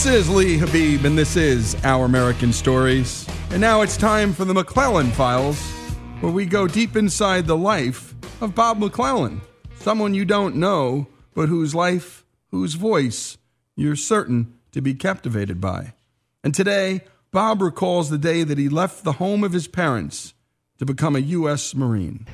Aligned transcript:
This 0.00 0.26
is 0.26 0.30
Lee 0.30 0.56
Habib, 0.56 1.04
and 1.04 1.18
this 1.18 1.36
is 1.36 1.76
Our 1.84 2.06
American 2.06 2.54
Stories. 2.54 3.28
And 3.50 3.60
now 3.60 3.82
it's 3.82 3.98
time 3.98 4.32
for 4.32 4.46
the 4.46 4.54
McClellan 4.54 5.10
Files, 5.10 5.60
where 6.20 6.32
we 6.32 6.46
go 6.46 6.66
deep 6.66 6.96
inside 6.96 7.46
the 7.46 7.58
life 7.58 8.14
of 8.40 8.54
Bob 8.54 8.78
McClellan, 8.78 9.42
someone 9.74 10.14
you 10.14 10.24
don't 10.24 10.56
know, 10.56 11.06
but 11.34 11.50
whose 11.50 11.74
life, 11.74 12.24
whose 12.50 12.76
voice 12.76 13.36
you're 13.76 13.94
certain 13.94 14.54
to 14.72 14.80
be 14.80 14.94
captivated 14.94 15.60
by. 15.60 15.92
And 16.42 16.54
today, 16.54 17.02
Bob 17.30 17.60
recalls 17.60 18.08
the 18.08 18.16
day 18.16 18.42
that 18.42 18.56
he 18.56 18.70
left 18.70 19.04
the 19.04 19.12
home 19.12 19.44
of 19.44 19.52
his 19.52 19.68
parents 19.68 20.32
to 20.78 20.86
become 20.86 21.14
a 21.14 21.18
U.S. 21.18 21.74
Marine. 21.74 22.26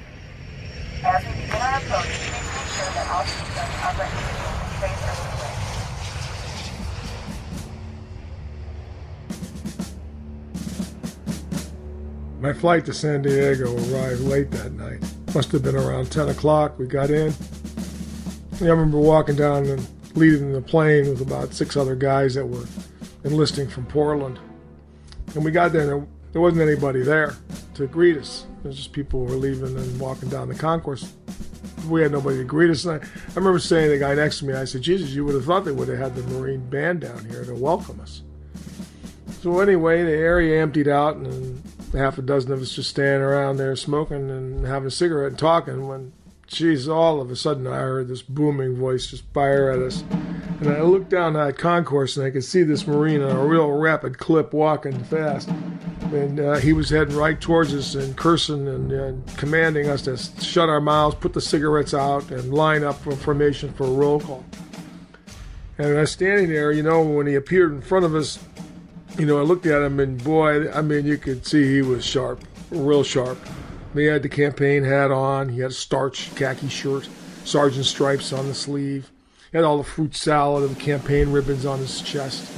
My 12.41 12.53
flight 12.53 12.85
to 12.85 12.93
San 12.93 13.23
Diego 13.23 13.75
arrived 13.75 14.21
late 14.21 14.51
that 14.51 14.73
night. 14.73 15.03
Must 15.35 15.51
have 15.53 15.63
been 15.63 15.75
around 15.75 16.13
10 16.13 16.29
o'clock. 16.29 16.79
We 16.79 16.87
got 16.87 17.11
in. 17.11 17.33
I 18.61 18.67
remember 18.67 18.99
walking 18.99 19.37
down 19.37 19.65
and 19.67 19.87
leaving 20.15 20.53
the 20.53 20.61
plane 20.61 21.09
with 21.09 21.23
about 21.23 21.55
six 21.55 21.79
other 21.79 21.95
guys 21.95 22.35
that 22.35 22.45
were 22.45 22.67
enlisting 23.25 23.69
from 23.69 23.87
Portland. 23.87 24.39
And 25.35 25.45
we 25.45 25.51
got 25.51 25.73
there, 25.73 25.91
and 25.91 26.07
there 26.33 26.43
wasn't 26.43 26.61
anybody 26.63 27.03
there 27.03 27.37
to 27.75 27.87
greet 27.87 28.19
us. 28.19 28.47
It 28.65 28.69
was 28.69 28.77
just 28.77 28.93
people 28.93 29.21
were 29.21 29.35
leaving 29.35 29.75
and 29.77 30.01
walking 30.01 30.29
down 30.29 30.49
the 30.49 30.55
concourse. 30.55 31.15
We 31.89 32.03
had 32.03 32.13
nobody 32.13 32.37
to 32.39 32.45
greet 32.45 32.71
us. 32.71 32.85
And 32.85 33.01
I, 33.01 33.05
I 33.05 33.35
remember 33.35 33.59
saying 33.59 33.87
to 33.87 33.93
the 33.93 33.99
guy 33.99 34.15
next 34.15 34.41
to 34.41 34.45
me, 34.45 34.53
I 34.53 34.65
said, 34.65 34.83
Jesus, 34.83 35.11
you 35.11 35.25
would 35.25 35.35
have 35.35 35.47
thought 35.47 35.65
they 35.65 35.73
would 35.73 35.89
have 35.89 35.99
had 35.99 36.15
the 36.15 36.23
Marine 36.35 36.69
band 36.69 37.01
down 37.01 37.25
here 37.25 37.45
to 37.45 37.55
welcome 37.55 37.99
us. 38.01 38.23
So 39.41 39.61
anyway, 39.61 40.03
the 40.03 40.11
area 40.11 40.61
emptied 40.61 40.89
out, 40.89 41.17
and 41.17 41.63
half 41.97 42.19
a 42.19 42.23
dozen 42.23 42.53
of 42.53 42.61
us 42.61 42.75
just 42.75 42.91
standing 42.91 43.23
around 43.23 43.57
there 43.57 43.75
smoking 43.77 44.31
and 44.31 44.67
having 44.67 44.89
a 44.89 44.91
cigarette 44.91 45.31
and 45.31 45.39
talking. 45.39 45.89
When, 45.89 46.13
geez, 46.47 46.89
all 46.89 47.21
of 47.21 47.31
a 47.31 47.37
sudden 47.37 47.67
I 47.67 47.77
heard 47.77 48.09
this 48.09 48.23
booming 48.23 48.77
voice 48.77 49.07
just 49.07 49.25
fire 49.33 49.71
at 49.71 49.81
us, 49.81 50.03
and 50.61 50.69
I 50.69 50.83
looked 50.83 51.09
down 51.09 51.33
that 51.35 51.59
concourse 51.59 52.17
and 52.17 52.27
I 52.27 52.31
could 52.31 52.45
see 52.45 52.63
this 52.63 52.87
Marine 52.87 53.23
on 53.23 53.35
a 53.35 53.47
real 53.47 53.71
rapid 53.71 54.19
clip 54.19 54.53
walking 54.53 55.03
fast, 55.05 55.49
and 56.13 56.39
uh, 56.39 56.57
he 56.57 56.73
was 56.73 56.91
heading 56.91 57.17
right 57.17 57.41
towards 57.41 57.75
us 57.75 57.95
and 57.95 58.17
cursing 58.17 58.69
and 58.69 58.93
uh, 58.93 59.33
commanding 59.37 59.89
us 59.89 60.03
to 60.03 60.17
shut 60.43 60.69
our 60.69 60.81
mouths, 60.81 61.17
put 61.17 61.33
the 61.33 61.41
cigarettes 61.41 61.95
out, 61.95 62.31
and 62.31 62.53
line 62.53 62.85
up 62.85 62.97
for 63.01 63.17
formation 63.17 63.73
for 63.73 63.85
a 63.85 63.91
roll 63.91 64.21
call. 64.21 64.45
And 65.79 65.99
I 65.99 66.01
was 66.01 66.13
standing 66.13 66.49
there, 66.49 66.73
you 66.73 66.83
know, 66.83 67.03
when 67.03 67.27
he 67.27 67.35
appeared 67.35 67.73
in 67.73 67.83
front 67.83 68.07
of 68.07 68.15
us, 68.15 68.39
you 69.19 69.25
know, 69.25 69.39
I 69.39 69.43
looked 69.43 69.67
at 69.67 69.83
him 69.83 69.99
and 69.99 70.23
boy, 70.23 70.71
I 70.71 70.83
mean, 70.83 71.07
you 71.07 71.17
could 71.17 71.47
see 71.47 71.75
he 71.75 71.83
was 71.83 72.05
sharp, 72.05 72.45
real 72.71 73.03
sharp. 73.03 73.39
He 73.95 74.05
had 74.05 74.23
the 74.23 74.29
campaign 74.29 74.85
hat 74.85 75.11
on. 75.11 75.49
He 75.49 75.61
had 75.61 75.71
a 75.71 75.75
starch 75.75 76.35
khaki 76.35 76.69
shirt, 76.69 77.09
sergeant 77.45 77.87
stripes 77.87 78.33
on 78.33 78.47
the 78.47 78.55
sleeve. 78.55 79.11
He 79.51 79.57
had 79.57 79.65
all 79.65 79.79
the 79.79 79.85
fruit 79.85 80.15
salad 80.15 80.65
and 80.65 80.79
campaign 80.79 81.33
ribbons 81.33 81.65
on 81.65 81.79
his 81.79 82.03
chest. 82.03 82.53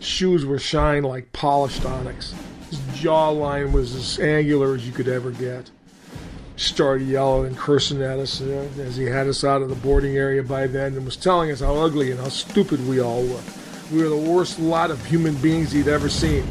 Shoes 0.00 0.44
were 0.44 0.58
shined 0.58 1.06
like 1.06 1.32
polished 1.32 1.84
onyx. 1.84 2.34
His 2.68 2.80
jawline 3.00 3.70
was 3.70 3.94
as 3.94 4.18
angular 4.18 4.74
as 4.74 4.84
you 4.84 4.92
could 4.92 5.06
ever 5.06 5.30
get. 5.30 5.70
Started 6.56 7.06
yelling 7.06 7.46
and 7.46 7.56
cursing 7.56 8.02
at 8.02 8.18
us 8.18 8.40
uh, 8.40 8.68
as 8.78 8.96
he 8.96 9.04
had 9.04 9.28
us 9.28 9.44
out 9.44 9.62
of 9.62 9.68
the 9.68 9.76
boarding 9.76 10.16
area 10.16 10.42
by 10.42 10.66
then 10.66 10.94
and 10.94 11.04
was 11.04 11.16
telling 11.16 11.50
us 11.52 11.60
how 11.60 11.76
ugly 11.76 12.10
and 12.10 12.18
how 12.18 12.28
stupid 12.28 12.86
we 12.88 13.00
all 13.00 13.22
were. 13.22 13.42
We 13.92 14.02
were 14.02 14.08
the 14.08 14.16
worst 14.16 14.58
lot 14.58 14.90
of 14.90 15.04
human 15.04 15.34
beings 15.34 15.70
he'd 15.70 15.86
ever 15.86 16.08
seen. 16.08 16.46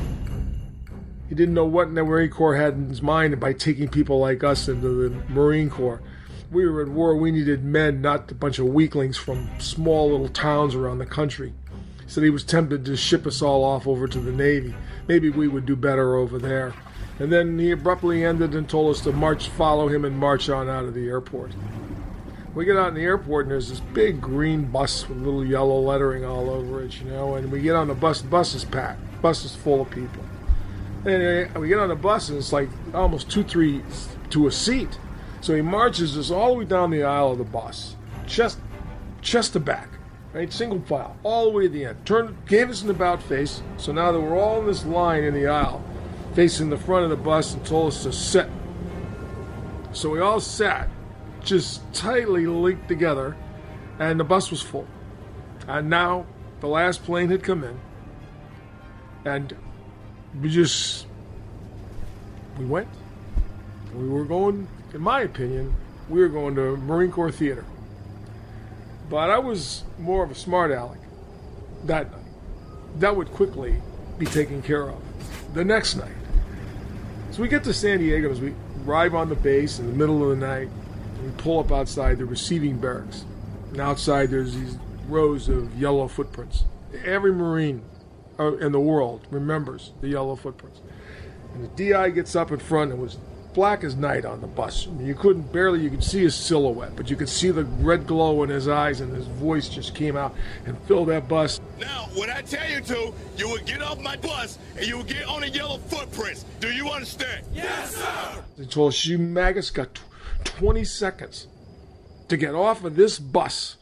He 1.27 1.33
didn't 1.33 1.55
know 1.55 1.65
what 1.65 1.91
the 1.95 2.03
Marine 2.03 2.29
Corps 2.29 2.55
had 2.55 2.75
in 2.75 2.87
his 2.87 3.01
mind 3.01 3.39
by 3.39 3.53
taking 3.53 3.87
people 3.87 4.19
like 4.19 4.43
us 4.43 4.67
into 4.67 5.09
the 5.09 5.09
Marine 5.27 5.71
Corps. 5.71 6.03
We 6.51 6.69
were 6.69 6.83
at 6.83 6.89
war. 6.89 7.15
We 7.15 7.31
needed 7.31 7.63
men, 7.63 7.99
not 7.99 8.29
a 8.29 8.35
bunch 8.35 8.59
of 8.59 8.67
weaklings 8.67 9.17
from 9.17 9.49
small 9.57 10.11
little 10.11 10.29
towns 10.29 10.75
around 10.75 10.99
the 10.99 11.05
country. 11.07 11.53
He 12.03 12.09
said 12.11 12.23
he 12.23 12.29
was 12.29 12.43
tempted 12.43 12.85
to 12.85 12.95
ship 12.95 13.25
us 13.25 13.41
all 13.41 13.63
off 13.63 13.87
over 13.87 14.07
to 14.07 14.19
the 14.19 14.31
Navy. 14.31 14.75
Maybe 15.07 15.31
we 15.31 15.47
would 15.47 15.65
do 15.65 15.75
better 15.75 16.17
over 16.17 16.37
there. 16.37 16.75
And 17.17 17.33
then 17.33 17.57
he 17.57 17.71
abruptly 17.71 18.23
ended 18.23 18.53
and 18.53 18.69
told 18.69 18.95
us 18.95 19.01
to 19.01 19.13
march, 19.13 19.49
follow 19.49 19.87
him, 19.87 20.05
and 20.05 20.15
march 20.15 20.47
on 20.47 20.69
out 20.69 20.85
of 20.85 20.93
the 20.93 21.07
airport. 21.07 21.53
We 22.53 22.65
get 22.65 22.75
out 22.75 22.89
in 22.89 22.95
the 22.95 23.01
airport 23.01 23.45
and 23.45 23.51
there's 23.51 23.69
this 23.69 23.79
big 23.79 24.19
green 24.19 24.65
bus 24.65 25.07
with 25.07 25.19
little 25.19 25.45
yellow 25.45 25.79
lettering 25.79 26.25
all 26.25 26.49
over 26.49 26.83
it, 26.83 26.99
you 26.99 27.09
know. 27.09 27.35
And 27.35 27.51
we 27.51 27.61
get 27.61 27.75
on 27.75 27.87
the 27.87 27.93
bus. 27.93 28.21
The 28.21 28.27
bus 28.27 28.53
is 28.53 28.65
packed. 28.65 28.99
The 29.13 29.19
bus 29.19 29.45
is 29.45 29.55
full 29.55 29.81
of 29.81 29.89
people. 29.89 30.23
And 31.05 31.55
uh, 31.55 31.59
we 31.59 31.69
get 31.69 31.79
on 31.79 31.89
the 31.89 31.95
bus 31.95 32.29
and 32.29 32.37
it's 32.37 32.51
like 32.51 32.69
almost 32.93 33.31
two, 33.31 33.43
three 33.43 33.81
to 34.31 34.47
a 34.47 34.51
seat. 34.51 34.99
So 35.39 35.55
he 35.55 35.61
marches 35.61 36.17
us 36.17 36.29
all 36.29 36.49
the 36.49 36.59
way 36.59 36.65
down 36.65 36.91
the 36.91 37.03
aisle 37.03 37.31
of 37.31 37.39
the 37.39 37.43
bus, 37.43 37.95
chest, 38.27 38.59
chest 39.21 39.53
to 39.53 39.59
back, 39.59 39.89
right, 40.33 40.51
single 40.53 40.81
file, 40.81 41.17
all 41.23 41.45
the 41.45 41.51
way 41.51 41.63
to 41.63 41.69
the 41.69 41.85
end. 41.85 42.05
Turned, 42.05 42.35
gave 42.45 42.69
us 42.69 42.83
an 42.83 42.91
about 42.91 43.23
face. 43.23 43.63
So 43.77 43.91
now 43.91 44.11
that 44.11 44.19
we're 44.19 44.37
all 44.37 44.59
in 44.59 44.67
this 44.67 44.85
line 44.85 45.23
in 45.23 45.33
the 45.33 45.47
aisle, 45.47 45.83
facing 46.35 46.69
the 46.69 46.77
front 46.77 47.05
of 47.05 47.09
the 47.09 47.15
bus, 47.15 47.55
and 47.55 47.65
told 47.65 47.87
us 47.87 48.03
to 48.03 48.13
sit. 48.13 48.47
So 49.93 50.09
we 50.09 50.19
all 50.19 50.39
sat, 50.39 50.89
just 51.43 51.81
tightly 51.93 52.45
linked 52.47 52.87
together, 52.87 53.35
and 53.99 54.19
the 54.19 54.23
bus 54.23 54.51
was 54.51 54.61
full. 54.61 54.87
And 55.67 55.89
now 55.89 56.25
the 56.59 56.67
last 56.67 57.03
plane 57.03 57.29
had 57.29 57.43
come 57.43 57.63
in, 57.63 57.79
and 59.25 59.55
we 60.41 60.49
just 60.49 61.07
we 62.57 62.65
went. 62.65 62.87
We 63.93 64.07
were 64.07 64.25
going, 64.25 64.67
in 64.93 65.01
my 65.01 65.21
opinion, 65.21 65.73
we 66.09 66.21
were 66.21 66.29
going 66.29 66.55
to 66.55 66.77
Marine 66.77 67.11
Corps 67.11 67.31
Theater. 67.31 67.65
But 69.09 69.29
I 69.29 69.39
was 69.39 69.83
more 69.99 70.23
of 70.23 70.31
a 70.31 70.35
smart 70.35 70.71
aleck 70.71 70.99
that 71.85 72.11
night. 72.11 72.21
That 72.99 73.15
would 73.15 73.31
quickly 73.31 73.81
be 74.17 74.25
taken 74.25 74.61
care 74.61 74.89
of 74.89 75.01
the 75.53 75.65
next 75.65 75.95
night. 75.95 76.15
So 77.31 77.41
we 77.41 77.47
get 77.47 77.63
to 77.65 77.73
San 77.73 77.99
Diego 77.99 78.29
as 78.31 78.39
we 78.39 78.53
arrive 78.85 79.15
on 79.15 79.29
the 79.29 79.35
base 79.35 79.79
in 79.79 79.87
the 79.87 79.93
middle 79.93 80.23
of 80.23 80.37
the 80.37 80.45
night. 80.45 80.69
And 81.21 81.31
we 81.31 81.41
pull 81.41 81.59
up 81.59 81.71
outside 81.71 82.17
the 82.17 82.25
receiving 82.25 82.77
barracks. 82.77 83.25
And 83.71 83.79
outside 83.79 84.31
there's 84.31 84.55
these 84.55 84.77
rows 85.07 85.49
of 85.49 85.79
yellow 85.79 86.07
footprints. 86.07 86.63
Every 87.05 87.31
Marine 87.31 87.83
uh, 88.39 88.57
in 88.57 88.71
the 88.71 88.79
world 88.79 89.27
remembers 89.29 89.93
the 90.01 90.09
yellow 90.09 90.35
footprints. 90.35 90.81
And 91.53 91.63
the 91.63 91.91
DI 91.91 92.09
gets 92.09 92.35
up 92.35 92.51
in 92.51 92.59
front 92.59 92.91
and 92.91 92.99
was 92.99 93.17
black 93.53 93.83
as 93.83 93.95
night 93.95 94.25
on 94.25 94.41
the 94.41 94.47
bus. 94.47 94.87
I 94.87 94.91
mean, 94.91 95.05
you 95.05 95.13
couldn't 95.13 95.51
barely 95.51 95.81
you 95.81 95.89
could 95.89 96.03
see 96.03 96.21
his 96.23 96.33
silhouette, 96.33 96.95
but 96.95 97.09
you 97.09 97.15
could 97.15 97.29
see 97.29 97.51
the 97.51 97.65
red 97.65 98.07
glow 98.07 98.43
in 98.43 98.49
his 98.49 98.67
eyes, 98.67 99.01
and 99.01 99.13
his 99.13 99.27
voice 99.27 99.67
just 99.67 99.93
came 99.93 100.15
out 100.15 100.33
and 100.65 100.77
filled 100.83 101.09
that 101.09 101.27
bus. 101.27 101.59
Now, 101.79 102.07
when 102.15 102.29
I 102.29 102.41
tell 102.41 102.67
you 102.69 102.81
to, 102.81 103.13
you 103.37 103.49
will 103.49 103.63
get 103.65 103.81
off 103.81 103.99
my 103.99 104.15
bus 104.15 104.57
and 104.77 104.87
you 104.87 104.97
will 104.97 105.03
get 105.03 105.27
on 105.27 105.41
the 105.41 105.49
yellow 105.49 105.77
footprints. 105.77 106.45
Do 106.59 106.71
you 106.71 106.89
understand? 106.89 107.45
Yes, 107.53 107.95
sir. 107.95 108.43
They 108.57 108.65
told 108.65 108.93
us, 108.93 109.05
you 109.05 109.17
maggots 109.17 109.69
got 109.69 109.93
tw- 109.93 110.01
20 110.43 110.83
seconds 110.83 111.47
to 112.27 112.37
get 112.37 112.55
off 112.55 112.83
of 112.83 112.95
this 112.95 113.19
bus 113.19 113.77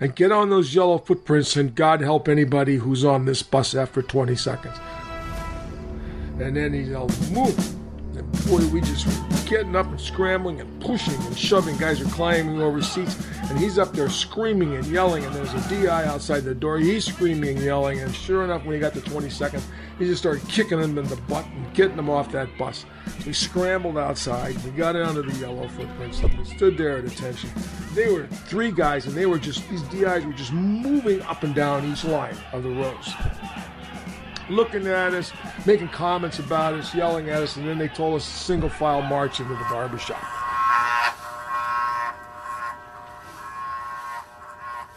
and 0.00 0.16
get 0.16 0.32
on 0.32 0.48
those 0.50 0.74
yellow 0.74 0.98
footprints, 0.98 1.56
and 1.56 1.74
God 1.74 2.00
help 2.00 2.28
anybody 2.28 2.76
who's 2.76 3.04
on 3.04 3.26
this 3.26 3.42
bus 3.42 3.74
after 3.74 4.00
20 4.00 4.34
seconds. 4.34 4.76
And 6.38 6.56
then 6.56 6.72
he'll 6.72 7.08
move. 7.30 7.79
Boy, 8.46 8.66
we 8.68 8.80
just 8.80 9.06
getting 9.50 9.74
up 9.74 9.86
and 9.86 10.00
scrambling 10.00 10.60
and 10.60 10.80
pushing 10.80 11.14
and 11.14 11.36
shoving. 11.36 11.76
Guys 11.76 12.00
are 12.00 12.08
climbing 12.10 12.62
over 12.62 12.80
seats, 12.80 13.16
and 13.48 13.58
he's 13.58 13.78
up 13.78 13.92
there 13.92 14.08
screaming 14.08 14.76
and 14.76 14.86
yelling. 14.86 15.24
And 15.24 15.34
there's 15.34 15.52
a 15.52 15.68
DI 15.68 16.04
outside 16.04 16.44
the 16.44 16.54
door. 16.54 16.78
He's 16.78 17.04
screaming 17.04 17.56
and 17.56 17.64
yelling. 17.64 17.98
And 17.98 18.14
sure 18.14 18.44
enough, 18.44 18.64
when 18.64 18.74
he 18.74 18.80
got 18.80 18.94
to 18.94 19.00
20 19.00 19.28
seconds, 19.28 19.66
he 19.98 20.04
just 20.04 20.22
started 20.22 20.46
kicking 20.48 20.78
him 20.78 20.96
in 20.96 21.06
the 21.08 21.16
butt 21.16 21.44
and 21.46 21.74
getting 21.74 21.98
him 21.98 22.08
off 22.08 22.30
that 22.32 22.48
bus. 22.56 22.86
We 23.26 23.32
scrambled 23.32 23.98
outside. 23.98 24.56
We 24.64 24.70
got 24.70 24.94
under 24.94 25.22
the 25.22 25.36
yellow 25.38 25.66
footprints. 25.68 26.22
We 26.22 26.44
stood 26.44 26.78
there 26.78 26.98
at 26.98 27.04
attention. 27.04 27.50
They 27.94 28.12
were 28.12 28.26
three 28.26 28.70
guys, 28.70 29.06
and 29.06 29.16
they 29.16 29.26
were 29.26 29.38
just 29.38 29.68
these 29.68 29.82
DIs 29.82 30.24
were 30.24 30.32
just 30.32 30.52
moving 30.52 31.20
up 31.22 31.42
and 31.42 31.54
down 31.54 31.84
each 31.90 32.04
line 32.04 32.36
of 32.52 32.62
the 32.62 32.70
rows 32.70 33.12
looking 34.50 34.86
at 34.86 35.14
us, 35.14 35.32
making 35.64 35.88
comments 35.88 36.38
about 36.38 36.74
us, 36.74 36.94
yelling 36.94 37.30
at 37.30 37.42
us, 37.42 37.56
and 37.56 37.66
then 37.66 37.78
they 37.78 37.88
told 37.88 38.16
us 38.16 38.24
single 38.24 38.68
file 38.68 39.02
march 39.02 39.40
into 39.40 39.54
the 39.54 39.64
barbershop. 39.70 40.22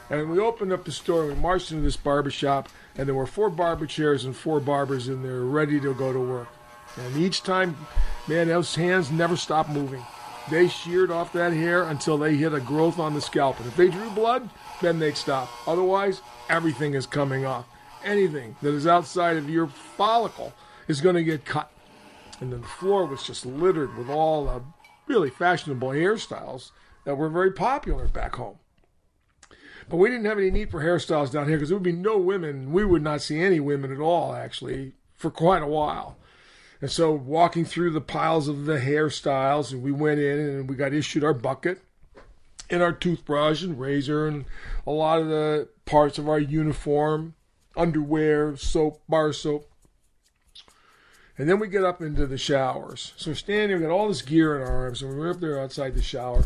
And 0.09 0.29
we 0.29 0.39
opened 0.39 0.71
up 0.71 0.83
the 0.83 0.91
store, 0.91 1.23
and 1.23 1.35
we 1.35 1.39
marched 1.39 1.71
into 1.71 1.83
this 1.83 1.97
barbershop, 1.97 2.69
and 2.95 3.07
there 3.07 3.15
were 3.15 3.25
four 3.25 3.50
barber 3.50 3.85
chairs 3.85 4.25
and 4.25 4.35
four 4.35 4.59
barbers 4.59 5.07
in 5.07 5.23
there 5.23 5.41
ready 5.41 5.79
to 5.79 5.94
go 5.94 6.13
to 6.13 6.19
work. 6.19 6.49
And 6.97 7.17
each 7.17 7.41
time, 7.41 7.75
man, 8.27 8.47
those 8.47 8.75
hands 8.75 9.11
never 9.11 9.35
stopped 9.35 9.69
moving. 9.69 10.03
They 10.51 10.67
sheared 10.67 11.09
off 11.09 11.33
that 11.33 11.53
hair 11.53 11.83
until 11.83 12.17
they 12.17 12.35
hit 12.35 12.53
a 12.53 12.59
growth 12.59 12.99
on 12.99 13.13
the 13.13 13.21
scalp. 13.21 13.59
And 13.59 13.67
if 13.67 13.75
they 13.75 13.89
drew 13.89 14.09
blood, 14.11 14.49
then 14.81 14.99
they'd 14.99 15.17
stop. 15.17 15.49
Otherwise, 15.65 16.21
everything 16.49 16.94
is 16.94 17.07
coming 17.07 17.45
off. 17.45 17.65
Anything 18.03 18.55
that 18.61 18.73
is 18.73 18.88
outside 18.88 19.38
of 19.38 19.50
your 19.50 19.67
follicle 19.67 20.53
is 20.88 21.01
going 21.01 21.15
to 21.15 21.23
get 21.23 21.45
cut. 21.45 21.71
And 22.39 22.51
then 22.51 22.61
the 22.61 22.67
floor 22.67 23.05
was 23.05 23.23
just 23.23 23.45
littered 23.45 23.97
with 23.97 24.09
all 24.09 24.45
the 24.45 24.61
really 25.07 25.29
fashionable 25.29 25.89
hairstyles 25.89 26.71
that 27.05 27.15
were 27.15 27.29
very 27.29 27.51
popular 27.51 28.07
back 28.07 28.35
home. 28.35 28.57
But 29.89 29.97
we 29.97 30.09
didn't 30.09 30.25
have 30.25 30.38
any 30.38 30.51
need 30.51 30.71
for 30.71 30.81
hairstyles 30.81 31.31
down 31.31 31.47
here 31.47 31.57
because 31.57 31.69
there 31.69 31.77
would 31.77 31.83
be 31.83 31.91
no 31.91 32.17
women. 32.17 32.71
We 32.71 32.85
would 32.85 33.01
not 33.01 33.21
see 33.21 33.41
any 33.41 33.59
women 33.59 33.91
at 33.91 34.00
all, 34.00 34.33
actually, 34.33 34.94
for 35.15 35.29
quite 35.29 35.61
a 35.61 35.67
while. 35.67 36.17
And 36.81 36.91
so, 36.91 37.11
walking 37.11 37.65
through 37.65 37.91
the 37.91 38.01
piles 38.01 38.47
of 38.47 38.65
the 38.65 38.79
hairstyles, 38.79 39.71
and 39.71 39.81
we 39.81 39.91
went 39.91 40.19
in 40.19 40.39
and 40.39 40.69
we 40.69 40.75
got 40.75 40.94
issued 40.94 41.23
our 41.23 41.33
bucket 41.33 41.81
and 42.69 42.81
our 42.81 42.91
toothbrush 42.91 43.61
and 43.61 43.79
razor 43.79 44.27
and 44.27 44.45
a 44.85 44.91
lot 44.91 45.21
of 45.21 45.27
the 45.27 45.69
parts 45.85 46.17
of 46.17 46.27
our 46.27 46.39
uniform, 46.39 47.35
underwear, 47.75 48.55
soap, 48.55 49.01
bar 49.07 49.33
soap. 49.33 49.69
And 51.37 51.49
then 51.49 51.59
we 51.59 51.67
get 51.67 51.83
up 51.83 52.01
into 52.01 52.27
the 52.27 52.37
showers. 52.37 53.13
So 53.17 53.31
we're 53.31 53.35
standing, 53.35 53.77
we 53.77 53.83
got 53.83 53.91
all 53.91 54.07
this 54.07 54.21
gear 54.21 54.55
in 54.55 54.61
our 54.61 54.85
arms, 54.85 55.01
and 55.01 55.17
we're 55.17 55.31
up 55.31 55.39
there 55.39 55.59
outside 55.59 55.95
the 55.95 56.01
shower. 56.01 56.45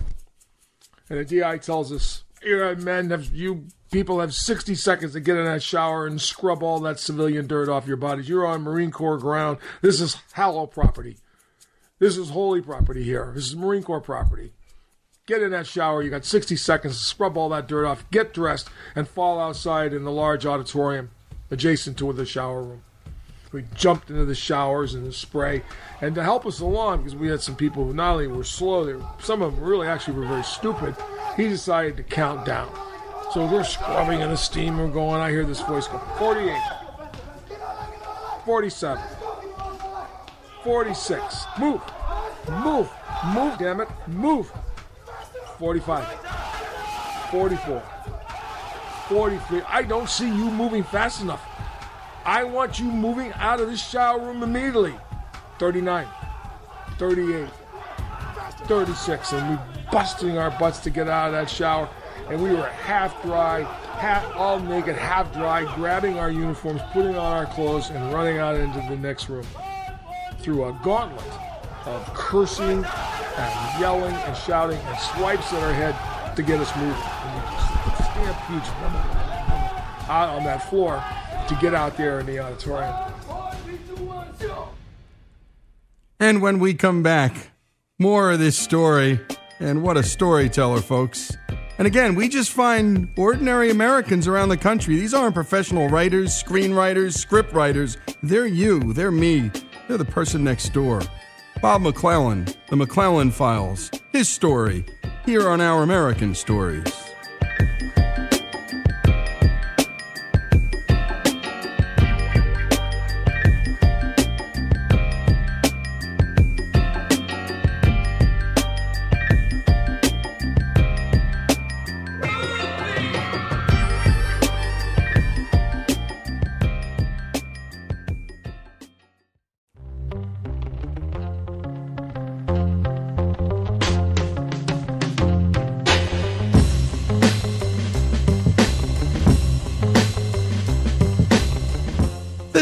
And 1.10 1.20
the 1.20 1.26
DI 1.40 1.58
tells 1.58 1.92
us, 1.92 2.24
you 2.44 2.76
men 2.80 3.10
have 3.10 3.34
you 3.34 3.68
people 3.92 4.20
have 4.20 4.34
60 4.34 4.76
seconds 4.76 5.14
to 5.14 5.20
get 5.20 5.38
in 5.38 5.46
that 5.46 5.64
shower 5.64 6.06
and 6.06 6.22
scrub 6.22 6.62
all 6.62 6.80
that 6.82 7.00
civilian 7.00 7.48
dirt 7.48 7.70
off 7.70 7.88
your 7.88 7.98
bodies. 7.98 8.30
You're 8.30 8.46
on 8.46 8.62
Marine 8.62 8.92
Corps 8.92 9.18
ground. 9.18 9.58
This 9.82 10.02
is 10.02 10.18
hallow 10.34 10.68
property. 10.68 11.18
This 12.00 12.18
is 12.18 12.30
holy 12.30 12.62
property 12.62 13.04
here. 13.04 13.32
This 13.34 13.48
is 13.48 13.56
Marine 13.56 13.84
Corps 13.84 14.02
property. 14.02 14.54
Get 15.26 15.42
in 15.42 15.52
that 15.52 15.68
shower. 15.68 16.04
You 16.04 16.10
got 16.10 16.26
60 16.26 16.56
seconds 16.56 16.98
to 16.98 17.04
scrub 17.04 17.38
all 17.38 17.50
that 17.50 17.68
dirt 17.68 17.86
off, 17.86 18.10
get 18.12 18.34
dressed, 18.34 18.70
and 18.96 19.08
fall 19.08 19.40
outside 19.40 19.94
in 19.94 20.04
the 20.04 20.12
large 20.12 20.46
auditorium 20.46 21.10
adjacent 21.52 21.98
to 21.98 22.12
the 22.14 22.26
shower 22.26 22.62
room. 22.62 22.84
We 23.52 23.64
jumped 23.76 24.10
into 24.10 24.26
the 24.26 24.36
showers 24.36 24.94
and 24.94 25.06
the 25.06 25.14
spray. 25.14 25.64
And 26.02 26.14
to 26.16 26.24
help 26.24 26.46
us 26.46 26.60
along, 26.60 27.00
because 27.00 27.16
we 27.16 27.30
had 27.30 27.42
some 27.42 27.56
people 27.56 27.86
who 27.86 27.94
not 27.94 28.14
only 28.14 28.28
were 28.28 28.44
slow, 28.44 28.86
they 28.86 28.94
were, 28.94 29.06
some 29.20 29.42
of 29.42 29.56
them 29.56 29.64
really 29.64 29.88
actually 29.88 30.16
were 30.16 30.28
very 30.28 30.44
stupid, 30.44 30.96
he 31.38 31.48
decided 31.48 31.98
to 31.98 32.04
count 32.04 32.46
down. 32.46 32.70
So 33.32 33.46
we're 33.46 33.64
scrubbing 33.64 34.22
in 34.22 34.30
the 34.30 34.38
steam, 34.38 34.78
going, 34.92 35.22
I 35.22 35.32
hear 35.32 35.46
this 35.46 35.62
voice 35.62 35.88
go 35.88 36.00
48, 36.18 36.62
47, 38.46 39.04
46, 40.64 41.46
move, 41.60 41.82
move, 42.64 42.90
move, 43.34 43.58
damn 43.58 43.82
it, 43.82 43.90
move. 44.08 44.52
45, 45.58 46.06
44, 47.32 47.84
43. 49.10 49.62
I 49.68 49.84
don't 49.84 50.10
see 50.10 50.28
you 50.28 50.52
moving 50.52 50.84
fast 50.84 51.22
enough. 51.22 51.44
I 52.26 52.44
want 52.44 52.80
you 52.80 52.86
moving 52.86 53.32
out 53.34 53.62
of 53.62 53.70
this 53.70 53.82
shower 53.82 54.20
room 54.20 54.44
immediately. 54.44 54.96
39, 55.60 56.06
38, 56.98 57.50
36, 58.66 59.34
and 59.34 59.50
we 59.52 59.58
busting 59.92 60.38
our 60.38 60.52
butts 60.60 60.80
to 60.80 60.90
get 60.90 61.08
out 61.08 61.28
of 61.28 61.34
that 61.34 61.50
shower. 61.50 61.90
And 62.30 62.44
we 62.44 62.52
were 62.52 62.68
half 62.68 63.22
dry, 63.24 63.62
half 63.98 64.36
all 64.36 64.60
naked, 64.60 64.98
half 64.98 65.32
dry, 65.34 65.64
grabbing 65.76 66.20
our 66.20 66.30
uniforms, 66.30 66.82
putting 66.92 67.16
on 67.16 67.32
our 67.32 67.46
clothes, 67.46 67.90
and 67.90 68.14
running 68.14 68.40
out 68.40 68.56
into 68.56 68.80
the 68.90 68.98
next 68.98 69.30
room 69.30 69.48
through 70.40 70.66
a 70.66 70.80
gauntlet 70.84 71.26
of 71.86 72.14
cursing 72.14 72.84
and 72.84 73.80
yelling 73.80 74.14
and 74.14 74.36
shouting 74.36 74.78
and 74.78 75.00
swipes 75.00 75.54
at 75.54 75.64
our 75.64 75.74
head 75.74 76.36
to 76.36 76.44
get 76.44 76.60
us 76.60 76.76
moving. 76.76 77.17
We 78.50 78.60
just 78.60 78.72
out 80.10 80.30
on 80.30 80.44
that 80.46 80.70
floor 80.70 81.04
to 81.48 81.56
get 81.62 81.74
out 81.74 81.98
there 81.98 82.20
in 82.20 82.26
the 82.26 82.40
auditorium. 82.40 82.96
And 86.20 86.42
when 86.42 86.60
we 86.60 86.74
come 86.74 87.04
back, 87.04 87.52
more 88.00 88.32
of 88.32 88.40
this 88.40 88.58
story. 88.58 89.20
And 89.60 89.84
what 89.84 89.98
a 89.98 90.04
storyteller, 90.04 90.82
folks. 90.82 91.36
And 91.78 91.88
again, 91.88 92.16
we 92.16 92.28
just 92.28 92.52
find 92.52 93.10
ordinary 93.18 93.70
Americans 93.70 94.28
around 94.28 94.50
the 94.50 94.58
country. 94.58 94.96
These 94.96 95.14
aren't 95.14 95.36
professional 95.36 95.90
writers, 95.90 96.32
screenwriters, 96.32 97.18
script 97.18 97.54
writers. 97.54 97.98
They're 98.24 98.48
you, 98.48 98.94
they're 98.94 99.12
me, 99.12 99.52
they're 99.88 99.98
the 99.98 100.06
person 100.06 100.44
next 100.44 100.74
door. 100.74 101.02
Bob 101.62 101.82
McClellan, 101.82 102.48
The 102.70 102.76
McClellan 102.76 103.32
Files, 103.32 103.92
his 104.12 104.30
story, 104.30 104.86
here 105.26 105.50
on 105.50 105.60
Our 105.60 105.84
American 105.84 106.36
Stories. 106.36 107.07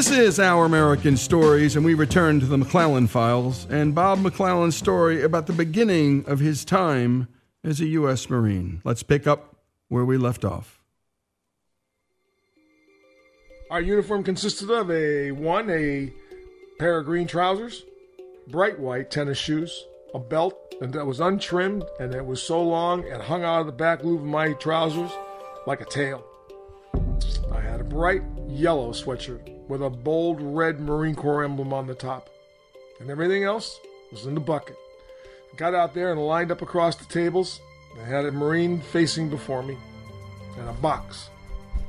This 0.05 0.19
is 0.19 0.39
Our 0.39 0.65
American 0.65 1.17
Stories, 1.17 1.75
and 1.75 1.83
we 1.83 1.95
return 1.95 2.39
to 2.39 2.45
the 2.45 2.59
McClellan 2.59 3.07
Files 3.07 3.65
and 3.71 3.95
Bob 3.95 4.19
McClellan's 4.19 4.75
story 4.75 5.23
about 5.23 5.47
the 5.47 5.51
beginning 5.51 6.23
of 6.27 6.39
his 6.39 6.63
time 6.63 7.27
as 7.63 7.81
a 7.81 7.87
U.S. 7.87 8.29
Marine. 8.29 8.81
Let's 8.83 9.01
pick 9.01 9.25
up 9.25 9.55
where 9.87 10.05
we 10.05 10.17
left 10.17 10.45
off. 10.45 10.79
Our 13.71 13.81
uniform 13.81 14.23
consisted 14.23 14.69
of 14.69 14.91
a 14.91 15.31
one, 15.31 15.71
a 15.71 16.13
pair 16.77 16.99
of 16.99 17.07
green 17.07 17.25
trousers, 17.25 17.83
bright 18.47 18.79
white 18.79 19.09
tennis 19.09 19.39
shoes, 19.39 19.87
a 20.13 20.19
belt 20.19 20.75
that 20.81 21.03
was 21.03 21.19
untrimmed 21.19 21.83
and 21.99 22.13
it 22.13 22.23
was 22.23 22.43
so 22.43 22.61
long 22.61 23.09
and 23.11 23.23
hung 23.23 23.43
out 23.43 23.61
of 23.61 23.65
the 23.65 23.71
back 23.71 24.03
loop 24.03 24.19
of 24.19 24.27
my 24.27 24.53
trousers 24.53 25.09
like 25.65 25.81
a 25.81 25.85
tail. 25.85 26.23
I 27.51 27.59
had 27.59 27.81
a 27.81 27.83
bright 27.83 28.21
yellow 28.47 28.91
sweatshirt 28.91 29.54
with 29.67 29.81
a 29.81 29.89
bold 29.89 30.41
red 30.41 30.79
Marine 30.79 31.15
Corps 31.15 31.43
emblem 31.43 31.73
on 31.73 31.87
the 31.87 31.95
top. 31.95 32.29
And 32.99 33.09
everything 33.09 33.43
else 33.43 33.79
was 34.11 34.25
in 34.25 34.35
the 34.35 34.39
bucket. 34.39 34.77
I 35.53 35.57
got 35.57 35.73
out 35.73 35.93
there 35.93 36.11
and 36.11 36.21
lined 36.21 36.51
up 36.51 36.61
across 36.61 36.95
the 36.95 37.05
tables. 37.05 37.61
I 38.01 38.05
had 38.05 38.25
a 38.25 38.31
Marine 38.31 38.81
facing 38.81 39.29
before 39.29 39.63
me 39.63 39.77
and 40.57 40.69
a 40.69 40.73
box 40.73 41.29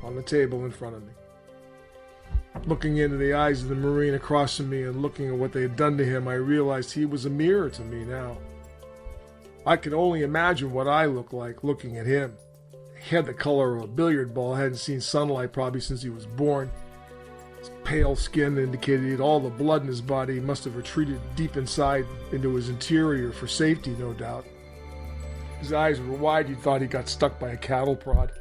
on 0.03 0.15
the 0.15 0.23
table 0.23 0.65
in 0.65 0.71
front 0.71 0.97
of 0.97 1.03
me. 1.05 1.13
Looking 2.67 2.97
into 2.97 3.17
the 3.17 3.35
eyes 3.35 3.63
of 3.63 3.69
the 3.69 3.75
Marine 3.75 4.15
across 4.15 4.57
from 4.57 4.71
me 4.71 4.83
and 4.83 5.03
looking 5.03 5.29
at 5.29 5.35
what 5.35 5.53
they 5.53 5.63
had 5.63 5.77
done 5.77 5.99
to 5.99 6.05
him, 6.05 6.27
I 6.27 6.35
realized 6.35 6.93
he 6.93 7.05
was 7.05 7.27
a 7.27 7.31
mirror 7.31 7.69
to 7.71 7.83
me 7.83 8.05
now. 8.05 8.39
I 9.67 9.77
could 9.77 9.93
only 9.93 10.23
imagine 10.23 10.73
what 10.73 10.89
I 10.89 11.07
looked 11.07 11.33
like 11.33 11.65
looking 11.65 11.99
at 11.99 12.07
him. 12.07 12.37
He 13.03 13.15
had 13.15 13.27
the 13.27 13.35
color 13.35 13.77
of 13.77 13.83
a 13.83 13.89
billiard 13.89 14.33
ball, 14.33 14.55
hadn't 14.55 14.77
seen 14.77 15.01
sunlight 15.01 15.53
probably 15.53 15.81
since 15.81 16.03
he 16.03 16.09
was 16.09 16.27
born. 16.27 16.71
Pale 17.85 18.17
skin 18.17 18.59
indicated 18.59 19.21
all 19.21 19.41
the 19.41 19.51
blood 19.51 19.83
in 19.83 19.89
his 19.89 20.01
body 20.01 20.41
must 20.41 20.65
have 20.65 20.77
retreated 20.77 21.21
deep 21.37 21.57
inside 21.57 22.05
into 22.33 22.55
his 22.55 22.69
interior 22.69 23.33
for 23.33 23.47
safety, 23.47 23.95
no 23.99 24.13
doubt. 24.13 24.45
His 25.61 25.73
eyes 25.73 26.01
were 26.01 26.17
wide, 26.17 26.49
you 26.49 26.57
thought 26.57 26.81
he 26.81 26.87
got 26.87 27.09
stuck 27.09 27.39
by 27.39 27.51
a 27.51 27.57
cattle 27.57 27.97
prod. 27.97 28.33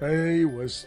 He 0.00 0.44
was 0.44 0.86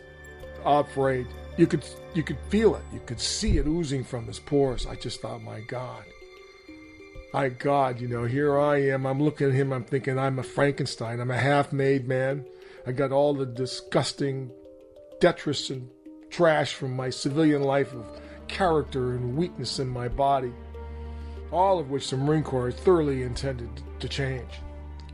afraid. 0.66 1.28
You 1.58 1.68
could 1.68 1.84
you 2.14 2.24
could 2.24 2.38
feel 2.50 2.76
it. 2.76 2.84
You 2.94 3.02
could 3.06 3.20
see 3.20 3.58
it 3.58 3.68
oozing 3.68 4.04
from 4.04 4.26
his 4.26 4.40
pores. 4.40 4.86
I 4.86 4.96
just 4.96 5.22
thought, 5.22 5.42
my 5.42 5.62
God. 5.62 6.04
My 7.34 7.50
God, 7.50 8.02
you 8.02 8.08
know, 8.08 8.26
here 8.26 8.60
I 8.60 8.82
am. 8.90 9.06
I'm 9.06 9.22
looking 9.22 9.50
at 9.50 9.54
him. 9.54 9.72
I'm 9.72 9.84
thinking 9.84 10.18
I'm 10.18 10.40
a 10.40 10.44
Frankenstein. 10.44 11.20
I'm 11.20 11.30
a 11.30 11.38
half-made 11.38 12.08
man. 12.08 12.46
I 12.88 12.92
got 12.92 13.12
all 13.12 13.34
the 13.34 13.46
disgusting 13.46 14.52
detritus 15.20 15.70
and 15.70 15.90
trash 16.30 16.74
from 16.74 16.96
my 16.96 17.10
civilian 17.10 17.64
life 17.64 17.94
of 17.94 18.06
character 18.48 19.12
and 19.12 19.38
weakness 19.38 19.80
in 19.80 19.88
my 19.88 20.08
body, 20.08 20.54
all 21.52 21.80
of 21.80 21.90
which 21.90 22.10
the 22.10 22.18
Marine 22.18 22.44
Corps 22.44 22.72
thoroughly 22.72 23.24
intended 23.24 23.70
to 24.00 24.10
change. 24.10 24.50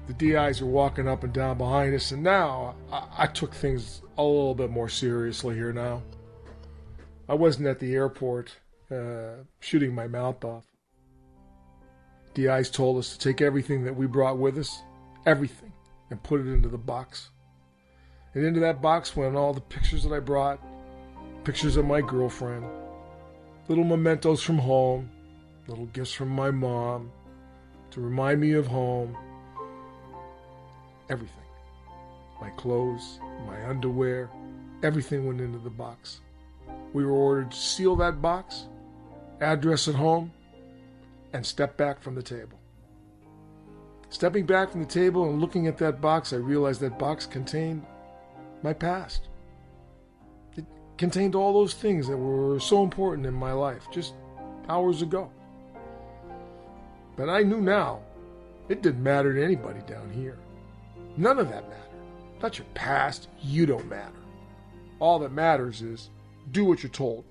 The 0.08 0.14
DIs 0.14 0.62
were 0.62 0.68
walking 0.68 1.08
up 1.08 1.24
and 1.24 1.34
down 1.34 1.58
behind 1.58 1.96
us, 1.96 2.12
and 2.12 2.24
now 2.24 2.76
I, 2.92 3.08
I 3.20 3.28
took 3.28 3.54
things 3.54 4.02
a 4.18 4.24
little 4.24 4.56
bit 4.56 4.70
more 4.70 4.90
seriously 4.90 5.56
here 5.56 5.74
now. 5.74 6.04
I 7.28 7.34
wasn't 7.34 7.68
at 7.68 7.80
the 7.80 7.94
airport 7.94 8.56
uh, 8.92 9.44
shooting 9.60 9.96
my 9.96 10.08
mouth 10.08 10.44
off. 10.46 10.66
DIs 12.36 12.70
told 12.70 12.98
us 12.98 13.18
to 13.18 13.20
take 13.20 13.42
everything 13.42 13.84
that 13.86 13.96
we 13.96 14.06
brought 14.06 14.38
with 14.38 14.58
us, 14.58 14.82
everything, 15.26 15.72
and 16.12 16.22
put 16.22 16.42
it 16.42 16.48
into 16.48 16.70
the 16.70 16.78
box. 16.78 17.32
And 18.34 18.46
into 18.46 18.60
that 18.60 18.82
box 18.82 19.16
went 19.16 19.36
all 19.36 19.54
the 19.54 19.62
pictures 19.62 20.04
that 20.04 20.14
I 20.14 20.20
brought, 20.20 20.60
pictures 21.46 21.78
of 21.78 21.86
my 21.86 22.02
girlfriend, 22.02 22.66
little 23.68 23.84
mementos 23.84 24.42
from 24.42 24.58
home, 24.58 25.08
little 25.68 25.86
gifts 25.88 26.12
from 26.12 26.30
my 26.30 26.50
mom 26.50 27.12
to 27.92 28.02
remind 28.02 28.42
me 28.42 28.54
of 28.54 28.66
home. 28.66 29.16
Everything. 31.08 31.44
My 32.42 32.50
clothes, 32.50 33.20
my 33.46 33.64
underwear, 33.70 34.32
everything 34.82 35.28
went 35.28 35.40
into 35.40 35.60
the 35.60 35.70
box. 35.70 36.22
We 36.94 37.06
were 37.06 37.12
ordered 37.12 37.52
to 37.52 37.58
seal 37.58 37.96
that 37.98 38.24
box, 38.24 38.66
address 39.40 39.88
at 39.88 39.96
home, 39.96 40.32
and 41.32 41.46
step 41.46 41.78
back 41.78 42.02
from 42.02 42.16
the 42.16 42.24
table. 42.24 42.60
Stepping 44.10 44.48
back 44.48 44.72
from 44.72 44.82
the 44.82 44.88
table 44.88 45.30
and 45.30 45.40
looking 45.40 45.68
at 45.68 45.78
that 45.78 46.02
box, 46.02 46.34
I 46.34 46.38
realized 46.38 46.82
that 46.82 46.98
box 46.98 47.28
contained 47.28 47.86
my 48.64 48.74
past. 48.74 49.28
Contained 50.98 51.36
all 51.36 51.54
those 51.54 51.74
things 51.74 52.08
that 52.08 52.18
were 52.18 52.60
so 52.60 52.84
important 52.84 53.28
in 53.28 53.34
my 53.34 53.52
life 53.52 53.88
just 53.92 54.14
hours 54.70 55.02
ago. 55.02 55.30
But 57.16 57.30
I 57.30 57.44
knew 57.44 57.62
now 57.62 58.00
it 58.70 58.82
didn't 58.82 59.04
matter 59.04 59.34
to 59.34 59.44
anybody 59.44 59.82
down 59.88 60.10
here. 60.10 60.38
None 61.18 61.40
of 61.40 61.50
that 61.50 61.70
mattered. 61.70 61.86
Not 62.42 62.58
your 62.58 62.68
past, 62.74 63.30
you 63.42 63.66
don't 63.66 63.90
matter. 63.90 64.12
All 65.00 65.20
that 65.20 65.32
matters 65.32 65.82
is 65.82 66.10
do 66.52 66.66
what 66.66 66.84
you're 66.84 66.90
told. 66.90 67.26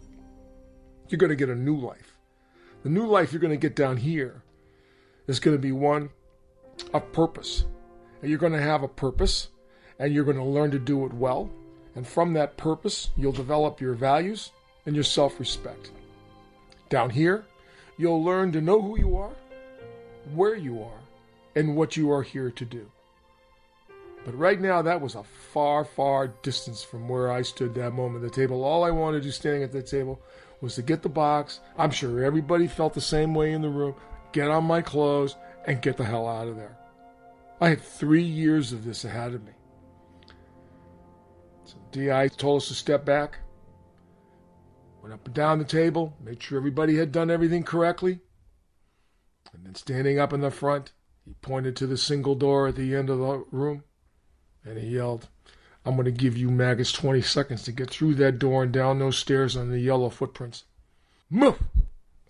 You're 1.09 1.19
going 1.19 1.31
to 1.31 1.37
get 1.37 1.49
a 1.49 1.55
new 1.55 1.77
life. 1.77 2.19
The 2.83 2.89
new 2.89 3.07
life 3.07 3.33
you're 3.33 3.41
going 3.41 3.51
to 3.51 3.57
get 3.57 3.77
down 3.77 3.97
here 3.97 4.43
is 5.27 5.41
going 5.41 5.57
to 5.57 5.61
be 5.61 5.73
one 5.73 6.11
of 6.93 7.13
purpose. 7.13 7.65
And 8.21 8.31
you're 8.31 8.39
going 8.39 8.53
to 8.53 8.61
have 8.61 8.83
a 8.83 8.89
purpose 8.89 9.49
and 9.99 10.13
you're 10.13 10.25
going 10.25 10.37
to 10.37 10.45
learn 10.45 10.71
to 10.73 10.79
do 10.79 11.05
it 11.07 11.13
well. 11.13 11.51
And 11.95 12.07
from 12.07 12.33
that 12.33 12.57
purpose, 12.57 13.11
you'll 13.17 13.33
develop 13.33 13.81
your 13.81 13.95
values 13.95 14.51
and 14.87 14.95
your 14.95 15.05
self 15.05 15.39
respect. 15.39 15.91
Down 16.89 17.11
here, 17.11 17.45
you'll 17.97 18.23
learn 18.23 18.53
to 18.53 18.61
know 18.61 18.81
who 18.81 18.99
you 18.99 19.17
are, 19.17 19.35
where 20.35 20.57
you 20.57 20.83
are, 20.83 21.01
and 21.55 21.77
what 21.77 21.97
you 21.97 22.11
are 22.11 22.23
here 22.23 22.51
to 22.51 22.65
do. 22.65 22.91
But 24.25 24.39
right 24.39 24.61
now, 24.61 24.81
that 24.83 25.01
was 25.01 25.15
a 25.15 25.23
far, 25.23 25.85
far 25.85 26.29
distance 26.43 26.83
from 26.83 27.09
where 27.09 27.31
I 27.31 27.43
stood 27.43 27.75
that 27.75 27.93
moment 27.93 28.25
at 28.25 28.31
the 28.31 28.35
table. 28.41 28.65
All 28.65 28.83
I 28.83 28.91
wanted 28.91 29.19
to 29.19 29.25
do 29.25 29.31
standing 29.31 29.63
at 29.63 29.73
the 29.73 29.83
table 29.83 30.21
was 30.61 30.75
to 30.77 30.83
get 30.83 31.03
the 31.03 31.09
box. 31.09 31.61
I'm 31.77 31.91
sure 31.91 32.25
everybody 32.25 32.67
felt 32.67 32.95
the 32.95 33.01
same 33.01 33.35
way 33.35 33.53
in 33.53 33.61
the 33.61 33.69
room. 33.69 33.95
Get 34.33 34.51
on 34.51 34.65
my 34.65 34.81
clothes 34.81 35.37
and 35.67 35.83
get 35.83 35.97
the 35.97 36.05
hell 36.05 36.27
out 36.27 36.49
of 36.49 36.57
there. 36.57 36.77
I 37.61 37.69
had 37.69 37.83
three 37.83 38.23
years 38.23 38.73
of 38.73 38.85
this 38.85 39.05
ahead 39.05 39.35
of 39.35 39.45
me. 39.45 39.53
DI 41.95 42.29
told 42.29 42.61
us 42.61 42.69
to 42.69 42.75
step 42.75 43.05
back. 43.05 43.39
Went 45.01 45.15
up 45.15 45.25
and 45.27 45.35
down 45.35 45.61
the 45.61 45.65
table, 45.65 46.17
made 46.21 46.43
sure 46.43 46.59
everybody 46.59 46.97
had 46.97 47.13
done 47.13 47.31
everything 47.31 47.63
correctly. 47.63 48.19
And 49.53 49.65
then 49.65 49.77
standing 49.77 50.19
up 50.19 50.33
in 50.33 50.41
the 50.41 50.51
front, 50.51 50.91
he 51.25 51.35
pointed 51.35 51.77
to 51.77 51.87
the 51.87 51.97
single 51.97 52.35
door 52.35 52.67
at 52.67 52.75
the 52.75 52.97
end 52.97 53.11
of 53.11 53.19
the 53.19 53.45
room 53.53 53.85
and 54.65 54.77
he 54.77 54.89
yelled, 54.89 55.29
I'm 55.85 55.95
going 55.95 56.07
to 56.07 56.11
give 56.11 56.37
you 56.37 56.51
maggots 56.51 56.91
20 56.91 57.21
seconds 57.21 57.63
to 57.65 57.73
get 57.73 57.91
through 57.91 58.15
that 58.17 58.41
door 58.41 58.65
and 58.65 58.73
down 58.73 58.99
those 58.99 59.19
stairs 59.19 59.57
on 59.57 59.71
the 59.71 59.79
yellow 59.79 60.11
footprints. 60.11 60.65
Move! 61.31 61.63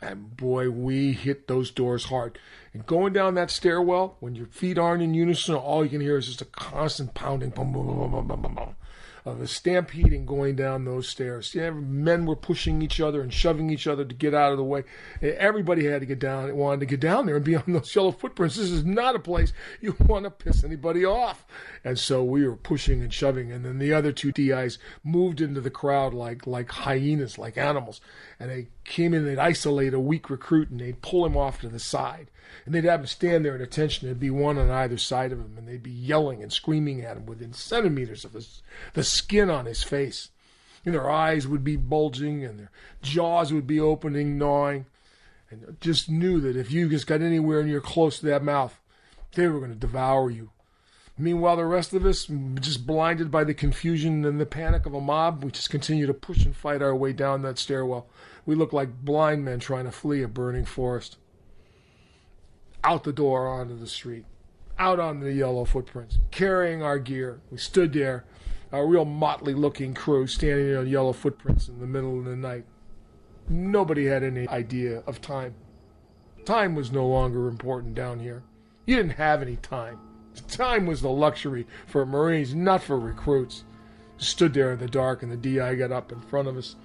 And 0.02 0.36
boy, 0.36 0.68
we 0.68 1.12
hit 1.12 1.48
those 1.48 1.70
doors 1.70 2.06
hard. 2.06 2.38
And 2.74 2.84
going 2.84 3.14
down 3.14 3.34
that 3.34 3.50
stairwell, 3.50 4.16
when 4.20 4.34
your 4.34 4.46
feet 4.46 4.76
aren't 4.76 5.02
in 5.02 5.14
unison, 5.14 5.54
all 5.54 5.84
you 5.84 5.90
can 5.90 6.02
hear 6.02 6.18
is 6.18 6.26
just 6.26 6.42
a 6.42 6.46
constant 6.46 7.14
pounding. 7.14 7.50
Boom, 7.50 7.72
boom, 7.72 7.86
boom, 7.86 8.10
boom, 8.10 8.28
boom, 8.28 8.42
boom, 8.42 8.54
boom 8.54 8.76
Uh, 9.26 9.34
of 9.34 9.40
a 9.40 9.46
stampeding 9.46 10.24
going 10.24 10.54
down 10.54 10.84
those 10.84 11.08
stairs. 11.08 11.54
Yeah, 11.54 11.70
men 11.70 12.24
were 12.24 12.36
pushing 12.36 12.82
each 12.82 13.00
other 13.00 13.20
and 13.20 13.32
shoving 13.32 13.70
each 13.70 13.86
other 13.86 14.04
to 14.04 14.14
get 14.14 14.34
out 14.34 14.52
of 14.52 14.58
the 14.58 14.64
way. 14.64 14.84
Everybody 15.20 15.86
had 15.86 16.00
to 16.00 16.06
get 16.06 16.18
down, 16.18 16.54
wanted 16.54 16.80
to 16.80 16.86
get 16.86 17.00
down 17.00 17.26
there 17.26 17.36
and 17.36 17.44
be 17.44 17.56
on 17.56 17.64
those 17.66 17.94
yellow 17.94 18.12
footprints. 18.12 18.56
This 18.56 18.70
is 18.70 18.84
not 18.84 19.16
a 19.16 19.18
place 19.18 19.52
you 19.80 19.96
want 20.06 20.24
to 20.24 20.30
piss 20.30 20.62
anybody 20.62 21.04
off. 21.04 21.44
And 21.84 21.98
so 21.98 22.22
we 22.22 22.46
were 22.46 22.56
pushing 22.56 23.02
and 23.02 23.12
shoving, 23.12 23.50
and 23.50 23.64
then 23.64 23.78
the 23.78 23.92
other 23.92 24.12
two 24.12 24.32
DIs 24.32 24.78
moved 25.02 25.40
into 25.40 25.60
the 25.60 25.70
crowd 25.70 26.14
like 26.14 26.46
like 26.46 26.70
hyenas, 26.70 27.38
like 27.38 27.58
animals, 27.58 28.00
and 28.38 28.50
they 28.50 28.68
came 28.84 29.14
in, 29.14 29.24
they'd 29.24 29.38
isolate 29.38 29.94
a 29.94 30.00
weak 30.00 30.30
recruit 30.30 30.70
and 30.70 30.80
they'd 30.80 31.02
pull 31.02 31.26
him 31.26 31.36
off 31.36 31.60
to 31.60 31.68
the 31.68 31.80
side. 31.80 32.30
And 32.64 32.74
they'd 32.74 32.84
have 32.84 33.00
him 33.00 33.06
stand 33.06 33.44
there 33.44 33.54
at 33.54 33.60
attention. 33.60 34.06
There'd 34.06 34.20
be 34.20 34.30
one 34.30 34.58
on 34.58 34.70
either 34.70 34.96
side 34.96 35.32
of 35.32 35.38
him, 35.38 35.54
and 35.58 35.68
they'd 35.68 35.82
be 35.82 35.90
yelling 35.90 36.42
and 36.42 36.52
screaming 36.52 37.02
at 37.02 37.16
him 37.16 37.26
within 37.26 37.52
centimeters 37.52 38.24
of 38.24 38.32
his, 38.32 38.62
the 38.94 39.04
skin 39.04 39.50
on 39.50 39.66
his 39.66 39.82
face. 39.82 40.30
And 40.84 40.94
their 40.94 41.10
eyes 41.10 41.46
would 41.46 41.64
be 41.64 41.76
bulging 41.76 42.44
and 42.44 42.58
their 42.58 42.70
jaws 43.02 43.52
would 43.52 43.66
be 43.66 43.80
opening, 43.80 44.36
gnawing. 44.36 44.86
And 45.50 45.76
just 45.80 46.10
knew 46.10 46.40
that 46.40 46.56
if 46.56 46.70
you 46.70 46.88
just 46.88 47.06
got 47.06 47.22
anywhere 47.22 47.62
near 47.62 47.80
close 47.80 48.18
to 48.20 48.26
that 48.26 48.42
mouth, 48.42 48.78
they 49.34 49.48
were 49.48 49.58
going 49.58 49.72
to 49.72 49.78
devour 49.78 50.30
you. 50.30 50.50
Meanwhile, 51.16 51.56
the 51.56 51.64
rest 51.64 51.94
of 51.94 52.04
us, 52.04 52.28
just 52.60 52.86
blinded 52.86 53.30
by 53.30 53.44
the 53.44 53.54
confusion 53.54 54.24
and 54.24 54.40
the 54.40 54.46
panic 54.46 54.84
of 54.84 54.94
a 54.94 55.00
mob, 55.00 55.44
we 55.44 55.52
just 55.52 55.70
continue 55.70 56.06
to 56.06 56.14
push 56.14 56.44
and 56.44 56.56
fight 56.56 56.82
our 56.82 56.94
way 56.94 57.12
down 57.12 57.42
that 57.42 57.58
stairwell. 57.58 58.08
We 58.44 58.56
look 58.56 58.72
like 58.72 59.04
blind 59.04 59.44
men 59.44 59.60
trying 59.60 59.84
to 59.84 59.92
flee 59.92 60.22
a 60.22 60.28
burning 60.28 60.64
forest. 60.64 61.16
Out 62.84 63.04
the 63.04 63.12
door 63.12 63.48
onto 63.48 63.78
the 63.78 63.86
street, 63.86 64.26
out 64.78 65.00
on 65.00 65.20
the 65.20 65.32
yellow 65.32 65.64
footprints, 65.64 66.18
carrying 66.30 66.82
our 66.82 66.98
gear. 66.98 67.40
We 67.50 67.56
stood 67.56 67.94
there, 67.94 68.24
a 68.70 68.84
real 68.84 69.06
motley 69.06 69.54
looking 69.54 69.94
crew 69.94 70.26
standing 70.26 70.76
on 70.76 70.86
yellow 70.86 71.14
footprints 71.14 71.68
in 71.68 71.80
the 71.80 71.86
middle 71.86 72.18
of 72.18 72.26
the 72.26 72.36
night. 72.36 72.66
Nobody 73.48 74.04
had 74.04 74.22
any 74.22 74.46
idea 74.48 75.02
of 75.06 75.22
time. 75.22 75.54
Time 76.44 76.74
was 76.74 76.92
no 76.92 77.06
longer 77.06 77.48
important 77.48 77.94
down 77.94 78.20
here. 78.20 78.42
You 78.84 78.96
didn't 78.96 79.12
have 79.12 79.40
any 79.40 79.56
time. 79.56 79.98
Time 80.48 80.84
was 80.84 81.00
the 81.00 81.08
luxury 81.08 81.66
for 81.86 82.04
Marines, 82.04 82.54
not 82.54 82.82
for 82.82 82.98
recruits. 82.98 83.64
Stood 84.18 84.52
there 84.52 84.72
in 84.72 84.78
the 84.78 84.88
dark, 84.88 85.22
and 85.22 85.32
the 85.32 85.36
DI 85.36 85.74
got 85.76 85.90
up 85.90 86.12
in 86.12 86.20
front 86.20 86.48
of 86.48 86.56
us. 86.56 86.76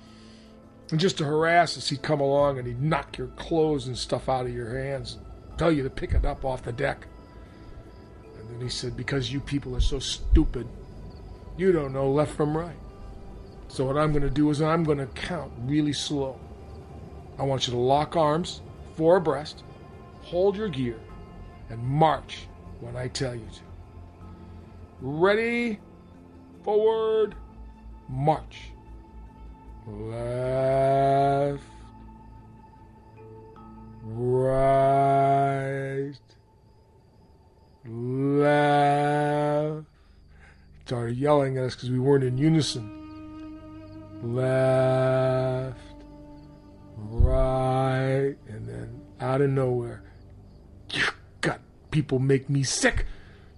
And 0.92 1.00
just 1.00 1.18
to 1.18 1.26
harass 1.26 1.78
us, 1.78 1.90
he'd 1.90 2.02
come 2.02 2.22
along 2.22 2.58
and 2.58 2.68
he'd 2.68 2.82
knock 2.82 3.18
your 3.18 3.28
clothes 3.28 3.88
and 3.88 3.98
stuff 3.98 4.30
out 4.30 4.46
of 4.46 4.54
your 4.54 4.78
hands, 4.82 5.18
tell 5.60 5.72
you 5.72 5.84
to 5.84 5.90
pick 5.90 6.14
it 6.14 6.26
up 6.26 6.46
off 6.46 6.64
the 6.64 6.72
deck. 6.72 7.06
And 8.40 8.50
then 8.50 8.62
he 8.62 8.70
said, 8.70 8.96
Because 8.96 9.32
you 9.32 9.42
people 9.42 9.76
are 9.76 9.82
so 9.82 10.00
stupid, 10.00 10.68
you 11.58 11.74
don't 11.74 11.92
know 11.92 12.10
left 12.10 12.34
from 12.34 12.58
right. 12.58 12.80
So 13.68 13.86
what 13.86 13.98
I'm 13.98 14.12
going 14.12 14.24
to 14.24 14.30
do 14.30 14.50
is 14.50 14.62
I'm 14.62 14.84
going 14.84 14.98
to 14.98 15.06
count 15.08 15.52
really 15.66 15.94
slow. 15.94 16.40
I 17.38 17.44
want 17.44 17.68
you 17.68 17.74
to 17.74 17.80
lock 17.80 18.16
arms, 18.16 18.62
four 18.96 19.18
abreast, 19.18 19.64
hold 20.22 20.56
your 20.56 20.70
gear, 20.70 21.00
and 21.70 21.84
march 21.84 22.48
when 22.80 22.96
I 22.96 23.10
tell 23.10 23.36
you 23.36 23.46
to. 23.46 23.62
Ready, 25.02 25.80
forward, 26.64 27.36
march. 28.08 28.72
Left, 29.86 31.64
right, 34.16 36.14
left. 37.86 39.86
Started 40.86 41.18
yelling 41.18 41.58
at 41.58 41.66
us 41.66 41.76
because 41.76 41.92
we 41.92 42.00
weren't 42.00 42.24
in 42.24 42.38
unison. 42.38 43.60
Left, 44.24 45.78
right, 46.98 48.36
and 48.48 48.68
then 48.68 49.02
out 49.22 49.42
of 49.42 49.50
nowhere, 49.50 50.04
you 50.92 51.04
got 51.42 51.62
people 51.92 52.20
make 52.20 52.50
me 52.50 52.64
sick. 52.64 53.06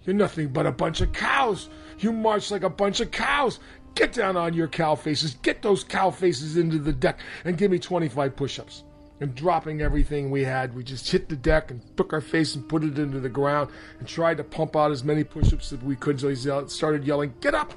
You're 0.03 0.15
nothing 0.15 0.50
but 0.50 0.65
a 0.65 0.72
bunch 0.72 1.01
of 1.01 1.13
cows. 1.13 1.70
You 2.00 2.12
march 2.12 2.51
like 2.51 2.63
a 2.63 2.70
bunch 2.70 3.00
of 3.00 3.12
cows. 3.12 3.60
Get 3.96 4.13
down 4.13 4.38
on 4.38 4.53
your 4.53 4.67
cow 4.67 4.96
faces. 4.96 5.36
Get 5.36 5.62
those 5.62 5.84
cow 5.84 6.12
faces 6.12 6.58
into 6.58 6.79
the 6.79 6.93
deck 6.93 7.20
and 7.46 7.58
give 7.58 7.72
me 7.72 7.79
25 7.79 8.36
push 8.36 8.60
ups. 8.60 8.84
And 9.21 9.35
dropping 9.35 9.81
everything 9.81 10.31
we 10.31 10.43
had, 10.43 10.75
we 10.75 10.83
just 10.83 11.11
hit 11.11 11.29
the 11.29 11.35
deck 11.35 11.69
and 11.69 11.79
took 11.95 12.11
our 12.11 12.21
face 12.21 12.55
and 12.55 12.67
put 12.67 12.83
it 12.83 12.97
into 12.97 13.19
the 13.19 13.29
ground 13.29 13.69
and 13.99 14.07
tried 14.07 14.37
to 14.37 14.43
pump 14.43 14.75
out 14.75 14.89
as 14.89 15.03
many 15.03 15.23
push 15.23 15.53
ups 15.53 15.71
as 15.71 15.79
we 15.79 15.95
could. 15.95 16.19
So 16.19 16.29
he 16.29 16.35
started 16.35 17.05
yelling, 17.05 17.35
Get 17.39 17.53
up! 17.53 17.75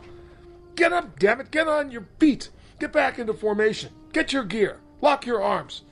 Get 0.74 0.94
up, 0.94 1.18
damn 1.18 1.42
it! 1.42 1.50
Get 1.50 1.68
on 1.68 1.90
your 1.90 2.08
feet! 2.18 2.48
Get 2.80 2.92
back 2.92 3.18
into 3.18 3.34
formation! 3.34 3.90
Get 4.14 4.32
your 4.32 4.44
gear! 4.44 4.80
Lock 5.02 5.26
your 5.26 5.42
arms! 5.42 5.82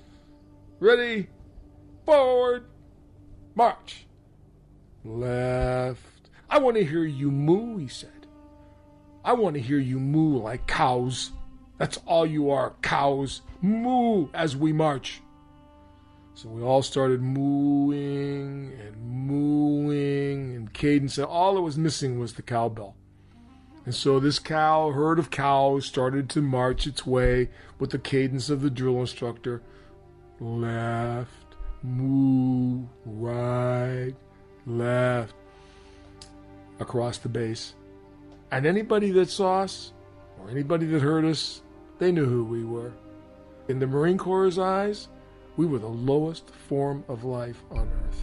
Ready? 0.81 1.29
Forward! 2.07 2.65
March! 3.55 4.07
Left. 5.05 6.31
I 6.49 6.59
want 6.59 6.79
to 6.79 6.85
hear 6.85 7.05
you 7.05 7.31
moo, 7.31 7.77
he 7.77 7.89
said. 7.89 8.27
I 9.23 9.35
want 9.35 9.55
to 9.57 9.61
hear 9.61 9.79
you 9.79 10.01
moo 10.01 10.39
like 10.39 10.67
cows. 10.67 11.33
That's 11.77 11.99
all 12.07 12.25
you 12.25 12.51
are, 12.51 12.73
cows. 12.81 13.43
Moo 13.61 14.29
as 14.33 14.57
we 14.57 14.73
march. 14.73 15.21
So 16.43 16.49
we 16.49 16.61
all 16.61 16.83
started 16.83 17.23
mooing 17.23 18.73
and 18.85 18.97
mooing 19.01 20.57
and 20.57 20.73
cadence. 20.75 21.17
and 21.17 21.25
All 21.29 21.57
it 21.57 21.61
was 21.61 21.79
missing 21.79 22.19
was 22.19 22.33
the 22.33 22.43
cowbell. 22.43 22.97
And 23.85 23.95
so 23.95 24.19
this 24.19 24.41
cow, 24.41 24.91
herd 24.91 25.21
of 25.21 25.31
cows, 25.31 25.87
started 25.87 26.29
to 26.31 26.43
march 26.43 26.89
its 26.89 27.07
way 27.07 27.49
with 27.79 27.91
the 27.91 27.99
cadence 28.01 28.51
of 28.51 28.61
the 28.61 28.71
drill 28.71 28.99
instructor 28.99 29.63
left, 30.41 31.31
moo, 31.85 32.89
right, 33.07 34.15
left, 34.67 35.35
across 36.81 37.19
the 37.19 37.29
base. 37.29 37.75
And 38.51 38.67
anybody 38.67 39.13
that 39.13 39.31
saw 39.31 39.61
us, 39.61 39.93
or 40.41 40.51
anybody 40.51 40.87
that 40.87 41.03
heard 41.03 41.25
us, 41.25 41.63
they 42.01 42.11
knew 42.11 42.27
who 42.27 42.43
we 42.43 42.65
were. 42.65 42.91
In 43.69 43.79
the 43.79 43.87
Marine 43.87 44.19
Corps' 44.19 44.59
eyes, 44.59 45.07
we 45.57 45.67
were 45.67 45.79
the 45.79 45.87
lowest 45.87 46.51
form 46.51 47.05
of 47.09 47.25
life 47.25 47.63
on 47.71 47.89
earth. 48.07 48.23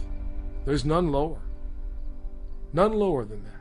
There's 0.64 0.84
none 0.84 1.12
lower. 1.12 1.40
None 2.72 2.92
lower 2.92 3.24
than 3.24 3.44
that. 3.44 3.60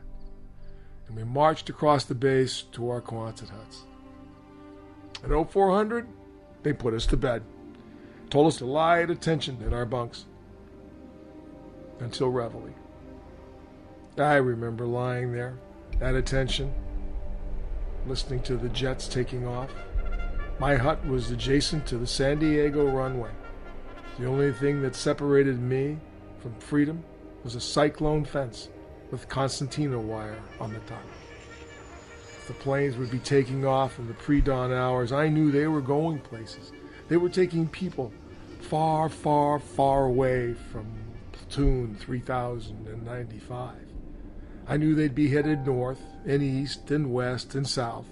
And 1.08 1.16
we 1.16 1.24
marched 1.24 1.70
across 1.70 2.06
the 2.06 2.16
base 2.16 2.64
to 2.74 2.90
our 2.90 3.02
Quonset 3.02 3.50
huts. 3.50 3.84
At 5.24 5.30
0400, 5.30 6.08
they 6.64 6.74
put 6.74 6.94
us 6.94 7.06
to 7.08 7.18
bed. 7.18 7.44
Told 8.30 8.48
us 8.48 8.58
to 8.58 8.66
lie 8.66 9.02
at 9.02 9.10
attention 9.10 9.62
in 9.66 9.74
our 9.74 9.86
bunks 9.86 10.26
until 12.00 12.30
Reveille. 12.30 12.74
I 14.18 14.36
remember 14.36 14.86
lying 14.86 15.32
there 15.32 15.58
at 16.02 16.16
attention, 16.16 16.74
listening 18.06 18.42
to 18.44 18.58
the 18.58 18.70
jets 18.70 19.08
taking 19.08 19.48
off. 19.48 19.72
My 20.60 20.76
hut 20.76 21.06
was 21.08 21.32
adjacent 21.32 21.86
to 21.88 21.98
the 21.98 22.08
San 22.08 22.40
Diego 22.40 22.86
runway. 22.86 23.32
The 24.20 24.26
only 24.26 24.52
thing 24.52 24.82
that 24.82 24.96
separated 24.96 25.62
me 25.62 25.98
from 26.40 26.54
freedom 26.60 27.06
was 27.46 27.56
a 27.56 27.62
cyclone 27.62 28.26
fence 28.26 28.68
with 29.12 29.30
concertina 29.30 29.98
wire 29.98 30.42
on 30.60 30.74
the 30.74 30.80
top. 30.80 31.06
The 32.48 32.54
planes 32.56 32.98
would 32.98 33.12
be 33.12 33.20
taking 33.20 33.66
off 33.66 33.98
in 33.98 34.08
the 34.08 34.14
pre 34.14 34.42
dawn 34.42 34.74
hours. 34.74 35.14
I 35.14 35.30
knew 35.30 35.52
they 35.52 35.68
were 35.68 35.80
going 35.80 36.20
places. 36.20 36.74
They 37.08 37.16
were 37.16 37.30
taking 37.30 37.70
people 37.70 38.12
far, 38.60 39.08
far, 39.08 39.58
far 39.58 40.04
away 40.04 40.54
from 40.54 40.86
platoon 41.32 41.96
3095. 41.96 43.76
I 44.68 44.76
knew 44.76 44.96
they'd 44.96 45.16
be 45.16 45.30
headed 45.30 45.66
north 45.66 46.02
and 46.26 46.44
east 46.44 46.92
and 46.92 47.14
west 47.14 47.56
and 47.56 47.66
south. 47.66 48.08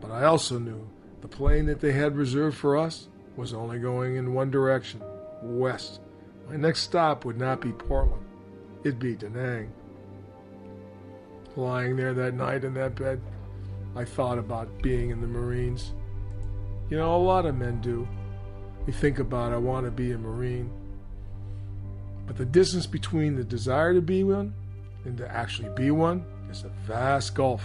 But 0.00 0.10
I 0.10 0.24
also 0.24 0.58
knew 0.58 0.88
the 1.20 1.28
plane 1.28 1.66
that 1.66 1.80
they 1.80 1.92
had 1.92 2.16
reserved 2.16 2.56
for 2.56 2.76
us 2.76 3.06
was 3.36 3.52
only 3.52 3.78
going 3.78 4.16
in 4.16 4.34
one 4.34 4.50
direction 4.50 5.02
west. 5.42 6.00
My 6.48 6.56
next 6.56 6.80
stop 6.80 7.24
would 7.24 7.38
not 7.38 7.60
be 7.60 7.72
Portland, 7.72 8.24
it'd 8.82 8.98
be 8.98 9.14
Da 9.14 9.28
Nang. 9.28 9.70
Lying 11.56 11.96
there 11.96 12.14
that 12.14 12.34
night 12.34 12.64
in 12.64 12.74
that 12.74 12.94
bed, 12.94 13.20
I 13.94 14.04
thought 14.04 14.38
about 14.38 14.82
being 14.82 15.10
in 15.10 15.20
the 15.20 15.26
Marines. 15.26 15.92
You 16.90 16.98
know, 16.98 17.16
a 17.16 17.16
lot 17.16 17.46
of 17.46 17.56
men 17.56 17.80
do. 17.80 18.06
We 18.86 18.92
think 18.92 19.18
about, 19.18 19.52
I 19.52 19.56
want 19.56 19.86
to 19.86 19.90
be 19.90 20.12
a 20.12 20.18
Marine. 20.18 20.70
But 22.26 22.36
the 22.36 22.44
distance 22.44 22.86
between 22.86 23.36
the 23.36 23.44
desire 23.44 23.94
to 23.94 24.00
be 24.00 24.22
one 24.22 24.54
and 25.04 25.16
to 25.18 25.30
actually 25.30 25.70
be 25.70 25.90
one 25.90 26.24
is 26.50 26.64
a 26.64 26.68
vast 26.86 27.34
gulf. 27.34 27.64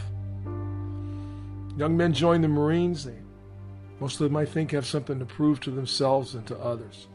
Young 1.77 1.95
men 1.97 2.13
join 2.13 2.41
the 2.41 2.47
Marines, 2.47 3.03
they, 3.03 3.17
most 4.01 4.19
of 4.19 4.27
them, 4.27 4.35
I 4.35 4.45
think, 4.45 4.71
have 4.71 4.87
something 4.87 5.19
to 5.19 5.25
prove 5.25 5.59
to 5.59 5.69
themselves 5.69 6.33
and 6.33 6.45
to 6.47 6.57
others. 6.57 7.07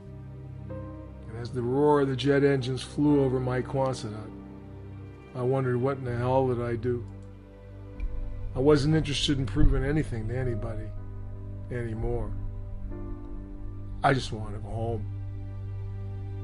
And 0.71 1.37
as 1.40 1.50
the 1.50 1.61
roar 1.61 2.02
of 2.02 2.09
the 2.09 2.14
jet 2.14 2.45
engines 2.45 2.81
flew 2.81 3.25
over 3.25 3.40
my 3.40 3.61
Quonset 3.61 4.15
I 5.34 5.43
wondered 5.43 5.78
what 5.78 5.99
in 5.99 6.04
the 6.04 6.17
hell 6.17 6.47
did 6.47 6.63
I 6.63 6.76
do? 6.76 7.04
I 8.54 8.61
wasn't 8.61 8.95
interested 8.95 9.37
in 9.37 9.47
proving 9.47 9.84
anything 9.84 10.28
to 10.28 10.39
anybody 10.39 10.87
anymore. 11.73 12.30
I 14.04 14.15
just 14.15 14.30
wanted 14.30 14.58
to 14.58 14.63
go 14.63 14.71
home. 14.71 15.06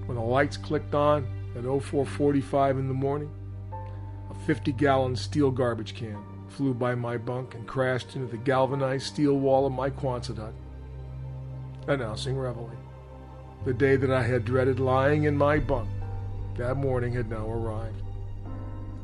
When 0.07 0.17
the 0.17 0.25
lights 0.25 0.57
clicked 0.57 0.95
on 0.95 1.25
at 1.57 1.63
0445 1.63 2.79
in 2.79 2.89
the 2.89 2.95
morning, 2.95 3.31
a 3.73 4.35
50 4.45 4.73
gallon 4.73 5.15
steel 5.15 5.53
garbage 5.53 5.95
can 5.95 6.32
flew 6.53 6.75
by 6.75 6.95
my 6.95 7.17
bunk 7.17 7.55
and 7.55 7.67
crashed 7.67 8.15
into 8.15 8.29
the 8.29 8.37
galvanized 8.37 9.07
steel 9.07 9.39
wall 9.39 9.67
of 9.67 9.73
my 9.73 9.91
Quonset 9.91 10.53
announcing 11.89 12.37
Reveille. 12.37 12.71
The 13.65 13.75
day 13.75 13.97
that 13.97 14.11
I 14.11 14.23
had 14.23 14.45
dreaded 14.45 14.79
lying 14.79 15.25
in 15.25 15.37
my 15.37 15.59
bunk 15.59 15.89
that 16.57 16.77
morning 16.77 17.13
had 17.13 17.31
now 17.31 17.49
arrived 17.51 18.03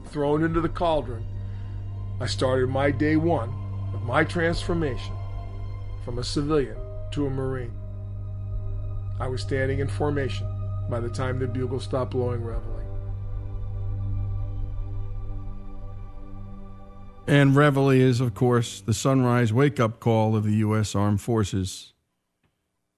thrown 0.09 0.43
into 0.43 0.61
the 0.61 0.69
cauldron, 0.69 1.25
I 2.21 2.27
started 2.27 2.69
my 2.69 2.91
day 2.91 3.17
one 3.17 3.51
of 3.95 4.03
my 4.03 4.25
transformation 4.25 5.15
from 6.05 6.19
a 6.19 6.25
civilian 6.25 6.77
to 7.13 7.27
a 7.27 7.31
Marine. 7.31 7.73
I 9.21 9.29
was 9.29 9.43
standing 9.43 9.81
in 9.81 9.89
formation 9.89 10.47
by 10.89 11.01
the 11.01 11.11
time 11.11 11.39
the 11.39 11.47
bugle 11.47 11.81
stopped 11.81 12.13
blowing 12.13 12.43
Reveille. 12.43 12.78
And 17.29 17.55
Reveille 17.55 17.91
is, 17.91 18.23
of 18.23 18.33
course, 18.33 18.81
the 18.81 18.95
sunrise 18.95 19.53
wake 19.53 19.79
up 19.79 20.01
call 20.01 20.35
of 20.35 20.45
the 20.45 20.55
U.S. 20.55 20.95
Armed 20.95 21.21
Forces. 21.21 21.93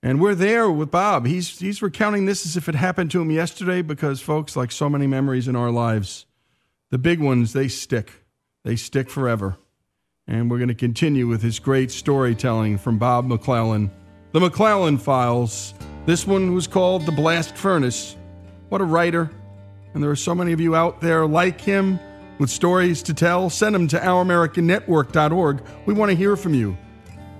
And 0.05 0.21
we're 0.21 0.37
there 0.37 0.71
with 0.71 0.93
Bob. 0.93 1.27
He's, 1.27 1.59
he's 1.59 1.83
recounting 1.83 2.27
this 2.27 2.47
as 2.47 2.57
if 2.57 2.69
it 2.69 2.77
happened 2.77 3.11
to 3.11 3.21
him 3.21 3.33
yesterday 3.33 3.83
because, 3.83 4.21
folks, 4.21 4.55
like 4.55 4.71
so 4.71 4.89
many 4.89 5.09
memories 5.09 5.49
in 5.49 5.57
our 5.57 5.73
lives, 5.73 6.27
the 6.91 6.97
big 6.97 7.19
ones, 7.19 7.55
they 7.55 7.67
stick. 7.67 8.25
They 8.63 8.77
stick 8.77 9.11
forever. 9.11 9.57
And 10.29 10.49
we're 10.49 10.59
going 10.59 10.69
to 10.69 10.77
continue 10.77 11.27
with 11.27 11.43
his 11.43 11.59
great 11.59 11.91
storytelling 11.91 12.79
from 12.79 12.99
Bob 12.99 13.27
McClellan. 13.27 13.91
The 14.31 14.39
McClellan 14.39 14.99
Files. 14.99 15.75
This 16.07 16.25
one 16.25 16.55
was 16.55 16.69
called 16.69 17.05
The 17.05 17.13
Blast 17.13 17.57
Furnace. 17.57 18.15
What 18.69 18.81
a 18.81 18.85
writer. 18.85 19.29
And 19.93 20.01
there 20.01 20.11
are 20.11 20.15
so 20.17 20.37
many 20.37 20.53
of 20.53 20.61
you 20.61 20.77
out 20.77 21.01
there 21.01 21.27
like 21.27 21.61
him 21.61 21.99
with 22.41 22.51
stories 22.51 23.03
to 23.05 23.15
tell. 23.15 23.51
Send 23.51 23.75
them 23.75 23.87
to 23.89 24.01
ouramericannetwork.org. 24.01 25.63
We 25.87 25.95
want 25.95 26.11
to 26.11 26.17
hear 26.17 26.37
from 26.37 26.55
you. 26.55 26.77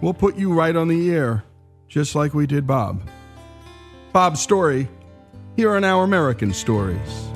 We'll 0.01 0.15
put 0.15 0.37
you 0.37 0.53
right 0.53 0.77
on 0.77 0.87
the 0.87 1.11
air, 1.11 1.43
just 1.89 2.15
like 2.15 2.35
we 2.35 2.47
did 2.47 2.67
Bob. 2.67 3.03
Bob's 4.13 4.41
story 4.41 4.89
here 5.57 5.75
on 5.75 5.85
Our 5.85 6.05
American 6.05 6.53
Stories. 6.53 7.31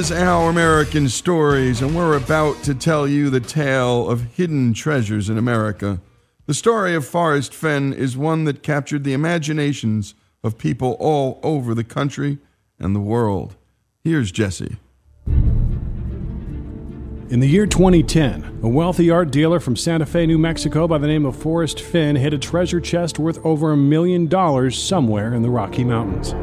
Is 0.00 0.10
Our 0.10 0.48
American 0.48 1.10
Stories, 1.10 1.82
and 1.82 1.94
we're 1.94 2.16
about 2.16 2.62
to 2.62 2.74
tell 2.74 3.06
you 3.06 3.28
the 3.28 3.38
tale 3.38 4.08
of 4.08 4.22
hidden 4.34 4.72
treasures 4.72 5.28
in 5.28 5.36
America. 5.36 6.00
The 6.46 6.54
story 6.54 6.94
of 6.94 7.06
Forrest 7.06 7.52
Fenn 7.52 7.92
is 7.92 8.16
one 8.16 8.44
that 8.44 8.62
captured 8.62 9.04
the 9.04 9.12
imaginations 9.12 10.14
of 10.42 10.56
people 10.56 10.96
all 11.00 11.38
over 11.42 11.74
the 11.74 11.84
country 11.84 12.38
and 12.78 12.96
the 12.96 13.00
world. 13.00 13.56
Here's 14.02 14.32
Jesse. 14.32 14.78
In 15.26 17.40
the 17.40 17.46
year 17.46 17.66
2010, 17.66 18.60
a 18.62 18.68
wealthy 18.70 19.10
art 19.10 19.30
dealer 19.30 19.60
from 19.60 19.76
Santa 19.76 20.06
Fe, 20.06 20.24
New 20.24 20.38
Mexico 20.38 20.88
by 20.88 20.96
the 20.96 21.08
name 21.08 21.26
of 21.26 21.36
Forrest 21.36 21.78
Fenn, 21.78 22.16
hid 22.16 22.32
a 22.32 22.38
treasure 22.38 22.80
chest 22.80 23.18
worth 23.18 23.38
over 23.44 23.72
a 23.72 23.76
million 23.76 24.28
dollars 24.28 24.82
somewhere 24.82 25.34
in 25.34 25.42
the 25.42 25.50
Rocky 25.50 25.84
Mountains. 25.84 26.34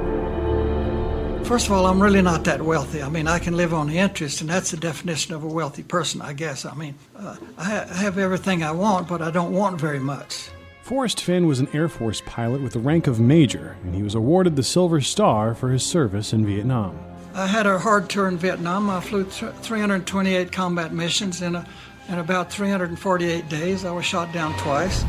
First 1.48 1.68
of 1.68 1.72
all, 1.72 1.86
I'm 1.86 2.04
really 2.04 2.22
not 2.22 2.44
that 2.44 2.62
wealthy. 2.62 3.02
I 3.02 3.08
mean, 3.08 3.26
I 3.26 3.40
can 3.40 3.56
live 3.56 3.74
on 3.74 3.88
the 3.88 4.00
interest, 4.00 4.42
and 4.42 4.50
that's 4.50 4.72
the 4.72 4.76
definition 4.76 5.34
of 5.34 5.46
a 5.46 5.48
wealthy 5.48 5.82
person, 5.82 6.22
I 6.22 6.34
guess. 6.34 6.66
I 6.66 6.76
mean, 6.76 6.94
uh, 7.16 7.38
I, 7.58 7.64
ha- 7.64 7.86
I 7.90 7.94
have 7.94 8.18
everything 8.18 8.64
I 8.64 8.72
want, 8.72 9.08
but 9.08 9.22
I 9.22 9.32
don't 9.32 9.54
want 9.54 9.80
very 9.80 9.98
much. 9.98 10.50
Forrest 10.82 11.22
Fenn 11.22 11.48
was 11.48 11.62
an 11.62 11.70
Air 11.72 11.88
Force 11.88 12.22
pilot 12.26 12.62
with 12.62 12.74
the 12.74 12.80
rank 12.80 13.08
of 13.08 13.22
Major, 13.22 13.78
and 13.86 13.96
he 13.96 14.04
was 14.04 14.14
awarded 14.14 14.58
the 14.58 14.62
Silver 14.62 15.00
Star 15.00 15.56
for 15.56 15.70
his 15.72 15.86
service 15.86 16.34
in 16.34 16.46
Vietnam. 16.46 17.00
I 17.34 17.48
had 17.48 17.66
a 17.66 17.80
hard 17.80 18.10
tour 18.10 18.28
in 18.28 18.38
Vietnam. 18.38 18.90
I 18.90 19.00
flew 19.00 19.24
th- 19.24 19.54
328 19.62 20.52
combat 20.52 20.94
missions 20.94 21.42
in, 21.42 21.56
a, 21.56 21.66
in 22.10 22.20
about 22.20 22.52
348 22.52 23.48
days. 23.48 23.86
I 23.86 23.92
was 23.92 24.04
shot 24.04 24.34
down 24.34 24.54
twice. 24.58 25.06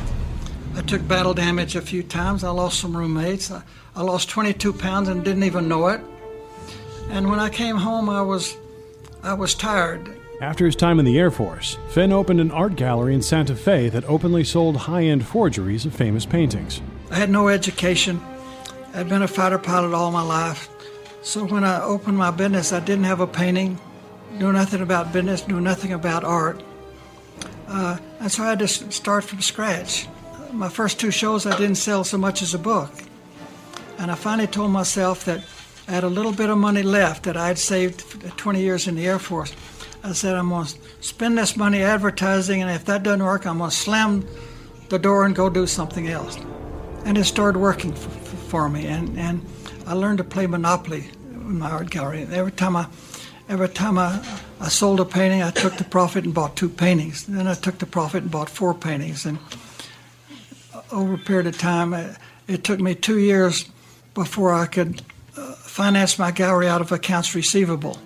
I 0.77 0.83
took 0.83 1.07
battle 1.09 1.35
damage 1.35 1.75
a 1.75 1.83
few 1.83 2.05
times. 2.05 2.45
I 2.45 2.51
lost 2.51 2.79
some 2.79 2.97
roommates. 2.97 3.51
I, 3.51 3.61
I 3.97 4.03
lost 4.03 4.29
22 4.29 4.73
pounds 4.73 5.09
and 5.09 5.25
didn't 5.25 5.43
even 5.43 5.67
know 5.67 5.89
it. 5.89 6.01
And 7.11 7.29
when 7.31 7.41
I 7.41 7.49
came 7.49 7.77
home, 7.77 8.09
I 8.09 8.23
was, 8.23 8.57
I 9.23 9.35
was 9.35 9.55
tired. 9.55 10.15
After 10.41 10.67
his 10.67 10.77
time 10.77 10.99
in 10.99 11.05
the 11.05 11.19
Air 11.19 11.31
Force, 11.31 11.79
Fenn 11.89 12.13
opened 12.13 12.41
an 12.41 12.53
art 12.53 12.77
gallery 12.77 13.15
in 13.15 13.23
Santa 13.23 13.57
Fe 13.57 13.89
that 13.89 14.05
openly 14.05 14.45
sold 14.45 14.77
high 14.77 15.05
end 15.05 15.27
forgeries 15.27 15.85
of 15.85 15.95
famous 15.95 16.25
paintings. 16.25 16.81
I 17.11 17.17
had 17.17 17.31
no 17.31 17.49
education. 17.49 18.21
I'd 18.95 19.09
been 19.09 19.23
a 19.23 19.29
fighter 19.29 19.59
pilot 19.59 19.95
all 19.95 20.13
my 20.13 20.23
life. 20.23 20.69
So 21.23 21.45
when 21.45 21.65
I 21.65 21.83
opened 21.83 22.17
my 22.17 22.31
business, 22.31 22.73
I 22.73 22.81
didn't 22.81 23.05
have 23.05 23.21
a 23.21 23.27
painting, 23.27 23.79
knew 24.33 24.53
nothing 24.53 24.81
about 24.81 25.13
business, 25.13 25.49
knew 25.49 25.61
nothing 25.61 25.93
about 25.93 26.23
art. 26.23 26.63
Uh, 27.67 27.99
and 28.21 28.31
so 28.31 28.45
I 28.45 28.51
had 28.51 28.61
to 28.61 28.69
start 28.69 29.25
from 29.25 29.41
scratch. 29.41 30.07
My 30.53 30.69
first 30.69 31.01
two 31.01 31.11
shows, 31.11 31.47
I 31.47 31.57
didn't 31.59 31.77
sell 31.77 32.05
so 32.05 32.17
much 32.17 32.43
as 32.43 32.55
a 32.55 32.59
book. 32.59 32.91
And 33.99 34.11
I 34.11 34.15
finally 34.15 34.47
told 34.47 34.71
myself 34.71 35.25
that 35.25 35.43
I 35.89 35.93
had 35.93 36.05
a 36.05 36.09
little 36.09 36.33
bit 36.33 36.51
of 36.51 36.59
money 36.59 36.83
left 36.83 37.23
that 37.23 37.39
I'd 37.39 37.59
saved 37.59 38.21
20 38.37 38.61
years 38.61 38.87
in 38.87 38.97
the 38.97 39.07
Air 39.07 39.19
Force. 39.19 39.55
I 40.05 40.13
said, 40.13 40.35
I'm 40.35 40.51
going 40.51 40.67
to 40.67 40.75
spend 41.01 41.39
this 41.39 41.57
money 41.57 41.83
advertising, 41.83 42.61
and 42.61 42.71
if 42.71 42.85
that 42.85 43.03
doesn't 43.03 43.25
work, 43.25 43.47
I'm 43.47 43.57
going 43.57 43.71
to 43.71 43.77
slam 43.77 44.29
the 44.91 44.99
door 44.99 45.25
and 45.25 45.35
go 45.35 45.49
do 45.49 45.67
something 45.67 46.09
else. 46.09 46.37
And 47.07 47.17
it 47.17 47.25
started 47.25 47.59
working 47.59 47.95
for, 47.95 48.11
for 48.11 48.69
me, 48.69 48.87
and, 48.87 49.19
and 49.19 49.47
I 49.87 49.95
learned 49.95 50.19
to 50.19 50.25
play 50.25 50.47
Monopoly 50.47 51.09
in 51.33 51.59
my 51.59 51.71
art 51.71 51.89
gallery. 51.89 52.27
Every 52.31 52.53
time 52.53 52.77
I, 52.77 52.87
every 53.49 53.71
time 53.71 53.97
I, 53.97 54.23
I 54.61 54.69
sold 54.69 55.01
a 55.01 55.07
painting, 55.07 55.43
I 55.43 55.51
took 55.51 55.79
the 55.79 55.85
profit 55.85 56.27
and 56.27 56.35
bought 56.35 56.55
two 56.55 56.69
paintings. 56.69 57.25
Then 57.25 57.49
I 57.49 57.55
took 57.55 57.79
the 57.79 57.87
profit 57.87 58.25
and 58.25 58.31
bought 58.31 58.51
four 58.51 58.75
paintings. 58.75 59.25
And 59.25 59.39
over 60.93 61.15
a 61.15 61.19
period 61.19 61.47
of 61.47 61.57
time, 61.57 61.95
it, 61.95 62.19
it 62.47 62.63
took 62.63 62.79
me 62.79 62.95
two 62.95 63.19
years 63.19 63.71
before 64.13 64.53
I 64.53 64.67
could 64.67 65.01
uh, 65.01 65.18
finance 65.57 66.19
my 66.19 66.31
gallery 66.31 66.69
out 66.69 66.81
of 66.81 66.93
accounts 66.93 67.35
receivable. 67.35 67.99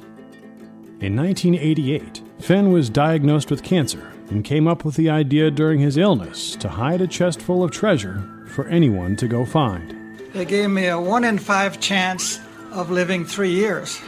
In 1.01 1.17
1988, 1.17 2.23
Fenn 2.41 2.73
was 2.73 2.91
diagnosed 2.91 3.51
with 3.51 3.63
cancer 3.63 4.13
and 4.31 4.45
came 4.45 4.69
up 4.69 4.85
with 4.85 4.95
the 4.97 5.11
idea 5.11 5.51
during 5.51 5.81
his 5.81 5.97
illness 5.97 6.55
to 6.57 6.69
hide 6.69 7.01
a 7.01 7.07
chest 7.07 7.43
full 7.43 7.63
of 7.65 7.71
treasure 7.71 8.47
for 8.49 8.69
anyone 8.69 9.17
to 9.17 9.29
go 9.29 9.45
find. 9.45 10.19
They 10.33 10.45
gave 10.45 10.71
me 10.71 10.87
a 10.87 11.01
one 11.01 11.25
in 11.25 11.39
five 11.39 11.81
chance 11.81 12.41
of 12.71 12.91
living 12.91 13.25
three 13.25 13.53
years. 13.53 14.01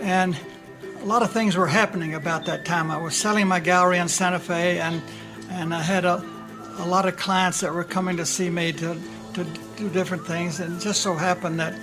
And 0.00 0.36
a 1.00 1.04
lot 1.04 1.22
of 1.22 1.32
things 1.32 1.56
were 1.56 1.66
happening 1.66 2.14
about 2.14 2.46
that 2.46 2.64
time. 2.64 2.90
I 2.90 2.96
was 2.96 3.16
selling 3.16 3.48
my 3.48 3.60
gallery 3.60 3.98
in 3.98 4.08
Santa 4.08 4.38
Fe, 4.38 4.78
and, 4.78 5.02
and 5.50 5.74
I 5.74 5.82
had 5.82 6.04
a, 6.04 6.24
a 6.78 6.86
lot 6.86 7.06
of 7.06 7.16
clients 7.16 7.60
that 7.60 7.74
were 7.74 7.84
coming 7.84 8.16
to 8.16 8.26
see 8.26 8.48
me 8.48 8.72
to, 8.72 8.96
to 9.34 9.44
do 9.76 9.88
different 9.88 10.26
things. 10.26 10.60
And 10.60 10.76
it 10.76 10.80
just 10.80 11.02
so 11.02 11.14
happened 11.14 11.60
that 11.60 11.74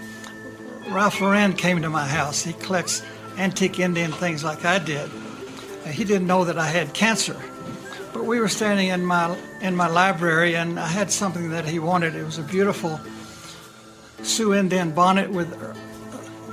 Ralph 0.90 1.22
Lauren 1.22 1.54
came 1.54 1.82
to 1.82 1.90
my 1.90 2.08
house. 2.08 2.44
He 2.44 2.54
collects 2.54 3.04
antique 3.38 3.80
Indian 3.80 4.12
things 4.12 4.44
like 4.44 4.66
I 4.66 4.80
did. 4.80 5.10
He 5.88 6.04
didn't 6.04 6.28
know 6.28 6.46
that 6.46 6.58
I 6.58 6.68
had 6.68 6.94
cancer. 6.94 7.36
But 8.14 8.26
we 8.26 8.40
were 8.40 8.50
standing 8.50 8.90
in 8.90 9.06
my 9.06 9.38
in 9.62 9.76
my 9.76 9.88
library, 9.88 10.56
and 10.56 10.80
I 10.80 10.88
had 10.88 11.12
something 11.12 11.52
that 11.52 11.66
he 11.66 11.80
wanted. 11.80 12.16
It 12.16 12.24
was 12.24 12.40
a 12.40 12.44
beautiful 12.44 13.00
Sioux 14.24 14.54
Indian 14.54 14.92
bonnet 14.92 15.30
with 15.30 15.54
uh, 15.54 15.74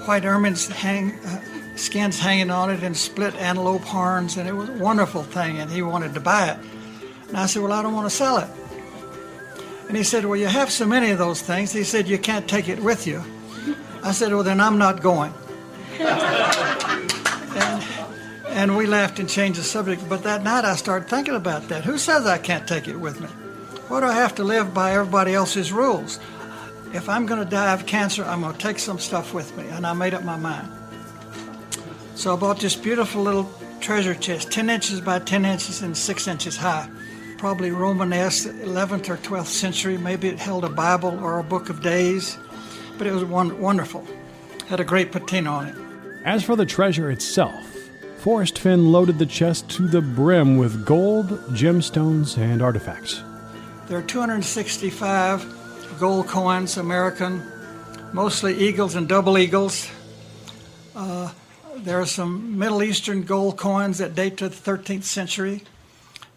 white 0.06 0.24
ermines 0.24 0.70
hang, 0.70 1.12
uh, 1.12 1.40
skins 1.76 2.18
hanging 2.18 2.50
on 2.50 2.70
it, 2.70 2.82
and 2.82 2.96
split 2.96 3.34
antelope 3.36 3.82
horns, 3.82 4.36
and 4.36 4.48
it 4.48 4.52
was 4.52 4.68
a 4.68 4.74
wonderful 4.74 5.22
thing. 5.22 5.58
And 5.58 5.70
he 5.70 5.82
wanted 5.82 6.14
to 6.14 6.20
buy 6.20 6.50
it, 6.50 6.58
and 7.28 7.36
I 7.36 7.46
said, 7.46 7.62
"Well, 7.62 7.72
I 7.72 7.82
don't 7.82 7.94
want 7.94 8.08
to 8.08 8.14
sell 8.14 8.38
it." 8.38 8.48
And 9.88 9.96
he 9.96 10.02
said, 10.02 10.24
"Well, 10.24 10.36
you 10.36 10.46
have 10.46 10.70
so 10.70 10.86
many 10.86 11.10
of 11.10 11.18
those 11.18 11.40
things." 11.42 11.72
He 11.72 11.84
said, 11.84 12.08
"You 12.08 12.18
can't 12.18 12.48
take 12.48 12.68
it 12.68 12.80
with 12.80 13.06
you." 13.06 13.22
I 14.02 14.12
said, 14.12 14.32
"Well, 14.32 14.42
then 14.42 14.60
I'm 14.60 14.78
not 14.78 15.02
going." 15.02 15.32
and, 15.98 17.84
and 18.48 18.76
we 18.76 18.86
laughed 18.86 19.18
and 19.18 19.28
changed 19.28 19.58
the 19.58 19.64
subject. 19.64 20.08
But 20.08 20.22
that 20.24 20.42
night 20.42 20.64
I 20.64 20.76
started 20.76 21.08
thinking 21.08 21.34
about 21.34 21.68
that. 21.68 21.84
Who 21.84 21.98
says 21.98 22.26
I 22.26 22.38
can't 22.38 22.66
take 22.66 22.88
it 22.88 22.96
with 22.96 23.20
me? 23.20 23.28
Why 23.88 24.00
do 24.00 24.06
I 24.06 24.14
have 24.14 24.34
to 24.36 24.44
live 24.44 24.74
by 24.74 24.92
everybody 24.92 25.34
else's 25.34 25.72
rules? 25.72 26.18
If 26.92 27.08
I'm 27.08 27.26
going 27.26 27.40
to 27.40 27.48
die 27.48 27.72
of 27.72 27.86
cancer, 27.86 28.24
I'm 28.24 28.40
going 28.40 28.52
to 28.54 28.58
take 28.58 28.78
some 28.78 28.98
stuff 28.98 29.32
with 29.32 29.56
me. 29.56 29.68
And 29.68 29.86
I 29.86 29.92
made 29.92 30.14
up 30.14 30.24
my 30.24 30.36
mind. 30.36 30.68
So 32.14 32.32
I 32.32 32.36
bought 32.36 32.58
this 32.58 32.74
beautiful 32.74 33.22
little 33.22 33.52
treasure 33.80 34.14
chest, 34.14 34.50
10 34.50 34.70
inches 34.70 35.00
by 35.00 35.18
10 35.18 35.44
inches 35.44 35.82
and 35.82 35.96
6 35.96 36.28
inches 36.28 36.56
high. 36.56 36.88
Probably 37.38 37.70
Romanesque, 37.70 38.48
11th 38.48 39.10
or 39.10 39.16
12th 39.18 39.46
century. 39.46 39.98
Maybe 39.98 40.28
it 40.28 40.38
held 40.38 40.64
a 40.64 40.68
Bible 40.68 41.18
or 41.22 41.38
a 41.38 41.44
book 41.44 41.68
of 41.68 41.82
days. 41.82 42.38
But 42.96 43.06
it 43.06 43.12
was 43.12 43.24
wonderful. 43.24 44.06
Had 44.68 44.80
a 44.80 44.84
great 44.84 45.12
patina 45.12 45.50
on 45.50 45.66
it. 45.66 45.76
As 46.24 46.42
for 46.42 46.56
the 46.56 46.66
treasure 46.66 47.10
itself, 47.10 47.64
Forrest 48.18 48.58
Fenn 48.58 48.90
loaded 48.90 49.18
the 49.18 49.26
chest 49.26 49.68
to 49.70 49.86
the 49.86 50.00
brim 50.00 50.56
with 50.56 50.84
gold, 50.84 51.28
gemstones, 51.52 52.36
and 52.38 52.62
artifacts. 52.62 53.22
There 53.86 53.98
are 53.98 54.02
265 54.02 55.98
gold 56.00 56.26
coins, 56.26 56.76
American, 56.76 57.42
mostly 58.12 58.56
eagles 58.58 58.94
and 58.96 59.08
double 59.08 59.38
eagles. 59.38 59.88
Uh, 60.96 61.30
there 61.76 62.00
are 62.00 62.06
some 62.06 62.58
Middle 62.58 62.82
Eastern 62.82 63.22
gold 63.22 63.58
coins 63.58 63.98
that 63.98 64.14
date 64.14 64.38
to 64.38 64.48
the 64.48 64.56
13th 64.56 65.04
century. 65.04 65.62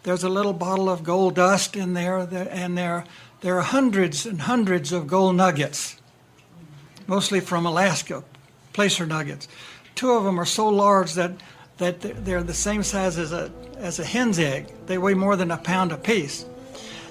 There's 0.02 0.24
a 0.24 0.28
little 0.28 0.52
bottle 0.52 0.88
of 0.88 1.04
gold 1.04 1.34
dust 1.34 1.76
in 1.76 1.92
there, 1.92 2.18
and 2.18 2.76
there, 2.76 3.04
there 3.42 3.58
are 3.58 3.62
hundreds 3.62 4.24
and 4.24 4.40
hundreds 4.40 4.92
of 4.92 5.06
gold 5.06 5.36
nuggets, 5.36 5.96
mostly 7.06 7.40
from 7.40 7.66
Alaska, 7.66 8.24
placer 8.72 9.04
nuggets. 9.04 9.46
Two 9.94 10.12
of 10.12 10.24
them 10.24 10.40
are 10.40 10.46
so 10.46 10.68
large 10.68 11.14
that, 11.14 11.32
that 11.78 12.00
they're 12.24 12.42
the 12.42 12.54
same 12.54 12.82
size 12.82 13.18
as 13.18 13.32
a, 13.32 13.50
as 13.76 13.98
a 13.98 14.04
hen's 14.04 14.38
egg. 14.38 14.72
They 14.86 14.96
weigh 14.96 15.14
more 15.14 15.36
than 15.36 15.50
a 15.50 15.58
pound 15.58 15.92
apiece. 15.92 16.46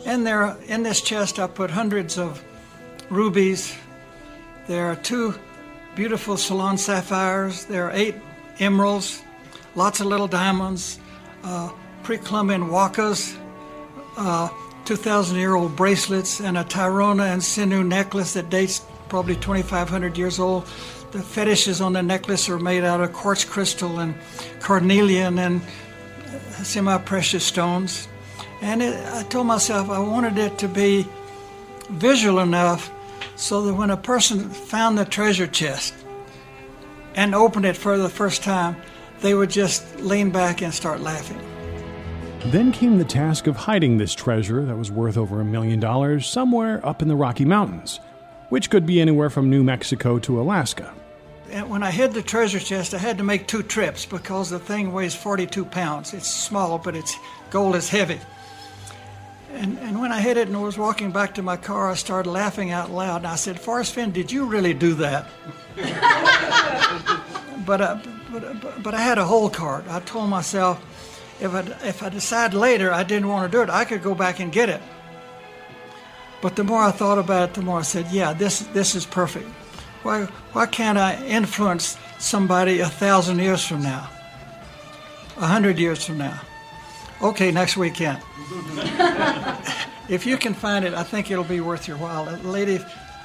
And 0.06 0.25
there, 0.25 0.58
in 0.67 0.84
this 0.84 1.02
chest, 1.02 1.38
I 1.38 1.45
put 1.47 1.69
hundreds 1.69 2.17
of 2.17 2.43
rubies. 3.10 3.75
There 4.67 4.88
are 4.88 4.95
two 4.95 5.36
beautiful 5.95 6.38
Ceylon 6.38 6.78
sapphires. 6.78 7.65
There 7.65 7.86
are 7.86 7.91
eight 7.91 8.15
emeralds, 8.60 9.21
lots 9.75 9.99
of 9.99 10.08
little 10.08 10.28
diamonds, 10.28 10.99
uh, 11.43 11.69
pre-Columbian 12.09 12.69
wakas, 12.69 13.37
uh, 14.17 14.49
2,000-year-old 14.85 15.75
bracelets, 15.75 16.41
and 16.41 16.57
a 16.57 16.63
Tairona 16.63 17.31
and 17.31 17.43
sinew 17.43 17.83
necklace 17.83 18.33
that 18.33 18.49
dates 18.49 18.81
probably 19.09 19.35
2,500 19.35 20.17
years 20.17 20.39
old. 20.39 20.65
The 21.11 21.21
fetishes 21.21 21.81
on 21.81 21.93
the 21.93 22.01
necklace 22.01 22.49
are 22.49 22.57
made 22.57 22.83
out 22.83 22.99
of 22.99 23.13
quartz 23.13 23.45
crystal 23.45 23.99
and 23.99 24.15
carnelian 24.59 25.37
and 25.37 25.61
semi-precious 26.63 27.43
stones. 27.43 28.07
And 28.61 28.81
it, 28.81 28.95
I 29.13 29.21
told 29.21 29.45
myself 29.45 29.91
I 29.91 29.99
wanted 29.99 30.39
it 30.39 30.57
to 30.57 30.67
be 30.67 31.05
visual 31.91 32.39
enough 32.39 32.91
so 33.35 33.61
that 33.61 33.75
when 33.75 33.91
a 33.91 33.97
person 33.97 34.49
found 34.49 34.97
the 34.97 35.05
treasure 35.05 35.45
chest 35.45 35.93
and 37.13 37.35
opened 37.35 37.65
it 37.65 37.77
for 37.77 37.99
the 37.99 38.09
first 38.09 38.41
time, 38.41 38.77
they 39.19 39.35
would 39.35 39.51
just 39.51 39.99
lean 39.99 40.31
back 40.31 40.63
and 40.63 40.73
start 40.73 41.01
laughing. 41.01 41.39
Then 42.45 42.71
came 42.71 42.97
the 42.97 43.06
task 43.06 43.47
of 43.47 43.58
hiding 43.58 43.97
this 43.97 44.13
treasure 44.13 44.65
that 44.65 44.78
was 44.78 44.91
worth 44.91 45.17
over 45.17 45.41
a 45.41 45.45
million 45.45 45.80
dollars 45.80 46.25
somewhere 46.25 46.84
up 46.86 47.02
in 47.02 47.08
the 47.10 47.15
Rocky 47.15 47.45
Mountains, 47.45 47.99
which 48.47 48.69
could 48.69 48.86
be 48.86 49.02
anywhere 49.02 49.30
from 49.30 49.49
New 49.49 49.63
Mexico 49.63 50.19
to 50.19 50.39
Alaska. 50.39 50.93
And 51.52 51.69
when 51.69 51.84
I 51.84 51.91
hid 51.91 52.13
the 52.13 52.21
treasure 52.21 52.60
chest, 52.60 52.93
I 52.93 52.97
had 52.97 53.17
to 53.17 53.23
make 53.23 53.45
two 53.47 53.62
trips 53.62 54.06
because 54.06 54.49
the 54.49 54.60
thing 54.60 54.93
weighs 54.93 55.15
42 55.15 55.65
pounds. 55.65 56.13
It's 56.13 56.30
small, 56.30 56.78
but 56.78 56.95
its 56.95 57.15
gold 57.49 57.75
is 57.75 57.89
heavy. 57.89 58.19
And, 59.54 59.78
and 59.80 59.99
when 59.99 60.12
I 60.12 60.21
hid 60.21 60.38
it 60.38 60.47
and 60.47 60.62
was 60.62 60.78
walking 60.78 61.12
back 61.12 61.36
to 61.36 61.41
my 61.41 61.58
car, 61.58 61.89
I 61.89 61.95
started 61.95 62.30
laughing 62.30 62.71
out 62.71 62.89
loud. 62.89 63.17
And 63.17 63.28
I 63.28 63.36
said, 63.36 63.60
Forrest 63.60 63.93
Fenn, 63.95 64.12
did 64.12 64.32
you 64.32 64.45
really 64.45 64.73
do 64.73 64.93
that? 64.95 65.28
but, 67.65 67.82
uh, 67.82 67.97
but, 68.32 68.84
but 68.84 68.93
I 68.93 69.02
had 69.02 69.17
a 69.17 69.25
whole 69.25 69.49
card. 69.49 69.88
I 69.89 69.99
told 70.02 70.30
myself, 70.30 70.86
if 71.39 71.54
I, 71.54 71.60
if 71.88 72.04
I 72.04 72.10
decide 72.10 72.54
later 72.54 72.91
I 72.91 73.04
didn't 73.04 73.28
want 73.28 73.52
to 73.52 73.58
do 73.58 73.62
it, 73.62 73.69
I 73.69 73.86
could 73.86 74.04
go 74.04 74.13
back 74.15 74.39
and 74.39 74.52
get 74.52 74.69
it. 74.69 74.82
But 76.41 76.56
the 76.56 76.63
more 76.63 76.82
I 76.82 76.91
thought 76.91 77.17
about 77.17 77.49
it, 77.49 77.56
the 77.56 77.62
more 77.62 77.80
I 77.80 77.84
said, 77.84 78.08
yeah, 78.12 78.34
this, 78.34 78.60
this 78.73 78.95
is 78.95 79.06
perfect. 79.06 79.47
Why, 80.04 80.23
why 80.54 80.65
can't 80.65 80.97
I 80.97 81.21
influence 81.25 81.97
somebody 82.17 82.80
a 82.80 82.88
thousand 82.88 83.39
years 83.39 83.65
from 83.65 83.84
now, 83.84 84.10
a 85.38 85.47
hundred 85.47 85.78
years 85.78 86.06
from 86.06 86.17
now? 86.17 86.39
Okay, 87.21 87.52
next 87.52 87.75
weekend. 87.75 88.19
if 90.10 90.25
you 90.25 90.38
can 90.38 90.54
find 90.54 90.86
it, 90.86 90.93
I 90.93 91.04
think 91.04 91.30
it'll 91.30 91.43
be 91.43 91.60
worth 91.60 91.86
your 91.86 91.97
while. 91.97 92.30
A 92.30 92.38
lady 92.38 92.80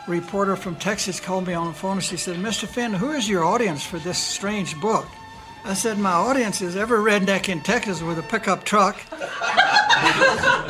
reporter 0.08 0.56
from 0.56 0.74
Texas 0.76 1.20
called 1.20 1.46
me 1.46 1.54
on 1.54 1.68
the 1.68 1.72
phone 1.72 1.98
and 1.98 2.02
she 2.02 2.16
said, 2.16 2.36
Mr. 2.36 2.66
Fenn, 2.66 2.92
who 2.92 3.12
is 3.12 3.28
your 3.28 3.44
audience 3.44 3.84
for 3.84 4.00
this 4.00 4.18
strange 4.18 4.78
book? 4.80 5.06
I 5.64 5.74
said, 5.74 5.98
My 5.98 6.12
audience 6.12 6.60
is 6.60 6.76
every 6.76 6.98
redneck 6.98 7.48
in 7.48 7.60
Texas 7.60 8.02
with 8.02 8.18
a 8.18 8.22
pickup 8.22 8.64
truck 8.64 8.96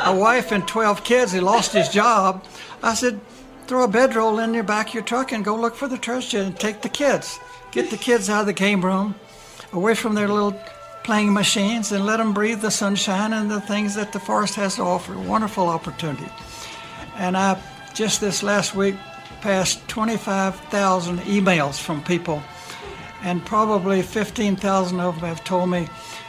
a 0.04 0.14
wife 0.14 0.52
and 0.52 0.66
12 0.66 1.04
kids. 1.04 1.32
He 1.32 1.40
lost 1.40 1.72
his 1.72 1.88
job. 1.88 2.44
I 2.82 2.94
said, 2.94 3.20
throw 3.66 3.84
a 3.84 3.88
bedroll 3.88 4.38
in 4.38 4.54
your 4.54 4.64
back 4.64 4.88
of 4.88 4.94
your 4.94 5.02
truck 5.02 5.32
and 5.32 5.44
go 5.44 5.56
look 5.56 5.74
for 5.74 5.88
the 5.88 5.98
treasure 5.98 6.38
and 6.38 6.58
take 6.58 6.82
the 6.82 6.88
kids. 6.88 7.38
Get 7.72 7.90
the 7.90 7.96
kids 7.96 8.28
out 8.28 8.42
of 8.42 8.46
the 8.46 8.52
game 8.52 8.84
room, 8.84 9.14
away 9.72 9.94
from 9.94 10.14
their 10.14 10.28
little 10.28 10.58
playing 11.02 11.32
machines, 11.32 11.90
and 11.92 12.06
let 12.06 12.18
them 12.18 12.32
breathe 12.32 12.60
the 12.60 12.70
sunshine 12.70 13.32
and 13.32 13.50
the 13.50 13.60
things 13.60 13.94
that 13.94 14.12
the 14.12 14.20
forest 14.20 14.54
has 14.54 14.76
to 14.76 14.82
offer. 14.82 15.18
Wonderful 15.18 15.68
opportunity. 15.68 16.30
And 17.16 17.36
I 17.36 17.60
just 17.94 18.20
this 18.20 18.42
last 18.42 18.74
week 18.74 18.96
passed 19.40 19.86
25,000 19.88 21.18
emails 21.20 21.80
from 21.80 22.02
people, 22.02 22.42
and 23.24 23.44
probably 23.44 24.02
15,000 24.02 25.00
of 25.00 25.16
them 25.16 25.24
have 25.24 25.42
told 25.42 25.70
me, 25.70 25.88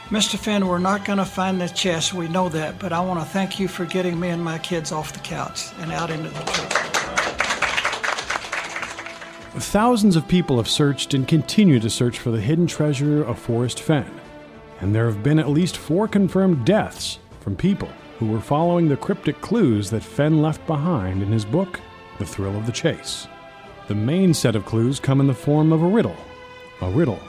Mr. 0.09 0.37
Fenn, 0.37 0.65
we're 0.65 0.79
not 0.79 1.03
going 1.03 1.17
to 1.17 1.25
find 1.25 1.59
the 1.59 1.67
chest. 1.67 2.13
We 2.13 2.29
know 2.29 2.47
that, 2.49 2.79
but 2.79 2.93
I 2.93 3.01
want 3.01 3.19
to 3.19 3.25
thank 3.25 3.59
you 3.59 3.67
for 3.67 3.85
getting 3.85 4.17
me 4.19 4.29
and 4.29 4.41
my 4.41 4.57
kids 4.57 4.91
off 4.93 5.11
the 5.11 5.19
couch 5.19 5.65
and 5.79 5.91
out 5.91 6.09
into 6.09 6.29
the 6.29 6.39
truth. 6.39 6.71
Thousands 9.57 10.15
of 10.15 10.27
people 10.27 10.57
have 10.57 10.69
searched 10.69 11.13
and 11.13 11.27
continue 11.27 11.79
to 11.81 11.89
search 11.89 12.17
for 12.17 12.31
the 12.31 12.39
hidden 12.39 12.65
treasure 12.65 13.23
of 13.23 13.39
Forrest 13.39 13.81
Fenn, 13.81 14.09
and 14.79 14.95
there 14.95 15.05
have 15.05 15.21
been 15.21 15.39
at 15.39 15.49
least 15.49 15.75
four 15.75 16.07
confirmed 16.07 16.65
deaths 16.65 17.19
from 17.41 17.57
people 17.57 17.89
who 18.19 18.27
were 18.27 18.39
following 18.39 18.87
the 18.87 18.97
cryptic 18.97 19.41
clues 19.41 19.89
that 19.89 20.03
Fenn 20.03 20.41
left 20.41 20.65
behind 20.65 21.21
in 21.21 21.31
his 21.31 21.43
book, 21.43 21.81
The 22.19 22.25
Thrill 22.25 22.55
of 22.55 22.65
the 22.65 22.71
Chase. 22.71 23.27
The 23.87 23.95
main 23.95 24.33
set 24.33 24.55
of 24.55 24.65
clues 24.65 24.99
come 24.99 25.19
in 25.19 25.27
the 25.27 25.33
form 25.33 25.73
of 25.73 25.81
a 25.81 25.87
riddle, 25.87 26.15
a 26.81 26.89
riddle 26.89 27.21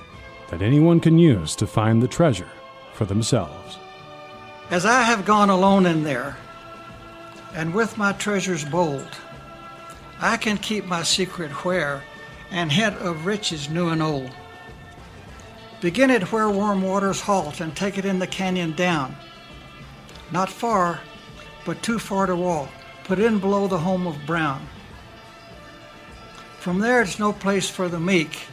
that 0.51 0.63
anyone 0.63 1.01
can 1.01 1.19
use 1.19 1.57
to 1.57 1.67
find 1.67 2.03
the 2.03 2.09
treasure 2.09 2.49
for 2.95 3.05
themselves. 3.05 3.79
As 4.71 4.85
I 4.85 5.03
have 5.03 5.25
gone 5.25 5.51
alone 5.51 5.87
in 5.87 6.03
there, 6.03 6.37
and 7.55 7.75
with 7.75 7.97
my 7.97 8.13
treasures 8.13 8.65
bold, 8.65 9.09
I 10.21 10.37
can 10.37 10.59
keep 10.59 10.85
my 10.87 11.03
secret 11.03 11.51
where, 11.65 12.03
and 12.51 12.73
hint 12.73 12.97
of 12.97 13.27
riches 13.27 13.69
new 13.69 13.89
and 13.89 14.03
old. 14.03 14.31
Begin 15.81 16.11
it 16.11 16.33
where 16.33 16.49
warm 16.49 16.83
waters 16.83 17.21
halt, 17.21 17.61
and 17.61 17.77
take 17.77 17.99
it 17.99 18.05
in 18.05 18.19
the 18.19 18.27
canyon 18.27 18.73
down. 18.73 19.15
Not 20.33 20.51
far, 20.51 21.01
but 21.65 21.83
too 21.83 21.99
far 21.99 22.27
to 22.27 22.35
walk. 22.35 22.71
Put 23.05 23.19
in 23.19 23.39
below 23.39 23.69
the 23.69 23.79
home 23.79 24.07
of 24.07 24.27
Brown. 24.27 24.67
From 26.59 26.81
there, 26.81 27.03
it's 27.03 27.19
no 27.19 27.33
place 27.33 27.69
for 27.69 27.89
the 27.89 28.01
meek. 28.01 28.47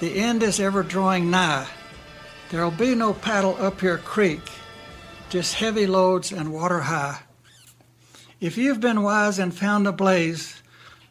The 0.00 0.14
end 0.14 0.44
is 0.44 0.60
ever 0.60 0.84
drawing 0.84 1.30
nigh. 1.30 1.66
There'll 2.50 2.70
be 2.70 2.94
no 2.94 3.12
paddle 3.12 3.56
up 3.58 3.82
your 3.82 3.98
creek, 3.98 4.40
just 5.28 5.54
heavy 5.54 5.86
loads 5.86 6.30
and 6.30 6.52
water 6.52 6.80
high. 6.80 7.20
If 8.40 8.56
you've 8.56 8.80
been 8.80 9.02
wise 9.02 9.40
and 9.40 9.52
found 9.52 9.88
a 9.88 9.92
blaze, 9.92 10.62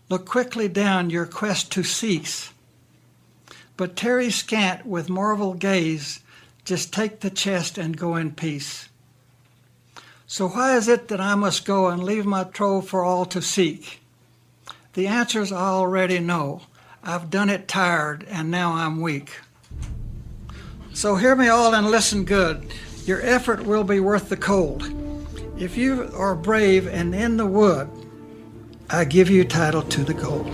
look 0.07 0.25
quickly 0.25 0.69
down 0.69 1.09
your 1.09 1.25
quest 1.25 1.69
to 1.73 1.83
cease. 1.83 2.53
But 3.75 3.97
tarry 3.97 4.31
scant 4.31 4.85
with 4.85 5.09
marvel 5.09 5.53
gaze, 5.53 6.21
just 6.63 6.93
take 6.93 7.19
the 7.19 7.29
chest 7.29 7.77
and 7.77 7.97
go 7.97 8.15
in 8.15 8.31
peace. 8.31 8.87
So 10.25 10.47
why 10.47 10.77
is 10.77 10.87
it 10.87 11.09
that 11.09 11.19
I 11.21 11.35
must 11.35 11.65
go 11.65 11.87
and 11.87 12.03
leave 12.03 12.25
my 12.25 12.45
trove 12.45 12.87
for 12.87 13.03
all 13.03 13.25
to 13.25 13.41
seek? 13.41 14.01
The 14.93 15.07
answers 15.07 15.51
I 15.51 15.67
already 15.67 16.19
know. 16.19 16.61
I've 17.07 17.29
done 17.29 17.49
it 17.49 17.69
tired, 17.69 18.25
and 18.29 18.51
now 18.51 18.73
I'm 18.73 18.99
weak. 18.99 19.39
So 20.93 21.15
hear 21.15 21.37
me 21.37 21.47
all 21.47 21.73
and 21.73 21.89
listen 21.89 22.25
good. 22.25 22.67
Your 23.05 23.21
effort 23.21 23.63
will 23.65 23.85
be 23.85 24.01
worth 24.01 24.27
the 24.27 24.35
cold. 24.35 24.83
If 25.57 25.77
you 25.77 26.11
are 26.13 26.35
brave 26.35 26.85
and 26.85 27.15
in 27.15 27.37
the 27.37 27.45
wood, 27.45 27.89
I 28.89 29.05
give 29.05 29.29
you 29.29 29.45
title 29.45 29.83
to 29.83 30.03
the 30.03 30.13
gold. 30.13 30.51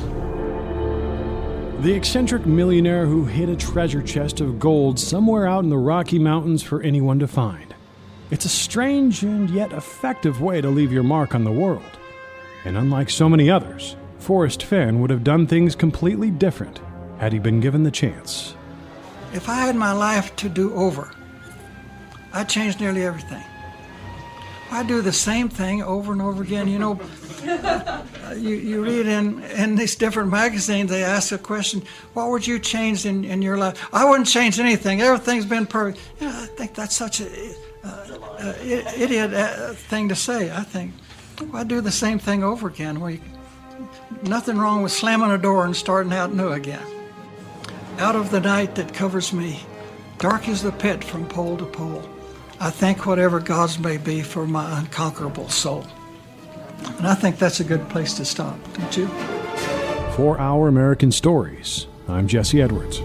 The 1.81 1.95
eccentric 1.95 2.45
millionaire 2.45 3.07
who 3.07 3.25
hid 3.25 3.49
a 3.49 3.55
treasure 3.55 4.03
chest 4.03 4.39
of 4.39 4.59
gold 4.59 4.99
somewhere 4.99 5.47
out 5.47 5.63
in 5.63 5.71
the 5.71 5.77
Rocky 5.79 6.19
Mountains 6.19 6.61
for 6.61 6.83
anyone 6.83 7.17
to 7.17 7.27
find. 7.27 7.73
It's 8.29 8.45
a 8.45 8.49
strange 8.49 9.23
and 9.23 9.49
yet 9.49 9.73
effective 9.73 10.39
way 10.39 10.61
to 10.61 10.69
leave 10.69 10.93
your 10.93 11.01
mark 11.01 11.33
on 11.33 11.45
the 11.45 11.51
world. 11.51 11.97
And 12.63 12.77
unlike 12.77 13.09
so 13.09 13.27
many 13.27 13.49
others, 13.49 13.95
Forrest 14.23 14.63
Fenn 14.63 15.01
would 15.01 15.09
have 15.09 15.25
done 15.25 15.45
things 15.45 15.75
completely 15.75 16.31
different 16.31 16.79
had 17.19 17.33
he 17.33 17.39
been 17.39 17.59
given 17.59 17.83
the 17.83 17.91
chance. 17.91 18.55
If 19.33 19.49
I 19.49 19.55
had 19.55 19.75
my 19.75 19.91
life 19.91 20.33
to 20.37 20.47
do 20.47 20.73
over, 20.75 21.11
I'd 22.31 22.47
change 22.47 22.79
nearly 22.79 23.03
everything. 23.03 23.43
I 24.71 24.83
do 24.83 25.01
the 25.01 25.11
same 25.11 25.49
thing 25.49 25.83
over 25.83 26.13
and 26.13 26.21
over 26.21 26.41
again. 26.41 26.69
You 26.69 26.79
know, 26.79 27.01
you, 28.37 28.55
you 28.55 28.81
read 28.81 29.07
in, 29.07 29.43
in 29.43 29.75
these 29.75 29.97
different 29.97 30.31
magazines, 30.31 30.89
they 30.89 31.03
ask 31.03 31.33
a 31.33 31.37
question, 31.37 31.83
what 32.13 32.29
would 32.29 32.47
you 32.47 32.59
change 32.59 33.05
in, 33.05 33.25
in 33.25 33.41
your 33.41 33.57
life? 33.57 33.89
I 33.93 34.05
wouldn't 34.05 34.29
change 34.29 34.57
anything. 34.57 35.01
Everything's 35.01 35.45
been 35.45 35.65
perfect. 35.65 36.01
Yeah, 36.21 36.29
I 36.29 36.45
think 36.45 36.75
that's 36.75 36.95
such 36.95 37.19
a 37.19 37.27
uh, 37.83 37.87
uh, 37.87 38.53
idiot 38.95 39.33
uh, 39.33 39.73
thing 39.73 40.07
to 40.07 40.15
say, 40.15 40.49
I 40.49 40.63
think. 40.63 40.93
Well, 41.41 41.57
I 41.57 41.65
do 41.65 41.81
the 41.81 41.91
same 41.91 42.19
thing 42.19 42.41
over 42.41 42.69
again. 42.69 43.01
You, 43.01 43.19
nothing 44.23 44.57
wrong 44.57 44.83
with 44.83 44.91
slamming 44.91 45.31
a 45.31 45.37
door 45.37 45.65
and 45.65 45.75
starting 45.75 46.13
out 46.13 46.33
new 46.33 46.49
again. 46.49 46.85
Out 47.99 48.15
of 48.15 48.31
the 48.31 48.39
night 48.39 48.75
that 48.75 48.93
covers 48.93 49.33
me, 49.33 49.59
dark 50.17 50.47
is 50.47 50.61
the 50.61 50.71
pit 50.71 51.03
from 51.03 51.27
pole 51.27 51.57
to 51.57 51.65
pole. 51.65 52.07
I 52.59 52.69
thank 52.69 53.05
whatever 53.05 53.39
gods 53.39 53.77
may 53.79 53.97
be 53.97 54.21
for 54.21 54.47
my 54.47 54.79
unconquerable 54.79 55.49
soul. 55.49 55.85
And 56.97 57.07
I 57.07 57.15
think 57.15 57.37
that's 57.37 57.59
a 57.59 57.63
good 57.63 57.87
place 57.89 58.13
to 58.15 58.25
stop, 58.25 58.57
don't 58.73 58.97
you? 58.97 59.07
For 60.15 60.39
Our 60.39 60.67
American 60.67 61.11
Stories, 61.11 61.87
I'm 62.07 62.27
Jesse 62.27 62.61
Edwards. 62.61 63.01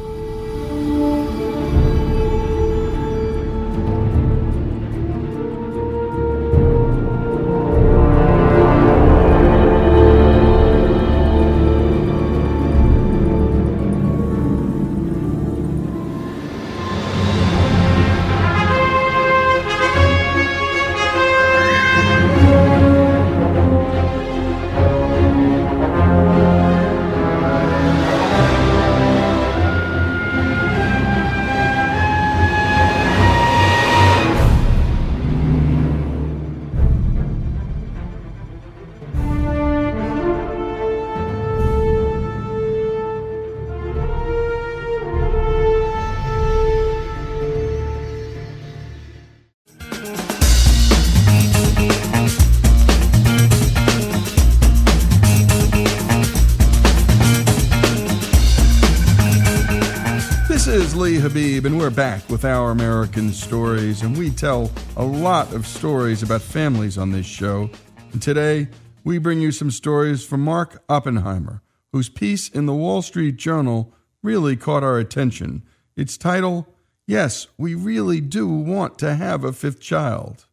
With 62.38 62.44
our 62.44 62.70
American 62.70 63.32
stories. 63.32 64.02
And 64.02 64.16
we 64.16 64.30
tell 64.30 64.70
a 64.96 65.04
lot 65.04 65.52
of 65.52 65.66
stories 65.66 66.22
about 66.22 66.40
families 66.40 66.96
on 66.96 67.10
this 67.10 67.26
show. 67.26 67.68
And 68.12 68.22
today, 68.22 68.68
we 69.02 69.18
bring 69.18 69.40
you 69.40 69.50
some 69.50 69.72
stories 69.72 70.24
from 70.24 70.44
Mark 70.44 70.80
Oppenheimer, 70.88 71.62
whose 71.90 72.08
piece 72.08 72.48
in 72.48 72.66
the 72.66 72.74
Wall 72.74 73.02
Street 73.02 73.38
Journal 73.38 73.92
really 74.22 74.54
caught 74.54 74.84
our 74.84 75.00
attention. 75.00 75.64
Its 75.96 76.16
title, 76.16 76.72
Yes, 77.08 77.48
We 77.58 77.74
Really 77.74 78.20
Do 78.20 78.46
Want 78.46 79.00
to 79.00 79.16
Have 79.16 79.42
a 79.42 79.52
Fifth 79.52 79.80
Child. 79.80 80.46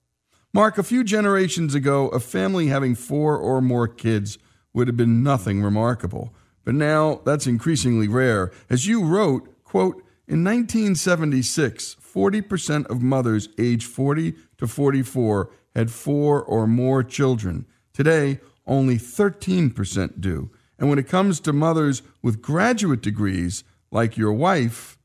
Mark, 0.55 0.79
a 0.79 0.83
few 0.83 1.03
generations 1.03 1.75
ago, 1.75 2.07
a 2.07 2.19
family 2.19 2.65
having 2.65 2.95
four 2.95 3.37
or 3.37 3.61
more 3.61 3.87
kids 3.87 4.39
would 4.73 4.87
have 4.87 4.97
been 4.97 5.21
nothing 5.21 5.61
remarkable. 5.61 6.33
But 6.63 6.73
now 6.73 7.21
that's 7.25 7.45
increasingly 7.45 8.07
rare. 8.07 8.51
As 8.71 8.87
you 8.87 9.05
wrote, 9.05 9.63
quote, 9.63 10.01
in 10.27 10.43
1976, 10.43 11.97
40% 12.01 12.88
of 12.88 13.01
mothers 13.01 13.49
aged 13.59 13.88
40 13.88 14.33
to 14.57 14.67
44 14.67 15.51
had 15.75 15.91
four 15.91 16.41
or 16.41 16.65
more 16.65 17.03
children. 17.03 17.65
Today, 17.93 18.39
only 18.65 18.95
13% 18.95 20.19
do. 20.19 20.49
And 20.79 20.89
when 20.89 20.99
it 20.99 21.07
comes 21.07 21.39
to 21.41 21.53
mothers 21.53 22.01
with 22.21 22.41
graduate 22.41 23.01
degrees, 23.01 23.63
like 23.91 24.17
your 24.17 24.33
wife, 24.33 24.97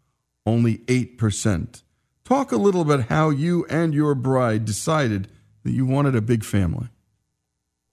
only 0.47 0.79
8%. 0.79 1.83
Talk 2.25 2.53
a 2.53 2.57
little 2.57 2.81
about 2.81 3.09
how 3.09 3.31
you 3.31 3.67
and 3.67 3.93
your 3.93 4.15
bride 4.15 4.65
decided 4.65 5.29
that 5.65 5.73
you 5.73 5.85
wanted 5.85 6.17
a 6.17 6.23
big 6.23 6.45
family? 6.45 6.89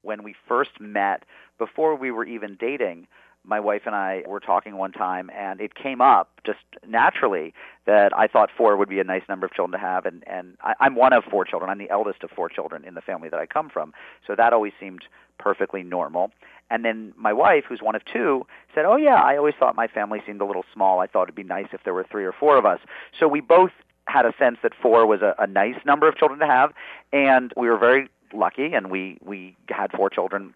When 0.01 0.23
we 0.23 0.35
first 0.47 0.79
met, 0.79 1.23
before 1.57 1.95
we 1.95 2.11
were 2.11 2.25
even 2.25 2.55
dating, 2.59 3.07
my 3.47 3.59
wife 3.59 3.83
and 3.85 3.95
I 3.95 4.23
were 4.27 4.41
talking 4.41 4.75
one 4.77 4.91
time, 4.91 5.31
and 5.35 5.61
it 5.61 5.73
came 5.73 6.01
up 6.01 6.29
just 6.45 6.59
naturally 6.85 7.53
that 7.85 8.15
I 8.15 8.27
thought 8.27 8.49
four 8.55 8.75
would 8.75 8.89
be 8.89 8.99
a 8.99 9.03
nice 9.03 9.23
number 9.29 9.45
of 9.45 9.53
children 9.53 9.79
to 9.79 9.85
have, 9.85 10.05
and 10.05 10.23
and 10.27 10.57
I, 10.61 10.73
I'm 10.81 10.95
one 10.95 11.13
of 11.13 11.23
four 11.23 11.45
children. 11.45 11.71
I'm 11.71 11.77
the 11.77 11.89
eldest 11.89 12.23
of 12.23 12.29
four 12.31 12.49
children 12.49 12.83
in 12.83 12.93
the 12.93 13.01
family 13.01 13.29
that 13.29 13.39
I 13.39 13.45
come 13.45 13.69
from, 13.69 13.93
so 14.25 14.35
that 14.35 14.53
always 14.53 14.73
seemed 14.79 15.03
perfectly 15.39 15.81
normal. 15.81 16.31
And 16.69 16.83
then 16.83 17.13
my 17.15 17.31
wife, 17.31 17.63
who's 17.69 17.81
one 17.81 17.95
of 17.95 18.03
two, 18.03 18.45
said, 18.75 18.83
"Oh 18.85 18.97
yeah, 18.97 19.15
I 19.15 19.37
always 19.37 19.55
thought 19.57 19.75
my 19.75 19.87
family 19.87 20.21
seemed 20.25 20.41
a 20.41 20.45
little 20.45 20.65
small. 20.73 20.99
I 20.99 21.07
thought 21.07 21.23
it'd 21.23 21.35
be 21.35 21.43
nice 21.43 21.67
if 21.71 21.83
there 21.85 21.93
were 21.93 22.05
three 22.09 22.25
or 22.25 22.33
four 22.33 22.57
of 22.57 22.65
us." 22.65 22.79
So 23.17 23.27
we 23.27 23.39
both 23.39 23.71
had 24.07 24.25
a 24.25 24.33
sense 24.37 24.57
that 24.63 24.73
four 24.81 25.05
was 25.05 25.21
a, 25.21 25.35
a 25.39 25.47
nice 25.47 25.79
number 25.85 26.07
of 26.07 26.17
children 26.17 26.39
to 26.39 26.47
have, 26.47 26.73
and 27.13 27.53
we 27.55 27.69
were 27.69 27.77
very 27.77 28.09
lucky, 28.33 28.73
and 28.73 28.91
we 28.91 29.17
we 29.21 29.55
had 29.69 29.91
four 29.93 30.09
children 30.09 30.53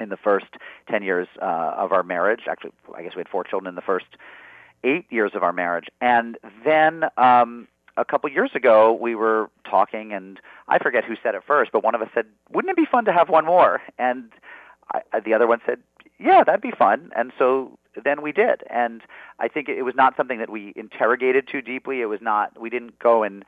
in 0.00 0.08
the 0.08 0.16
first 0.16 0.46
10 0.90 1.02
years 1.02 1.28
uh, 1.40 1.74
of 1.76 1.92
our 1.92 2.02
marriage. 2.02 2.42
Actually, 2.48 2.72
I 2.94 3.02
guess 3.02 3.14
we 3.14 3.20
had 3.20 3.28
four 3.28 3.44
children 3.44 3.68
in 3.68 3.74
the 3.74 3.82
first 3.82 4.06
eight 4.84 5.06
years 5.10 5.32
of 5.34 5.42
our 5.42 5.52
marriage. 5.52 5.86
And 6.00 6.38
then 6.64 7.04
um, 7.16 7.68
a 7.96 8.04
couple 8.04 8.30
years 8.30 8.50
ago, 8.54 8.92
we 8.92 9.14
were 9.14 9.50
talking, 9.68 10.12
and 10.12 10.40
I 10.68 10.78
forget 10.78 11.04
who 11.04 11.14
said 11.22 11.34
it 11.34 11.42
first, 11.46 11.72
but 11.72 11.82
one 11.82 11.94
of 11.94 12.02
us 12.02 12.08
said, 12.14 12.26
Wouldn't 12.50 12.70
it 12.70 12.76
be 12.76 12.86
fun 12.90 13.04
to 13.06 13.12
have 13.12 13.28
one 13.28 13.44
more? 13.44 13.80
And 13.98 14.30
I, 14.92 15.20
the 15.20 15.34
other 15.34 15.46
one 15.46 15.60
said, 15.66 15.78
Yeah, 16.18 16.44
that'd 16.44 16.60
be 16.60 16.72
fun. 16.72 17.10
And 17.16 17.32
so 17.38 17.78
then 18.04 18.22
we 18.22 18.32
did. 18.32 18.62
And 18.68 19.02
I 19.38 19.48
think 19.48 19.68
it 19.68 19.82
was 19.82 19.94
not 19.94 20.16
something 20.16 20.38
that 20.38 20.50
we 20.50 20.72
interrogated 20.76 21.48
too 21.50 21.62
deeply. 21.62 22.00
It 22.02 22.06
was 22.06 22.20
not, 22.20 22.60
we 22.60 22.70
didn't 22.70 22.98
go 22.98 23.22
and 23.22 23.44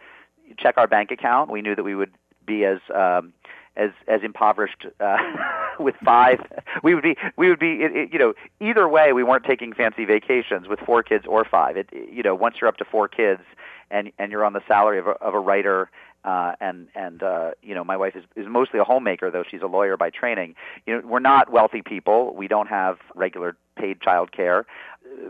check 0.59 0.79
our 0.79 0.87
bank 0.87 1.11
account. 1.11 1.51
We 1.51 1.63
knew 1.63 1.77
that 1.77 1.85
we 1.85 1.95
would 1.95 2.13
be 2.47 2.65
as 2.65 2.79
um, 2.95 3.33
as 3.77 3.91
as 4.09 4.23
impoverished 4.23 4.87
uh, 5.01 5.17
with 5.85 5.97
five. 6.05 6.41
We 6.83 6.95
would 6.95 7.03
be 7.03 7.17
we 7.37 7.49
would 7.49 7.59
be 7.59 7.83
it, 7.83 7.97
it, 7.97 8.13
you 8.13 8.19
know 8.19 8.35
either 8.61 8.89
way 8.89 9.13
we 9.13 9.25
weren't 9.25 9.45
taking 9.45 9.73
fancy 9.73 10.05
vacations 10.05 10.69
with 10.69 10.79
four 10.79 11.03
kids 11.03 11.25
or 11.27 11.45
five. 11.45 11.77
It 11.77 11.89
you 11.93 12.23
know 12.23 12.35
once 12.35 12.57
you're 12.61 12.69
up 12.69 12.77
to 12.77 12.85
four 12.85 13.09
kids 13.09 13.43
and 13.91 14.13
and 14.19 14.31
you're 14.31 14.45
on 14.45 14.53
the 14.53 14.63
salary 14.69 14.99
of 14.99 15.07
a, 15.07 15.11
of 15.11 15.35
a 15.35 15.41
writer. 15.41 15.91
Uh, 16.25 16.53
and 16.61 16.89
and 16.95 17.23
uh, 17.23 17.51
you 17.63 17.75
know 17.75 17.85
my 17.85 17.97
wife 17.97 18.15
is, 18.17 18.25
is 18.37 18.47
mostly 18.49 18.79
a 18.79 18.85
homemaker 18.85 19.31
though 19.31 19.45
she's 19.49 19.63
a 19.63 19.67
lawyer 19.67 19.97
by 19.97 20.11
training. 20.11 20.55
You 20.87 21.01
know 21.01 21.07
we're 21.07 21.21
not 21.21 21.51
wealthy 21.51 21.83
people. 21.83 22.35
We 22.35 22.49
don't 22.49 22.69
have 22.69 22.99
regular 23.15 23.57
paid 23.77 24.01
child 24.01 24.33
care. 24.33 24.67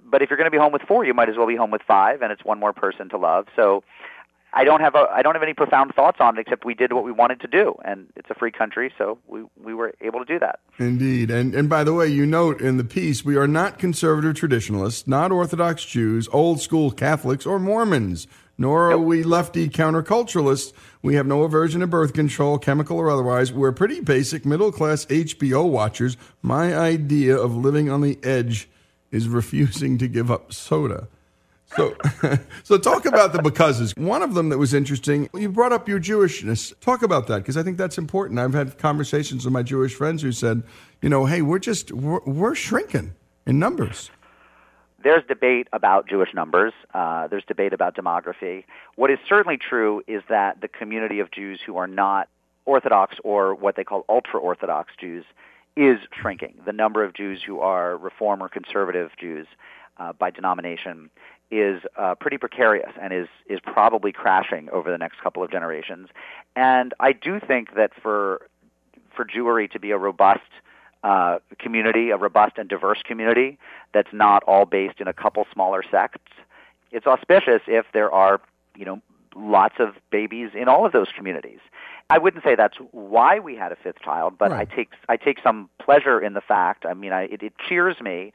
But 0.05 0.23
if 0.23 0.31
you're 0.31 0.37
going 0.37 0.47
to 0.47 0.51
be 0.51 0.59
home 0.59 0.73
with 0.73 0.83
four, 0.83 1.05
you 1.05 1.15
might 1.15 1.29
as 1.29 1.37
well 1.37 1.47
be 1.47 1.57
home 1.57 1.71
with 1.71 1.83
five, 1.87 2.21
and 2.21 2.33
it's 2.33 2.45
one 2.45 2.59
more 2.59 2.73
person 2.73 3.09
to 3.11 3.19
love. 3.19 3.47
So 3.55 3.85
I 4.53 4.65
don't 4.65 4.81
have 4.81 4.95
a 4.95 5.07
I 5.13 5.23
don't 5.23 5.35
have 5.35 5.43
any 5.43 5.55
profound 5.55 5.95
thoughts 5.95 6.19
on 6.21 6.39
it 6.39 6.41
except 6.41 6.65
we 6.65 6.75
did 6.75 6.93
what 6.93 7.05
we 7.05 7.13
wanted 7.13 7.41
to 7.41 7.47
do, 7.47 7.77
and 7.85 8.07
it's 8.17 8.31
a 8.31 8.35
free 8.35 8.51
country, 8.51 8.93
so 8.97 9.19
we 9.27 9.45
we 9.63 9.75
were 9.75 9.95
able 10.01 10.19
to 10.21 10.25
do 10.25 10.39
that. 10.39 10.61
Indeed, 10.79 11.31
and 11.31 11.55
and 11.55 11.69
by 11.69 11.85
the 11.85 11.93
way, 11.93 12.09
you 12.09 12.25
note 12.25 12.61
in 12.61 12.77
the 12.79 12.85
piece 12.85 13.25
we 13.25 13.37
are 13.37 13.47
not 13.47 13.79
conservative 13.79 14.37
traditionalists, 14.37 15.07
not 15.07 15.33
Orthodox 15.33 15.85
Jews, 15.85 16.29
old 16.33 16.61
school 16.61 16.91
Catholics, 16.91 17.45
or 17.45 17.59
Mormons, 17.59 18.27
nor 18.57 18.91
are 18.91 18.99
we 18.99 19.23
lefty 19.23 19.69
counterculturalists. 19.69 20.73
We 21.03 21.15
have 21.15 21.27
no 21.27 21.43
aversion 21.43 21.83
to 21.83 21.87
birth 21.87 22.15
control, 22.15 22.59
chemical 22.59 22.99
or 22.99 23.11
otherwise. 23.11 23.53
We're 23.53 23.73
pretty 23.73 24.01
basic 24.01 24.47
middle 24.47 24.73
class 24.73 25.05
HBO 25.07 25.71
watchers. 25.71 26.17
My 26.41 26.77
idea 26.77 27.37
of 27.37 27.55
living 27.55 27.91
on 27.91 28.01
the 28.01 28.19
edge 28.23 28.69
is 29.11 29.29
refusing 29.29 29.99
to 29.99 30.09
give 30.09 30.31
up 30.31 30.55
soda. 30.55 31.09
So, 31.77 31.95
so 32.63 32.79
talk 32.79 33.07
about 33.07 33.33
the 33.33 33.43
becauses. 33.43 33.95
One 33.97 34.23
of 34.23 34.35
them 34.35 34.49
that 34.49 34.59
was 34.59 34.75
interesting, 34.75 35.29
you 35.35 35.49
brought 35.49 35.73
up 35.73 35.89
your 35.89 36.01
Jewishness. 36.01 36.79
Talk 36.81 37.03
about 37.03 37.27
that 37.27 37.39
because 37.39 37.57
I 37.57 37.63
think 37.63 37.77
that's 37.77 37.99
important. 37.99 38.39
I've 38.39 38.55
had 38.55 38.79
conversations 38.79 39.45
with 39.45 39.53
my 39.53 39.63
Jewish 39.63 39.95
friends 39.95 40.23
who 40.23 40.33
said, 40.33 40.63
you 41.03 41.09
know, 41.09 41.27
hey, 41.27 41.43
we're 41.43 41.59
just 41.59 41.93
we're, 41.93 42.21
we're 42.21 42.55
shrinking 42.55 43.15
in 43.47 43.59
numbers. 43.59 44.11
There's 45.03 45.23
debate 45.29 45.69
about 45.73 46.09
Jewish 46.09 46.35
numbers. 46.35 46.73
Uh, 46.93 47.29
there's 47.29 47.45
debate 47.47 47.73
about 47.73 47.95
demography. 47.95 48.65
What 48.97 49.11
is 49.11 49.19
certainly 49.29 49.57
true 49.57 50.03
is 50.09 50.23
that 50.29 50.61
the 50.61 50.69
community 50.69 51.21
of 51.21 51.31
Jews 51.31 51.61
who 51.65 51.77
are 51.77 51.87
not 51.87 52.29
Orthodox 52.65 53.17
or 53.23 53.55
what 53.55 53.77
they 53.77 53.85
call 53.85 54.05
ultra 54.09 54.41
Orthodox 54.41 54.93
Jews 55.01 55.25
is 55.77 55.99
shrinking. 56.21 56.55
The 56.67 56.73
number 56.73 57.05
of 57.05 57.15
Jews 57.15 57.41
who 57.47 57.61
are 57.61 57.97
Reform 57.97 58.43
or 58.43 58.49
conservative 58.49 59.13
Jews 59.19 59.47
uh, 59.99 60.13
by 60.13 60.31
denomination 60.31 61.11
is 61.51 61.83
uh, 61.97 62.15
pretty 62.15 62.37
precarious 62.37 62.93
and 63.01 63.13
is 63.13 63.29
is 63.49 63.61
probably 63.61 64.13
crashing 64.13 64.69
over 64.71 64.91
the 64.91 64.99
next 64.99 65.21
couple 65.21 65.43
of 65.43 65.51
generations. 65.51 66.09
And 66.57 66.93
I 67.01 67.13
do 67.13 67.41
think 67.41 67.75
that 67.75 67.93
for 68.03 68.49
for 69.15 69.25
Jewry 69.25 69.71
to 69.71 69.79
be 69.79 69.91
a 69.91 69.99
robust 69.99 70.41
uh, 71.03 71.39
community, 71.59 72.11
a 72.11 72.17
robust 72.17 72.59
and 72.59 72.69
diverse 72.69 73.03
community 73.05 73.59
that's 73.93 74.13
not 74.13 74.43
all 74.45 74.67
based 74.67 75.01
in 75.01 75.09
a 75.09 75.13
couple 75.13 75.47
smaller 75.53 75.83
sects, 75.91 76.33
it's 76.91 77.07
auspicious 77.07 77.63
if 77.67 77.87
there 77.93 78.13
are 78.13 78.41
you 78.77 78.85
know 78.85 79.01
lots 79.35 79.77
of 79.79 79.95
babies 80.11 80.51
in 80.55 80.69
all 80.69 80.85
of 80.85 80.93
those 80.93 81.09
communities. 81.17 81.61
I 82.11 82.19
wouldn't 82.19 82.43
say 82.43 82.55
that's 82.55 82.79
why 82.93 83.39
we 83.39 83.55
had 83.55 83.71
a 83.71 83.77
fifth 83.77 84.01
child, 84.01 84.37
but 84.39 84.51
right. 84.51 84.67
I 84.71 84.75
take 84.75 84.91
I 85.09 85.17
take 85.17 85.39
some 85.43 85.69
pleasure 85.79 86.19
in 86.19 86.33
the 86.33 86.41
fact. 86.41 86.87
I 86.87 86.95
mean, 86.95 87.13
I, 87.13 87.23
it, 87.25 87.43
it 87.43 87.53
cheers 87.69 88.01
me 88.01 88.33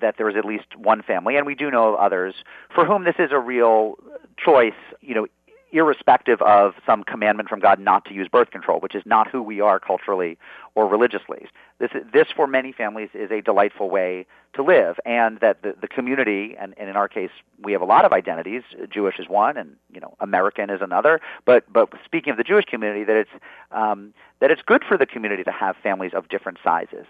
that 0.00 0.16
there 0.16 0.28
is 0.28 0.36
at 0.36 0.44
least 0.44 0.76
one 0.76 1.02
family, 1.02 1.36
and 1.36 1.46
we 1.46 1.54
do 1.54 1.70
know 1.70 1.94
of 1.94 2.00
others 2.00 2.34
for 2.74 2.84
whom 2.84 3.04
this 3.04 3.16
is 3.18 3.30
a 3.32 3.38
real 3.38 3.96
choice. 4.38 4.72
You 5.00 5.14
know, 5.14 5.26
irrespective 5.72 6.40
of 6.42 6.74
some 6.84 7.04
commandment 7.04 7.48
from 7.48 7.60
God 7.60 7.78
not 7.78 8.04
to 8.06 8.14
use 8.14 8.28
birth 8.28 8.50
control, 8.50 8.80
which 8.80 8.94
is 8.94 9.02
not 9.06 9.28
who 9.28 9.42
we 9.42 9.60
are 9.60 9.78
culturally 9.78 10.38
or 10.74 10.86
religiously. 10.86 11.46
This, 11.78 11.90
this 12.12 12.26
for 12.34 12.46
many 12.46 12.72
families, 12.72 13.10
is 13.14 13.30
a 13.30 13.40
delightful 13.40 13.90
way 13.90 14.26
to 14.54 14.62
live, 14.62 14.96
and 15.04 15.38
that 15.40 15.62
the, 15.62 15.74
the 15.80 15.88
community, 15.88 16.56
and, 16.58 16.74
and 16.76 16.88
in 16.88 16.96
our 16.96 17.08
case, 17.08 17.30
we 17.62 17.72
have 17.72 17.80
a 17.80 17.86
lot 17.86 18.04
of 18.04 18.12
identities. 18.12 18.62
Jewish 18.92 19.18
is 19.18 19.28
one, 19.28 19.56
and 19.56 19.76
you 19.92 20.00
know, 20.00 20.14
American 20.20 20.70
is 20.70 20.80
another. 20.80 21.20
But 21.44 21.72
but 21.72 21.90
speaking 22.04 22.32
of 22.32 22.36
the 22.36 22.44
Jewish 22.44 22.64
community, 22.64 23.04
that 23.04 23.16
it's 23.16 23.30
um, 23.70 24.12
that 24.40 24.50
it's 24.50 24.62
good 24.62 24.82
for 24.86 24.98
the 24.98 25.06
community 25.06 25.44
to 25.44 25.52
have 25.52 25.76
families 25.82 26.12
of 26.14 26.28
different 26.28 26.58
sizes. 26.62 27.06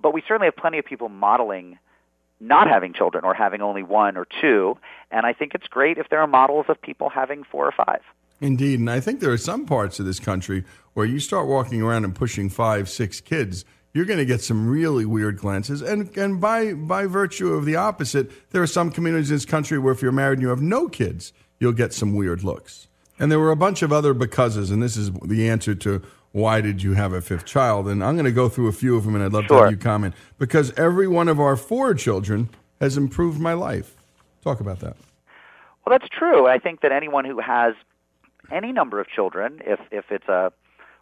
But 0.00 0.12
we 0.12 0.22
certainly 0.26 0.46
have 0.46 0.56
plenty 0.56 0.78
of 0.78 0.84
people 0.84 1.08
modeling 1.08 1.78
not 2.42 2.68
having 2.68 2.92
children 2.92 3.24
or 3.24 3.34
having 3.34 3.62
only 3.62 3.82
one 3.82 4.16
or 4.16 4.26
two. 4.40 4.76
And 5.10 5.24
I 5.24 5.32
think 5.32 5.54
it's 5.54 5.68
great 5.68 5.96
if 5.96 6.08
there 6.08 6.20
are 6.20 6.26
models 6.26 6.66
of 6.68 6.80
people 6.82 7.08
having 7.08 7.44
four 7.44 7.66
or 7.66 7.72
five. 7.72 8.00
Indeed. 8.40 8.80
And 8.80 8.90
I 8.90 8.98
think 8.98 9.20
there 9.20 9.30
are 9.30 9.38
some 9.38 9.64
parts 9.66 10.00
of 10.00 10.06
this 10.06 10.18
country 10.18 10.64
where 10.94 11.06
you 11.06 11.20
start 11.20 11.46
walking 11.46 11.80
around 11.80 12.04
and 12.04 12.14
pushing 12.14 12.48
five, 12.48 12.88
six 12.88 13.20
kids, 13.20 13.64
you're 13.94 14.04
going 14.04 14.18
to 14.18 14.24
get 14.24 14.40
some 14.40 14.68
really 14.68 15.04
weird 15.04 15.38
glances. 15.38 15.80
And, 15.80 16.14
and 16.16 16.40
by, 16.40 16.72
by 16.72 17.06
virtue 17.06 17.52
of 17.52 17.64
the 17.64 17.76
opposite, 17.76 18.50
there 18.50 18.62
are 18.62 18.66
some 18.66 18.90
communities 18.90 19.30
in 19.30 19.36
this 19.36 19.44
country 19.44 19.78
where 19.78 19.92
if 19.92 20.02
you're 20.02 20.10
married 20.10 20.34
and 20.34 20.42
you 20.42 20.48
have 20.48 20.62
no 20.62 20.88
kids, 20.88 21.32
you'll 21.60 21.72
get 21.72 21.92
some 21.92 22.14
weird 22.14 22.42
looks. 22.42 22.88
And 23.18 23.30
there 23.30 23.38
were 23.38 23.52
a 23.52 23.56
bunch 23.56 23.82
of 23.82 23.92
other 23.92 24.14
becauses, 24.14 24.72
and 24.72 24.82
this 24.82 24.96
is 24.96 25.12
the 25.24 25.48
answer 25.48 25.76
to 25.76 26.02
why 26.32 26.60
did 26.60 26.82
you 26.82 26.94
have 26.94 27.12
a 27.12 27.20
fifth 27.20 27.44
child? 27.44 27.86
And 27.88 28.02
I'm 28.02 28.14
going 28.14 28.24
to 28.24 28.32
go 28.32 28.48
through 28.48 28.68
a 28.68 28.72
few 28.72 28.96
of 28.96 29.04
them, 29.04 29.14
and 29.14 29.22
I'd 29.22 29.32
love 29.32 29.44
sure. 29.46 29.58
to 29.58 29.64
have 29.64 29.72
you 29.72 29.78
comment 29.78 30.14
because 30.38 30.72
every 30.78 31.06
one 31.06 31.28
of 31.28 31.38
our 31.38 31.56
four 31.56 31.94
children 31.94 32.48
has 32.80 32.96
improved 32.96 33.38
my 33.38 33.52
life. 33.52 33.96
Talk 34.42 34.60
about 34.60 34.80
that. 34.80 34.96
Well, 35.84 35.98
that's 35.98 36.08
true. 36.08 36.46
I 36.46 36.58
think 36.58 36.80
that 36.80 36.92
anyone 36.92 37.24
who 37.24 37.40
has 37.40 37.74
any 38.50 38.72
number 38.72 39.00
of 39.00 39.08
children, 39.08 39.60
if 39.64 39.80
if 39.90 40.06
it's 40.10 40.28
a 40.28 40.52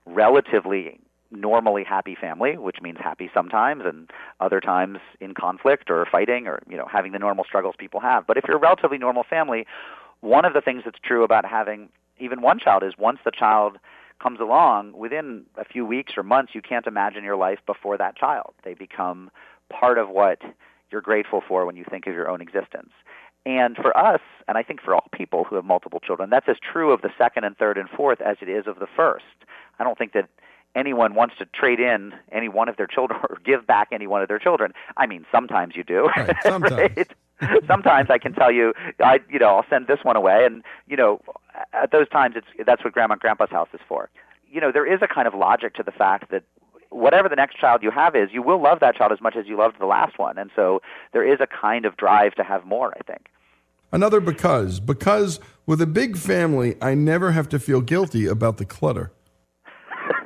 relatively 0.06 1.00
normally 1.30 1.84
happy 1.84 2.16
family, 2.20 2.56
which 2.56 2.80
means 2.82 2.98
happy 2.98 3.30
sometimes 3.32 3.82
and 3.84 4.10
other 4.40 4.60
times 4.60 4.98
in 5.20 5.32
conflict 5.34 5.90
or 5.90 6.04
fighting 6.10 6.46
or 6.46 6.60
you 6.68 6.76
know 6.76 6.86
having 6.90 7.12
the 7.12 7.18
normal 7.18 7.44
struggles 7.44 7.74
people 7.78 8.00
have. 8.00 8.26
But 8.26 8.36
if 8.36 8.44
you're 8.48 8.56
a 8.56 8.60
relatively 8.60 8.98
normal 8.98 9.22
family, 9.22 9.66
one 10.20 10.44
of 10.44 10.54
the 10.54 10.60
things 10.60 10.82
that's 10.84 10.98
true 11.02 11.22
about 11.22 11.44
having 11.44 11.88
even 12.18 12.42
one 12.42 12.58
child 12.58 12.82
is 12.82 12.94
once 12.98 13.20
the 13.24 13.30
child 13.30 13.78
comes 14.20 14.40
along, 14.40 14.92
within 14.96 15.44
a 15.56 15.64
few 15.64 15.84
weeks 15.84 16.12
or 16.16 16.22
months, 16.22 16.54
you 16.54 16.62
can't 16.62 16.86
imagine 16.86 17.24
your 17.24 17.36
life 17.36 17.58
before 17.66 17.96
that 17.98 18.16
child. 18.16 18.54
They 18.64 18.74
become 18.74 19.30
part 19.70 19.98
of 19.98 20.08
what 20.08 20.40
you're 20.90 21.00
grateful 21.00 21.42
for 21.46 21.66
when 21.66 21.76
you 21.76 21.84
think 21.88 22.06
of 22.06 22.14
your 22.14 22.28
own 22.28 22.40
existence. 22.40 22.90
And 23.46 23.76
for 23.76 23.96
us, 23.96 24.20
and 24.48 24.58
I 24.58 24.62
think 24.62 24.82
for 24.82 24.94
all 24.94 25.06
people 25.12 25.44
who 25.44 25.56
have 25.56 25.64
multiple 25.64 26.00
children, 26.00 26.28
that's 26.28 26.48
as 26.48 26.56
true 26.60 26.92
of 26.92 27.00
the 27.00 27.10
second 27.16 27.44
and 27.44 27.56
third 27.56 27.78
and 27.78 27.88
fourth 27.88 28.20
as 28.20 28.36
it 28.42 28.48
is 28.48 28.66
of 28.66 28.78
the 28.78 28.88
first. 28.94 29.24
I 29.78 29.84
don't 29.84 29.96
think 29.96 30.12
that 30.12 30.28
anyone 30.74 31.14
wants 31.14 31.36
to 31.38 31.46
trade 31.46 31.80
in 31.80 32.12
any 32.30 32.48
one 32.48 32.68
of 32.68 32.76
their 32.76 32.86
children 32.86 33.20
or 33.28 33.38
give 33.44 33.66
back 33.66 33.88
any 33.92 34.06
one 34.06 34.22
of 34.22 34.28
their 34.28 34.38
children. 34.38 34.72
I 34.96 35.06
mean, 35.06 35.24
sometimes 35.32 35.74
you 35.74 35.84
do. 35.84 36.10
Right, 36.16 36.36
sometimes. 36.42 36.72
right? 36.96 37.12
sometimes 37.66 38.10
I 38.10 38.18
can 38.18 38.32
tell 38.32 38.50
you, 38.50 38.72
I 39.02 39.20
you 39.30 39.38
know, 39.38 39.56
I'll 39.56 39.66
send 39.68 39.86
this 39.86 40.00
one 40.02 40.16
away, 40.16 40.44
and 40.44 40.62
you 40.86 40.96
know, 40.96 41.20
at 41.72 41.92
those 41.92 42.08
times, 42.08 42.36
it's 42.36 42.46
that's 42.66 42.84
what 42.84 42.92
Grandma 42.92 43.14
and 43.14 43.20
Grandpa's 43.20 43.50
house 43.50 43.68
is 43.72 43.80
for. 43.88 44.10
You 44.50 44.60
know, 44.60 44.72
there 44.72 44.90
is 44.90 45.00
a 45.02 45.08
kind 45.08 45.28
of 45.28 45.34
logic 45.34 45.74
to 45.74 45.82
the 45.82 45.92
fact 45.92 46.30
that 46.30 46.42
whatever 46.90 47.28
the 47.28 47.36
next 47.36 47.56
child 47.56 47.82
you 47.82 47.90
have 47.90 48.16
is, 48.16 48.30
you 48.32 48.42
will 48.42 48.60
love 48.60 48.80
that 48.80 48.96
child 48.96 49.12
as 49.12 49.20
much 49.20 49.36
as 49.36 49.46
you 49.46 49.56
loved 49.56 49.76
the 49.78 49.86
last 49.86 50.18
one, 50.18 50.38
and 50.38 50.50
so 50.54 50.82
there 51.12 51.24
is 51.24 51.40
a 51.40 51.46
kind 51.46 51.84
of 51.84 51.96
drive 51.96 52.34
to 52.34 52.44
have 52.44 52.64
more. 52.64 52.92
I 52.98 53.02
think. 53.02 53.28
Another 53.92 54.20
because 54.20 54.80
because 54.80 55.40
with 55.66 55.80
a 55.80 55.86
big 55.86 56.16
family, 56.16 56.76
I 56.80 56.94
never 56.94 57.32
have 57.32 57.48
to 57.50 57.58
feel 57.58 57.80
guilty 57.80 58.26
about 58.26 58.58
the 58.58 58.64
clutter. 58.64 59.12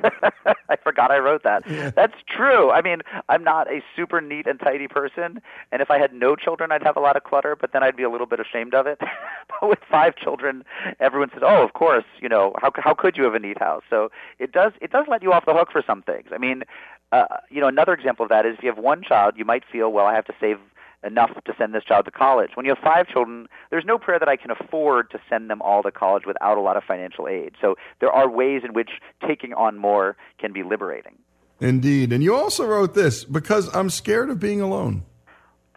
I 0.69 0.75
forgot 0.75 1.11
I 1.11 1.17
wrote 1.19 1.43
that. 1.43 1.63
That's 1.95 2.15
true. 2.27 2.71
I 2.71 2.81
mean, 2.81 3.01
I'm 3.29 3.43
not 3.43 3.71
a 3.71 3.81
super 3.95 4.21
neat 4.21 4.47
and 4.47 4.59
tidy 4.59 4.87
person, 4.87 5.41
and 5.71 5.81
if 5.81 5.89
I 5.89 5.97
had 5.97 6.13
no 6.13 6.35
children, 6.35 6.71
I'd 6.71 6.83
have 6.83 6.97
a 6.97 6.99
lot 6.99 7.15
of 7.15 7.23
clutter, 7.23 7.55
but 7.55 7.71
then 7.73 7.83
I'd 7.83 7.95
be 7.95 8.03
a 8.03 8.09
little 8.09 8.27
bit 8.27 8.39
ashamed 8.39 8.73
of 8.73 8.87
it. 8.87 8.99
but 9.59 9.69
with 9.69 9.79
five 9.89 10.15
children, 10.15 10.63
everyone 10.99 11.29
says, 11.31 11.41
"Oh, 11.43 11.63
of 11.63 11.73
course, 11.73 12.05
you 12.19 12.29
know, 12.29 12.53
how 12.61 12.71
how 12.77 12.93
could 12.93 13.17
you 13.17 13.23
have 13.23 13.33
a 13.33 13.39
neat 13.39 13.59
house?" 13.59 13.83
So 13.89 14.11
it 14.39 14.51
does 14.51 14.73
it 14.81 14.91
does 14.91 15.05
let 15.07 15.23
you 15.23 15.31
off 15.33 15.45
the 15.45 15.53
hook 15.53 15.71
for 15.71 15.83
some 15.85 16.01
things. 16.01 16.29
I 16.33 16.37
mean, 16.37 16.63
uh, 17.11 17.37
you 17.49 17.61
know, 17.61 17.67
another 17.67 17.93
example 17.93 18.23
of 18.23 18.29
that 18.29 18.45
is 18.45 18.55
if 18.57 18.63
you 18.63 18.69
have 18.69 18.83
one 18.83 19.03
child, 19.03 19.35
you 19.37 19.45
might 19.45 19.63
feel, 19.71 19.91
well, 19.91 20.05
I 20.05 20.13
have 20.13 20.25
to 20.25 20.33
save 20.39 20.59
enough 21.05 21.31
to 21.45 21.53
send 21.57 21.73
this 21.73 21.83
child 21.83 22.05
to 22.05 22.11
college. 22.11 22.51
When 22.55 22.65
you 22.65 22.73
have 22.73 22.83
five 22.83 23.07
children, 23.07 23.47
there's 23.69 23.85
no 23.85 23.97
prayer 23.97 24.19
that 24.19 24.27
I 24.27 24.35
can 24.35 24.51
afford 24.51 25.11
to 25.11 25.19
send 25.29 25.49
them 25.49 25.61
all 25.61 25.83
to 25.83 25.91
college 25.91 26.23
without 26.25 26.57
a 26.57 26.61
lot 26.61 26.77
of 26.77 26.83
financial 26.83 27.27
aid. 27.27 27.53
So 27.61 27.75
there 27.99 28.11
are 28.11 28.29
ways 28.29 28.61
in 28.65 28.73
which 28.73 28.89
taking 29.25 29.53
on 29.53 29.77
more 29.77 30.17
can 30.39 30.51
be 30.51 30.63
liberating. 30.63 31.17
Indeed. 31.59 32.11
And 32.11 32.23
you 32.23 32.35
also 32.35 32.65
wrote 32.65 32.93
this 32.93 33.23
because 33.23 33.73
I'm 33.73 33.89
scared 33.89 34.29
of 34.29 34.39
being 34.39 34.61
alone. 34.61 35.03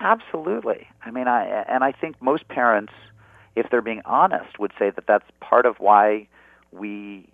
Absolutely. 0.00 0.86
I 1.04 1.10
mean, 1.10 1.28
I 1.28 1.64
and 1.68 1.82
I 1.82 1.92
think 1.92 2.20
most 2.22 2.48
parents, 2.48 2.92
if 3.56 3.66
they're 3.70 3.82
being 3.82 4.02
honest, 4.04 4.58
would 4.58 4.72
say 4.78 4.90
that 4.90 5.04
that's 5.06 5.26
part 5.40 5.66
of 5.66 5.76
why 5.78 6.28
we 6.70 7.28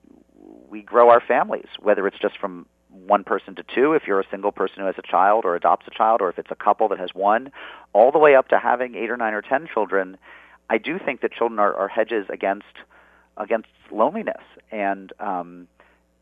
we 0.68 0.82
grow 0.82 1.10
our 1.10 1.20
families, 1.20 1.68
whether 1.80 2.06
it's 2.06 2.18
just 2.18 2.38
from 2.38 2.66
one 2.94 3.24
person 3.24 3.54
to 3.56 3.64
two 3.74 3.92
if 3.92 4.04
you're 4.06 4.20
a 4.20 4.28
single 4.30 4.52
person 4.52 4.80
who 4.80 4.86
has 4.86 4.94
a 4.98 5.02
child 5.02 5.44
or 5.44 5.54
adopts 5.54 5.86
a 5.86 5.90
child, 5.90 6.20
or 6.20 6.28
if 6.28 6.38
it's 6.38 6.50
a 6.50 6.56
couple 6.56 6.88
that 6.88 6.98
has 6.98 7.10
one, 7.14 7.50
all 7.92 8.12
the 8.12 8.18
way 8.18 8.34
up 8.34 8.48
to 8.48 8.58
having 8.58 8.94
eight 8.94 9.10
or 9.10 9.16
nine 9.16 9.34
or 9.34 9.42
ten 9.42 9.66
children. 9.72 10.16
I 10.70 10.78
do 10.78 10.98
think 10.98 11.20
that 11.20 11.32
children 11.32 11.58
are, 11.58 11.74
are 11.74 11.88
hedges 11.88 12.26
against 12.28 12.64
against 13.36 13.68
loneliness, 13.90 14.42
and 14.70 15.12
um, 15.20 15.68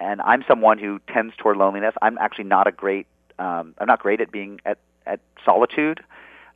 and 0.01 0.21
I'm 0.23 0.45
someone 0.49 0.79
who 0.79 1.01
tends 1.13 1.35
toward 1.37 1.57
loneliness. 1.57 1.95
I'm 2.03 2.19
actually 2.19 2.45
not 2.45 2.67
a 2.67 2.73
great 2.73 3.07
um, 3.39 3.75
I'm 3.79 3.87
not 3.87 4.01
great 4.01 4.21
at 4.21 4.31
being 4.31 4.61
at 4.65 4.79
at 5.07 5.21
solitude. 5.45 6.03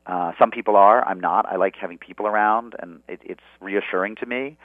Uh, 0.06 0.32
some 0.38 0.50
people 0.50 0.76
are. 0.76 1.06
I'm 1.06 1.20
not. 1.20 1.46
I 1.46 1.56
like 1.56 1.74
having 1.76 1.98
people 1.98 2.26
around, 2.26 2.74
and 2.78 3.00
it, 3.08 3.20
it's 3.24 3.42
reassuring 3.60 4.14
to 4.16 4.26
me. 4.26 4.56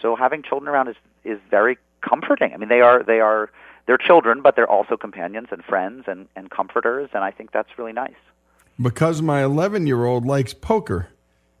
So 0.00 0.14
having 0.14 0.42
children 0.42 0.68
around 0.68 0.88
is 0.88 0.96
is 1.24 1.38
very 1.50 1.78
comforting. 2.00 2.52
I 2.52 2.56
mean, 2.56 2.68
they 2.68 2.80
are 2.80 3.02
they 3.02 3.20
are 3.20 3.50
they're 3.86 3.98
children, 3.98 4.40
but 4.42 4.56
they're 4.56 4.70
also 4.70 4.96
companions 4.96 5.48
and 5.50 5.64
friends 5.64 6.04
and, 6.06 6.28
and 6.36 6.50
comforters, 6.50 7.10
and 7.12 7.22
I 7.22 7.30
think 7.30 7.52
that's 7.52 7.78
really 7.78 7.92
nice. 7.92 8.14
Because 8.80 9.22
my 9.22 9.44
11 9.44 9.86
year 9.86 10.04
old 10.04 10.26
likes 10.26 10.54
poker, 10.54 11.08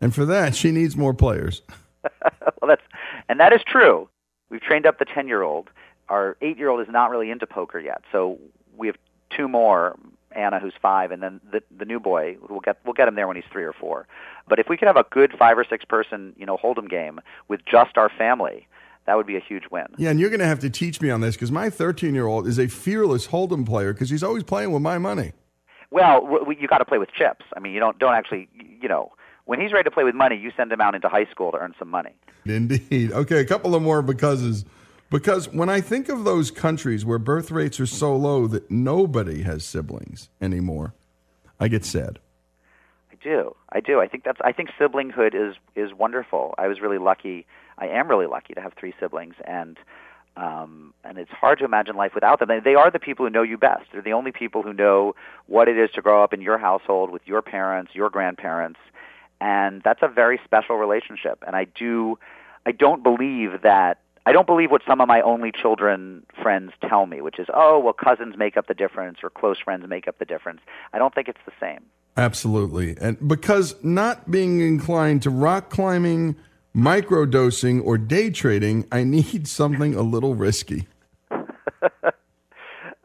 and 0.00 0.14
for 0.14 0.24
that, 0.24 0.54
she 0.54 0.70
needs 0.72 0.96
more 0.96 1.14
players. 1.14 1.62
well, 2.60 2.68
that's, 2.68 2.82
and 3.28 3.40
that 3.40 3.52
is 3.52 3.62
true. 3.66 4.08
We've 4.50 4.60
trained 4.60 4.86
up 4.86 4.98
the 4.98 5.04
10 5.04 5.28
year 5.28 5.42
old. 5.42 5.70
Our 6.08 6.36
8 6.42 6.58
year 6.58 6.68
old 6.68 6.80
is 6.80 6.88
not 6.90 7.10
really 7.10 7.30
into 7.30 7.46
poker 7.46 7.78
yet, 7.78 8.02
so 8.12 8.38
we 8.76 8.86
have 8.88 8.96
two 9.30 9.48
more. 9.48 9.96
Anna, 10.36 10.58
who's 10.58 10.74
five, 10.82 11.12
and 11.12 11.22
then 11.22 11.40
the 11.52 11.62
the 11.70 11.84
new 11.84 12.00
boy. 12.00 12.36
We'll 12.48 12.58
get 12.58 12.78
we'll 12.84 12.92
get 12.92 13.06
him 13.06 13.14
there 13.14 13.28
when 13.28 13.36
he's 13.36 13.44
three 13.52 13.62
or 13.62 13.72
four. 13.72 14.08
But 14.48 14.58
if 14.58 14.68
we 14.68 14.76
could 14.76 14.88
have 14.88 14.96
a 14.96 15.06
good 15.10 15.32
five 15.38 15.56
or 15.56 15.64
six 15.64 15.84
person, 15.84 16.34
you 16.36 16.44
know, 16.44 16.56
hold'em 16.56 16.90
game 16.90 17.20
with 17.46 17.64
just 17.64 17.96
our 17.96 18.08
family, 18.08 18.66
that 19.06 19.16
would 19.16 19.26
be 19.26 19.36
a 19.36 19.40
huge 19.40 19.64
win. 19.70 19.86
Yeah, 19.98 20.10
and 20.10 20.18
you're 20.18 20.30
going 20.30 20.40
to 20.40 20.46
have 20.46 20.60
to 20.60 20.70
teach 20.70 21.00
me 21.00 21.10
on 21.10 21.20
this 21.20 21.34
because 21.34 21.52
my 21.52 21.70
13 21.70 22.14
year 22.14 22.26
old 22.26 22.46
is 22.46 22.58
a 22.58 22.68
fearless 22.68 23.28
Hold'em 23.28 23.66
player 23.66 23.92
because 23.92 24.10
he's 24.10 24.22
always 24.22 24.42
playing 24.42 24.72
with 24.72 24.82
my 24.82 24.98
money. 24.98 25.32
Well, 25.90 26.46
you 26.58 26.66
got 26.66 26.78
to 26.78 26.84
play 26.84 26.98
with 26.98 27.10
chips. 27.12 27.44
I 27.56 27.60
mean, 27.60 27.72
you 27.72 27.80
don't 27.80 27.98
don't 27.98 28.14
actually, 28.14 28.48
you 28.80 28.88
know, 28.88 29.12
when 29.44 29.60
he's 29.60 29.72
ready 29.72 29.84
to 29.84 29.90
play 29.90 30.04
with 30.04 30.14
money, 30.14 30.36
you 30.36 30.50
send 30.56 30.72
him 30.72 30.80
out 30.80 30.94
into 30.94 31.08
high 31.08 31.26
school 31.26 31.52
to 31.52 31.58
earn 31.58 31.74
some 31.78 31.88
money. 31.88 32.14
Indeed. 32.46 33.12
Okay, 33.12 33.40
a 33.40 33.44
couple 33.44 33.74
of 33.74 33.82
more 33.82 34.02
becauses. 34.02 34.64
Because 35.10 35.52
when 35.52 35.68
I 35.68 35.80
think 35.80 36.08
of 36.08 36.24
those 36.24 36.50
countries 36.50 37.04
where 37.04 37.18
birth 37.18 37.50
rates 37.50 37.78
are 37.78 37.86
so 37.86 38.16
low 38.16 38.46
that 38.48 38.70
nobody 38.70 39.42
has 39.42 39.64
siblings 39.64 40.30
anymore, 40.40 40.94
I 41.60 41.68
get 41.68 41.84
sad. 41.84 42.18
I 43.12 43.16
do. 43.22 43.54
I 43.70 43.80
do. 43.80 44.00
I 44.00 44.08
think 44.08 44.24
that's. 44.24 44.40
I 44.42 44.52
think 44.52 44.70
siblinghood 44.80 45.34
is 45.34 45.54
is 45.76 45.92
wonderful. 45.92 46.54
I 46.58 46.66
was 46.66 46.80
really 46.80 46.98
lucky 46.98 47.46
I 47.78 47.88
am 47.88 48.08
really 48.08 48.26
lucky 48.26 48.54
to 48.54 48.60
have 48.60 48.74
three 48.74 48.94
siblings, 49.00 49.34
and 49.44 49.78
um, 50.36 50.94
and 51.04 51.16
it's 51.18 51.30
hard 51.30 51.58
to 51.60 51.64
imagine 51.64 51.96
life 51.96 52.12
without 52.14 52.40
them. 52.40 52.48
They 52.64 52.74
are 52.74 52.90
the 52.90 52.98
people 52.98 53.24
who 53.24 53.30
know 53.30 53.42
you 53.42 53.56
best. 53.56 53.84
They're 53.92 54.02
the 54.02 54.12
only 54.12 54.32
people 54.32 54.62
who 54.62 54.72
know 54.72 55.14
what 55.46 55.68
it 55.68 55.78
is 55.78 55.90
to 55.92 56.02
grow 56.02 56.24
up 56.24 56.32
in 56.32 56.40
your 56.40 56.58
household 56.58 57.10
with 57.10 57.22
your 57.24 57.40
parents, 57.40 57.92
your 57.94 58.10
grandparents, 58.10 58.80
and 59.40 59.80
that's 59.84 60.02
a 60.02 60.08
very 60.08 60.40
special 60.44 60.76
relationship. 60.76 61.42
And 61.46 61.54
I 61.54 61.64
do, 61.64 62.18
I 62.66 62.72
don't 62.72 63.02
believe 63.02 63.62
that. 63.62 63.98
I 64.26 64.32
don't 64.32 64.46
believe 64.46 64.70
what 64.70 64.80
some 64.86 65.02
of 65.02 65.06
my 65.06 65.20
only 65.20 65.52
children 65.52 66.24
friends 66.42 66.72
tell 66.88 67.04
me, 67.04 67.20
which 67.20 67.38
is, 67.38 67.46
oh, 67.52 67.78
well, 67.78 67.92
cousins 67.92 68.36
make 68.38 68.56
up 68.56 68.66
the 68.68 68.74
difference 68.74 69.18
or 69.22 69.28
close 69.28 69.58
friends 69.58 69.86
make 69.86 70.08
up 70.08 70.18
the 70.18 70.24
difference. 70.24 70.62
I 70.94 70.98
don't 70.98 71.14
think 71.14 71.28
it's 71.28 71.40
the 71.44 71.52
same. 71.60 71.84
Absolutely. 72.16 72.96
And 73.00 73.28
because 73.28 73.76
not 73.84 74.30
being 74.30 74.60
inclined 74.60 75.22
to 75.22 75.30
rock 75.30 75.68
climbing, 75.68 76.36
microdosing 76.76 77.84
or 77.84 77.96
day 77.98 78.30
trading, 78.30 78.86
I 78.90 79.04
need 79.04 79.46
something 79.60 79.94
a 79.94 80.02
little 80.02 80.34
risky. 80.34 80.86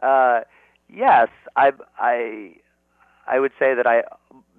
uh, 0.01 0.41
yes, 0.89 1.29
I, 1.55 1.71
I, 1.97 2.55
I 3.27 3.39
would 3.39 3.51
say 3.59 3.73
that 3.75 3.87
I. 3.87 4.03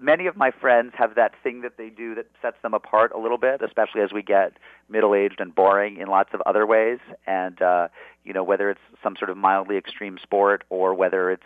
Many 0.02 0.26
of 0.26 0.34
my 0.34 0.50
friends 0.50 0.94
have 0.96 1.14
that 1.16 1.34
thing 1.42 1.60
that 1.60 1.76
they 1.76 1.90
do 1.90 2.14
that 2.14 2.24
sets 2.40 2.56
them 2.62 2.72
apart 2.72 3.12
a 3.14 3.18
little 3.18 3.36
bit, 3.36 3.60
especially 3.60 4.00
as 4.00 4.14
we 4.14 4.22
get 4.22 4.54
middle-aged 4.88 5.40
and 5.40 5.54
boring 5.54 5.98
in 5.98 6.08
lots 6.08 6.30
of 6.32 6.40
other 6.46 6.66
ways. 6.66 6.98
And 7.26 7.60
uh, 7.60 7.88
you 8.24 8.32
know, 8.32 8.42
whether 8.42 8.70
it's 8.70 8.80
some 9.02 9.14
sort 9.18 9.28
of 9.28 9.36
mildly 9.36 9.76
extreme 9.76 10.16
sport 10.22 10.64
or 10.70 10.94
whether 10.94 11.30
it's 11.30 11.44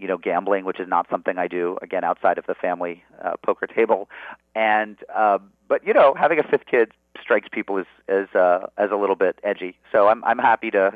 you 0.00 0.08
know, 0.08 0.16
gambling, 0.16 0.64
which 0.64 0.80
is 0.80 0.88
not 0.88 1.06
something 1.10 1.36
I 1.36 1.46
do 1.46 1.76
again 1.82 2.04
outside 2.04 2.38
of 2.38 2.46
the 2.46 2.54
family 2.54 3.04
uh, 3.22 3.36
poker 3.44 3.66
table. 3.66 4.08
And 4.54 4.96
uh, 5.14 5.38
but 5.70 5.86
you 5.86 5.94
know, 5.94 6.14
having 6.14 6.40
a 6.40 6.42
fifth 6.42 6.66
kid 6.66 6.90
strikes 7.22 7.46
people 7.50 7.78
as 7.78 7.86
as 8.08 8.26
uh, 8.34 8.66
as 8.76 8.90
a 8.90 8.96
little 8.96 9.14
bit 9.14 9.38
edgy. 9.44 9.78
So 9.92 10.08
I'm 10.08 10.22
I'm 10.24 10.38
happy 10.38 10.68
to. 10.72 10.90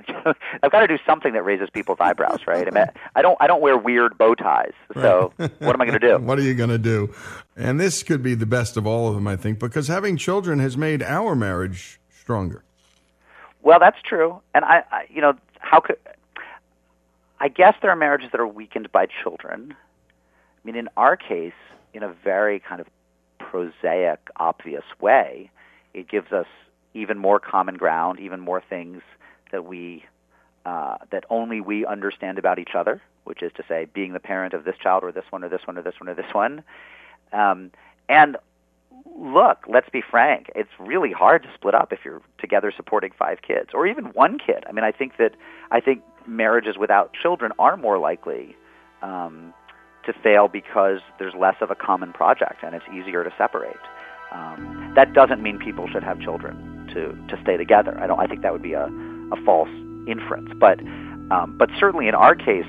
I've 0.62 0.72
got 0.72 0.80
to 0.80 0.88
do 0.88 0.98
something 1.06 1.32
that 1.32 1.44
raises 1.44 1.70
people's 1.70 1.98
eyebrows, 2.00 2.40
right? 2.48 2.66
I 2.66 2.70
mean, 2.72 2.86
I 3.14 3.22
don't 3.22 3.38
I 3.40 3.46
don't 3.46 3.62
wear 3.62 3.78
weird 3.78 4.18
bow 4.18 4.34
ties. 4.34 4.72
So 4.94 5.32
right. 5.38 5.60
what 5.60 5.74
am 5.76 5.80
I 5.80 5.86
going 5.86 6.00
to 6.00 6.06
do? 6.06 6.18
what 6.20 6.40
are 6.40 6.42
you 6.42 6.54
going 6.54 6.70
to 6.70 6.78
do? 6.78 7.14
And 7.56 7.78
this 7.78 8.02
could 8.02 8.20
be 8.20 8.34
the 8.34 8.46
best 8.46 8.76
of 8.76 8.84
all 8.84 9.08
of 9.08 9.14
them, 9.14 9.28
I 9.28 9.36
think, 9.36 9.60
because 9.60 9.86
having 9.86 10.16
children 10.16 10.58
has 10.58 10.76
made 10.76 11.04
our 11.04 11.36
marriage 11.36 12.00
stronger. 12.10 12.64
Well, 13.62 13.78
that's 13.78 14.02
true, 14.02 14.40
and 14.54 14.64
I, 14.64 14.82
I 14.90 15.06
you 15.08 15.20
know, 15.20 15.34
how 15.60 15.78
could 15.78 15.98
I 17.38 17.46
guess 17.46 17.74
there 17.80 17.92
are 17.92 17.96
marriages 17.96 18.32
that 18.32 18.40
are 18.40 18.46
weakened 18.46 18.90
by 18.90 19.06
children. 19.22 19.72
I 19.72 20.66
mean, 20.66 20.74
in 20.74 20.88
our 20.96 21.16
case, 21.16 21.52
in 21.92 22.02
a 22.02 22.12
very 22.24 22.58
kind 22.58 22.80
of 22.80 22.88
prosaic, 23.54 24.18
obvious 24.34 24.82
way, 25.00 25.48
it 25.92 26.08
gives 26.08 26.32
us 26.32 26.46
even 26.92 27.18
more 27.18 27.38
common 27.38 27.76
ground, 27.76 28.18
even 28.18 28.40
more 28.40 28.60
things 28.60 29.00
that 29.52 29.64
we 29.64 30.04
uh, 30.66 30.96
that 31.10 31.24
only 31.30 31.60
we 31.60 31.86
understand 31.86 32.36
about 32.38 32.58
each 32.58 32.74
other, 32.74 33.00
which 33.24 33.42
is 33.42 33.52
to 33.54 33.62
say, 33.68 33.86
being 33.94 34.12
the 34.12 34.18
parent 34.18 34.54
of 34.54 34.64
this 34.64 34.74
child 34.82 35.04
or 35.04 35.12
this 35.12 35.24
one 35.30 35.44
or 35.44 35.48
this 35.48 35.60
one 35.66 35.78
or 35.78 35.82
this 35.82 35.94
one 36.00 36.08
or 36.08 36.14
this 36.14 36.32
one. 36.32 36.64
Um, 37.32 37.70
and 38.08 38.38
look, 39.16 39.58
let's 39.68 39.88
be 39.88 40.00
frank, 40.00 40.50
it's 40.56 40.70
really 40.80 41.12
hard 41.12 41.44
to 41.44 41.48
split 41.54 41.74
up 41.76 41.92
if 41.92 42.00
you're 42.04 42.22
together 42.38 42.72
supporting 42.74 43.12
five 43.16 43.42
kids 43.42 43.70
or 43.72 43.86
even 43.86 44.06
one 44.06 44.38
kid. 44.38 44.64
I 44.68 44.72
mean, 44.72 44.84
I 44.84 44.90
think 44.90 45.16
that 45.18 45.36
I 45.70 45.78
think 45.78 46.02
marriages 46.26 46.76
without 46.76 47.12
children 47.12 47.52
are 47.60 47.76
more 47.76 47.98
likely 47.98 48.56
um, 49.02 49.54
to 50.06 50.12
fail 50.12 50.48
because 50.48 51.00
there's 51.18 51.34
less 51.34 51.56
of 51.60 51.70
a 51.70 51.74
common 51.74 52.12
project 52.12 52.62
and 52.62 52.74
it's 52.74 52.84
easier 52.92 53.24
to 53.24 53.30
separate. 53.36 53.76
Um, 54.32 54.92
that 54.96 55.12
doesn't 55.12 55.42
mean 55.42 55.58
people 55.58 55.88
should 55.88 56.02
have 56.02 56.20
children 56.20 56.88
to, 56.94 57.12
to 57.34 57.42
stay 57.42 57.56
together. 57.56 57.98
I 58.00 58.06
don't. 58.06 58.18
I 58.18 58.26
think 58.26 58.42
that 58.42 58.52
would 58.52 58.62
be 58.62 58.72
a, 58.72 58.86
a 58.86 59.44
false 59.44 59.68
inference. 60.06 60.50
But 60.58 60.80
um, 61.30 61.56
but 61.56 61.70
certainly 61.78 62.08
in 62.08 62.14
our 62.14 62.34
case, 62.34 62.66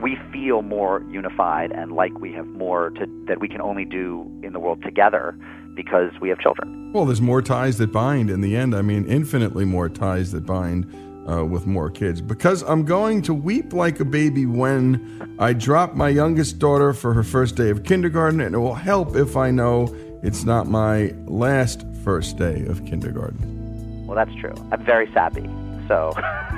we 0.00 0.16
feel 0.32 0.62
more 0.62 1.02
unified 1.10 1.72
and 1.72 1.92
like 1.92 2.18
we 2.18 2.32
have 2.32 2.46
more 2.46 2.90
to, 2.90 3.06
that 3.26 3.40
we 3.40 3.48
can 3.48 3.60
only 3.60 3.84
do 3.84 4.30
in 4.42 4.52
the 4.52 4.60
world 4.60 4.82
together 4.82 5.36
because 5.74 6.12
we 6.20 6.28
have 6.28 6.38
children. 6.38 6.92
Well, 6.92 7.04
there's 7.04 7.20
more 7.20 7.42
ties 7.42 7.78
that 7.78 7.92
bind 7.92 8.30
in 8.30 8.40
the 8.40 8.56
end. 8.56 8.74
I 8.74 8.82
mean, 8.82 9.04
infinitely 9.04 9.64
more 9.64 9.88
ties 9.88 10.32
that 10.32 10.46
bind 10.46 10.86
uh, 11.30 11.44
with 11.44 11.66
more 11.66 11.90
kids. 11.90 12.20
Because 12.20 12.62
I'm 12.62 12.84
going 12.84 13.22
to 13.22 13.34
weep 13.34 13.72
like 13.72 14.00
a 14.00 14.04
baby 14.04 14.46
when 14.46 15.36
I 15.38 15.52
drop 15.52 15.94
my 15.94 16.08
youngest 16.08 16.58
daughter 16.58 16.92
for 16.92 17.12
her 17.14 17.22
first 17.22 17.56
day 17.56 17.70
of 17.70 17.84
kindergarten, 17.84 18.40
and 18.40 18.54
it 18.54 18.58
will 18.58 18.74
help 18.74 19.16
if 19.16 19.36
I 19.36 19.50
know 19.50 19.94
it's 20.22 20.44
not 20.44 20.66
my 20.66 21.14
last 21.26 21.84
first 22.02 22.36
day 22.36 22.64
of 22.66 22.84
kindergarten. 22.86 24.06
Well, 24.06 24.16
that's 24.16 24.34
true. 24.40 24.54
I'm 24.72 24.84
very 24.84 25.10
sappy, 25.12 25.48
so. 25.86 26.12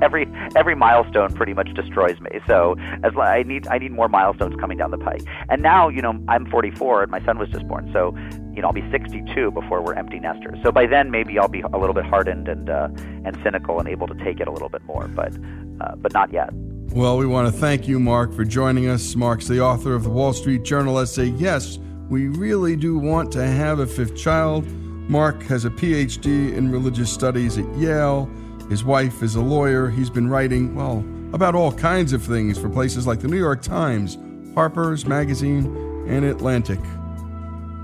every 0.00 0.26
every 0.56 0.74
milestone 0.74 1.32
pretty 1.34 1.54
much 1.54 1.72
destroys 1.74 2.20
me. 2.20 2.40
So 2.46 2.76
as 3.02 3.12
I 3.16 3.42
need 3.42 3.66
I 3.68 3.78
need 3.78 3.92
more 3.92 4.08
milestones 4.08 4.54
coming 4.60 4.78
down 4.78 4.90
the 4.90 4.98
pike. 4.98 5.22
And 5.48 5.62
now 5.62 5.88
you 5.88 6.02
know 6.02 6.18
I'm 6.28 6.46
44 6.50 7.02
and 7.02 7.10
my 7.10 7.24
son 7.24 7.38
was 7.38 7.48
just 7.50 7.66
born. 7.68 7.90
So 7.92 8.16
you 8.54 8.62
know 8.62 8.68
I'll 8.68 8.72
be 8.72 8.88
62 8.90 9.50
before 9.50 9.82
we're 9.82 9.94
empty 9.94 10.20
nesters. 10.20 10.58
So 10.62 10.72
by 10.72 10.86
then 10.86 11.10
maybe 11.10 11.38
I'll 11.38 11.48
be 11.48 11.60
a 11.60 11.78
little 11.78 11.94
bit 11.94 12.04
hardened 12.04 12.48
and 12.48 12.70
uh, 12.70 12.88
and 13.24 13.36
cynical 13.42 13.78
and 13.78 13.88
able 13.88 14.06
to 14.06 14.14
take 14.24 14.40
it 14.40 14.48
a 14.48 14.52
little 14.52 14.68
bit 14.68 14.84
more. 14.84 15.08
But 15.08 15.34
uh, 15.80 15.96
but 15.96 16.12
not 16.12 16.32
yet. 16.32 16.50
Well, 16.94 17.16
we 17.16 17.26
want 17.26 17.52
to 17.52 17.58
thank 17.58 17.88
you, 17.88 17.98
Mark, 17.98 18.34
for 18.34 18.44
joining 18.44 18.86
us. 18.86 19.16
Mark's 19.16 19.48
the 19.48 19.62
author 19.62 19.94
of 19.94 20.04
the 20.04 20.10
Wall 20.10 20.34
Street 20.34 20.62
Journal 20.62 20.98
essay, 20.98 21.24
Yes, 21.24 21.78
We 22.10 22.28
Really 22.28 22.76
Do 22.76 22.98
Want 22.98 23.32
to 23.32 23.42
Have 23.42 23.78
a 23.78 23.86
Fifth 23.86 24.14
Child. 24.14 24.66
Mark 25.08 25.42
has 25.44 25.64
a 25.64 25.70
PhD 25.70 26.54
in 26.54 26.70
religious 26.70 27.10
studies 27.10 27.56
at 27.56 27.64
Yale. 27.76 28.30
His 28.72 28.84
wife 28.84 29.22
is 29.22 29.34
a 29.34 29.42
lawyer. 29.42 29.90
He's 29.90 30.08
been 30.08 30.30
writing, 30.30 30.74
well, 30.74 31.04
about 31.34 31.54
all 31.54 31.72
kinds 31.72 32.14
of 32.14 32.22
things 32.22 32.56
for 32.56 32.70
places 32.70 33.06
like 33.06 33.20
the 33.20 33.28
New 33.28 33.36
York 33.36 33.60
Times, 33.60 34.16
Harper's 34.54 35.04
Magazine, 35.04 35.66
and 36.08 36.24
Atlantic. 36.24 36.80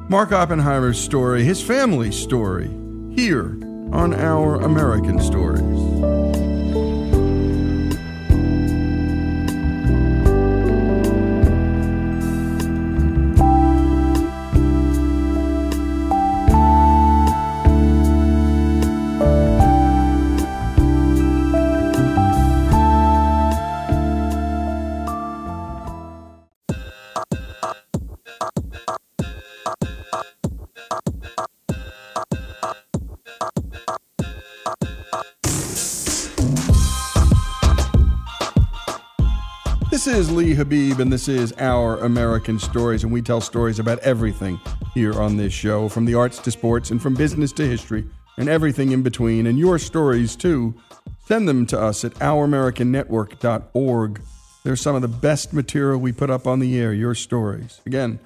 Mark 0.09 0.33
Oppenheimer's 0.33 0.99
story, 0.99 1.45
his 1.45 1.61
family's 1.61 2.17
story, 2.19 2.69
here 3.15 3.59
on 3.93 4.15
Our 4.15 4.63
American 4.63 5.21
Stories. 5.21 5.88
Is 40.09 40.31
Lee 40.31 40.55
Habib, 40.55 41.01
and 41.01 41.13
this 41.13 41.29
is 41.29 41.53
Our 41.59 41.99
American 41.99 42.59
Stories, 42.59 43.05
and 43.05 43.13
we 43.13 43.21
tell 43.21 43.41
stories 43.41 43.79
about 43.79 43.99
everything 43.99 44.59
here 44.95 45.21
on 45.21 45.37
this 45.37 45.53
show 45.53 45.89
from 45.89 46.05
the 46.05 46.15
arts 46.15 46.39
to 46.39 46.51
sports, 46.51 46.91
and 46.91 47.03
from 47.03 47.15
business 47.15 47.53
to 47.53 47.67
history, 47.67 48.05
and 48.37 48.49
everything 48.49 48.93
in 48.93 49.03
between, 49.03 49.47
and 49.47 49.59
your 49.59 49.79
stories 49.79 50.35
too. 50.35 50.75
Send 51.27 51.49
them 51.49 51.67
to 51.67 51.81
us 51.81 52.05
at 52.05 52.15
ouramericannetwork.org. 52.15 54.23
They're 54.65 54.77
some 54.77 54.95
of 54.95 55.03
the 55.03 55.09
best 55.09 55.53
material 55.53 55.99
we 55.99 56.13
put 56.13 56.31
up 56.31 56.47
on 56.47 56.61
the 56.61 56.79
air, 56.79 56.93
your 56.93 57.15
stories. 57.15 57.81
Again, 57.85 58.19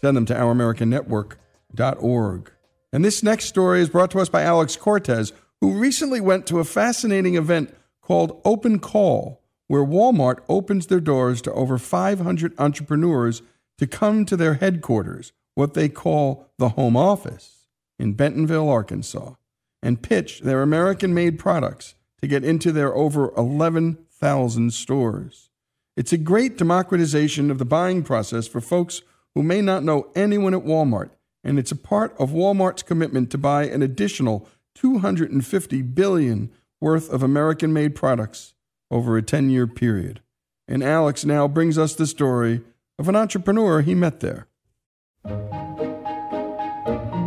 send 0.00 0.16
them 0.16 0.26
to 0.26 0.34
ouramericannetwork.org. 0.34 2.52
And 2.92 3.04
this 3.04 3.22
next 3.22 3.46
story 3.46 3.80
is 3.80 3.88
brought 3.88 4.10
to 4.12 4.20
us 4.20 4.28
by 4.28 4.42
Alex 4.42 4.76
Cortez, 4.76 5.32
who 5.60 5.78
recently 5.78 6.20
went 6.20 6.46
to 6.46 6.60
a 6.60 6.64
fascinating 6.64 7.34
event 7.34 7.74
called 8.02 8.40
Open 8.44 8.78
Call 8.78 9.43
where 9.68 9.84
Walmart 9.84 10.40
opens 10.48 10.86
their 10.86 11.00
doors 11.00 11.40
to 11.42 11.52
over 11.52 11.78
500 11.78 12.54
entrepreneurs 12.58 13.42
to 13.78 13.86
come 13.86 14.24
to 14.24 14.36
their 14.36 14.54
headquarters, 14.54 15.32
what 15.54 15.74
they 15.74 15.88
call 15.88 16.48
the 16.58 16.70
home 16.70 16.96
office, 16.96 17.68
in 17.98 18.12
Bentonville, 18.12 18.68
Arkansas, 18.68 19.34
and 19.82 20.02
pitch 20.02 20.40
their 20.40 20.62
American 20.62 21.14
made 21.14 21.38
products 21.38 21.94
to 22.20 22.26
get 22.26 22.44
into 22.44 22.72
their 22.72 22.94
over 22.94 23.32
11,000 23.36 24.72
stores. 24.72 25.50
It's 25.96 26.12
a 26.12 26.18
great 26.18 26.58
democratization 26.58 27.50
of 27.50 27.58
the 27.58 27.64
buying 27.64 28.02
process 28.02 28.46
for 28.48 28.60
folks 28.60 29.02
who 29.34 29.42
may 29.42 29.60
not 29.60 29.84
know 29.84 30.10
anyone 30.14 30.54
at 30.54 30.64
Walmart, 30.64 31.10
and 31.42 31.58
it's 31.58 31.72
a 31.72 31.76
part 31.76 32.14
of 32.18 32.30
Walmart's 32.30 32.82
commitment 32.82 33.30
to 33.30 33.38
buy 33.38 33.64
an 33.64 33.82
additional 33.82 34.48
250 34.74 35.82
billion 35.82 36.50
worth 36.80 37.10
of 37.10 37.22
American 37.22 37.72
made 37.72 37.94
products 37.94 38.54
over 38.90 39.16
a 39.16 39.22
10 39.22 39.50
year 39.50 39.66
period. 39.66 40.20
And 40.66 40.82
Alex 40.82 41.24
now 41.24 41.46
brings 41.48 41.76
us 41.76 41.94
the 41.94 42.06
story 42.06 42.62
of 42.98 43.08
an 43.08 43.16
entrepreneur 43.16 43.82
he 43.82 43.94
met 43.94 44.20
there. 44.20 44.46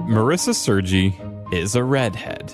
Marissa 0.08 0.55
Sergi 0.55 1.20
is 1.51 1.76
a 1.76 1.84
redhead. 1.84 2.53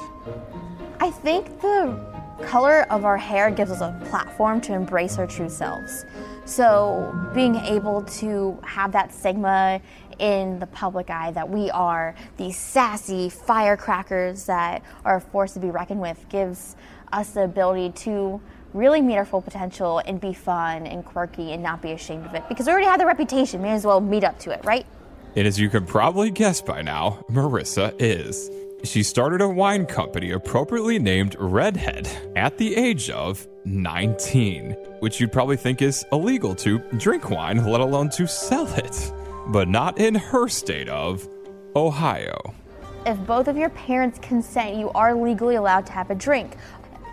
I 0.99 1.11
think 1.11 1.61
the 1.61 1.97
color 2.45 2.83
of 2.91 3.05
our 3.05 3.17
hair 3.17 3.51
gives 3.51 3.71
us 3.71 3.81
a 3.81 3.97
platform 4.09 4.59
to 4.61 4.73
embrace 4.73 5.17
our 5.17 5.27
true 5.27 5.49
selves. 5.49 6.05
So, 6.45 7.15
being 7.33 7.55
able 7.55 8.01
to 8.03 8.59
have 8.63 8.91
that 8.91 9.13
stigma 9.13 9.79
in 10.19 10.59
the 10.59 10.67
public 10.67 11.09
eye 11.09 11.31
that 11.31 11.49
we 11.49 11.69
are 11.71 12.15
these 12.37 12.57
sassy 12.57 13.29
firecrackers 13.29 14.45
that 14.45 14.83
are 15.05 15.17
a 15.17 15.21
force 15.21 15.53
to 15.53 15.59
be 15.59 15.71
reckoned 15.71 16.01
with 16.01 16.27
gives 16.29 16.75
us 17.11 17.31
the 17.31 17.43
ability 17.43 17.91
to 17.91 18.41
really 18.73 19.01
meet 19.01 19.17
our 19.17 19.25
full 19.25 19.41
potential 19.41 19.99
and 19.99 20.19
be 20.19 20.33
fun 20.33 20.87
and 20.87 21.05
quirky 21.05 21.53
and 21.53 21.61
not 21.61 21.81
be 21.81 21.91
ashamed 21.91 22.25
of 22.25 22.33
it 22.33 22.43
because 22.49 22.65
we 22.65 22.71
already 22.71 22.87
have 22.87 22.99
the 22.99 23.05
reputation. 23.05 23.61
May 23.61 23.71
as 23.71 23.85
well 23.85 24.01
meet 24.01 24.23
up 24.23 24.39
to 24.39 24.51
it, 24.51 24.63
right? 24.63 24.85
And 25.35 25.47
as 25.47 25.59
you 25.59 25.69
could 25.69 25.87
probably 25.87 26.29
guess 26.29 26.61
by 26.61 26.81
now, 26.81 27.25
Marissa 27.29 27.93
is. 27.99 28.49
She 28.83 29.01
started 29.01 29.41
a 29.41 29.47
wine 29.47 29.85
company 29.85 30.31
appropriately 30.31 30.99
named 30.99 31.35
Redhead 31.39 32.09
at 32.35 32.57
the 32.57 32.75
age 32.75 33.09
of 33.09 33.47
19, 33.65 34.71
which 34.99 35.21
you'd 35.21 35.31
probably 35.31 35.55
think 35.55 35.81
is 35.81 36.05
illegal 36.11 36.53
to 36.55 36.79
drink 36.97 37.29
wine, 37.29 37.65
let 37.65 37.79
alone 37.79 38.09
to 38.11 38.27
sell 38.27 38.67
it. 38.75 39.13
But 39.47 39.69
not 39.69 39.99
in 39.99 40.15
her 40.15 40.49
state 40.49 40.89
of 40.89 41.27
Ohio. 41.75 42.53
If 43.05 43.17
both 43.25 43.47
of 43.47 43.57
your 43.57 43.69
parents 43.69 44.19
consent, 44.19 44.75
you 44.75 44.89
are 44.91 45.15
legally 45.15 45.55
allowed 45.55 45.85
to 45.87 45.93
have 45.93 46.09
a 46.09 46.15
drink. 46.15 46.57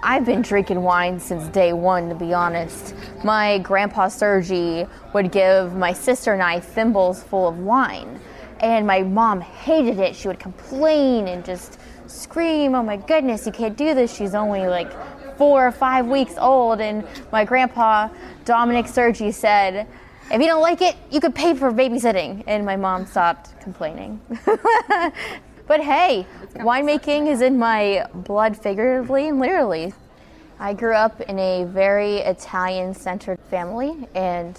I've 0.02 0.24
been 0.24 0.40
drinking 0.40 0.82
wine 0.82 1.20
since 1.20 1.46
day 1.48 1.74
one, 1.74 2.08
to 2.08 2.14
be 2.14 2.32
honest. 2.32 2.94
My 3.22 3.58
grandpa 3.58 4.08
Sergi 4.08 4.86
would 5.12 5.30
give 5.30 5.74
my 5.74 5.92
sister 5.92 6.32
and 6.32 6.42
I 6.42 6.60
thimbles 6.60 7.22
full 7.22 7.48
of 7.48 7.58
wine, 7.58 8.18
and 8.60 8.86
my 8.86 9.02
mom 9.02 9.42
hated 9.42 9.98
it. 9.98 10.16
She 10.16 10.28
would 10.28 10.38
complain 10.38 11.28
and 11.28 11.44
just 11.44 11.78
scream, 12.06 12.74
Oh 12.74 12.82
my 12.82 12.96
goodness, 12.96 13.44
you 13.44 13.52
can't 13.52 13.76
do 13.76 13.94
this. 13.94 14.14
She's 14.14 14.34
only 14.34 14.66
like 14.66 14.90
four 15.36 15.66
or 15.66 15.72
five 15.72 16.06
weeks 16.06 16.34
old. 16.38 16.80
And 16.80 17.06
my 17.30 17.44
grandpa, 17.44 18.08
Dominic 18.46 18.88
Sergi, 18.88 19.32
said, 19.32 19.86
if 20.32 20.40
you 20.40 20.46
don't 20.46 20.62
like 20.62 20.80
it, 20.80 20.96
you 21.10 21.20
could 21.20 21.34
pay 21.34 21.54
for 21.54 21.72
babysitting. 21.72 22.44
And 22.46 22.64
my 22.64 22.76
mom 22.76 23.04
stopped 23.04 23.60
complaining. 23.60 24.20
But 25.70 25.82
hey, 25.82 26.26
winemaking 26.54 27.28
is 27.28 27.42
in 27.42 27.56
my 27.56 28.04
blood 28.12 28.60
figuratively 28.60 29.28
and 29.28 29.38
literally. 29.38 29.94
I 30.58 30.74
grew 30.74 30.94
up 30.94 31.20
in 31.20 31.38
a 31.38 31.62
very 31.62 32.16
Italian 32.16 32.92
centered 32.92 33.38
family, 33.52 34.08
and 34.16 34.58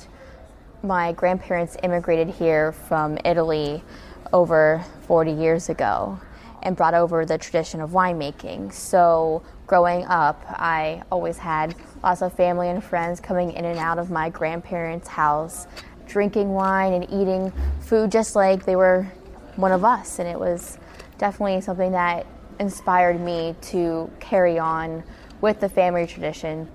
my 0.82 1.12
grandparents 1.12 1.76
immigrated 1.84 2.30
here 2.30 2.72
from 2.72 3.18
Italy 3.26 3.84
over 4.32 4.86
40 5.06 5.34
years 5.34 5.68
ago 5.68 6.18
and 6.64 6.78
brought 6.78 6.94
over 6.94 7.26
the 7.26 7.38
tradition 7.38 7.82
of 7.82 7.90
winemaking. 7.90 8.72
So, 8.72 9.44
growing 9.68 10.06
up, 10.06 10.42
I 10.48 11.04
always 11.12 11.38
had 11.38 11.76
lots 12.02 12.22
of 12.22 12.32
family 12.32 12.70
and 12.70 12.82
friends 12.82 13.20
coming 13.20 13.52
in 13.52 13.66
and 13.66 13.78
out 13.80 14.00
of 14.00 14.12
my 14.12 14.30
grandparents' 14.30 15.10
house, 15.10 15.68
drinking 16.08 16.54
wine 16.54 16.94
and 16.94 17.04
eating 17.12 17.52
food 17.82 18.14
just 18.14 18.34
like 18.34 18.64
they 18.64 18.78
were 18.78 19.12
one 19.58 19.74
of 19.74 19.84
us. 19.84 20.18
And 20.18 20.30
it 20.30 20.40
was 20.40 20.78
definitely 21.22 21.62
something 21.62 21.92
that 21.92 22.26
inspired 22.60 23.22
me 23.22 23.56
to 23.62 24.10
carry 24.20 24.58
on 24.58 25.04
with 25.40 25.60
the 25.60 25.70
family 25.70 26.08
tradition. 26.08 26.68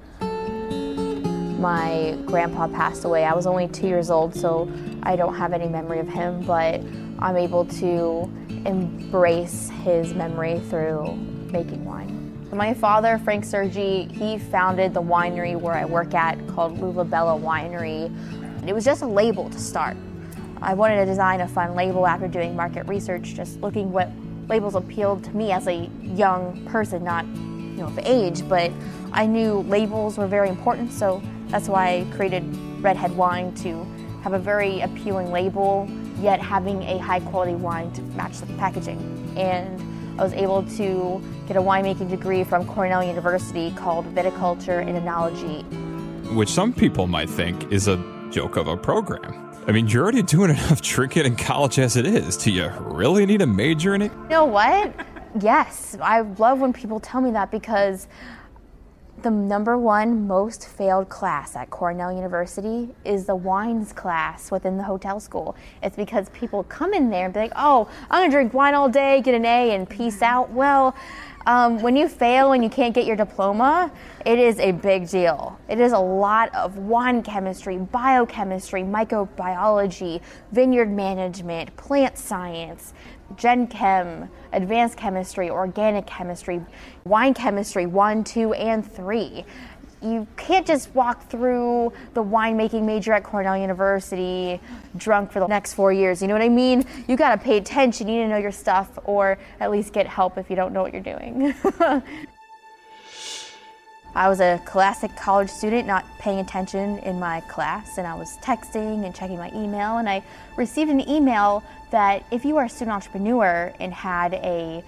My 1.61 2.17
grandpa 2.27 2.69
passed 2.69 3.05
away. 3.05 3.25
I 3.25 3.35
was 3.35 3.49
only 3.49 3.67
two 3.67 3.89
years 3.89 4.09
old, 4.09 4.37
so 4.37 4.71
I 5.03 5.17
don't 5.17 5.35
have 5.35 5.53
any 5.53 5.67
memory 5.67 5.99
of 5.99 6.07
him, 6.07 6.43
but 6.43 6.81
I'm 7.19 7.37
able 7.37 7.65
to 7.65 8.31
embrace 8.65 9.69
his 9.83 10.15
memory 10.15 10.61
through 10.71 11.17
making 11.51 11.85
wine. 11.85 12.49
My 12.53 12.73
father, 12.73 13.19
Frank 13.19 13.45
Sergi, 13.45 14.07
he 14.13 14.39
founded 14.39 14.95
the 14.95 15.03
winery 15.03 15.61
where 15.61 15.75
I 15.75 15.85
work 15.85 16.15
at 16.15 16.47
called 16.47 16.79
L'uva 16.79 17.05
Bella 17.05 17.37
Winery. 17.37 18.15
It 18.69 18.73
was 18.73 18.85
just 18.85 19.03
a 19.03 19.07
label 19.07 19.51
to 19.51 19.59
start. 19.59 19.97
I 20.63 20.75
wanted 20.75 20.97
to 20.97 21.05
design 21.05 21.41
a 21.41 21.49
fun 21.49 21.75
label 21.75 22.07
after 22.07 22.29
doing 22.29 22.55
market 22.55 22.87
research, 22.87 23.35
just 23.35 23.61
looking 23.61 23.91
what 23.91 24.09
labels 24.49 24.75
appealed 24.75 25.25
to 25.25 25.37
me 25.37 25.53
as 25.53 25.67
a 25.67 25.91
young 26.03 26.65
person, 26.67 27.05
not 27.05 27.27
you 27.27 27.83
know 27.83 27.87
of 27.87 27.99
age, 28.01 28.49
but 28.49 28.71
I 29.13 29.27
knew 29.27 29.61
labels 29.69 30.19
were 30.19 30.27
very 30.27 30.49
important, 30.49 30.93
so 30.93 31.23
that's 31.49 31.69
why 31.69 31.89
I 31.89 32.17
created 32.17 32.45
Redhead 32.81 33.17
Wine 33.17 33.55
to 33.57 33.85
have 34.23 34.33
a 34.33 34.39
very 34.39 34.81
appealing 34.81 35.31
label, 35.31 35.89
yet 36.21 36.41
having 36.41 36.83
a 36.83 36.99
high 36.99 37.21
quality 37.21 37.55
wine 37.55 37.93
to 37.93 38.03
match 38.03 38.39
the 38.39 38.47
packaging. 38.55 38.99
And 39.37 39.81
I 40.21 40.25
was 40.25 40.33
able 40.33 40.63
to 40.63 41.23
get 41.47 41.57
a 41.57 41.61
winemaking 41.61 42.11
degree 42.11 42.43
from 42.43 42.67
Cornell 42.67 43.05
University 43.05 43.71
called 43.73 44.07
Viticulture 44.15 44.85
and 44.87 44.97
Enology. 44.97 45.63
Which 46.35 46.49
some 46.49 46.73
people 46.73 47.07
might 47.07 47.31
think 47.31 47.71
is 47.71 47.87
a 47.87 47.97
joke 48.31 48.57
of 48.57 48.67
a 48.67 48.77
program. 48.77 49.46
I 49.69 49.73
mean, 49.73 49.89
you're 49.89 50.03
already 50.05 50.23
doing 50.23 50.51
enough 50.51 50.81
trinket 50.95 51.27
in 51.27 51.35
college 51.37 51.79
as 51.79 51.97
it 51.97 52.07
is. 52.07 52.37
Do 52.37 52.53
you 52.53 52.69
really 52.81 53.27
need 53.27 53.43
a 53.43 53.47
major 53.47 53.95
in 53.95 54.03
it? 54.03 54.13
You 54.13 54.29
know 54.29 54.45
what? 54.45 54.95
yes, 55.41 55.97
I 56.01 56.21
love 56.21 56.61
when 56.61 56.73
people 56.73 57.01
tell 57.01 57.21
me 57.21 57.31
that 57.33 57.51
because 57.51 58.07
The 59.23 59.31
number 59.31 59.79
one 59.79 60.27
most 60.27 60.69
failed 60.69 61.09
class 61.09 61.57
at 61.57 61.71
Cornell 61.71 62.13
University 62.13 62.95
is 63.05 63.25
the 63.25 63.35
wines 63.35 63.93
class 63.93 64.51
within 64.51 64.77
the 64.77 64.83
hotel 64.85 65.19
school. 65.21 65.57
It's 65.83 65.97
because 65.97 66.29
people 66.31 66.65
come 66.65 66.93
in 66.93 67.09
there 67.09 67.25
and 67.25 67.35
be 67.35 67.41
like, 67.41 67.53
oh, 67.57 67.89
I'm 68.11 68.23
gonna 68.23 68.31
drink 68.31 68.53
wine 68.53 68.75
all 68.75 68.91
day, 68.91 69.23
get 69.23 69.35
an 69.35 69.47
A, 69.47 69.75
and 69.75 69.89
peace 69.89 70.21
out. 70.21 70.51
Well, 70.51 70.95
um, 71.47 71.81
when 71.81 71.95
you 71.95 72.09
fail 72.09 72.53
and 72.53 72.65
you 72.65 72.69
can't 72.69 72.95
get 72.95 73.07
your 73.07 73.15
diploma, 73.15 73.93
it 74.25 74.39
is 74.39 74.59
a 74.59 74.73
big 74.73 75.09
deal. 75.09 75.59
It 75.69 75.79
is 75.79 75.93
a 75.93 75.99
lot 75.99 76.53
of 76.55 76.77
wine 76.77 77.23
chemistry, 77.23 77.79
biochemistry, 77.79 78.83
microbiology, 78.83 80.21
vineyard 80.51 80.91
management, 80.91 81.77
plant 81.77 82.19
science, 82.19 82.95
gen 83.37 83.69
chem, 83.69 84.29
advanced 84.53 84.97
chemistry, 84.97 85.49
organic 85.49 86.07
chemistry, 86.07 86.61
wine 87.05 87.35
chemistry 87.35 87.87
one, 87.87 88.25
two, 88.25 88.53
and 88.55 88.85
three. 88.85 89.45
You 90.03 90.27
can't 90.37 90.67
just 90.67 90.95
walk 90.95 91.29
through 91.31 91.93
the 92.15 92.23
winemaking 92.23 92.85
major 92.85 93.13
at 93.13 93.25
Cornell 93.25 93.57
University 93.57 94.61
drunk 94.97 95.33
for 95.33 95.41
the 95.41 95.47
next 95.47 95.75
four 95.75 95.93
years. 95.93 96.21
You 96.21 96.29
know 96.29 96.35
what 96.35 96.43
I 96.43 96.51
mean? 96.51 96.85
You 97.09 97.17
got 97.17 97.31
to 97.31 97.39
pay 97.43 97.57
attention. 97.57 98.07
You 98.09 98.17
need 98.17 98.23
to 98.25 98.29
know 98.29 98.37
your 98.37 98.53
stuff, 98.53 98.99
or 99.05 99.39
at 99.59 99.71
least 99.71 99.93
get 99.93 100.07
help 100.07 100.37
if 100.37 100.51
you 100.51 100.57
don't 100.57 100.73
know 100.73 100.83
what 100.83 100.93
you're 100.93 101.03
doing. 101.03 101.55
I 104.17 104.31
was 104.31 104.41
a 104.41 104.59
classic 104.65 105.15
college 105.15 105.51
student, 105.51 105.87
not 105.87 106.07
paying 106.19 106.39
attention 106.39 106.99
in 107.01 107.21
my 107.21 107.41
class, 107.43 107.99
and 107.99 108.07
I 108.07 108.15
was 108.15 108.39
texting 108.39 109.05
and 109.05 109.15
checking 109.15 109.37
my 109.37 109.51
email, 109.55 109.99
and 109.99 110.09
I 110.09 110.23
received 110.57 110.91
an 110.91 111.07
email 111.07 111.63
that 111.91 112.25
if 112.31 112.43
you 112.43 112.57
are 112.57 112.65
a 112.65 112.69
student 112.69 112.95
entrepreneur 112.95 113.75
and 113.79 113.93
had 113.93 114.33
a 114.35 114.83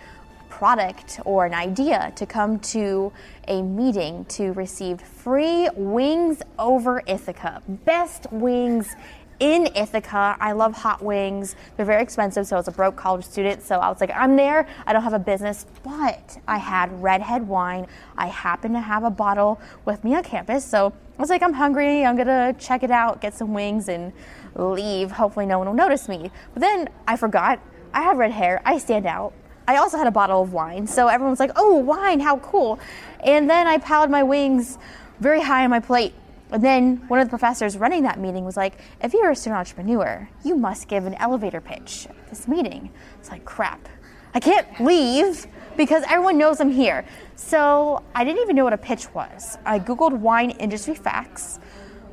product 0.59 1.21
or 1.25 1.47
an 1.47 1.55
idea 1.55 2.13
to 2.17 2.27
come 2.27 2.59
to 2.59 3.13
a 3.47 3.63
meeting 3.63 4.25
to 4.25 4.53
receive 4.55 5.01
free 5.01 5.69
wings 5.77 6.43
over 6.59 7.01
Ithaca. 7.07 7.63
Best 7.85 8.27
wings 8.33 8.97
in 9.39 9.69
Ithaca. 9.77 10.37
I 10.41 10.51
love 10.51 10.75
hot 10.75 11.01
wings. 11.01 11.55
They're 11.77 11.87
very 11.87 12.03
expensive, 12.03 12.45
so 12.45 12.57
I 12.57 12.59
was 12.59 12.67
a 12.67 12.73
broke 12.73 12.97
college 12.97 13.25
student. 13.25 13.63
So 13.63 13.79
I 13.79 13.89
was 13.89 14.01
like, 14.01 14.11
I'm 14.13 14.35
there. 14.35 14.67
I 14.85 14.93
don't 14.93 15.05
have 15.05 15.13
a 15.13 15.21
business, 15.21 15.65
but 15.85 16.39
I 16.49 16.59
had 16.59 16.91
redhead 17.01 17.47
wine. 17.47 17.87
I 18.17 18.27
happened 18.27 18.75
to 18.75 18.81
have 18.81 19.05
a 19.05 19.11
bottle 19.11 19.61
with 19.85 20.03
me 20.03 20.17
on 20.17 20.25
campus. 20.25 20.65
So 20.65 20.93
I 21.17 21.23
was 21.23 21.31
like, 21.31 21.45
I'm 21.45 21.53
hungry. 21.53 22.05
I'm 22.05 22.17
going 22.17 22.27
to 22.27 22.53
check 22.59 22.83
it 22.83 22.91
out, 22.91 23.21
get 23.21 23.33
some 23.33 23.55
wings, 23.55 23.89
and 23.89 24.13
leave. 24.57 25.13
Hopefully, 25.13 25.47
no 25.47 25.59
one 25.59 25.69
will 25.69 25.75
notice 25.75 26.09
me. 26.09 26.33
But 26.53 26.63
then 26.63 26.89
I 27.07 27.17
forgot. 27.17 27.61
I 27.95 28.03
have 28.03 28.19
red 28.19 28.33
hair. 28.33 28.61
I 28.65 28.79
stand 28.79 29.07
out. 29.07 29.33
I 29.69 29.77
also 29.77 29.99
had 29.99 30.07
a 30.07 30.11
bottle 30.11 30.41
of 30.41 30.55
wine. 30.55 30.87
So 30.87 31.09
everyone's 31.09 31.39
like, 31.39 31.53
oh, 31.55 31.77
wine, 31.77 32.21
how 32.21 32.39
cool. 32.39 32.81
And 33.21 33.49
then 33.51 33.67
I 33.67 33.77
piled 33.77 34.11
my 34.11 34.23
wings 34.23 34.79
very 35.21 35.43
high 35.43 35.63
on 35.63 35.71
my 35.71 35.79
plate. 35.79 36.15
And 36.51 36.65
then 36.65 36.97
one 37.09 37.21
of 37.21 37.27
the 37.27 37.31
professors 37.31 37.77
running 37.77 38.03
that 38.05 38.19
meeting 38.19 38.47
was 38.47 38.57
like, 38.57 38.81
if 39.03 39.13
you're 39.13 39.31
a 39.31 39.37
student 39.37 39.59
entrepreneur, 39.59 40.27
you 40.43 40.57
must 40.57 40.89
give 40.89 41.05
an 41.05 41.15
elevator 41.17 41.61
pitch 41.61 42.07
at 42.09 42.29
this 42.31 42.49
meeting. 42.49 42.91
It's 43.21 43.31
like, 43.31 43.45
crap. 43.45 43.87
I 44.33 44.41
can't 44.41 44.67
leave 44.81 45.47
because 45.77 46.03
everyone 46.09 46.39
knows 46.39 46.63
I'm 46.63 46.71
here. 46.71 47.05
So 47.37 48.03
I 48.15 48.25
didn't 48.25 48.41
even 48.41 48.57
know 48.57 48.65
what 48.65 48.73
a 48.73 48.79
pitch 48.79 49.13
was. 49.13 49.59
I 49.67 49.81
Googled 49.81 50.19
wine 50.19 50.51
industry 50.53 50.95
facts, 50.95 51.59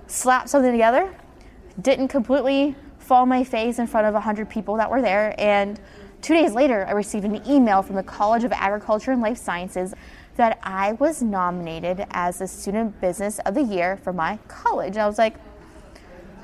slapped 0.07 0.49
something 0.49 0.73
together, 0.73 1.15
didn't 1.81 2.09
completely 2.09 2.75
fall 2.99 3.25
my 3.25 3.45
face 3.45 3.79
in 3.79 3.87
front 3.87 4.07
of 4.07 4.13
100 4.13 4.49
people 4.49 4.75
that 4.75 4.89
were 4.89 5.01
there, 5.01 5.33
and 5.37 5.79
Two 6.25 6.33
days 6.33 6.53
later, 6.53 6.87
I 6.87 6.93
received 6.93 7.23
an 7.23 7.39
email 7.47 7.83
from 7.83 7.97
the 7.97 8.01
College 8.01 8.43
of 8.45 8.51
Agriculture 8.51 9.11
and 9.11 9.21
Life 9.21 9.37
Sciences 9.37 9.93
that 10.37 10.57
I 10.63 10.93
was 10.93 11.21
nominated 11.21 12.07
as 12.09 12.39
the 12.39 12.47
Student 12.47 12.99
Business 12.99 13.37
of 13.45 13.53
the 13.53 13.61
Year 13.61 13.97
for 13.97 14.11
my 14.11 14.39
college. 14.47 14.97
I 14.97 15.05
was 15.05 15.19
like, 15.19 15.35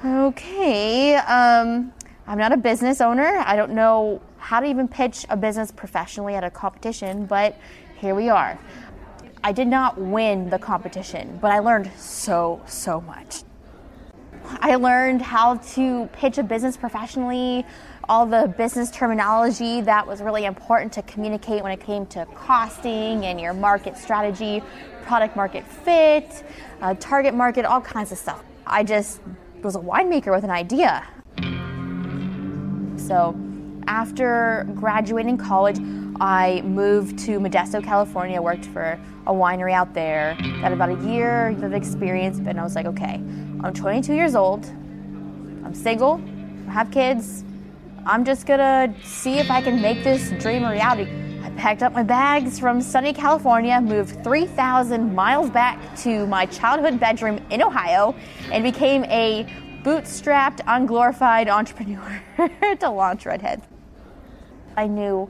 okay, 0.06 1.16
um, 1.16 1.92
I'm 2.28 2.38
not 2.38 2.52
a 2.52 2.58
business 2.58 3.02
owner. 3.02 3.42
I 3.44 3.56
don't 3.56 3.72
know 3.72 4.22
how 4.38 4.60
to 4.60 4.68
even 4.68 4.88
pitch 4.88 5.26
a 5.32 5.36
business 5.36 5.72
professionally 5.72 6.36
at 6.36 6.44
a 6.44 6.52
competition, 6.52 7.26
but 7.26 7.58
here 7.98 8.14
we 8.14 8.30
are. 8.30 8.60
I 9.44 9.52
did 9.52 9.68
not 9.68 10.00
win 10.00 10.52
the 10.52 10.60
competition, 10.60 11.40
but 11.42 11.50
I 11.50 11.58
learned 11.58 11.90
so, 11.98 12.62
so 12.68 13.02
much. 13.02 13.42
I 14.46 14.76
learned 14.76 15.24
how 15.24 15.56
to 15.56 16.08
pitch 16.14 16.38
a 16.38 16.44
business 16.44 16.78
professionally, 16.78 17.66
all 18.12 18.26
the 18.26 18.54
business 18.58 18.92
terminology 18.92 19.80
that 19.80 20.06
was 20.06 20.22
really 20.22 20.44
important 20.44 20.92
to 20.92 21.02
communicate 21.04 21.64
when 21.64 21.72
it 21.72 21.80
came 21.80 22.06
to 22.06 22.26
costing 22.36 23.26
and 23.26 23.40
your 23.40 23.54
market 23.54 23.96
strategy, 23.98 24.62
product 25.04 25.34
market 25.38 25.66
fit, 25.66 26.44
uh, 26.82 26.94
target 26.96 27.34
market, 27.34 27.64
all 27.64 27.80
kinds 27.80 28.12
of 28.12 28.18
stuff. 28.18 28.44
I 28.68 28.84
just 28.84 29.22
was 29.64 29.78
a 29.78 29.80
winemaker 29.80 30.36
with 30.36 30.44
an 30.44 30.50
idea. 30.50 31.08
So 32.98 33.34
after 33.88 34.68
graduating 34.76 35.38
college, 35.38 35.80
I 36.20 36.64
moved 36.64 37.18
to 37.20 37.40
Modesto, 37.40 37.82
California, 37.82 38.42
worked 38.42 38.66
for 38.66 39.00
a 39.26 39.32
winery 39.32 39.72
out 39.72 39.94
there, 39.94 40.36
got 40.60 40.74
about 40.74 40.90
a 40.90 41.08
year 41.08 41.56
of 41.64 41.72
experience, 41.72 42.40
and 42.40 42.60
I 42.60 42.64
was 42.64 42.76
like, 42.76 42.88
okay, 42.88 43.22
I'm 43.64 43.74
22 43.74 44.14
years 44.14 44.36
old, 44.36 44.66
I'm 44.66 45.74
single, 45.74 46.22
I 46.68 46.72
have 46.74 46.92
kids, 46.92 47.46
I'm 48.06 48.26
just 48.26 48.48
gonna 48.48 48.94
see 49.04 49.38
if 49.38 49.52
I 49.52 49.62
can 49.62 49.80
make 49.80 50.04
this 50.04 50.32
dream 50.42 50.64
a 50.64 50.72
reality. 50.72 51.08
I 51.44 51.52
packed 51.52 51.84
up 51.84 51.94
my 51.94 52.02
bags 52.02 52.58
from 52.58 52.82
sunny 52.82 53.14
California, 53.14 53.80
moved 53.80 54.24
3,000 54.24 55.14
miles 55.14 55.52
back 55.52 55.96
to 55.98 56.26
my 56.26 56.48
childhood 56.48 57.00
bedroom 57.00 57.40
in 57.52 57.62
Ohio, 57.62 58.16
and 58.52 58.64
became 58.64 59.04
a 59.06 59.46
bootstrapped, 59.84 60.62
unglorified 60.66 61.48
entrepreneur 61.48 62.22
to 62.80 62.90
launch 62.90 63.26
Redhead. 63.28 63.62
I 64.76 64.88
knew 64.88 65.30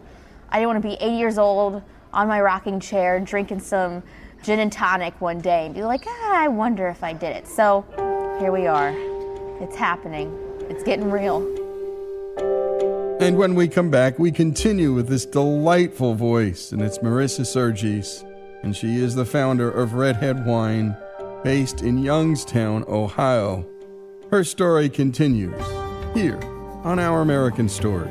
I 0.50 0.60
didn't 0.60 0.68
want 0.68 0.82
to 0.82 0.88
be 0.88 0.96
80 0.96 1.16
years 1.16 1.38
old 1.38 1.82
on 2.14 2.28
my 2.28 2.40
rocking 2.40 2.80
chair 2.80 3.20
drinking 3.20 3.60
some 3.60 4.02
gin 4.44 4.60
and 4.60 4.72
tonic 4.72 5.20
one 5.20 5.40
day 5.40 5.66
and 5.66 5.76
be 5.76 5.84
like, 5.84 6.06
ah, 6.08 6.44
I 6.44 6.48
wonder 6.48 6.88
if 6.88 7.04
I 7.04 7.12
did 7.12 7.36
it. 7.36 7.48
So 7.48 7.86
here 8.40 8.52
we 8.52 8.66
are. 8.68 8.94
It's 9.62 9.76
happening. 9.76 10.38
It's 10.70 10.84
getting 10.84 11.12
real. 11.12 11.61
And 13.22 13.38
when 13.38 13.54
we 13.54 13.68
come 13.68 13.92
back, 13.92 14.18
we 14.18 14.32
continue 14.32 14.94
with 14.94 15.08
this 15.08 15.28
delightful 15.28 16.16
voice, 16.16 16.72
and 16.72 16.82
it's 16.82 16.98
Marissa 16.98 17.46
Sergis, 17.46 18.24
and 18.64 18.76
she 18.76 18.98
is 18.98 19.14
the 19.14 19.26
founder 19.26 19.70
of 19.70 19.94
Redhead 19.94 20.44
Wine, 20.44 20.98
based 21.44 21.84
in 21.84 22.00
Youngstown, 22.00 22.84
Ohio. 22.88 23.64
Her 24.32 24.44
story 24.44 24.90
continues 24.90 25.54
here 26.16 26.40
on 26.84 26.98
Our 26.98 27.22
American 27.22 27.70
Story. 27.70 28.10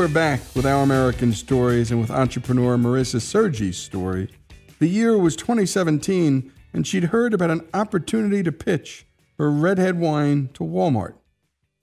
We're 0.00 0.08
back 0.08 0.40
with 0.56 0.64
Our 0.64 0.82
American 0.82 1.30
Stories 1.34 1.90
and 1.90 2.00
with 2.00 2.10
entrepreneur 2.10 2.78
Marissa 2.78 3.20
Sergi's 3.20 3.76
story. 3.76 4.30
The 4.78 4.88
year 4.88 5.18
was 5.18 5.36
2017, 5.36 6.50
and 6.72 6.86
she'd 6.86 7.04
heard 7.04 7.34
about 7.34 7.50
an 7.50 7.68
opportunity 7.74 8.42
to 8.42 8.50
pitch 8.50 9.06
her 9.36 9.50
Redhead 9.50 10.00
wine 10.00 10.48
to 10.54 10.64
Walmart 10.64 11.16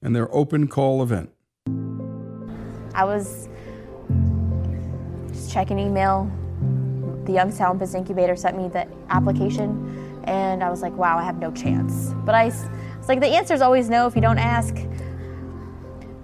and 0.02 0.16
their 0.16 0.34
open 0.34 0.68
call 0.68 1.04
event. 1.04 1.30
I 2.96 3.06
was 3.06 3.50
just 5.28 5.52
checking 5.52 5.78
email. 5.78 6.28
The 7.26 7.34
Youngstown 7.34 7.78
Business 7.78 8.00
Incubator 8.00 8.36
sent 8.36 8.58
me 8.58 8.68
the 8.68 8.88
application, 9.12 10.24
and 10.24 10.64
I 10.64 10.72
was 10.72 10.82
like, 10.82 10.94
wow, 10.94 11.20
I 11.20 11.24
have 11.24 11.38
no 11.38 11.52
chance. 11.52 12.16
But 12.26 12.34
I 12.34 12.46
was 12.46 13.08
like, 13.08 13.20
the 13.20 13.28
answer 13.28 13.54
is 13.54 13.62
always 13.62 13.92
no 13.92 14.08
if 14.08 14.16
you 14.16 14.24
don't 14.24 14.40
ask 14.40 14.76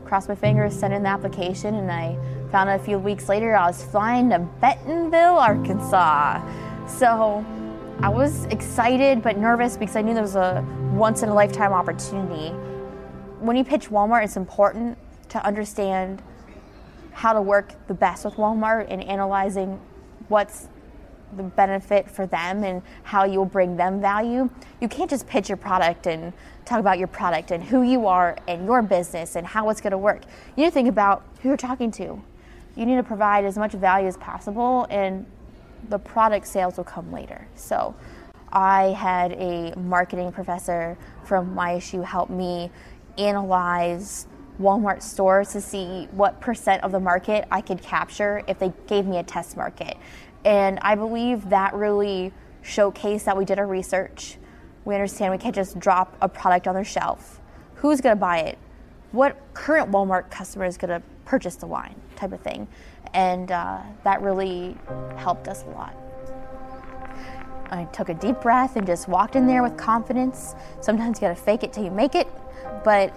crossed 0.05 0.29
my 0.29 0.35
fingers, 0.35 0.73
sent 0.73 0.93
in 0.93 1.03
the 1.03 1.09
application, 1.09 1.75
and 1.75 1.91
I 1.91 2.17
found 2.51 2.69
out 2.69 2.79
a 2.79 2.83
few 2.83 2.99
weeks 2.99 3.29
later 3.29 3.55
I 3.55 3.67
was 3.67 3.83
flying 3.83 4.29
to 4.29 4.39
Bentonville, 4.39 5.37
Arkansas. 5.37 6.41
So 6.87 7.45
I 7.99 8.09
was 8.09 8.45
excited 8.45 9.21
but 9.21 9.37
nervous 9.37 9.77
because 9.77 9.95
I 9.95 10.01
knew 10.01 10.13
there 10.13 10.23
was 10.23 10.35
a 10.35 10.65
once 10.93 11.23
in 11.23 11.29
a 11.29 11.33
lifetime 11.33 11.73
opportunity. 11.73 12.49
When 13.39 13.55
you 13.55 13.63
pitch 13.63 13.89
Walmart, 13.89 14.23
it's 14.23 14.37
important 14.37 14.97
to 15.29 15.45
understand 15.45 16.21
how 17.11 17.33
to 17.33 17.41
work 17.41 17.73
the 17.87 17.93
best 17.93 18.25
with 18.25 18.35
Walmart 18.35 18.87
and 18.89 19.03
analyzing 19.03 19.79
what's 20.27 20.67
the 21.37 21.43
benefit 21.43 22.09
for 22.09 22.25
them 22.25 22.63
and 22.63 22.81
how 23.03 23.25
you'll 23.25 23.45
bring 23.45 23.77
them 23.77 24.01
value, 24.01 24.49
you 24.81 24.87
can't 24.87 25.09
just 25.09 25.27
pitch 25.27 25.49
your 25.49 25.57
product 25.57 26.07
and 26.07 26.33
talk 26.65 26.79
about 26.79 26.97
your 26.97 27.07
product 27.07 27.51
and 27.51 27.63
who 27.63 27.81
you 27.81 28.07
are 28.07 28.37
and 28.47 28.65
your 28.65 28.81
business 28.81 29.35
and 29.35 29.45
how 29.45 29.69
it's 29.69 29.81
going 29.81 29.91
to 29.91 29.97
work. 29.97 30.21
You 30.55 30.63
need 30.63 30.69
to 30.69 30.73
think 30.73 30.89
about 30.89 31.23
who 31.41 31.49
you're 31.49 31.57
talking 31.57 31.91
to. 31.91 32.21
You 32.75 32.85
need 32.85 32.95
to 32.95 33.03
provide 33.03 33.45
as 33.45 33.57
much 33.57 33.73
value 33.73 34.07
as 34.07 34.17
possible, 34.17 34.87
and 34.89 35.25
the 35.89 35.99
product 35.99 36.47
sales 36.47 36.77
will 36.77 36.83
come 36.83 37.11
later. 37.11 37.47
So, 37.55 37.95
I 38.51 38.89
had 38.89 39.31
a 39.33 39.73
marketing 39.77 40.31
professor 40.31 40.95
from 41.25 41.55
YSU 41.55 42.03
help 42.03 42.29
me 42.29 42.69
analyze 43.17 44.27
Walmart 44.59 45.01
stores 45.01 45.51
to 45.53 45.61
see 45.61 46.07
what 46.11 46.39
percent 46.39 46.83
of 46.83 46.91
the 46.91 46.99
market 46.99 47.47
I 47.51 47.61
could 47.61 47.81
capture 47.81 48.43
if 48.47 48.59
they 48.59 48.71
gave 48.87 49.05
me 49.05 49.17
a 49.17 49.23
test 49.23 49.57
market. 49.57 49.97
And 50.45 50.79
I 50.81 50.95
believe 50.95 51.49
that 51.49 51.73
really 51.73 52.33
showcased 52.63 53.25
that 53.25 53.37
we 53.37 53.45
did 53.45 53.59
our 53.59 53.67
research. 53.67 54.37
We 54.85 54.95
understand 54.95 55.31
we 55.31 55.37
can't 55.37 55.55
just 55.55 55.79
drop 55.79 56.15
a 56.21 56.27
product 56.27 56.67
on 56.67 56.75
their 56.75 56.83
shelf. 56.83 57.39
Who's 57.75 58.01
going 58.01 58.15
to 58.15 58.19
buy 58.19 58.39
it? 58.39 58.57
What 59.11 59.37
current 59.53 59.91
Walmart 59.91 60.29
customer 60.29 60.65
is 60.65 60.77
going 60.77 60.89
to 60.89 61.05
purchase 61.25 61.55
the 61.55 61.67
wine, 61.67 61.95
type 62.15 62.33
of 62.33 62.41
thing. 62.41 62.67
And 63.13 63.51
uh, 63.51 63.81
that 64.03 64.21
really 64.21 64.75
helped 65.15 65.47
us 65.47 65.63
a 65.63 65.69
lot. 65.69 65.95
I 67.69 67.85
took 67.85 68.09
a 68.09 68.13
deep 68.13 68.39
breath 68.41 68.75
and 68.75 68.85
just 68.85 69.07
walked 69.07 69.35
in 69.35 69.47
there 69.47 69.63
with 69.63 69.77
confidence. 69.77 70.53
Sometimes 70.81 71.17
you 71.17 71.21
gotta 71.21 71.35
fake 71.35 71.63
it 71.63 71.73
till 71.73 71.83
you 71.83 71.91
make 71.91 72.13
it, 72.13 72.27
but 72.83 73.13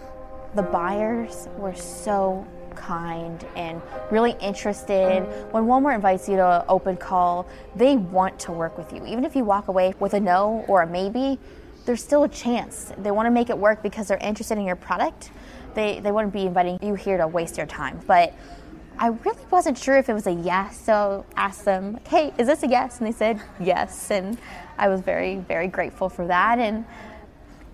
the 0.55 0.62
buyers 0.62 1.49
were 1.59 1.74
so 1.74 2.47
kind 2.77 3.45
and 3.57 3.83
really 4.11 4.37
interested. 4.41 5.20
When 5.53 5.64
Walmart 5.64 5.95
invites 5.97 6.29
you 6.29 6.37
to 6.37 6.64
open 6.68 6.97
call, 6.97 7.49
they 7.74 7.97
want 7.97 8.39
to 8.41 8.53
work 8.53 8.79
with 8.79 8.93
you. 8.93 9.05
Even 9.07 9.24
if 9.24 9.35
you 9.35 9.45
walk 9.45 9.68
away 9.68 9.95
with 9.99 10.14
a 10.14 10.20
no 10.20 10.64
or 10.68 10.83
a 10.83 10.87
maybe, 10.87 11.39
there's 11.87 12.03
still 12.03 12.24
a 12.24 12.29
chance. 12.29 12.93
They 12.99 13.11
want 13.11 13.27
to 13.27 13.31
make 13.31 13.51
it 13.51 13.59
work 13.59 13.83
because 13.83 14.09
they're 14.09 14.18
interested 14.18 14.59
in 14.59 14.64
your 14.64 14.77
product. 14.77 15.31
They, 15.74 16.01
they 16.01 16.12
wouldn't 16.12 16.33
be 16.33 16.47
inviting 16.47 16.79
you 16.83 16.95
here 16.95 17.16
to 17.16 17.27
waste 17.27 17.57
your 17.57 17.66
time. 17.66 18.01
But 18.07 18.35
I 18.99 19.09
really 19.09 19.45
wasn't 19.51 19.77
sure 19.77 19.99
if 19.99 20.09
it 20.09 20.14
was 20.14 20.27
a 20.27 20.33
yes, 20.33 20.81
so 20.81 21.27
asked 21.37 21.66
them, 21.66 22.01
"Hey, 22.09 22.33
is 22.39 22.47
this 22.47 22.62
a 22.62 22.66
yes?" 22.66 22.99
And 22.99 23.07
they 23.07 23.12
said 23.12 23.43
yes, 23.61 24.11
and 24.11 24.39
I 24.79 24.89
was 24.89 25.03
very, 25.03 25.37
very 25.37 25.68
grateful 25.68 26.09
for 26.09 26.27
that. 26.29 26.59
And 26.59 26.87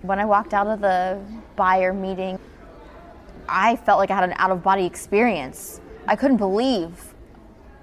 when 0.02 0.18
I 0.18 0.24
walked 0.24 0.52
out 0.52 0.66
of 0.66 0.80
the 0.80 1.20
buyer 1.54 1.92
meeting, 1.92 2.40
I 3.48 3.76
felt 3.76 3.98
like 3.98 4.10
I 4.10 4.14
had 4.14 4.24
an 4.24 4.34
out 4.38 4.50
of 4.50 4.62
body 4.62 4.84
experience. 4.84 5.80
I 6.06 6.16
couldn't 6.16 6.36
believe 6.38 7.14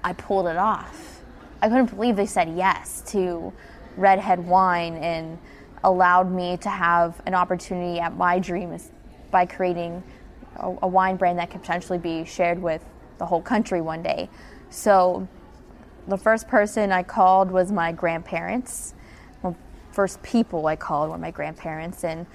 I 0.04 0.14
pulled 0.14 0.48
it 0.48 0.58
off. 0.58 1.22
I 1.62 1.68
couldn't 1.68 1.88
believe 1.88 2.16
they 2.16 2.26
said 2.26 2.56
yes 2.56 3.02
to 3.08 3.54
Redhead 3.98 4.46
Wine 4.46 4.96
and 4.96 5.38
allowed 5.84 6.32
me 6.32 6.58
to 6.58 6.70
have 6.70 7.22
an 7.26 7.34
opportunity 7.34 8.00
at 8.00 8.16
my 8.16 8.40
dream 8.40 8.78
by 9.32 9.46
creating 9.46 10.04
a, 10.58 10.76
a 10.84 10.88
wine 10.88 11.16
brand 11.16 11.40
that 11.40 11.50
could 11.50 11.62
potentially 11.62 11.98
be 11.98 12.26
shared 12.26 12.62
with 12.62 12.84
the 13.18 13.26
whole 13.26 13.42
country 13.42 13.82
one 13.82 14.02
day. 14.02 14.30
So 14.70 15.28
the 16.08 16.18
first 16.18 16.48
person 16.48 16.92
I 16.92 17.04
called 17.04 17.52
was 17.52 17.72
my 17.72 17.92
grandparents. 17.92 18.94
Well, 19.42 19.56
first 19.92 20.22
people 20.24 20.66
I 20.68 20.76
called 20.76 21.10
were 21.10 21.18
my 21.18 21.32
grandparents, 21.32 22.04
and 22.04 22.26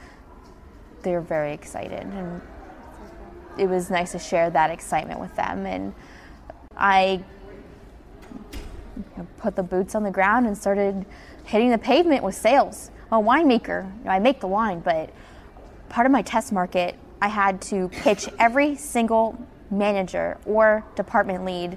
they 1.03 1.13
were 1.13 1.21
very 1.21 1.53
excited. 1.53 2.01
And 2.01 2.41
it 3.59 3.69
was 3.69 3.91
nice 3.91 4.13
to 4.13 4.19
share 4.19 4.51
that 4.51 4.71
excitement 4.71 5.21
with 5.21 5.35
them. 5.37 5.67
And 5.67 5.95
I 6.77 7.23
put 9.39 9.57
the 9.57 9.63
boots 9.63 9.95
on 9.95 10.03
the 10.03 10.11
ground 10.11 10.47
and 10.47 10.57
started 10.57 11.05
hitting 11.45 11.71
the 11.71 11.79
pavement 11.79 12.23
with 12.23 12.35
sales. 12.35 12.91
I'm 13.11 13.25
a 13.25 13.29
winemaker. 13.29 13.85
You 13.99 14.05
know, 14.05 14.11
I 14.11 14.19
make 14.19 14.41
the 14.41 14.47
wine, 14.47 14.81
but 14.81 15.11
part 15.89 16.07
of 16.07 16.13
my 16.13 16.23
test 16.23 16.53
market, 16.53 16.97
I 17.21 17.29
had 17.29 17.61
to 17.63 17.89
pitch 17.89 18.29
every 18.39 18.77
single 18.77 19.39
manager 19.71 20.39
or 20.47 20.85
department 20.95 21.45
lead 21.45 21.77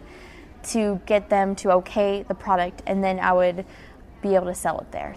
to 0.64 1.00
get 1.06 1.30
them 1.30 1.56
to 1.56 1.72
okay 1.72 2.24
the 2.24 2.36
product, 2.36 2.82
and 2.88 3.04
then 3.04 3.20
I 3.20 3.34
would 3.34 3.66
be 4.22 4.36
able 4.36 4.48
to 4.48 4.56
sell 4.56 4.80
it 4.80 4.92
there. 4.92 5.16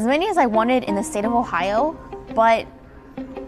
As 0.00 0.06
many 0.06 0.30
as 0.30 0.38
I 0.38 0.46
wanted 0.46 0.84
in 0.84 0.94
the 0.94 1.02
state 1.02 1.26
of 1.26 1.34
Ohio, 1.34 1.94
but 2.34 2.66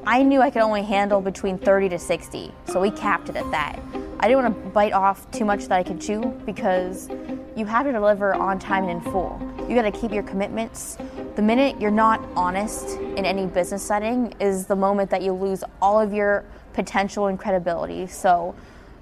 I 0.05 0.23
knew 0.23 0.43
I 0.43 0.51
could 0.51 0.61
only 0.61 0.83
handle 0.83 1.23
between 1.23 1.57
30 1.57 1.89
to 1.89 1.99
60, 1.99 2.53
so 2.67 2.79
we 2.79 2.91
capped 2.91 3.31
it 3.31 3.37
at 3.37 3.51
that. 3.53 3.81
I 4.21 4.29
didn't 4.29 4.43
want 4.43 4.63
to 4.63 4.69
bite 4.69 4.93
off 4.93 5.31
too 5.31 5.47
much 5.47 5.65
that 5.69 5.79
I 5.79 5.83
could 5.83 5.99
chew 5.99 6.21
because 6.45 7.09
you 7.57 7.65
have 7.65 7.87
to 7.87 7.93
deliver 7.93 8.35
on 8.35 8.59
time 8.59 8.85
and 8.87 9.03
in 9.03 9.13
full. 9.13 9.41
You 9.67 9.75
got 9.75 9.91
to 9.91 9.91
keep 9.91 10.13
your 10.13 10.25
commitments. 10.25 10.99
The 11.37 11.41
minute 11.41 11.81
you're 11.81 11.91
not 11.91 12.21
honest 12.37 12.99
in 12.99 13.25
any 13.25 13.47
business 13.47 13.83
setting 13.83 14.35
is 14.39 14.67
the 14.67 14.77
moment 14.77 15.09
that 15.09 15.23
you 15.23 15.33
lose 15.33 15.65
all 15.81 15.99
of 15.99 16.13
your 16.13 16.45
potential 16.75 17.29
and 17.29 17.39
credibility. 17.39 18.07
So 18.07 18.55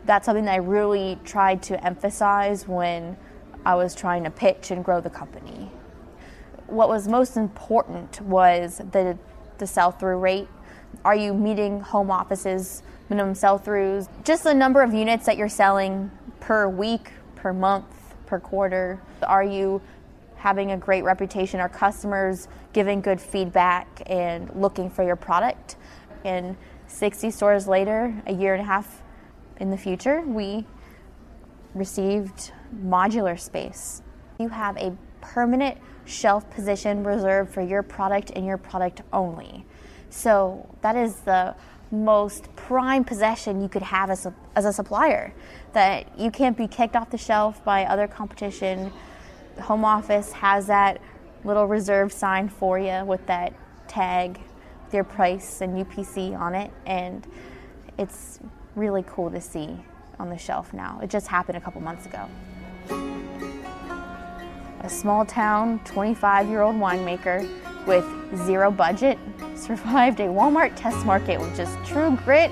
that's 0.04 0.24
something 0.24 0.44
that 0.44 0.52
I 0.52 0.58
really 0.58 1.18
tried 1.24 1.64
to 1.64 1.84
emphasize 1.84 2.68
when 2.68 3.16
I 3.66 3.74
was 3.74 3.96
trying 3.96 4.22
to 4.22 4.30
pitch 4.30 4.70
and 4.70 4.84
grow 4.84 5.00
the 5.00 5.10
company. 5.10 5.72
What 6.70 6.88
was 6.88 7.08
most 7.08 7.36
important 7.36 8.20
was 8.22 8.80
the 8.92 9.18
the 9.58 9.66
sell 9.66 9.90
through 9.90 10.18
rate. 10.18 10.48
Are 11.04 11.14
you 11.14 11.34
meeting 11.34 11.80
home 11.80 12.10
offices 12.10 12.82
minimum 13.08 13.34
sell 13.34 13.58
throughs? 13.58 14.08
Just 14.24 14.44
the 14.44 14.54
number 14.54 14.82
of 14.82 14.94
units 14.94 15.26
that 15.26 15.36
you're 15.36 15.48
selling 15.48 16.10
per 16.38 16.68
week, 16.68 17.10
per 17.34 17.52
month, 17.52 18.14
per 18.26 18.38
quarter. 18.38 19.00
Are 19.22 19.44
you 19.44 19.82
having 20.36 20.70
a 20.70 20.76
great 20.76 21.02
reputation? 21.02 21.60
Are 21.60 21.68
customers 21.68 22.48
giving 22.72 23.00
good 23.00 23.20
feedback 23.20 24.02
and 24.06 24.50
looking 24.54 24.88
for 24.88 25.04
your 25.04 25.16
product? 25.16 25.76
And 26.24 26.56
60 26.86 27.30
stores 27.30 27.66
later, 27.66 28.14
a 28.26 28.32
year 28.32 28.54
and 28.54 28.62
a 28.62 28.66
half 28.66 29.02
in 29.58 29.70
the 29.70 29.76
future, 29.76 30.22
we 30.22 30.66
received 31.74 32.52
modular 32.84 33.38
space. 33.38 34.02
You 34.38 34.48
have 34.48 34.76
a 34.76 34.96
permanent 35.20 35.78
shelf 36.10 36.48
position 36.50 37.04
reserved 37.04 37.52
for 37.52 37.62
your 37.62 37.82
product 37.82 38.32
and 38.34 38.44
your 38.44 38.58
product 38.58 39.02
only. 39.12 39.64
So 40.10 40.68
that 40.82 40.96
is 40.96 41.16
the 41.20 41.54
most 41.90 42.54
prime 42.56 43.04
possession 43.04 43.60
you 43.60 43.68
could 43.68 43.82
have 43.82 44.10
as 44.10 44.26
a, 44.26 44.34
as 44.54 44.64
a 44.64 44.72
supplier. 44.72 45.32
That 45.72 46.18
you 46.18 46.30
can't 46.30 46.56
be 46.56 46.68
kicked 46.68 46.96
off 46.96 47.10
the 47.10 47.18
shelf 47.18 47.64
by 47.64 47.84
other 47.84 48.06
competition. 48.06 48.92
The 49.56 49.62
home 49.62 49.84
office 49.84 50.32
has 50.32 50.66
that 50.66 51.00
little 51.44 51.66
reserve 51.66 52.12
sign 52.12 52.48
for 52.48 52.78
you 52.78 53.04
with 53.04 53.24
that 53.26 53.54
tag, 53.88 54.40
their 54.90 55.04
price 55.04 55.60
and 55.60 55.84
UPC 55.84 56.38
on 56.38 56.54
it, 56.54 56.70
and 56.86 57.26
it's 57.98 58.40
really 58.76 59.04
cool 59.08 59.30
to 59.30 59.40
see 59.40 59.76
on 60.18 60.28
the 60.28 60.38
shelf 60.38 60.72
now. 60.72 61.00
It 61.02 61.10
just 61.10 61.26
happened 61.26 61.56
a 61.56 61.60
couple 61.60 61.80
months 61.80 62.06
ago. 62.06 62.28
Small 64.90 65.24
town, 65.24 65.78
25 65.84 66.48
year 66.48 66.62
old 66.62 66.74
winemaker 66.74 67.48
with 67.86 68.04
zero 68.44 68.72
budget 68.72 69.18
survived 69.54 70.18
a 70.18 70.24
Walmart 70.24 70.74
test 70.74 71.06
market 71.06 71.40
with 71.40 71.56
just 71.56 71.78
true 71.84 72.18
grit, 72.24 72.50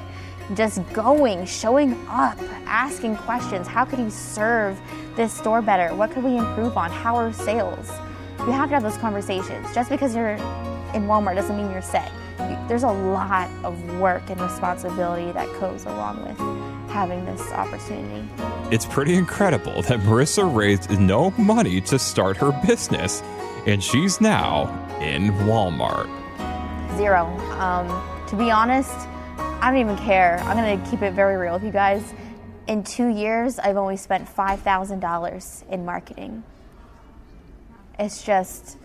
just 0.54 0.80
going, 0.92 1.44
showing 1.44 1.94
up, 2.08 2.38
asking 2.64 3.16
questions. 3.16 3.66
How 3.66 3.84
could 3.84 3.98
he 3.98 4.08
serve 4.08 4.80
this 5.16 5.32
store 5.32 5.60
better? 5.60 5.94
What 5.94 6.12
could 6.12 6.22
we 6.22 6.38
improve 6.38 6.76
on? 6.76 6.90
How 6.90 7.16
are 7.16 7.32
sales? 7.32 7.90
You 8.38 8.52
have 8.52 8.68
to 8.68 8.74
have 8.74 8.84
those 8.84 8.96
conversations. 8.98 9.74
Just 9.74 9.90
because 9.90 10.14
you're 10.14 10.30
in 10.94 11.06
Walmart 11.06 11.34
doesn't 11.34 11.56
mean 11.56 11.70
you're 11.72 11.82
set. 11.82 12.10
There's 12.68 12.84
a 12.84 12.92
lot 12.92 13.50
of 13.64 13.98
work 13.98 14.30
and 14.30 14.40
responsibility 14.40 15.32
that 15.32 15.48
goes 15.60 15.84
along 15.86 16.24
with 16.24 16.38
having 16.98 17.24
this 17.24 17.52
opportunity. 17.52 18.28
It's 18.74 18.84
pretty 18.84 19.14
incredible 19.14 19.82
that 19.82 20.00
Marissa 20.00 20.52
raised 20.52 20.90
no 20.98 21.30
money 21.38 21.80
to 21.82 21.96
start 21.96 22.36
her 22.38 22.50
business, 22.66 23.22
and 23.68 23.82
she's 23.82 24.20
now 24.20 24.66
in 25.00 25.30
Walmart. 25.46 26.08
Zero. 26.96 27.26
Um, 27.60 27.86
to 28.26 28.34
be 28.34 28.50
honest, 28.50 28.96
I 29.60 29.70
don't 29.70 29.78
even 29.80 29.96
care. 29.96 30.40
I'm 30.40 30.56
going 30.56 30.82
to 30.82 30.90
keep 30.90 31.02
it 31.02 31.12
very 31.12 31.36
real 31.36 31.52
with 31.52 31.62
you 31.62 31.70
guys. 31.70 32.02
In 32.66 32.82
two 32.82 33.06
years, 33.06 33.60
I've 33.60 33.76
only 33.76 33.96
spent 33.96 34.28
$5,000 34.28 35.68
in 35.70 35.84
marketing. 35.84 36.42
It's 37.96 38.24
just 38.24 38.76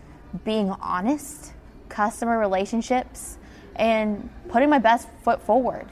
being 0.46 0.70
honest, 0.70 1.52
customer 1.90 2.38
relationships, 2.38 3.40
and 3.76 4.30
putting 4.50 4.70
my 4.70 4.78
best 4.78 5.08
foot 5.24 5.42
forward. 5.42 5.88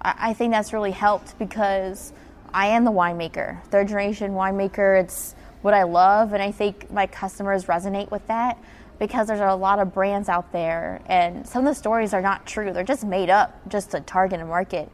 I, 0.00 0.32
think 0.34 0.52
that's 0.52 0.72
really 0.72 0.92
helped 0.92 1.38
because 1.38 2.12
I 2.52 2.68
am 2.68 2.84
the 2.84 2.92
winemaker, 2.92 3.62
third 3.64 3.88
generation 3.88 4.32
winemaker. 4.32 5.00
It's 5.00 5.34
what 5.62 5.74
I 5.74 5.82
love, 5.82 6.32
and 6.32 6.42
I 6.42 6.52
think 6.52 6.90
my 6.90 7.06
customers 7.06 7.64
resonate 7.64 8.10
with 8.10 8.26
that 8.28 8.58
because 8.98 9.26
there's 9.26 9.40
a 9.40 9.54
lot 9.54 9.78
of 9.78 9.92
brands 9.92 10.28
out 10.28 10.52
there, 10.52 11.00
and 11.06 11.46
some 11.46 11.66
of 11.66 11.70
the 11.70 11.74
stories 11.74 12.14
are 12.14 12.22
not 12.22 12.46
true. 12.46 12.72
They're 12.72 12.84
just 12.84 13.04
made 13.04 13.30
up 13.30 13.68
just 13.68 13.90
to 13.90 14.00
target 14.00 14.40
a 14.40 14.44
market. 14.44 14.90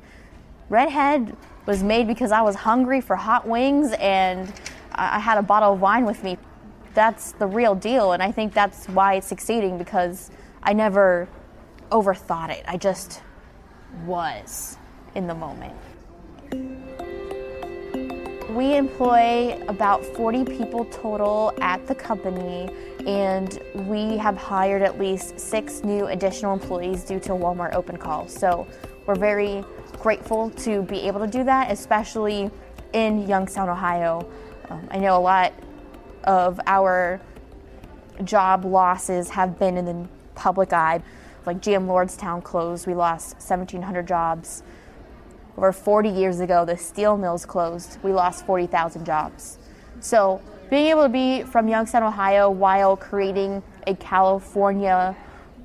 Redhead 0.68 1.36
was 1.66 1.82
made 1.82 2.06
because 2.06 2.32
I 2.32 2.42
was 2.42 2.56
hungry 2.56 3.00
for 3.00 3.14
hot 3.14 3.46
wings 3.46 3.92
and 3.92 4.52
I 4.94 5.18
had 5.18 5.38
a 5.38 5.42
bottle 5.42 5.74
of 5.74 5.80
wine 5.80 6.04
with 6.04 6.24
me. 6.24 6.38
That's 6.94 7.32
the 7.32 7.46
real 7.46 7.74
deal, 7.74 8.12
and 8.12 8.22
I 8.22 8.32
think 8.32 8.52
that's 8.52 8.86
why 8.86 9.14
it's 9.14 9.26
succeeding 9.26 9.78
because 9.78 10.30
I 10.62 10.72
never 10.72 11.28
overthought 11.90 12.50
it. 12.50 12.64
I 12.66 12.76
just 12.76 13.22
was 14.04 14.76
in 15.14 15.26
the 15.26 15.34
moment. 15.34 15.74
We 18.50 18.76
employ 18.76 19.58
about 19.68 20.04
40 20.04 20.44
people 20.44 20.84
total 20.86 21.54
at 21.62 21.86
the 21.86 21.94
company, 21.94 22.68
and 23.06 23.58
we 23.88 24.18
have 24.18 24.36
hired 24.36 24.82
at 24.82 24.98
least 24.98 25.40
six 25.40 25.82
new 25.82 26.08
additional 26.08 26.52
employees 26.52 27.02
due 27.04 27.18
to 27.20 27.30
Walmart 27.30 27.72
open 27.72 27.96
call. 27.96 28.28
So 28.28 28.66
we're 29.06 29.14
very 29.14 29.64
grateful 30.00 30.50
to 30.50 30.82
be 30.82 31.06
able 31.06 31.20
to 31.20 31.26
do 31.26 31.44
that, 31.44 31.70
especially 31.70 32.50
in 32.92 33.26
Youngstown, 33.26 33.70
Ohio. 33.70 34.28
Um, 34.68 34.86
I 34.90 34.98
know 34.98 35.16
a 35.16 35.20
lot 35.20 35.54
of 36.24 36.60
our 36.66 37.20
job 38.24 38.64
losses 38.64 39.30
have 39.30 39.58
been 39.58 39.76
in 39.76 39.84
the 39.84 40.08
public 40.34 40.72
eye. 40.72 41.02
Like 41.46 41.60
GM 41.60 41.86
Lordstown 41.86 42.42
closed, 42.42 42.86
we 42.86 42.94
lost 42.94 43.34
1,700 43.36 44.06
jobs. 44.06 44.62
Over 45.56 45.72
40 45.72 46.08
years 46.08 46.40
ago, 46.40 46.64
the 46.64 46.76
steel 46.76 47.16
mills 47.16 47.44
closed, 47.44 47.98
we 48.02 48.12
lost 48.12 48.46
40,000 48.46 49.04
jobs. 49.04 49.58
So, 50.00 50.40
being 50.70 50.86
able 50.86 51.02
to 51.02 51.10
be 51.10 51.42
from 51.42 51.68
Youngstown, 51.68 52.02
Ohio, 52.02 52.48
while 52.48 52.96
creating 52.96 53.62
a 53.86 53.94
California 53.94 55.14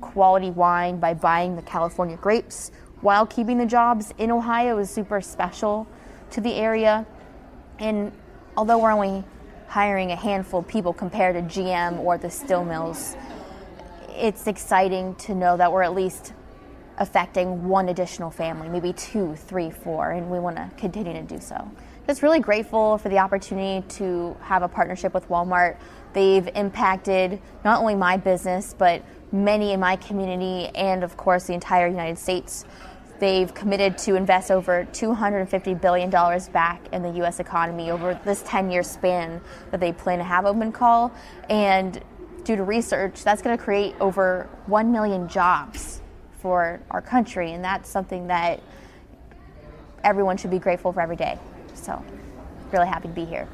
quality 0.02 0.50
wine 0.50 1.00
by 1.00 1.14
buying 1.14 1.56
the 1.56 1.62
California 1.62 2.16
grapes, 2.18 2.70
while 3.00 3.24
keeping 3.26 3.56
the 3.56 3.66
jobs 3.66 4.12
in 4.18 4.30
Ohio 4.30 4.76
is 4.78 4.90
super 4.90 5.22
special 5.22 5.86
to 6.30 6.42
the 6.42 6.52
area. 6.54 7.06
And 7.78 8.12
although 8.56 8.78
we're 8.78 8.92
only 8.92 9.24
hiring 9.68 10.12
a 10.12 10.16
handful 10.16 10.60
of 10.60 10.68
people 10.68 10.92
compared 10.92 11.36
to 11.36 11.60
GM 11.60 11.98
or 12.00 12.18
the 12.18 12.28
steel 12.28 12.64
mills, 12.64 13.16
it's 14.10 14.46
exciting 14.46 15.14
to 15.14 15.34
know 15.34 15.56
that 15.56 15.72
we're 15.72 15.82
at 15.82 15.94
least 15.94 16.34
affecting 16.98 17.66
one 17.68 17.88
additional 17.88 18.30
family, 18.30 18.68
maybe 18.68 18.92
two, 18.92 19.34
three, 19.34 19.70
four, 19.70 20.10
and 20.10 20.30
we 20.30 20.38
want 20.38 20.56
to 20.56 20.70
continue 20.76 21.12
to 21.12 21.22
do 21.22 21.40
so. 21.40 21.70
Just 22.06 22.22
really 22.22 22.40
grateful 22.40 22.98
for 22.98 23.08
the 23.08 23.18
opportunity 23.18 23.86
to 23.88 24.36
have 24.40 24.62
a 24.62 24.68
partnership 24.68 25.14
with 25.14 25.28
Walmart. 25.28 25.76
They've 26.12 26.48
impacted 26.54 27.40
not 27.64 27.80
only 27.80 27.94
my 27.94 28.16
business, 28.16 28.74
but 28.76 29.02
many 29.30 29.72
in 29.72 29.80
my 29.80 29.96
community 29.96 30.68
and, 30.74 31.04
of 31.04 31.16
course, 31.16 31.44
the 31.44 31.54
entire 31.54 31.86
United 31.86 32.18
States. 32.18 32.64
They've 33.18 33.52
committed 33.52 33.98
to 33.98 34.14
invest 34.14 34.50
over 34.50 34.86
$250 34.92 35.80
billion 35.80 36.08
back 36.52 36.80
in 36.92 37.02
the 37.02 37.10
U.S. 37.18 37.40
economy 37.40 37.90
over 37.90 38.18
this 38.24 38.42
10 38.46 38.70
year 38.70 38.82
span 38.82 39.40
that 39.70 39.80
they 39.80 39.92
plan 39.92 40.18
to 40.18 40.24
have 40.24 40.46
open 40.46 40.72
call. 40.72 41.12
And 41.50 42.02
due 42.44 42.56
to 42.56 42.62
research, 42.62 43.24
that's 43.24 43.42
going 43.42 43.56
to 43.56 43.62
create 43.62 43.94
over 44.00 44.48
1 44.66 44.92
million 44.92 45.28
jobs 45.28 46.00
for 46.40 46.80
our 46.90 47.02
country. 47.02 47.52
And 47.52 47.64
that's 47.64 47.88
something 47.88 48.28
that 48.28 48.60
everyone 50.04 50.36
should 50.36 50.50
be 50.50 50.58
grateful 50.58 50.92
for 50.92 51.00
every 51.00 51.16
day. 51.16 51.38
So, 51.74 52.02
really 52.72 52.86
happy 52.86 53.08
to 53.08 53.14
be 53.14 53.24
here. 53.24 53.48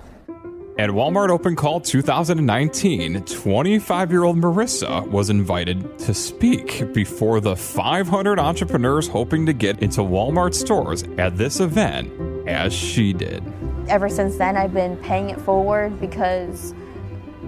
At 0.76 0.91
Walmart 0.91 1.28
Open 1.28 1.55
Call 1.55 1.80
2019, 1.80 3.24
25 3.24 4.11
year 4.11 4.24
old 4.24 4.37
Marissa 4.39 5.09
was 5.09 5.30
invited 5.30 5.97
to 6.01 6.12
speak 6.12 6.93
before 6.93 7.39
the 7.41 7.55
500 7.55 8.41
entrepreneurs 8.41 9.07
hoping 9.07 9.47
to 9.47 9.53
get 9.53 9.80
into 9.85 10.01
Walmart 10.01 10.53
stores 10.53 11.05
at 11.16 11.39
this 11.39 11.61
event, 11.61 12.11
as 12.49 12.74
she 12.74 13.12
did. 13.12 13.45
Ever 13.89 14.09
since 14.09 14.37
then, 14.37 14.57
I've 14.57 14.74
been 14.74 14.97
paying 14.97 15.30
it 15.30 15.41
forward 15.43 16.01
because 16.01 16.74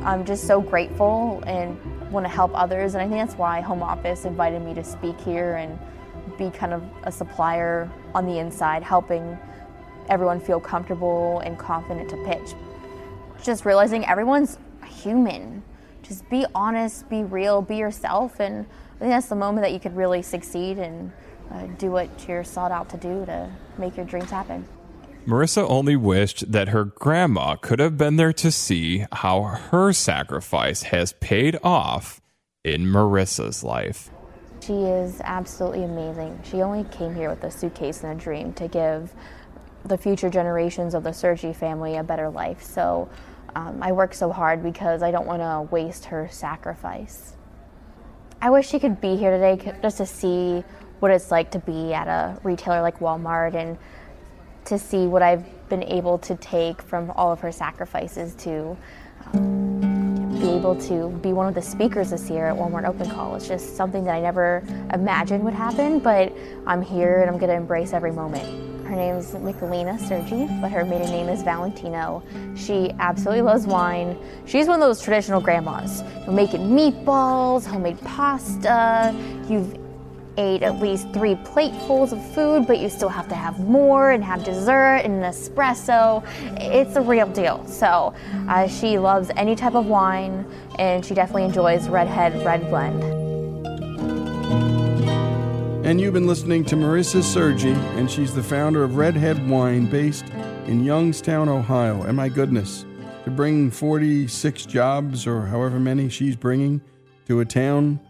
I'm 0.05 0.25
just 0.25 0.47
so 0.47 0.61
grateful 0.61 1.43
and 1.49 1.77
want 2.11 2.25
to 2.25 2.31
help 2.31 2.51
others. 2.55 2.95
And 2.95 3.03
I 3.03 3.09
think 3.09 3.27
that's 3.27 3.39
why 3.39 3.61
Home 3.61 3.83
Office 3.83 4.25
invited 4.25 4.63
me 4.63 4.75
to 4.75 4.85
speak 4.85 5.21
here 5.21 5.57
and 5.57 5.79
be 6.39 6.51
kind 6.51 6.73
of 6.73 6.83
a 7.05 7.13
supplier 7.13 7.91
on 8.15 8.27
the 8.27 8.39
inside, 8.39 8.83
helping 8.83 9.39
everyone 10.09 10.41
feel 10.41 10.61
comfortable 10.61 11.41
and 11.41 11.59
confident 11.59 12.09
to 12.11 12.17
pitch 12.25 12.55
just 13.43 13.65
realizing 13.65 14.05
everyone's 14.07 14.59
human. 14.85 15.63
Just 16.03 16.29
be 16.29 16.47
honest, 16.55 17.09
be 17.09 17.23
real, 17.23 17.63
be 17.63 17.77
yourself, 17.77 18.41
and 18.41 18.67
I 18.97 18.99
think 18.99 19.11
that's 19.11 19.29
the 19.29 19.37
moment 19.37 19.65
that 19.65 19.73
you 19.73 19.81
could 19.81 19.97
really 19.97 20.23
succeed 20.23 20.79
and 20.79 21.13
uh, 21.51 21.67
do 21.79 21.91
what 21.91 22.09
you're 22.29 22.45
sought 22.45 22.73
out 22.73 22.89
to 22.91 22.97
do 22.97 23.27
to 23.27 23.51
make 23.79 23.97
your 23.97 24.07
dreams 24.07 24.31
happen. 24.31 24.67
Marissa 25.27 25.69
only 25.69 25.97
wished 25.97 26.53
that 26.53 26.69
her 26.69 26.85
grandma 26.85 27.57
could 27.57 27.81
have 27.81 27.99
been 27.99 28.15
there 28.15 28.33
to 28.33 28.53
see 28.53 29.05
how 29.11 29.43
her 29.43 29.93
sacrifice 29.93 30.85
has 30.85 31.15
paid 31.15 31.59
off 31.65 32.21
in 32.63 32.85
Marissa's 32.87 33.65
life. 33.65 34.09
She 34.61 34.73
is 34.73 35.21
absolutely 35.25 35.83
amazing. 35.83 36.39
She 36.45 36.63
only 36.63 36.85
came 36.85 37.13
here 37.13 37.29
with 37.29 37.43
a 37.43 37.51
suitcase 37.51 38.05
and 38.05 38.13
a 38.13 38.23
dream 38.23 38.53
to 38.53 38.69
give 38.69 39.13
the 39.85 39.99
future 39.99 40.31
generations 40.31 40.95
of 40.95 41.03
the 41.03 41.13
Sergi 41.13 41.53
family 41.53 41.97
a 41.97 42.05
better 42.05 42.31
life. 42.31 42.63
So 42.63 43.09
um, 43.57 43.83
I 43.83 43.91
work 43.91 44.15
so 44.15 44.31
hard 44.31 44.63
because 44.63 45.03
I 45.03 45.11
don't 45.11 45.27
want 45.27 45.43
to 45.43 45.69
waste 45.73 46.05
her 46.07 46.29
sacrifice. 46.31 47.37
I 48.41 48.51
wish 48.51 48.69
she 48.69 48.79
could 48.79 49.01
be 49.01 49.17
here 49.17 49.33
today 49.33 49.77
just 49.83 49.97
to 49.97 50.07
see 50.07 50.63
what 51.01 51.11
it's 51.11 51.33
like 51.33 51.51
to 51.51 51.59
be 51.59 51.93
at 51.93 52.07
a 52.07 52.39
retailer 52.45 52.81
like 52.81 53.01
Walmart 53.01 53.55
and 53.55 53.77
to 54.67 54.79
see 54.79 55.07
what 55.07 55.23
I've 55.23 55.45
been 55.69 55.83
able 55.85 56.19
to 56.19 56.37
take 56.37 56.83
from 56.83 57.11
all 57.13 57.33
of 57.33 57.41
her 57.41 57.53
sacrifices 57.53 58.35
to 58.37 58.77
um, 59.33 60.39
be 60.39 60.49
able 60.49 60.77
to 60.83 61.09
be 61.23 61.33
one 61.33 61.49
of 61.49 61.55
the 61.55 61.63
speakers 61.63 62.11
this 62.11 62.29
year 62.31 62.49
at 62.49 62.57
Walmart 62.57 62.87
Open 62.87 63.11
Call. 63.11 63.35
It's 63.37 63.49
just 63.49 63.77
something 63.77 64.05
that 64.05 64.15
I 64.15 64.21
never 64.21 64.63
imagined 64.93 65.43
would 65.45 65.55
happen, 65.55 65.99
but 65.99 66.33
I'm 66.67 66.83
here 66.83 67.23
and 67.23 67.31
I'm 67.31 67.39
going 67.39 67.51
to 67.51 67.57
embrace 67.57 67.93
every 67.93 68.13
moment. 68.13 68.87
Her 68.87 68.95
name 68.95 69.17
is 69.17 69.33
Michelina 69.33 69.99
Sergi, 69.99 70.47
but 70.61 70.71
her 70.71 70.85
maiden 70.85 71.11
name 71.11 71.29
is 71.29 71.43
Valentino. 71.43 72.23
She 72.55 72.93
absolutely 73.01 73.43
loves 73.43 73.67
wine. 73.67 74.17
She's 74.47 74.69
one 74.69 74.81
of 74.81 74.87
those 74.87 75.01
traditional 75.03 75.41
grandmas. 75.41 76.05
You're 76.25 76.33
making 76.33 76.61
meatballs, 76.61 77.67
homemade 77.67 78.01
pasta. 78.03 79.13
You've 79.49 79.86
ate 80.39 80.63
at 80.63 80.81
least 80.81 81.13
three 81.13 81.35
platefuls 81.37 82.13
of 82.13 82.35
food, 82.35 82.67
but 82.67 82.79
you 82.79 82.89
still 82.89 83.09
have 83.09 83.29
to 83.29 83.35
have 83.35 83.59
more 83.61 84.11
and 84.11 84.25
have 84.25 84.45
dessert 84.45 85.03
and 85.05 85.23
an 85.23 85.33
espresso. 85.33 86.23
It's 86.61 86.97
a 86.97 87.01
real 87.01 87.29
deal. 87.29 87.67
So 87.67 88.15
uh, 88.49 88.69
she 88.69 88.99
loves 88.99 89.31
any 89.37 89.57
type 89.57 89.75
of 89.75 89.87
wine, 89.87 90.47
and 90.79 91.05
she 91.05 91.15
definitely 91.15 91.45
enjoys 91.45 91.89
Redhead 91.89 92.45
Red 92.45 92.69
Blend. 92.69 93.03
And 95.87 96.01
you've 96.01 96.15
been 96.15 96.27
listening 96.27 96.65
to 96.65 96.77
Marissa 96.77 97.23
Sergi, 97.23 97.71
and 97.71 98.11
she's 98.11 98.35
the 98.35 98.43
founder 98.43 98.83
of 98.83 98.97
Redhead 98.97 99.49
Wine 99.49 99.87
based 99.87 100.25
in 100.67 100.83
Youngstown, 100.83 101.49
Ohio. 101.49 102.03
And 102.03 102.17
my 102.17 102.29
goodness, 102.29 102.85
to 103.25 103.31
bring 103.31 103.71
46 103.71 104.67
jobs 104.67 105.27
or 105.27 105.47
however 105.47 105.79
many 105.79 106.09
she's 106.09 106.35
bringing 106.35 106.81
to 107.27 107.41
a 107.41 107.45
town, 107.45 108.01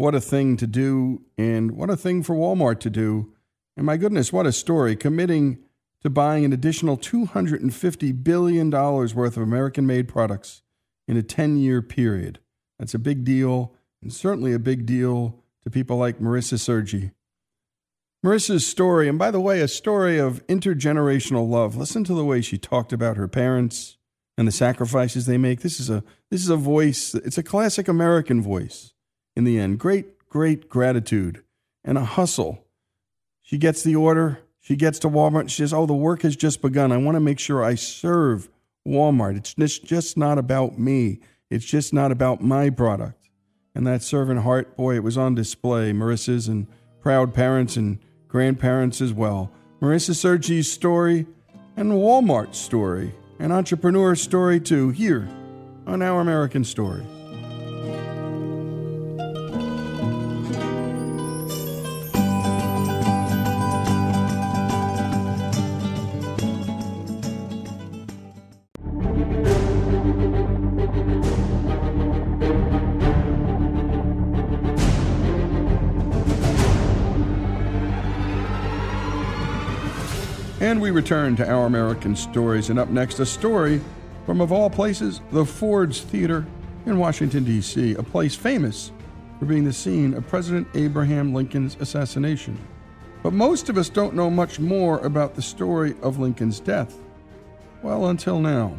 what 0.00 0.14
a 0.14 0.20
thing 0.20 0.56
to 0.56 0.66
do, 0.66 1.20
and 1.36 1.72
what 1.72 1.90
a 1.90 1.96
thing 1.96 2.22
for 2.22 2.34
Walmart 2.34 2.80
to 2.80 2.88
do. 2.88 3.34
And 3.76 3.84
my 3.84 3.98
goodness, 3.98 4.32
what 4.32 4.46
a 4.46 4.52
story. 4.52 4.96
Committing 4.96 5.58
to 6.02 6.08
buying 6.08 6.42
an 6.42 6.54
additional 6.54 6.96
$250 6.96 8.24
billion 8.24 8.70
worth 8.70 9.36
of 9.36 9.42
American 9.42 9.86
made 9.86 10.08
products 10.08 10.62
in 11.06 11.18
a 11.18 11.22
10 11.22 11.58
year 11.58 11.82
period. 11.82 12.38
That's 12.78 12.94
a 12.94 12.98
big 12.98 13.24
deal, 13.24 13.74
and 14.00 14.10
certainly 14.10 14.54
a 14.54 14.58
big 14.58 14.86
deal 14.86 15.44
to 15.64 15.70
people 15.70 15.98
like 15.98 16.18
Marissa 16.18 16.58
Sergi. 16.58 17.10
Marissa's 18.24 18.66
story, 18.66 19.06
and 19.06 19.18
by 19.18 19.30
the 19.30 19.40
way, 19.40 19.60
a 19.60 19.68
story 19.68 20.16
of 20.18 20.46
intergenerational 20.46 21.46
love. 21.46 21.76
Listen 21.76 22.04
to 22.04 22.14
the 22.14 22.24
way 22.24 22.40
she 22.40 22.56
talked 22.56 22.94
about 22.94 23.18
her 23.18 23.28
parents 23.28 23.98
and 24.38 24.48
the 24.48 24.52
sacrifices 24.52 25.26
they 25.26 25.36
make. 25.36 25.60
This 25.60 25.78
is 25.78 25.90
a 25.90 26.02
this 26.30 26.42
is 26.42 26.48
a 26.48 26.56
voice. 26.56 27.14
It's 27.14 27.36
a 27.36 27.42
classic 27.42 27.86
American 27.86 28.40
voice. 28.40 28.94
In 29.36 29.44
the 29.44 29.58
end, 29.58 29.78
great 29.78 30.28
great 30.28 30.68
gratitude 30.68 31.42
and 31.84 31.98
a 31.98 32.04
hustle. 32.04 32.64
She 33.42 33.58
gets 33.58 33.82
the 33.82 33.96
order. 33.96 34.40
She 34.60 34.76
gets 34.76 34.98
to 35.00 35.08
Walmart. 35.08 35.48
She 35.48 35.56
says, 35.62 35.72
"Oh, 35.72 35.86
the 35.86 35.94
work 35.94 36.22
has 36.22 36.36
just 36.36 36.62
begun. 36.62 36.92
I 36.92 36.98
want 36.98 37.16
to 37.16 37.20
make 37.20 37.38
sure 37.38 37.64
I 37.64 37.74
serve 37.74 38.48
Walmart. 38.86 39.36
It's 39.36 39.78
just 39.78 40.16
not 40.16 40.38
about 40.38 40.78
me. 40.78 41.20
It's 41.48 41.64
just 41.64 41.92
not 41.92 42.12
about 42.12 42.42
my 42.42 42.70
product." 42.70 43.28
And 43.74 43.86
that 43.86 44.02
servant 44.02 44.40
heart, 44.40 44.76
boy, 44.76 44.96
it 44.96 45.02
was 45.02 45.16
on 45.16 45.34
display. 45.34 45.92
Marissa's 45.92 46.48
and 46.48 46.66
proud 47.00 47.32
parents 47.32 47.76
and 47.76 47.98
grandparents 48.28 49.00
as 49.00 49.12
well. 49.12 49.50
Marissa 49.80 50.14
Sergi's 50.14 50.70
story 50.70 51.26
and 51.76 51.92
Walmart's 51.92 52.58
story, 52.58 53.14
an 53.38 53.50
entrepreneur 53.50 54.14
story 54.14 54.60
too, 54.60 54.90
here 54.90 55.28
on 55.86 56.02
Our 56.02 56.20
American 56.20 56.62
Story. 56.62 57.04
And 80.70 80.80
we 80.80 80.92
return 80.92 81.34
to 81.34 81.50
Our 81.50 81.66
American 81.66 82.14
Stories, 82.14 82.70
and 82.70 82.78
up 82.78 82.90
next, 82.90 83.18
a 83.18 83.26
story 83.26 83.80
from, 84.24 84.40
of 84.40 84.52
all 84.52 84.70
places, 84.70 85.20
the 85.32 85.44
Ford's 85.44 86.00
Theater 86.00 86.46
in 86.86 86.96
Washington, 86.96 87.42
D.C., 87.42 87.94
a 87.94 88.04
place 88.04 88.36
famous 88.36 88.92
for 89.40 89.46
being 89.46 89.64
the 89.64 89.72
scene 89.72 90.14
of 90.14 90.28
President 90.28 90.68
Abraham 90.74 91.34
Lincoln's 91.34 91.76
assassination. 91.80 92.56
But 93.24 93.32
most 93.32 93.68
of 93.68 93.76
us 93.76 93.88
don't 93.88 94.14
know 94.14 94.30
much 94.30 94.60
more 94.60 95.00
about 95.00 95.34
the 95.34 95.42
story 95.42 95.96
of 96.02 96.20
Lincoln's 96.20 96.60
death. 96.60 96.96
Well, 97.82 98.06
until 98.06 98.38
now. 98.38 98.76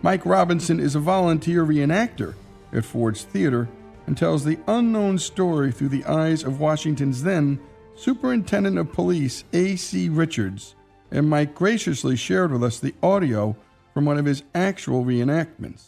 Mike 0.00 0.24
Robinson 0.24 0.78
is 0.78 0.94
a 0.94 1.00
volunteer 1.00 1.66
reenactor 1.66 2.34
at 2.72 2.84
Ford's 2.84 3.24
Theater 3.24 3.68
and 4.06 4.16
tells 4.16 4.44
the 4.44 4.60
unknown 4.68 5.18
story 5.18 5.72
through 5.72 5.88
the 5.88 6.04
eyes 6.04 6.44
of 6.44 6.60
Washington's 6.60 7.24
then 7.24 7.58
Superintendent 7.96 8.78
of 8.78 8.92
Police 8.92 9.42
A.C. 9.52 10.08
Richards, 10.08 10.76
and 11.12 11.28
Mike 11.28 11.54
graciously 11.54 12.16
shared 12.16 12.50
with 12.50 12.64
us 12.64 12.80
the 12.80 12.94
audio 13.02 13.54
from 13.92 14.06
one 14.06 14.18
of 14.18 14.24
his 14.24 14.42
actual 14.54 15.04
reenactments. 15.04 15.82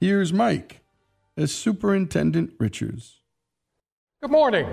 Here's 0.00 0.32
Mike 0.32 0.80
as 1.36 1.52
Superintendent 1.52 2.52
Richards. 2.58 3.20
Good 4.22 4.30
morning. 4.30 4.66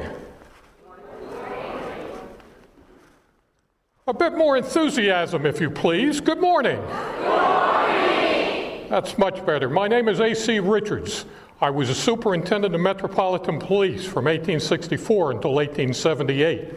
A 4.07 4.13
bit 4.13 4.37
more 4.37 4.55
enthusiasm, 4.55 5.47
if 5.47 5.59
you 5.59 5.71
please. 5.71 6.21
Good 6.21 6.39
morning. 6.39 6.79
Good 6.79 7.27
morning. 7.27 8.87
That's 8.87 9.17
much 9.17 9.43
better. 9.47 9.67
My 9.67 9.87
name 9.87 10.07
is 10.07 10.19
A.C. 10.19 10.59
Richards. 10.59 11.25
I 11.59 11.71
was 11.71 11.89
a 11.89 11.95
superintendent 11.95 12.75
of 12.75 12.81
Metropolitan 12.81 13.57
Police 13.57 14.05
from 14.05 14.25
1864 14.25 15.31
until 15.31 15.55
1878. 15.55 16.73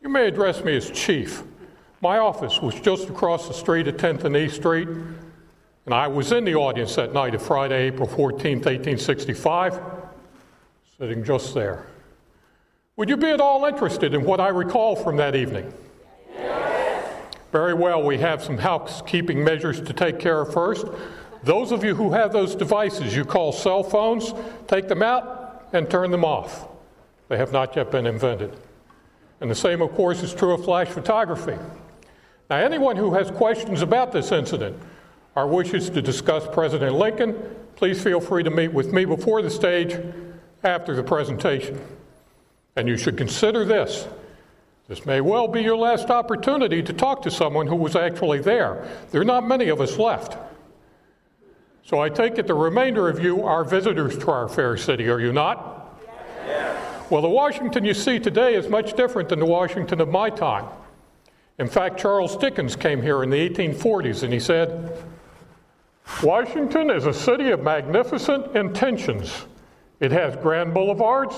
You 0.00 0.08
may 0.08 0.26
address 0.26 0.64
me 0.64 0.76
as 0.76 0.90
chief. 0.90 1.42
My 2.02 2.16
office 2.16 2.62
was 2.62 2.74
just 2.80 3.10
across 3.10 3.46
the 3.46 3.52
street 3.52 3.86
at 3.86 3.98
10th 3.98 4.24
and 4.24 4.34
E 4.34 4.48
Street, 4.48 4.88
and 4.88 5.92
I 5.92 6.08
was 6.08 6.32
in 6.32 6.46
the 6.46 6.54
audience 6.54 6.94
that 6.94 7.12
night 7.12 7.34
of 7.34 7.42
Friday, 7.42 7.88
April 7.88 8.08
14th, 8.08 8.64
1865, 8.64 9.78
sitting 10.98 11.22
just 11.22 11.52
there. 11.52 11.86
Would 12.96 13.10
you 13.10 13.18
be 13.18 13.28
at 13.28 13.40
all 13.40 13.66
interested 13.66 14.14
in 14.14 14.24
what 14.24 14.40
I 14.40 14.48
recall 14.48 14.96
from 14.96 15.16
that 15.16 15.36
evening? 15.36 15.74
Yes. 16.34 17.12
Very 17.52 17.74
well, 17.74 18.02
we 18.02 18.16
have 18.16 18.42
some 18.42 18.56
housekeeping 18.56 19.44
measures 19.44 19.78
to 19.82 19.92
take 19.92 20.18
care 20.18 20.40
of 20.40 20.54
first. 20.54 20.86
Those 21.42 21.70
of 21.70 21.84
you 21.84 21.94
who 21.94 22.12
have 22.12 22.32
those 22.32 22.54
devices 22.54 23.14
you 23.14 23.26
call 23.26 23.52
cell 23.52 23.82
phones, 23.82 24.32
take 24.68 24.88
them 24.88 25.02
out 25.02 25.68
and 25.74 25.90
turn 25.90 26.10
them 26.10 26.24
off. 26.24 26.66
They 27.28 27.36
have 27.36 27.52
not 27.52 27.76
yet 27.76 27.90
been 27.90 28.06
invented. 28.06 28.56
And 29.40 29.50
the 29.50 29.54
same, 29.54 29.82
of 29.82 29.92
course, 29.92 30.22
is 30.22 30.32
true 30.32 30.54
of 30.54 30.64
flash 30.64 30.88
photography. 30.88 31.56
Now, 32.50 32.56
anyone 32.56 32.96
who 32.96 33.14
has 33.14 33.30
questions 33.30 33.80
about 33.80 34.10
this 34.10 34.32
incident 34.32 34.76
or 35.36 35.46
wishes 35.46 35.88
to 35.90 36.02
discuss 36.02 36.44
President 36.52 36.96
Lincoln, 36.96 37.40
please 37.76 38.02
feel 38.02 38.20
free 38.20 38.42
to 38.42 38.50
meet 38.50 38.72
with 38.72 38.92
me 38.92 39.04
before 39.04 39.40
the 39.40 39.50
stage 39.50 39.96
after 40.64 40.96
the 40.96 41.04
presentation. 41.04 41.80
And 42.74 42.88
you 42.88 42.96
should 42.96 43.16
consider 43.16 43.64
this 43.64 44.08
this 44.88 45.06
may 45.06 45.20
well 45.20 45.46
be 45.46 45.62
your 45.62 45.76
last 45.76 46.10
opportunity 46.10 46.82
to 46.82 46.92
talk 46.92 47.22
to 47.22 47.30
someone 47.30 47.68
who 47.68 47.76
was 47.76 47.94
actually 47.94 48.40
there. 48.40 48.88
There 49.12 49.20
are 49.20 49.24
not 49.24 49.46
many 49.46 49.68
of 49.68 49.80
us 49.80 49.96
left. 49.96 50.36
So 51.84 52.00
I 52.00 52.08
take 52.08 52.38
it 52.38 52.48
the 52.48 52.54
remainder 52.54 53.08
of 53.08 53.22
you 53.22 53.44
are 53.44 53.62
visitors 53.62 54.18
to 54.18 54.30
our 54.32 54.48
fair 54.48 54.76
city, 54.76 55.08
are 55.08 55.20
you 55.20 55.32
not? 55.32 55.96
Yes. 56.44 57.08
Well, 57.08 57.22
the 57.22 57.28
Washington 57.28 57.84
you 57.84 57.94
see 57.94 58.18
today 58.18 58.56
is 58.56 58.68
much 58.68 58.96
different 58.96 59.28
than 59.28 59.38
the 59.38 59.46
Washington 59.46 60.00
of 60.00 60.08
my 60.08 60.28
time. 60.28 60.66
In 61.60 61.68
fact, 61.68 62.00
Charles 62.00 62.38
Dickens 62.38 62.74
came 62.74 63.02
here 63.02 63.22
in 63.22 63.28
the 63.28 63.50
1840s 63.50 64.22
and 64.22 64.32
he 64.32 64.40
said, 64.40 64.96
Washington 66.22 66.88
is 66.88 67.04
a 67.04 67.12
city 67.12 67.50
of 67.50 67.62
magnificent 67.62 68.56
intentions. 68.56 69.44
It 70.00 70.10
has 70.10 70.34
grand 70.36 70.72
boulevards 70.72 71.34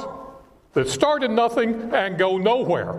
that 0.75 0.89
start 0.89 1.25
in 1.25 1.35
nothing 1.35 1.91
and 1.93 2.17
go 2.17 2.39
nowhere. 2.39 2.95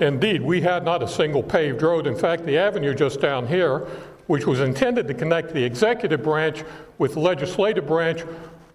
Indeed, 0.00 0.40
we 0.40 0.60
had 0.60 0.84
not 0.84 1.02
a 1.02 1.08
single 1.08 1.42
paved 1.42 1.82
road. 1.82 2.06
In 2.06 2.16
fact, 2.16 2.46
the 2.46 2.56
avenue 2.56 2.94
just 2.94 3.20
down 3.20 3.48
here, 3.48 3.80
which 4.28 4.46
was 4.46 4.60
intended 4.60 5.08
to 5.08 5.14
connect 5.14 5.52
the 5.52 5.64
executive 5.64 6.22
branch 6.22 6.62
with 6.98 7.14
the 7.14 7.20
legislative 7.20 7.88
branch, 7.88 8.22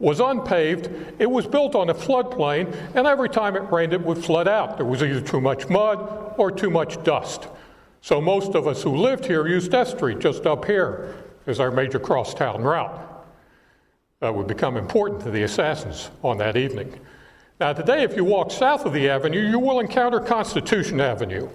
was 0.02 0.20
unpaved. 0.20 0.90
It 1.20 1.30
was 1.30 1.46
built 1.46 1.76
on 1.76 1.90
a 1.90 1.94
floodplain, 1.94 2.74
and 2.96 3.06
every 3.06 3.30
time 3.30 3.56
it 3.56 3.72
rained, 3.72 3.94
it 3.94 4.02
would 4.02 4.24
flood 4.24 4.48
out. 4.48 4.78
There 4.78 4.86
was 4.86 5.04
either 5.04 5.22
too 5.22 5.40
much 5.40 5.70
mud 5.70 6.34
or 6.38 6.52
too 6.52 6.70
much 6.70 7.02
dust. 7.04 7.48
So 8.02 8.20
most 8.20 8.56
of 8.56 8.68
us 8.68 8.82
who 8.82 8.96
lived 8.96 9.26
here 9.26 9.48
used 9.48 9.74
S 9.74 9.92
Street 9.92 10.20
just 10.20 10.48
up 10.48 10.66
here 10.66 11.16
as 11.46 11.60
our 11.60 11.70
major 11.70 12.00
crosstown 12.00 12.64
route. 12.64 13.08
That 14.22 14.34
would 14.34 14.48
become 14.48 14.76
important 14.76 15.22
to 15.22 15.32
the 15.32 15.44
assassins 15.44 16.10
on 16.24 16.38
that 16.40 16.58
evening. 16.58 17.00
Now, 17.60 17.74
today, 17.74 18.04
if 18.04 18.16
you 18.16 18.24
walk 18.24 18.50
south 18.50 18.86
of 18.88 18.94
the 18.94 19.08
avenue, 19.08 19.48
you 19.48 19.60
will 19.60 19.80
encounter 19.80 20.20
Constitution 20.20 21.00
Avenue. 21.00 21.48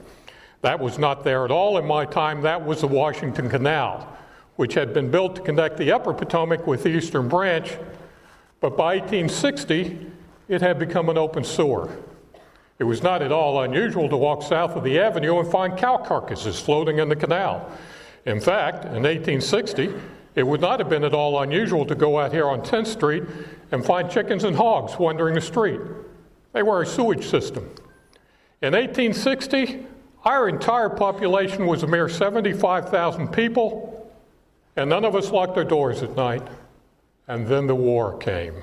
That 0.62 0.78
was 0.78 0.98
not 0.98 1.24
there 1.24 1.44
at 1.44 1.50
all 1.50 1.78
in 1.78 1.86
my 1.86 2.04
time. 2.04 2.42
That 2.42 2.64
was 2.64 2.80
the 2.80 2.86
Washington 2.86 3.50
Canal, 3.50 4.16
which 4.54 4.74
had 4.74 4.94
been 4.94 5.10
built 5.10 5.34
to 5.36 5.42
connect 5.42 5.76
the 5.76 5.90
upper 5.90 6.14
Potomac 6.14 6.64
with 6.66 6.84
the 6.84 6.90
eastern 6.90 7.28
branch. 7.28 7.76
But 8.66 8.76
by 8.76 8.96
1860, 8.96 9.96
it 10.48 10.60
had 10.60 10.76
become 10.80 11.08
an 11.08 11.16
open 11.16 11.44
sewer. 11.44 11.88
It 12.80 12.82
was 12.82 13.00
not 13.00 13.22
at 13.22 13.30
all 13.30 13.62
unusual 13.62 14.08
to 14.08 14.16
walk 14.16 14.42
south 14.42 14.72
of 14.72 14.82
the 14.82 14.98
avenue 14.98 15.38
and 15.38 15.48
find 15.48 15.78
cow 15.78 15.98
carcasses 15.98 16.58
floating 16.58 16.98
in 16.98 17.08
the 17.08 17.14
canal. 17.14 17.70
In 18.24 18.40
fact, 18.40 18.84
in 18.86 19.04
1860, 19.04 19.94
it 20.34 20.42
would 20.44 20.60
not 20.60 20.80
have 20.80 20.88
been 20.88 21.04
at 21.04 21.14
all 21.14 21.40
unusual 21.42 21.86
to 21.86 21.94
go 21.94 22.18
out 22.18 22.32
here 22.32 22.48
on 22.48 22.60
10th 22.60 22.88
Street 22.88 23.22
and 23.70 23.86
find 23.86 24.10
chickens 24.10 24.42
and 24.42 24.56
hogs 24.56 24.98
wandering 24.98 25.36
the 25.36 25.40
street. 25.40 25.80
They 26.52 26.64
were 26.64 26.82
a 26.82 26.86
sewage 26.86 27.24
system. 27.24 27.70
In 28.62 28.72
1860, 28.72 29.86
our 30.24 30.48
entire 30.48 30.90
population 30.90 31.68
was 31.68 31.84
a 31.84 31.86
mere 31.86 32.08
75,000 32.08 33.28
people, 33.28 34.12
and 34.74 34.90
none 34.90 35.04
of 35.04 35.14
us 35.14 35.30
locked 35.30 35.56
our 35.56 35.62
doors 35.62 36.02
at 36.02 36.16
night. 36.16 36.42
And 37.28 37.46
then 37.46 37.66
the 37.66 37.74
war 37.74 38.16
came, 38.18 38.62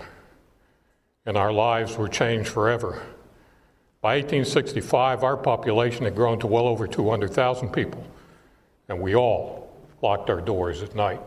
and 1.26 1.36
our 1.36 1.52
lives 1.52 1.98
were 1.98 2.08
changed 2.08 2.50
forever. 2.50 3.02
By 4.02 4.16
1865, 4.16 5.24
our 5.24 5.38
population 5.38 6.06
had 6.06 6.16
grown 6.16 6.40
to 6.40 6.48
well 6.48 6.68
over 6.68 6.88
200,000 6.88 7.70
people, 7.72 8.06
and 8.88 9.00
we 9.00 9.16
all 9.16 9.72
locked 10.02 10.30
our 10.30 10.42
doors 10.42 10.82
at 10.82 10.96
night. 10.96 11.22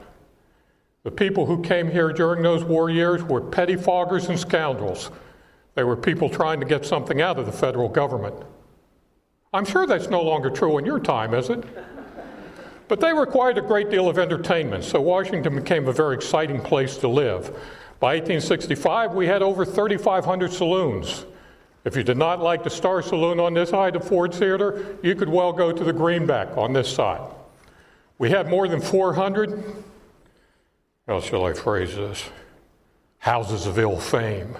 The 1.02 1.10
people 1.10 1.46
who 1.46 1.62
came 1.62 1.90
here 1.90 2.12
during 2.12 2.42
those 2.42 2.64
war 2.64 2.90
years 2.90 3.22
were 3.22 3.40
pettifoggers 3.40 4.28
and 4.28 4.38
scoundrels. 4.38 5.10
They 5.74 5.84
were 5.84 5.96
people 5.96 6.28
trying 6.28 6.60
to 6.60 6.66
get 6.66 6.84
something 6.84 7.20
out 7.20 7.38
of 7.38 7.46
the 7.46 7.52
federal 7.52 7.88
government. 7.88 8.34
I'm 9.52 9.64
sure 9.64 9.86
that's 9.86 10.08
no 10.08 10.22
longer 10.22 10.50
true 10.50 10.78
in 10.78 10.84
your 10.84 10.98
time, 10.98 11.32
is 11.32 11.48
it? 11.48 11.64
But 12.88 13.00
they 13.00 13.12
required 13.12 13.58
a 13.58 13.62
great 13.62 13.90
deal 13.90 14.08
of 14.08 14.18
entertainment, 14.18 14.84
so 14.84 15.00
Washington 15.00 15.56
became 15.56 15.88
a 15.88 15.92
very 15.92 16.14
exciting 16.14 16.60
place 16.60 16.96
to 16.98 17.08
live. 17.08 17.46
By 17.98 18.14
1865, 18.14 19.12
we 19.12 19.26
had 19.26 19.42
over 19.42 19.64
3,500 19.64 20.52
saloons. 20.52 21.24
If 21.84 21.96
you 21.96 22.02
did 22.02 22.16
not 22.16 22.40
like 22.40 22.62
the 22.62 22.70
Star 22.70 23.00
Saloon 23.00 23.40
on 23.40 23.54
this 23.54 23.70
side 23.70 23.96
of 23.96 24.06
Ford 24.06 24.34
Theater, 24.34 24.96
you 25.02 25.14
could 25.14 25.28
well 25.28 25.52
go 25.52 25.72
to 25.72 25.84
the 25.84 25.92
Greenback 25.92 26.56
on 26.56 26.72
this 26.72 26.92
side. 26.92 27.20
We 28.18 28.30
had 28.30 28.48
more 28.48 28.66
than 28.68 28.80
400 28.80 29.84
how 31.06 31.20
shall 31.20 31.44
I 31.46 31.52
phrase 31.52 31.94
this? 31.94 32.24
Houses 33.18 33.66
of 33.66 33.78
ill 33.78 33.96
fame. 33.96 34.56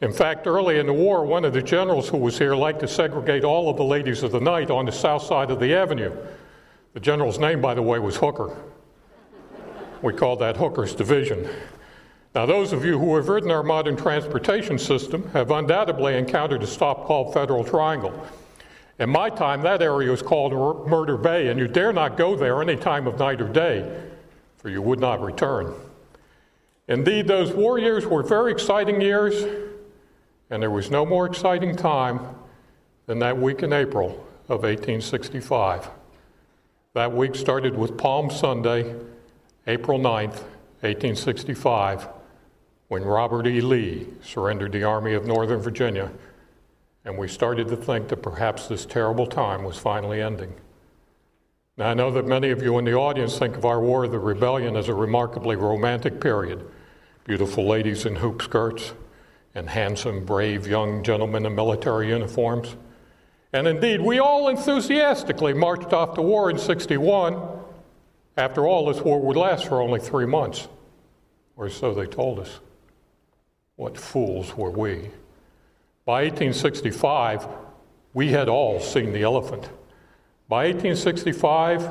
In 0.00 0.12
fact, 0.12 0.46
early 0.46 0.80
in 0.80 0.86
the 0.86 0.92
war, 0.92 1.24
one 1.24 1.44
of 1.44 1.52
the 1.52 1.62
generals 1.62 2.08
who 2.08 2.16
was 2.16 2.36
here 2.36 2.56
liked 2.56 2.80
to 2.80 2.88
segregate 2.88 3.44
all 3.44 3.70
of 3.70 3.76
the 3.76 3.84
ladies 3.84 4.24
of 4.24 4.32
the 4.32 4.40
night 4.40 4.72
on 4.72 4.86
the 4.86 4.92
south 4.92 5.22
side 5.22 5.52
of 5.52 5.60
the 5.60 5.74
avenue. 5.74 6.12
The 6.94 7.00
general's 7.00 7.38
name, 7.38 7.60
by 7.60 7.74
the 7.74 7.82
way, 7.82 7.98
was 7.98 8.16
Hooker. 8.16 8.56
We 10.02 10.12
called 10.12 10.40
that 10.40 10.56
Hooker's 10.56 10.94
Division. 10.94 11.48
Now, 12.34 12.46
those 12.46 12.72
of 12.72 12.84
you 12.84 12.98
who 12.98 13.16
have 13.16 13.28
ridden 13.28 13.50
our 13.50 13.62
modern 13.62 13.96
transportation 13.96 14.78
system 14.78 15.28
have 15.30 15.50
undoubtedly 15.50 16.16
encountered 16.16 16.62
a 16.62 16.66
stop 16.66 17.04
called 17.04 17.34
Federal 17.34 17.64
Triangle. 17.64 18.26
In 18.98 19.10
my 19.10 19.30
time, 19.30 19.62
that 19.62 19.82
area 19.82 20.10
was 20.10 20.22
called 20.22 20.52
Murder 20.88 21.16
Bay, 21.16 21.48
and 21.48 21.58
you 21.58 21.68
dare 21.68 21.92
not 21.92 22.16
go 22.16 22.36
there 22.36 22.60
any 22.62 22.76
time 22.76 23.06
of 23.06 23.18
night 23.18 23.40
or 23.40 23.48
day 23.48 24.08
for 24.58 24.68
you 24.68 24.82
would 24.82 24.98
not 24.98 25.22
return. 25.22 25.72
Indeed, 26.88 27.28
those 27.28 27.52
war 27.52 27.78
years 27.78 28.06
were 28.06 28.22
very 28.22 28.50
exciting 28.50 29.00
years, 29.00 29.44
and 30.50 30.62
there 30.62 30.70
was 30.70 30.90
no 30.90 31.06
more 31.06 31.26
exciting 31.26 31.76
time 31.76 32.20
than 33.06 33.18
that 33.20 33.38
week 33.38 33.62
in 33.62 33.72
April 33.72 34.10
of 34.48 34.62
1865. 34.62 35.88
That 36.98 37.12
week 37.12 37.36
started 37.36 37.78
with 37.78 37.96
Palm 37.96 38.28
Sunday, 38.28 38.92
April 39.68 40.00
9th, 40.00 40.42
1865, 40.80 42.08
when 42.88 43.04
Robert 43.04 43.46
E. 43.46 43.60
Lee 43.60 44.08
surrendered 44.20 44.72
the 44.72 44.82
Army 44.82 45.14
of 45.14 45.24
Northern 45.24 45.60
Virginia, 45.60 46.10
and 47.04 47.16
we 47.16 47.28
started 47.28 47.68
to 47.68 47.76
think 47.76 48.08
that 48.08 48.16
perhaps 48.16 48.66
this 48.66 48.84
terrible 48.84 49.28
time 49.28 49.62
was 49.62 49.78
finally 49.78 50.20
ending. 50.20 50.52
Now, 51.76 51.90
I 51.90 51.94
know 51.94 52.10
that 52.10 52.26
many 52.26 52.50
of 52.50 52.64
you 52.64 52.76
in 52.78 52.84
the 52.84 52.94
audience 52.94 53.38
think 53.38 53.56
of 53.56 53.64
our 53.64 53.80
War 53.80 54.06
of 54.06 54.10
the 54.10 54.18
Rebellion 54.18 54.74
as 54.74 54.88
a 54.88 54.94
remarkably 54.94 55.54
romantic 55.54 56.20
period 56.20 56.68
beautiful 57.22 57.64
ladies 57.64 58.06
in 58.06 58.16
hoop 58.16 58.42
skirts 58.42 58.92
and 59.54 59.70
handsome, 59.70 60.24
brave 60.24 60.66
young 60.66 61.04
gentlemen 61.04 61.46
in 61.46 61.54
military 61.54 62.08
uniforms. 62.08 62.74
And 63.52 63.66
indeed, 63.66 64.00
we 64.00 64.18
all 64.18 64.48
enthusiastically 64.48 65.54
marched 65.54 65.92
off 65.92 66.14
to 66.14 66.22
war 66.22 66.50
in 66.50 66.58
61. 66.58 67.40
After 68.36 68.66
all, 68.66 68.86
this 68.86 69.02
war 69.02 69.20
would 69.20 69.36
last 69.36 69.66
for 69.66 69.80
only 69.80 70.00
three 70.00 70.26
months, 70.26 70.68
or 71.56 71.70
so 71.70 71.94
they 71.94 72.06
told 72.06 72.38
us. 72.38 72.60
What 73.76 73.96
fools 73.96 74.54
were 74.56 74.70
we? 74.70 75.10
By 76.04 76.24
1865, 76.24 77.46
we 78.12 78.28
had 78.28 78.48
all 78.48 78.80
seen 78.80 79.12
the 79.12 79.22
elephant. 79.22 79.68
By 80.48 80.66
1865, 80.66 81.90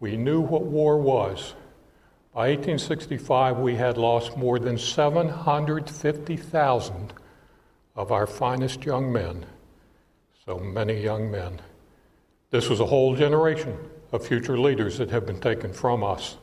we 0.00 0.16
knew 0.16 0.40
what 0.40 0.62
war 0.62 0.98
was. 0.98 1.54
By 2.34 2.48
1865, 2.48 3.58
we 3.58 3.76
had 3.76 3.96
lost 3.96 4.36
more 4.36 4.58
than 4.58 4.76
750,000 4.76 7.12
of 7.94 8.12
our 8.12 8.26
finest 8.26 8.84
young 8.84 9.12
men. 9.12 9.46
So 10.46 10.60
many 10.60 11.02
young 11.02 11.28
men. 11.28 11.60
This 12.50 12.68
was 12.68 12.78
a 12.78 12.86
whole 12.86 13.16
generation 13.16 13.76
of 14.12 14.24
future 14.24 14.56
leaders 14.56 14.96
that 14.98 15.10
have 15.10 15.26
been 15.26 15.40
taken 15.40 15.72
from 15.72 16.04
us. 16.04 16.36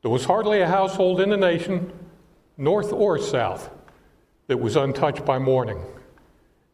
There 0.00 0.10
was 0.10 0.24
hardly 0.24 0.62
a 0.62 0.66
household 0.66 1.20
in 1.20 1.28
the 1.28 1.36
nation, 1.36 1.92
north 2.56 2.94
or 2.94 3.18
south, 3.18 3.68
that 4.46 4.56
was 4.56 4.74
untouched 4.74 5.26
by 5.26 5.38
mourning. 5.38 5.84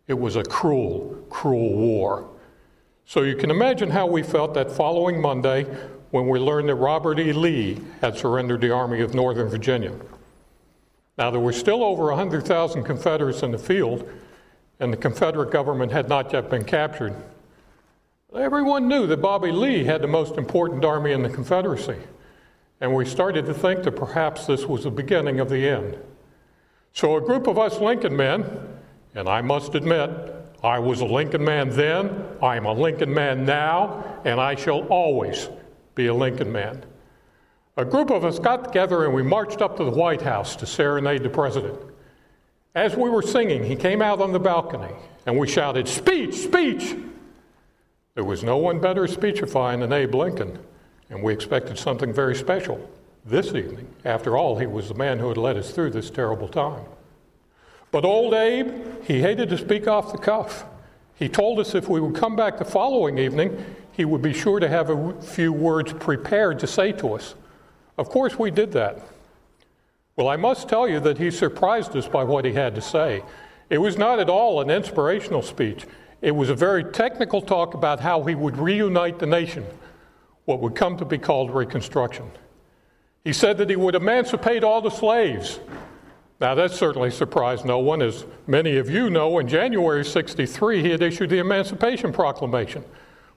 It 0.07 0.15
was 0.15 0.37
a 0.37 0.45
cruel, 0.45 1.21
cruel 1.29 1.75
war. 1.75 2.31
So 3.07 3.23
you 3.23 3.35
can 3.35 3.51
imagine 3.51 3.91
how 3.91 4.07
we 4.07 4.23
felt 4.23 4.55
that 4.55 4.71
following 4.71 5.21
Monday 5.21 5.65
when 6.13 6.29
we 6.29 6.39
learned 6.39 6.69
that 6.69 6.77
Robert 6.77 7.19
E. 7.19 7.33
Lee 7.33 7.81
had 8.01 8.17
surrendered 8.17 8.61
the 8.61 8.71
Army 8.71 9.01
of 9.01 9.15
Northern 9.15 9.49
Virginia. 9.49 9.93
Now, 11.19 11.33
there 11.33 11.41
were 11.41 11.53
still 11.53 11.83
over 11.83 12.05
100,000 12.05 12.85
Confederates 12.85 13.43
in 13.43 13.51
the 13.51 13.59
field, 13.59 14.09
and 14.81 14.93
the 14.93 14.97
Confederate 14.97 15.51
government 15.51 15.93
had 15.93 16.09
not 16.09 16.33
yet 16.33 16.51
been 16.51 16.65
captured. 16.65 17.15
Everyone 18.35 18.89
knew 18.89 19.07
that 19.07 19.23
Bobby 19.23 19.51
Lee 19.51 19.85
had 19.85 20.03
the 20.03 20.09
most 20.09 20.37
important 20.37 20.85
army 20.85 21.13
in 21.13 21.23
the 21.23 21.31
Confederacy, 21.31 21.97
and 22.81 22.95
we 22.95 23.07
started 23.07 23.47
to 23.47 23.55
think 23.55 23.85
that 23.85 23.93
perhaps 23.93 24.47
this 24.47 24.67
was 24.67 24.85
the 24.85 24.91
beginning 24.91 25.41
of 25.41 25.49
the 25.49 25.67
end. 25.69 25.99
So, 26.93 27.17
a 27.17 27.21
group 27.21 27.47
of 27.47 27.59
us 27.59 27.81
Lincoln 27.81 28.17
men, 28.17 28.45
and 29.15 29.29
I 29.29 29.41
must 29.41 29.75
admit, 29.75 30.11
I 30.63 30.79
was 30.79 31.01
a 31.01 31.07
Lincoln 31.07 31.45
man 31.45 31.71
then, 31.71 32.25
I 32.43 32.57
am 32.57 32.67
a 32.67 32.73
Lincoln 32.73 33.13
man 33.13 33.47
now, 33.47 34.21
and 34.25 34.41
I 34.41 34.55
shall 34.55 34.81
always 34.89 35.49
be 35.95 36.07
a 36.09 36.15
Lincoln 36.15 36.53
man. 36.53 36.85
A 37.79 37.85
group 37.85 38.11
of 38.11 38.25
us 38.25 38.39
got 38.39 38.65
together 38.65 39.05
and 39.05 39.13
we 39.13 39.23
marched 39.23 39.61
up 39.61 39.77
to 39.77 39.85
the 39.85 39.91
White 39.91 40.23
House 40.23 40.57
to 40.57 40.67
serenade 40.67 41.23
the 41.23 41.29
president. 41.29 41.79
As 42.77 42.95
we 42.95 43.09
were 43.09 43.23
singing, 43.23 43.65
he 43.65 43.75
came 43.75 44.03
out 44.03 44.21
on 44.21 44.33
the 44.33 44.39
balcony 44.39 44.93
and 45.25 45.39
we 45.39 45.49
shouted, 45.49 45.89
Speech, 45.89 46.35
speech! 46.35 46.95
There 48.15 48.23
was 48.23 48.45
no 48.45 48.59
one 48.59 48.81
better 48.81 49.07
speechifying 49.07 49.81
than 49.81 49.95
Abe 49.95 50.15
Lincoln, 50.15 50.59
and 51.09 51.23
we 51.23 51.33
expected 51.33 51.79
something 51.79 52.13
very 52.13 52.37
special 52.37 52.91
this 53.25 53.55
evening. 53.55 53.89
After 54.05 54.37
all, 54.37 54.59
he 54.59 54.67
was 54.67 54.89
the 54.89 54.95
man 54.95 55.19
who 55.19 55.29
had 55.29 55.39
led 55.39 55.57
us 55.57 55.71
through 55.71 55.91
this 55.91 56.11
terrible 56.11 56.49
time. 56.49 56.85
But 57.93 58.05
old 58.05 58.35
Abe, 58.35 59.03
he 59.05 59.23
hated 59.23 59.49
to 59.49 59.59
speak 59.59 59.89
off 59.89 60.13
the 60.13 60.19
cuff. 60.19 60.67
He 61.15 61.31
told 61.31 61.59
us 61.59 61.75
if 61.75 61.89
we 61.89 61.99
would 61.99 62.15
come 62.15 62.37
back 62.37 62.59
the 62.59 62.67
following 62.67 63.17
evening, 63.17 63.65
he 63.93 64.05
would 64.05 64.21
be 64.21 64.35
sure 64.35 64.61
to 64.61 64.69
have 64.69 64.91
a 64.91 65.23
few 65.23 65.51
words 65.51 65.95
prepared 65.95 66.59
to 66.59 66.67
say 66.67 66.93
to 66.93 67.15
us. 67.15 67.37
Of 67.97 68.11
course, 68.11 68.39
we 68.39 68.51
did 68.51 68.73
that. 68.73 69.01
Well, 70.17 70.29
I 70.29 70.37
must 70.37 70.69
tell 70.69 70.89
you 70.89 70.99
that 71.01 71.19
he 71.19 71.31
surprised 71.31 71.95
us 71.95 72.09
by 72.09 72.25
what 72.25 72.47
he 72.47 72.53
had 72.53 72.75
to 72.75 72.81
say. 72.81 73.23
It 73.69 73.79
was 73.79 73.99
not 73.99 74.19
at 74.19 74.31
all 74.31 74.61
an 74.61 74.71
inspirational 74.71 75.43
speech, 75.43 75.87
it 76.23 76.31
was 76.31 76.49
a 76.49 76.55
very 76.55 76.83
technical 76.83 77.43
talk 77.43 77.75
about 77.75 78.01
how 78.01 78.23
he 78.23 78.35
would 78.35 78.57
reunite 78.57 79.19
the 79.19 79.27
nation, 79.27 79.67
what 80.47 80.61
would 80.61 80.75
come 80.75 80.97
to 80.97 81.05
be 81.05 81.19
called 81.19 81.55
Reconstruction. 81.55 82.31
He 83.23 83.35
said 83.35 83.59
that 83.59 83.69
he 83.69 83.77
would 83.77 83.95
emancipate 83.95 84.65
all 84.65 84.81
the 84.81 84.91
slaves. 84.91 85.61
Now, 86.41 86.55
that 86.55 86.71
certainly 86.71 87.11
surprised 87.11 87.65
no 87.65 87.79
one. 87.79 88.01
As 88.01 88.25
many 88.47 88.77
of 88.77 88.89
you 88.89 89.11
know, 89.11 89.39
in 89.39 89.49
January 89.49 90.05
63, 90.05 90.83
he 90.83 90.91
had 90.91 91.03
issued 91.03 91.31
the 91.31 91.39
Emancipation 91.39 92.13
Proclamation, 92.13 92.85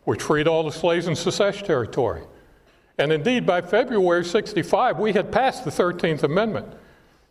which 0.03 0.21
freed 0.21 0.47
all 0.47 0.63
the 0.63 0.71
slaves 0.71 1.07
in 1.07 1.15
secession 1.15 1.65
territory. 1.65 2.23
And 2.99 3.13
indeed, 3.13 3.45
by 3.45 3.61
February 3.61 4.25
65, 4.25 4.99
we 4.99 5.13
had 5.13 5.31
passed 5.31 5.63
the 5.63 5.71
13th 5.71 6.23
Amendment. 6.23 6.67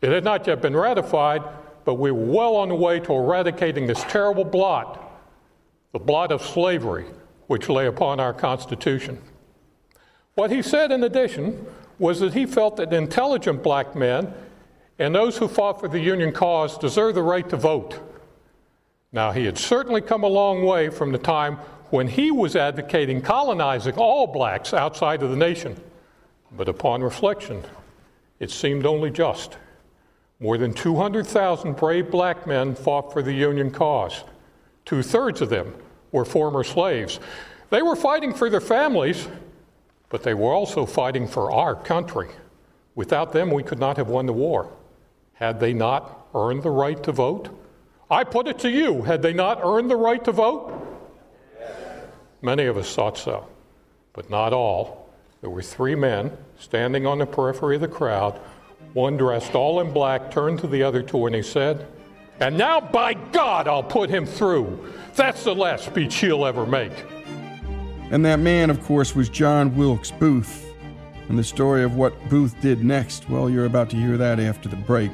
It 0.00 0.10
had 0.10 0.24
not 0.24 0.46
yet 0.46 0.62
been 0.62 0.74
ratified, 0.74 1.42
but 1.84 1.94
we 1.94 2.10
were 2.10 2.24
well 2.24 2.56
on 2.56 2.70
the 2.70 2.74
way 2.74 3.00
to 3.00 3.12
eradicating 3.12 3.86
this 3.86 4.02
terrible 4.04 4.44
blot, 4.44 5.20
the 5.92 5.98
blot 5.98 6.32
of 6.32 6.42
slavery, 6.42 7.04
which 7.48 7.68
lay 7.68 7.86
upon 7.86 8.18
our 8.18 8.32
Constitution. 8.32 9.18
What 10.36 10.50
he 10.50 10.62
said, 10.62 10.90
in 10.90 11.04
addition, 11.04 11.66
was 11.98 12.20
that 12.20 12.32
he 12.32 12.46
felt 12.46 12.76
that 12.76 12.92
intelligent 12.92 13.62
black 13.62 13.94
men 13.94 14.32
and 14.98 15.14
those 15.14 15.36
who 15.36 15.48
fought 15.48 15.80
for 15.80 15.88
the 15.88 16.00
Union 16.00 16.32
cause 16.32 16.78
deserve 16.78 17.14
the 17.14 17.22
right 17.22 17.48
to 17.50 17.56
vote. 17.56 18.00
Now, 19.12 19.32
he 19.32 19.44
had 19.44 19.58
certainly 19.58 20.00
come 20.00 20.22
a 20.22 20.28
long 20.28 20.64
way 20.64 20.88
from 20.88 21.12
the 21.12 21.18
time 21.18 21.58
when 21.90 22.08
he 22.08 22.30
was 22.30 22.56
advocating 22.56 23.22
colonizing 23.22 23.94
all 23.94 24.26
blacks 24.26 24.74
outside 24.74 25.22
of 25.22 25.30
the 25.30 25.36
nation. 25.36 25.80
But 26.56 26.68
upon 26.68 27.02
reflection, 27.02 27.62
it 28.38 28.50
seemed 28.50 28.86
only 28.86 29.10
just. 29.10 29.56
More 30.40 30.56
than 30.56 30.72
200,000 30.72 31.76
brave 31.76 32.10
black 32.10 32.46
men 32.46 32.74
fought 32.74 33.12
for 33.12 33.22
the 33.22 33.32
Union 33.32 33.70
cause. 33.70 34.22
Two 34.84 35.02
thirds 35.02 35.40
of 35.40 35.50
them 35.50 35.74
were 36.12 36.24
former 36.24 36.62
slaves. 36.62 37.18
They 37.70 37.82
were 37.82 37.96
fighting 37.96 38.32
for 38.32 38.48
their 38.48 38.60
families, 38.60 39.28
but 40.08 40.22
they 40.22 40.34
were 40.34 40.52
also 40.52 40.86
fighting 40.86 41.26
for 41.26 41.50
our 41.50 41.74
country. 41.74 42.28
Without 42.94 43.32
them, 43.32 43.50
we 43.50 43.62
could 43.62 43.78
not 43.78 43.96
have 43.96 44.08
won 44.08 44.26
the 44.26 44.32
war. 44.32 44.72
Had 45.34 45.60
they 45.60 45.72
not 45.72 46.28
earned 46.34 46.62
the 46.62 46.70
right 46.70 47.02
to 47.02 47.12
vote? 47.12 47.48
I 48.10 48.24
put 48.24 48.48
it 48.48 48.58
to 48.60 48.70
you 48.70 49.02
had 49.02 49.22
they 49.22 49.32
not 49.32 49.60
earned 49.62 49.90
the 49.90 49.96
right 49.96 50.24
to 50.24 50.32
vote? 50.32 50.77
Many 52.40 52.66
of 52.66 52.76
us 52.76 52.94
thought 52.94 53.18
so, 53.18 53.48
but 54.12 54.30
not 54.30 54.52
all. 54.52 55.10
There 55.40 55.50
were 55.50 55.62
three 55.62 55.94
men 55.94 56.36
standing 56.58 57.06
on 57.06 57.18
the 57.18 57.26
periphery 57.26 57.76
of 57.76 57.80
the 57.80 57.88
crowd. 57.88 58.40
One 58.92 59.16
dressed 59.16 59.54
all 59.54 59.80
in 59.80 59.92
black 59.92 60.30
turned 60.30 60.60
to 60.60 60.68
the 60.68 60.82
other 60.82 61.02
two 61.02 61.26
and 61.26 61.34
he 61.34 61.42
said, 61.42 61.86
And 62.38 62.56
now 62.56 62.80
by 62.80 63.14
God, 63.14 63.66
I'll 63.66 63.82
put 63.82 64.08
him 64.08 64.24
through. 64.24 64.92
That's 65.14 65.42
the 65.44 65.54
last 65.54 65.86
speech 65.86 66.14
he'll 66.16 66.46
ever 66.46 66.64
make. 66.64 66.92
And 68.10 68.24
that 68.24 68.38
man, 68.38 68.70
of 68.70 68.82
course, 68.84 69.14
was 69.14 69.28
John 69.28 69.76
Wilkes 69.76 70.12
Booth. 70.12 70.64
And 71.28 71.38
the 71.38 71.44
story 71.44 71.82
of 71.82 71.96
what 71.96 72.28
Booth 72.28 72.58
did 72.60 72.82
next, 72.82 73.28
well, 73.28 73.50
you're 73.50 73.66
about 73.66 73.90
to 73.90 73.96
hear 73.96 74.16
that 74.16 74.40
after 74.40 74.68
the 74.68 74.76
break. 74.76 75.10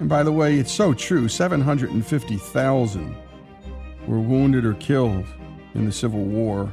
And 0.00 0.08
by 0.08 0.22
the 0.22 0.32
way, 0.32 0.58
it's 0.58 0.72
so 0.72 0.94
true 0.94 1.28
750,000 1.28 3.16
were 4.06 4.18
wounded 4.18 4.64
or 4.64 4.74
killed 4.74 5.26
in 5.74 5.86
the 5.86 5.92
Civil 5.92 6.24
War, 6.24 6.72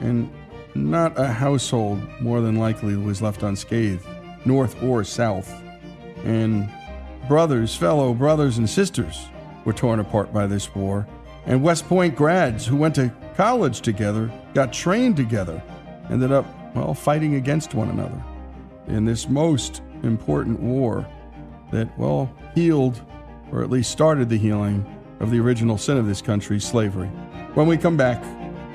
and 0.00 0.30
not 0.74 1.18
a 1.18 1.28
household 1.28 2.00
more 2.20 2.40
than 2.40 2.56
likely 2.56 2.96
was 2.96 3.22
left 3.22 3.42
unscathed, 3.42 4.06
north 4.44 4.82
or 4.82 5.04
south. 5.04 5.52
And 6.24 6.68
brothers, 7.28 7.76
fellow 7.76 8.12
brothers 8.12 8.58
and 8.58 8.68
sisters, 8.68 9.26
were 9.64 9.72
torn 9.72 10.00
apart 10.00 10.32
by 10.32 10.46
this 10.46 10.74
war. 10.74 11.06
And 11.46 11.62
West 11.62 11.86
Point 11.88 12.16
grads 12.16 12.66
who 12.66 12.76
went 12.76 12.94
to 12.96 13.12
college 13.36 13.80
together, 13.80 14.30
got 14.54 14.72
trained 14.72 15.16
together, 15.16 15.62
ended 16.10 16.32
up, 16.32 16.46
well, 16.74 16.94
fighting 16.94 17.34
against 17.34 17.74
one 17.74 17.90
another 17.90 18.22
in 18.88 19.04
this 19.04 19.28
most 19.28 19.82
important 20.02 20.60
war 20.60 21.06
that, 21.70 21.96
well, 21.98 22.32
healed, 22.54 23.00
or 23.50 23.62
at 23.62 23.70
least 23.70 23.90
started 23.90 24.28
the 24.28 24.36
healing, 24.36 24.84
of 25.20 25.30
the 25.30 25.38
original 25.40 25.78
sin 25.78 25.96
of 25.96 26.06
this 26.06 26.20
country, 26.20 26.60
slavery. 26.60 27.10
When 27.54 27.68
we 27.68 27.76
come 27.76 27.96
back, 27.96 28.20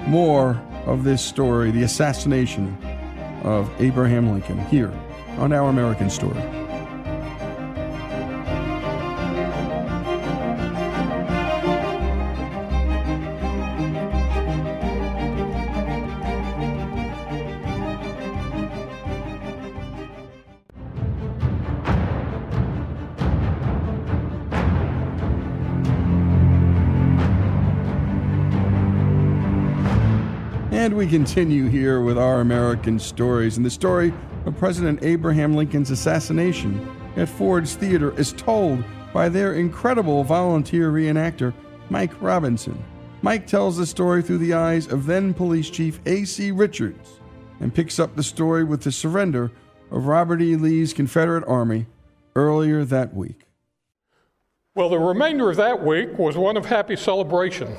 more 0.08 0.52
of 0.86 1.04
this 1.04 1.22
story, 1.22 1.70
the 1.70 1.84
assassination 1.84 2.78
of 3.44 3.70
Abraham 3.82 4.32
Lincoln, 4.32 4.58
here 4.68 4.94
on 5.38 5.52
Our 5.52 5.70
American 5.70 6.10
Story. 6.10 6.40
Continue 31.30 31.68
here 31.68 32.02
with 32.02 32.18
our 32.18 32.42
American 32.42 32.98
stories. 32.98 33.56
And 33.56 33.64
the 33.64 33.70
story 33.70 34.12
of 34.48 34.58
President 34.58 35.04
Abraham 35.04 35.54
Lincoln's 35.54 35.92
assassination 35.92 36.90
at 37.18 37.30
Ford's 37.30 37.76
Theater 37.76 38.18
is 38.20 38.34
told 38.34 38.84
by 39.14 39.30
their 39.30 39.54
incredible 39.54 40.24
volunteer 40.24 40.92
reenactor, 40.92 41.54
Mike 41.92 42.20
Robinson. 42.20 42.84
Mike 43.22 43.46
tells 43.46 43.78
the 43.78 43.86
story 43.86 44.24
through 44.24 44.40
the 44.40 44.56
eyes 44.56 44.88
of 44.88 45.06
then 45.06 45.36
Police 45.36 45.70
Chief 45.70 46.00
A.C. 46.08 46.50
Richards 46.52 47.20
and 47.60 47.76
picks 47.76 48.00
up 48.00 48.16
the 48.16 48.24
story 48.24 48.64
with 48.64 48.82
the 48.82 48.92
surrender 48.92 49.52
of 49.92 50.08
Robert 50.08 50.42
E. 50.42 50.56
Lee's 50.56 50.94
Confederate 50.94 51.44
Army 51.48 51.86
earlier 52.36 52.84
that 52.84 53.14
week. 53.14 53.44
Well, 54.74 54.90
the 54.90 54.98
remainder 54.98 55.52
of 55.52 55.58
that 55.58 55.86
week 55.86 56.18
was 56.18 56.36
one 56.36 56.58
of 56.58 56.66
happy 56.66 56.96
celebration. 56.96 57.76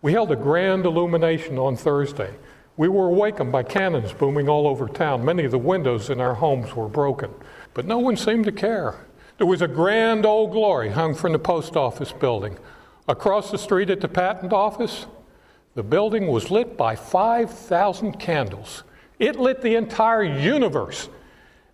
We 0.00 0.12
held 0.12 0.30
a 0.30 0.36
grand 0.36 0.86
illumination 0.86 1.58
on 1.58 1.76
Thursday. 1.76 2.32
We 2.78 2.86
were 2.88 3.06
awakened 3.06 3.50
by 3.50 3.64
cannons 3.64 4.12
booming 4.12 4.48
all 4.48 4.68
over 4.68 4.86
town. 4.86 5.24
Many 5.24 5.44
of 5.44 5.50
the 5.50 5.58
windows 5.58 6.10
in 6.10 6.20
our 6.20 6.34
homes 6.34 6.76
were 6.76 6.88
broken, 6.88 7.34
but 7.74 7.86
no 7.86 7.98
one 7.98 8.16
seemed 8.16 8.44
to 8.44 8.52
care. 8.52 8.94
There 9.36 9.48
was 9.48 9.62
a 9.62 9.68
grand 9.68 10.24
old 10.24 10.52
glory 10.52 10.90
hung 10.90 11.16
from 11.16 11.32
the 11.32 11.40
post 11.40 11.76
office 11.76 12.12
building. 12.12 12.56
Across 13.08 13.50
the 13.50 13.58
street 13.58 13.90
at 13.90 14.00
the 14.00 14.06
patent 14.06 14.52
office, 14.52 15.06
the 15.74 15.82
building 15.82 16.28
was 16.28 16.52
lit 16.52 16.76
by 16.76 16.94
5,000 16.94 18.20
candles. 18.20 18.84
It 19.18 19.34
lit 19.34 19.60
the 19.60 19.74
entire 19.74 20.22
universe. 20.22 21.08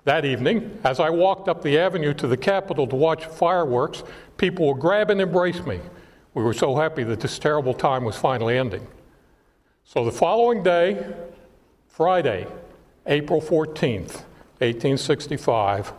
That 0.05 0.25
evening, 0.25 0.81
as 0.85 1.01
I 1.01 1.11
walked 1.11 1.51
up 1.51 1.61
the 1.61 1.79
avenue 1.79 2.15
to 2.15 2.27
the 2.27 2.37
Capitol 2.39 2.87
to 2.87 2.97
watch 2.97 3.27
fireworks, 3.27 4.05
people 4.39 4.69
would 4.69 4.81
grab 4.81 5.11
and 5.11 5.21
embrace 5.21 5.61
me. 5.67 5.81
We 6.33 6.43
were 6.43 6.55
so 6.55 6.75
happy 6.75 7.05
that 7.05 7.21
this 7.21 7.39
terrible 7.39 7.75
time 7.75 8.05
was 8.05 8.17
finally 8.17 8.57
ending. 8.57 8.87
So 9.87 10.05
the 10.05 10.13
following 10.13 10.63
day, 10.63 11.15
Friday, 11.89 12.47
April 13.07 13.41
14th, 13.41 14.25
1865, 14.59 15.93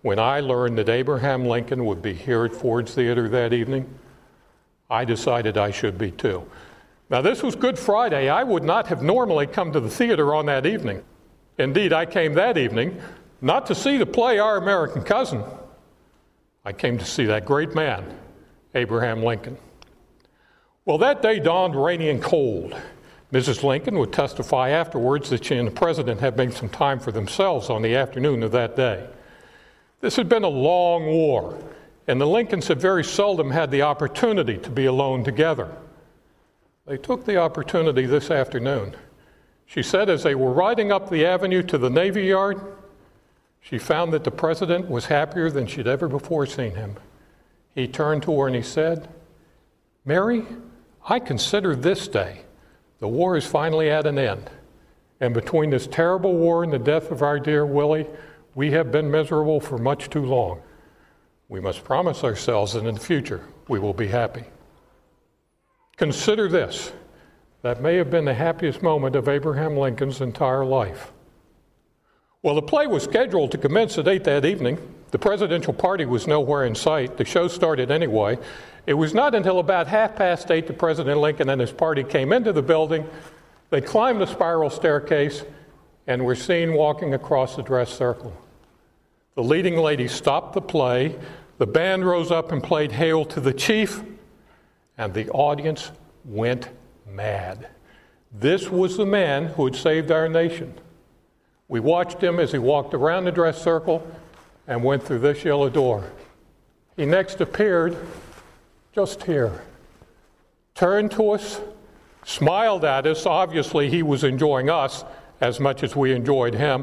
when 0.00 0.18
I 0.18 0.40
learned 0.40 0.78
that 0.78 0.88
Abraham 0.88 1.44
Lincoln 1.44 1.84
would 1.84 2.00
be 2.00 2.14
here 2.14 2.46
at 2.46 2.54
Ford's 2.54 2.94
Theater 2.94 3.28
that 3.28 3.52
evening, 3.52 3.92
I 4.88 5.04
decided 5.04 5.58
I 5.58 5.70
should 5.70 5.98
be 5.98 6.12
too. 6.12 6.48
Now, 7.10 7.20
this 7.20 7.42
was 7.42 7.54
Good 7.54 7.78
Friday. 7.78 8.30
I 8.30 8.42
would 8.42 8.64
not 8.64 8.86
have 8.86 9.02
normally 9.02 9.46
come 9.46 9.70
to 9.72 9.80
the 9.80 9.90
theater 9.90 10.34
on 10.34 10.46
that 10.46 10.64
evening. 10.64 11.04
Indeed, 11.58 11.92
I 11.92 12.06
came 12.06 12.32
that 12.34 12.56
evening 12.56 13.00
not 13.42 13.66
to 13.66 13.74
see 13.74 13.98
the 13.98 14.06
play 14.06 14.38
Our 14.38 14.56
American 14.56 15.02
Cousin. 15.02 15.44
I 16.64 16.72
came 16.72 16.96
to 16.98 17.04
see 17.04 17.26
that 17.26 17.44
great 17.44 17.74
man, 17.74 18.18
Abraham 18.74 19.22
Lincoln. 19.22 19.58
Well, 20.86 20.98
that 20.98 21.20
day 21.20 21.38
dawned 21.38 21.76
rainy 21.76 22.08
and 22.08 22.22
cold. 22.22 22.74
Mrs. 23.36 23.62
Lincoln 23.62 23.98
would 23.98 24.14
testify 24.14 24.70
afterwards 24.70 25.28
that 25.28 25.44
she 25.44 25.56
and 25.56 25.68
the 25.68 25.72
president 25.72 26.20
had 26.20 26.38
made 26.38 26.54
some 26.54 26.70
time 26.70 26.98
for 26.98 27.12
themselves 27.12 27.68
on 27.68 27.82
the 27.82 27.94
afternoon 27.94 28.42
of 28.42 28.50
that 28.52 28.76
day. 28.76 29.06
This 30.00 30.16
had 30.16 30.26
been 30.26 30.42
a 30.42 30.48
long 30.48 31.04
war, 31.04 31.62
and 32.08 32.18
the 32.18 32.26
Lincolns 32.26 32.68
had 32.68 32.80
very 32.80 33.04
seldom 33.04 33.50
had 33.50 33.70
the 33.70 33.82
opportunity 33.82 34.56
to 34.56 34.70
be 34.70 34.86
alone 34.86 35.22
together. 35.22 35.76
They 36.86 36.96
took 36.96 37.26
the 37.26 37.36
opportunity 37.36 38.06
this 38.06 38.30
afternoon. 38.30 38.96
She 39.66 39.82
said 39.82 40.08
as 40.08 40.22
they 40.22 40.34
were 40.34 40.52
riding 40.52 40.90
up 40.90 41.10
the 41.10 41.26
avenue 41.26 41.62
to 41.64 41.76
the 41.76 41.90
Navy 41.90 42.24
Yard, 42.24 42.58
she 43.60 43.76
found 43.76 44.14
that 44.14 44.24
the 44.24 44.30
president 44.30 44.88
was 44.88 45.04
happier 45.04 45.50
than 45.50 45.66
she'd 45.66 45.86
ever 45.86 46.08
before 46.08 46.46
seen 46.46 46.74
him. 46.74 46.96
He 47.74 47.86
turned 47.86 48.22
to 48.22 48.40
her 48.40 48.46
and 48.46 48.56
he 48.56 48.62
said, 48.62 49.10
Mary, 50.06 50.46
I 51.04 51.18
consider 51.20 51.76
this 51.76 52.08
day 52.08 52.45
the 52.98 53.08
war 53.08 53.36
is 53.36 53.46
finally 53.46 53.90
at 53.90 54.06
an 54.06 54.18
end. 54.18 54.50
And 55.20 55.32
between 55.32 55.70
this 55.70 55.86
terrible 55.86 56.34
war 56.34 56.62
and 56.62 56.72
the 56.72 56.78
death 56.78 57.10
of 57.10 57.22
our 57.22 57.38
dear 57.38 57.64
Willie, 57.64 58.06
we 58.54 58.70
have 58.72 58.92
been 58.92 59.10
miserable 59.10 59.60
for 59.60 59.78
much 59.78 60.10
too 60.10 60.24
long. 60.24 60.60
We 61.48 61.60
must 61.60 61.84
promise 61.84 62.24
ourselves 62.24 62.72
that 62.72 62.84
in 62.84 62.94
the 62.94 63.00
future 63.00 63.42
we 63.68 63.78
will 63.78 63.94
be 63.94 64.08
happy. 64.08 64.44
Consider 65.96 66.48
this 66.48 66.92
that 67.62 67.80
may 67.82 67.96
have 67.96 68.10
been 68.10 68.26
the 68.26 68.34
happiest 68.34 68.82
moment 68.82 69.16
of 69.16 69.28
Abraham 69.28 69.76
Lincoln's 69.76 70.20
entire 70.20 70.64
life. 70.64 71.12
Well, 72.42 72.54
the 72.54 72.62
play 72.62 72.86
was 72.86 73.02
scheduled 73.02 73.50
to 73.52 73.58
commence 73.58 73.98
at 73.98 74.06
8 74.06 74.22
that 74.24 74.44
evening. 74.44 74.78
The 75.10 75.18
presidential 75.18 75.72
party 75.72 76.04
was 76.04 76.26
nowhere 76.26 76.64
in 76.64 76.74
sight. 76.74 77.16
The 77.16 77.24
show 77.24 77.48
started 77.48 77.90
anyway. 77.90 78.38
It 78.86 78.94
was 78.94 79.12
not 79.12 79.34
until 79.34 79.58
about 79.58 79.88
half 79.88 80.14
past 80.14 80.50
8 80.50 80.68
that 80.68 80.78
President 80.78 81.20
Lincoln 81.20 81.48
and 81.48 81.60
his 81.60 81.72
party 81.72 82.04
came 82.04 82.32
into 82.32 82.52
the 82.52 82.62
building. 82.62 83.08
They 83.70 83.80
climbed 83.80 84.20
the 84.20 84.26
spiral 84.26 84.70
staircase 84.70 85.42
and 86.06 86.24
were 86.24 86.36
seen 86.36 86.72
walking 86.72 87.14
across 87.14 87.56
the 87.56 87.62
dress 87.62 87.92
circle. 87.92 88.32
The 89.34 89.42
leading 89.42 89.76
lady 89.76 90.06
stopped 90.06 90.54
the 90.54 90.60
play. 90.60 91.18
The 91.58 91.66
band 91.66 92.06
rose 92.06 92.30
up 92.30 92.52
and 92.52 92.62
played 92.62 92.92
Hail 92.92 93.24
to 93.26 93.40
the 93.40 93.52
Chief, 93.52 94.02
and 94.96 95.12
the 95.12 95.28
audience 95.30 95.90
went 96.24 96.68
mad. 97.10 97.68
This 98.32 98.68
was 98.68 98.96
the 98.96 99.06
man 99.06 99.46
who 99.46 99.64
had 99.64 99.74
saved 99.74 100.12
our 100.12 100.28
nation. 100.28 100.74
We 101.68 101.80
watched 101.80 102.22
him 102.22 102.38
as 102.38 102.52
he 102.52 102.58
walked 102.58 102.94
around 102.94 103.24
the 103.24 103.32
dress 103.32 103.60
circle 103.60 104.06
and 104.68 104.84
went 104.84 105.02
through 105.02 105.20
this 105.20 105.44
yellow 105.44 105.68
door. 105.68 106.12
He 106.96 107.04
next 107.04 107.40
appeared 107.40 107.96
just 108.96 109.24
here, 109.24 109.52
turned 110.74 111.10
to 111.10 111.32
us, 111.32 111.60
smiled 112.24 112.82
at 112.82 113.06
us. 113.06 113.26
Obviously, 113.26 113.90
he 113.90 114.02
was 114.02 114.24
enjoying 114.24 114.70
us 114.70 115.04
as 115.42 115.60
much 115.60 115.82
as 115.82 115.94
we 115.94 116.12
enjoyed 116.12 116.54
him, 116.54 116.82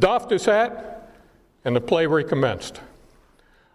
doffed 0.00 0.32
his 0.32 0.46
hat, 0.46 1.08
and 1.64 1.76
the 1.76 1.80
play 1.80 2.04
recommenced. 2.04 2.80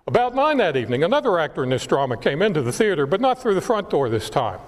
About 0.05 0.35
nine 0.35 0.57
that 0.57 0.75
evening, 0.75 1.05
another 1.05 1.39
actor 1.39 1.63
in 1.63 1.69
this 1.69 1.87
drama 1.87 2.17
came 2.17 2.41
into 2.41 2.61
the 2.61 2.73
theater, 2.73 3.05
but 3.05 3.21
not 3.21 3.41
through 3.41 3.55
the 3.55 3.61
front 3.61 3.89
door 3.89 4.09
this 4.09 4.29
time. 4.29 4.59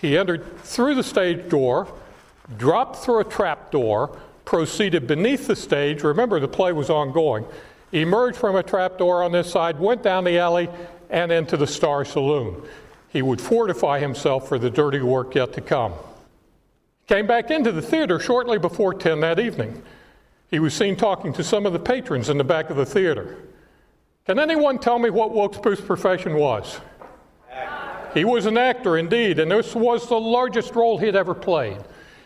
He 0.00 0.16
entered 0.16 0.62
through 0.62 0.94
the 0.94 1.02
stage 1.02 1.48
door, 1.48 1.92
dropped 2.56 2.98
through 2.98 3.18
a 3.18 3.24
trap 3.24 3.72
door, 3.72 4.16
proceeded 4.44 5.08
beneath 5.08 5.48
the 5.48 5.56
stage. 5.56 6.04
Remember, 6.04 6.38
the 6.38 6.46
play 6.46 6.70
was 6.70 6.88
ongoing. 6.88 7.44
Emerged 7.90 8.36
from 8.36 8.54
a 8.54 8.62
trap 8.62 8.96
door 8.96 9.24
on 9.24 9.32
this 9.32 9.50
side, 9.50 9.80
went 9.80 10.04
down 10.04 10.22
the 10.22 10.38
alley, 10.38 10.68
and 11.10 11.32
into 11.32 11.56
the 11.56 11.66
Star 11.66 12.04
Saloon. 12.04 12.62
He 13.08 13.22
would 13.22 13.40
fortify 13.40 13.98
himself 13.98 14.48
for 14.48 14.58
the 14.58 14.70
dirty 14.70 15.00
work 15.00 15.34
yet 15.34 15.52
to 15.54 15.60
come. 15.60 15.92
He 17.00 17.14
came 17.14 17.26
back 17.26 17.50
into 17.50 17.72
the 17.72 17.82
theater 17.82 18.20
shortly 18.20 18.58
before 18.58 18.94
10 18.94 19.20
that 19.20 19.38
evening. 19.40 19.82
He 20.50 20.58
was 20.58 20.74
seen 20.74 20.96
talking 20.96 21.32
to 21.34 21.44
some 21.44 21.66
of 21.66 21.72
the 21.72 21.78
patrons 21.78 22.28
in 22.28 22.38
the 22.38 22.44
back 22.44 22.70
of 22.70 22.76
the 22.76 22.86
theater. 22.86 23.36
Can 24.26 24.38
anyone 24.38 24.78
tell 24.78 24.98
me 24.98 25.10
what 25.10 25.34
Wilkes 25.34 25.58
Booth's 25.58 25.80
profession 25.80 26.34
was? 26.34 26.80
He 28.14 28.24
was 28.24 28.46
an 28.46 28.56
actor 28.56 28.96
indeed, 28.96 29.38
and 29.38 29.50
this 29.50 29.74
was 29.74 30.08
the 30.08 30.18
largest 30.18 30.74
role 30.74 30.98
he 30.98 31.06
had 31.06 31.16
ever 31.16 31.34
played. 31.34 31.78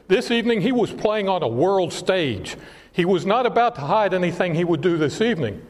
This 0.08 0.30
evening, 0.30 0.60
he 0.60 0.72
was 0.72 0.92
playing 0.92 1.28
on 1.28 1.42
a 1.42 1.48
world 1.48 1.92
stage. 1.92 2.56
He 2.92 3.04
was 3.04 3.26
not 3.26 3.46
about 3.46 3.74
to 3.76 3.80
hide 3.82 4.14
anything 4.14 4.54
he 4.54 4.64
would 4.64 4.80
do 4.80 4.96
this 4.96 5.20
evening. 5.20 5.64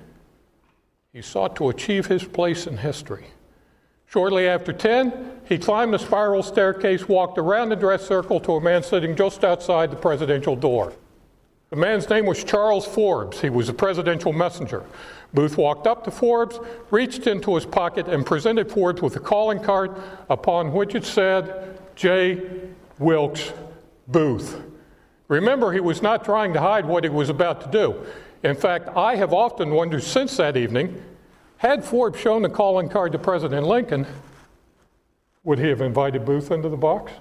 He 1.12 1.20
sought 1.20 1.56
to 1.56 1.68
achieve 1.68 2.06
his 2.06 2.24
place 2.24 2.66
in 2.66 2.78
history. 2.78 3.26
Shortly 4.06 4.48
after 4.48 4.72
10, 4.72 5.40
he 5.46 5.58
climbed 5.58 5.92
the 5.92 5.98
spiral 5.98 6.42
staircase, 6.42 7.06
walked 7.06 7.36
around 7.36 7.68
the 7.68 7.76
dress 7.76 8.06
circle 8.06 8.40
to 8.40 8.52
a 8.52 8.60
man 8.62 8.82
sitting 8.82 9.14
just 9.14 9.44
outside 9.44 9.90
the 9.90 9.96
presidential 9.96 10.56
door. 10.56 10.94
The 11.68 11.76
man's 11.76 12.08
name 12.08 12.24
was 12.24 12.42
Charles 12.44 12.86
Forbes. 12.86 13.42
He 13.42 13.50
was 13.50 13.68
a 13.68 13.74
presidential 13.74 14.32
messenger. 14.32 14.84
Booth 15.34 15.58
walked 15.58 15.86
up 15.86 16.04
to 16.04 16.10
Forbes, 16.10 16.58
reached 16.90 17.26
into 17.26 17.54
his 17.56 17.66
pocket, 17.66 18.08
and 18.08 18.24
presented 18.24 18.70
Forbes 18.70 19.02
with 19.02 19.16
a 19.16 19.20
calling 19.20 19.60
card 19.60 19.94
upon 20.30 20.72
which 20.72 20.94
it 20.94 21.04
said, 21.04 21.78
J. 21.94 22.42
Wilkes 22.98 23.52
Booth. 24.08 24.62
Remember, 25.28 25.72
he 25.72 25.80
was 25.80 26.00
not 26.00 26.24
trying 26.24 26.54
to 26.54 26.60
hide 26.60 26.86
what 26.86 27.04
he 27.04 27.10
was 27.10 27.28
about 27.28 27.60
to 27.62 27.70
do. 27.70 28.06
In 28.42 28.56
fact, 28.56 28.88
I 28.96 29.16
have 29.16 29.32
often 29.32 29.70
wondered 29.70 30.02
since 30.02 30.36
that 30.36 30.56
evening 30.56 31.02
had 31.58 31.84
Forbes 31.84 32.18
shown 32.18 32.42
the 32.42 32.48
calling 32.48 32.88
card 32.88 33.12
to 33.12 33.18
President 33.18 33.66
Lincoln, 33.66 34.06
would 35.44 35.60
he 35.60 35.68
have 35.68 35.80
invited 35.80 36.24
Booth 36.24 36.50
into 36.50 36.68
the 36.68 36.76
box? 36.76 37.12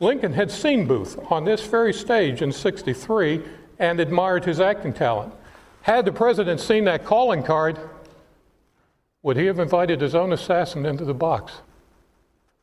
Lincoln 0.00 0.32
had 0.32 0.50
seen 0.50 0.86
Booth 0.86 1.18
on 1.30 1.44
this 1.44 1.66
very 1.66 1.92
stage 1.92 2.40
in 2.40 2.52
63 2.52 3.42
and 3.80 3.98
admired 3.98 4.44
his 4.44 4.60
acting 4.60 4.92
talent. 4.92 5.32
Had 5.82 6.04
the 6.04 6.12
president 6.12 6.60
seen 6.60 6.84
that 6.84 7.04
calling 7.04 7.42
card, 7.42 7.78
would 9.22 9.36
he 9.36 9.46
have 9.46 9.58
invited 9.58 10.00
his 10.00 10.14
own 10.14 10.32
assassin 10.32 10.86
into 10.86 11.04
the 11.04 11.14
box? 11.14 11.52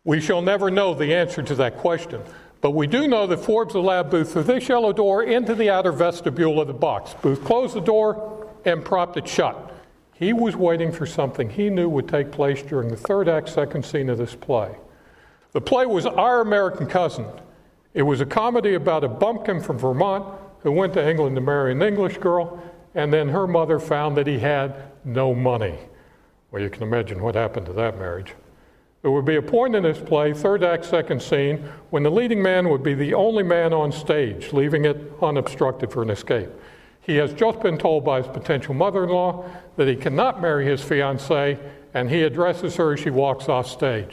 We 0.06 0.22
shall 0.22 0.42
never 0.42 0.72
know 0.72 0.94
the 0.94 1.14
answer 1.14 1.44
to 1.44 1.56
that 1.56 1.78
question. 1.78 2.22
But 2.62 2.72
we 2.72 2.88
do 2.88 3.08
know 3.08 3.28
that 3.28 3.38
Forbes 3.38 3.76
allowed 3.76 4.10
Booth 4.10 4.34
through 4.34 4.44
this 4.44 4.68
yellow 4.68 4.92
door 4.92 5.24
into 5.24 5.54
the 5.54 5.70
outer 5.70 5.92
vestibule 5.92 6.60
of 6.60 6.68
the 6.68 6.74
box. 6.74 7.14
Booth 7.22 7.44
closed 7.44 7.76
the 7.76 7.82
door 7.82 8.50
and 8.66 8.84
propped 8.84 9.18
it 9.18 9.28
shut. 9.28 9.74
He 10.14 10.34
was 10.34 10.56
waiting 10.56 10.92
for 10.92 11.06
something 11.06 11.50
he 11.50 11.70
knew 11.70 11.90
would 11.90 12.08
take 12.08 12.32
place 12.32 12.62
during 12.62 12.88
the 12.90 12.96
third 12.96 13.28
act, 13.28 13.50
second 13.50 13.86
scene 13.86 14.10
of 14.10 14.18
this 14.18 14.34
play. 14.34 14.76
The 15.52 15.62
play 15.62 15.86
was 15.86 16.06
Our 16.06 16.42
American 16.42 16.88
Cousin, 16.88 17.28
It 17.94 18.02
was 18.02 18.20
a 18.20 18.26
comedy 18.26 18.74
about 18.74 19.04
a 19.04 19.08
bumpkin 19.08 19.62
from 19.62 19.78
Vermont 19.78 20.26
who 20.60 20.72
went 20.72 20.94
to 20.96 21.10
England 21.10 21.36
to 21.36 21.42
marry 21.42 21.72
an 21.72 21.82
English 21.82 22.18
girl, 22.18 22.62
and 22.94 23.14
then 23.14 23.30
her 23.30 23.46
mother 23.46 23.80
found 23.80 24.18
that 24.18 24.28
he 24.28 24.40
had 24.40 24.92
no 25.06 25.34
money. 25.34 25.78
Well, 26.52 26.62
you 26.62 26.70
can 26.70 26.84
imagine 26.84 27.22
what 27.22 27.36
happened 27.36 27.68
to 27.68 27.74
that 27.74 27.98
marriage. 27.98 28.34
There 29.06 29.12
would 29.12 29.24
be 29.24 29.36
a 29.36 29.42
point 29.44 29.76
in 29.76 29.84
this 29.84 30.00
play, 30.00 30.34
third 30.34 30.64
act, 30.64 30.84
second 30.84 31.22
scene, 31.22 31.64
when 31.92 32.02
the 32.02 32.10
leading 32.10 32.42
man 32.42 32.70
would 32.70 32.82
be 32.82 32.96
the 32.96 33.14
only 33.14 33.44
man 33.44 33.72
on 33.72 33.92
stage, 33.92 34.52
leaving 34.52 34.86
it 34.86 34.98
unobstructed 35.22 35.92
for 35.92 36.02
an 36.02 36.10
escape. 36.10 36.50
He 37.02 37.18
has 37.18 37.32
just 37.32 37.60
been 37.62 37.78
told 37.78 38.04
by 38.04 38.24
his 38.24 38.28
potential 38.28 38.74
mother 38.74 39.04
in 39.04 39.12
law 39.12 39.48
that 39.76 39.88
he 39.88 39.96
cannot 39.96 40.42
marry 40.42 40.66
his 40.66 40.82
fiancee, 40.82 41.56
and 41.94 42.10
he 42.10 42.24
addresses 42.24 42.78
her 42.78 42.94
as 42.94 43.00
she 43.00 43.12
walks 43.12 43.48
off 43.48 43.68
stage. 43.68 44.10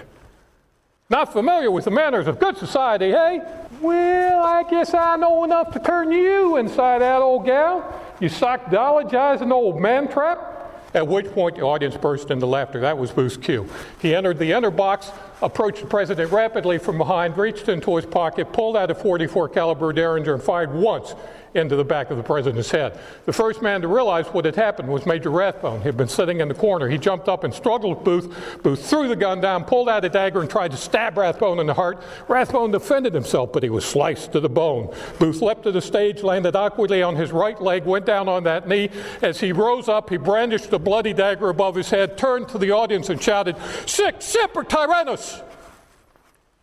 Not 1.09 1.32
familiar 1.32 1.70
with 1.70 1.86
the 1.86 1.90
manners 1.90 2.27
of 2.27 2.39
good 2.39 2.59
society, 2.59 3.12
hey? 3.12 3.40
Well, 3.81 4.44
I 4.44 4.62
guess 4.64 4.93
I 4.93 5.16
know 5.16 5.44
enough 5.44 5.73
to 5.73 5.78
turn 5.78 6.12
you 6.12 6.59
inside 6.59 7.01
out, 7.01 7.23
old 7.23 7.47
gal. 7.47 7.98
You 8.20 8.28
sockdologizing 8.28 9.52
old 9.52 9.81
man 9.81 10.06
trap. 10.06 10.52
At 10.94 11.06
which 11.06 11.27
point 11.32 11.56
the 11.56 11.62
audience 11.62 11.97
burst 11.97 12.31
into 12.31 12.47
laughter. 12.47 12.81
That 12.81 12.98
was 12.98 13.10
Booth's 13.10 13.36
cue. 13.36 13.69
He 14.01 14.14
entered 14.14 14.39
the 14.39 14.52
enter 14.52 14.70
box, 14.70 15.10
approached 15.43 15.81
the 15.81 15.86
president 15.86 16.31
rapidly 16.32 16.78
from 16.78 16.98
behind, 16.98 17.36
reached 17.36 17.69
into 17.69 17.97
his 17.97 18.06
pocket, 18.06 18.52
pulled 18.52 18.77
out 18.77 18.90
a 18.90 18.94
44 18.94 19.48
caliber 19.48 19.93
Derringer, 19.93 20.35
and 20.35 20.43
fired 20.43 20.73
once 20.73 21.14
into 21.55 21.77
the 21.77 21.85
back 21.85 22.10
of 22.10 22.16
the 22.16 22.23
president's 22.23 22.70
head. 22.70 22.98
The 23.27 23.32
first 23.32 23.62
man 23.62 23.82
to 23.82 23.89
realize 23.89 24.27
what 24.28 24.44
had 24.44 24.56
happened 24.56 24.89
was 24.89 25.05
Major 25.06 25.31
Rathbone. 25.31 25.78
He 25.81 25.85
had 25.85 25.97
been 25.97 26.09
sitting 26.09 26.40
in 26.40 26.48
the 26.48 26.55
corner. 26.55 26.89
He 26.89 26.98
jumped 26.98 27.28
up 27.28 27.44
and 27.44 27.52
struggled 27.52 27.97
with 27.98 28.05
Booth. 28.05 28.62
Booth 28.62 28.89
threw 28.89 29.09
the 29.09 29.16
gun 29.16 29.40
down, 29.40 29.64
pulled 29.64 29.89
out 29.89 30.05
a 30.05 30.09
dagger, 30.09 30.40
and 30.40 30.48
tried 30.48 30.70
to 30.70 30.77
stab 30.77 31.16
Rathbone 31.16 31.59
in 31.59 31.66
the 31.66 31.74
heart. 31.74 32.02
Rathbone 32.28 32.70
defended 32.70 33.14
himself, 33.14 33.52
but 33.52 33.62
he 33.62 33.70
was 33.70 33.85
sliced 33.85 34.32
to 34.32 34.40
the 34.40 34.48
bone. 34.48 34.94
Booth 35.19 35.43
leapt 35.43 35.64
to 35.64 35.73
the 35.73 35.82
stage, 35.82 36.23
landed 36.23 36.56
awkwardly 36.56 37.02
on 37.02 37.16
his 37.16 37.32
right 37.32 37.60
leg, 37.60 37.85
went 37.85 38.06
down 38.06 38.28
on 38.28 38.44
that 38.44 38.66
knee. 38.66 38.90
As 39.20 39.40
he 39.40 39.52
rose 39.52 39.89
up, 39.89 40.10
he 40.10 40.16
brandished 40.16 40.70
the 40.70 40.78
bloody 40.78 41.12
dagger 41.12 41.48
above 41.48 41.74
his 41.74 41.90
head, 41.90 42.16
turned 42.16 42.48
to 42.51 42.59
the 42.59 42.70
audience, 42.70 43.10
and 43.10 43.23
shouted, 43.23 43.56
Sic 43.86 44.23
semper 44.23 44.64
tyrannis! 44.64 45.32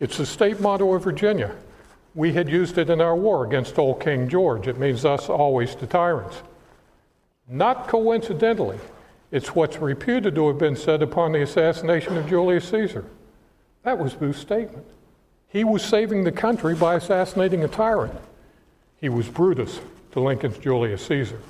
It's 0.00 0.16
the 0.16 0.26
state 0.26 0.60
motto 0.60 0.94
of 0.94 1.04
Virginia. 1.04 1.54
We 2.14 2.32
had 2.32 2.48
used 2.48 2.78
it 2.78 2.90
in 2.90 3.00
our 3.00 3.14
war 3.14 3.46
against 3.46 3.78
old 3.78 4.00
King 4.00 4.28
George. 4.28 4.66
It 4.66 4.78
means 4.78 5.04
us 5.04 5.28
always 5.28 5.74
to 5.76 5.86
tyrants. 5.86 6.42
Not 7.46 7.86
coincidentally, 7.86 8.78
it's 9.30 9.54
what's 9.54 9.76
reputed 9.76 10.34
to 10.34 10.48
have 10.48 10.58
been 10.58 10.74
said 10.74 11.02
upon 11.02 11.32
the 11.32 11.42
assassination 11.42 12.16
of 12.16 12.28
Julius 12.28 12.68
Caesar. 12.70 13.04
That 13.82 13.98
was 13.98 14.14
Booth's 14.14 14.40
statement. 14.40 14.86
He 15.48 15.64
was 15.64 15.82
saving 15.82 16.24
the 16.24 16.32
country 16.32 16.74
by 16.74 16.94
assassinating 16.94 17.62
a 17.62 17.68
tyrant. 17.68 18.14
He 19.00 19.08
was 19.08 19.28
Brutus 19.28 19.80
to 20.12 20.20
Lincoln's 20.20 20.58
Julius 20.58 21.04
Caesar. 21.06 21.40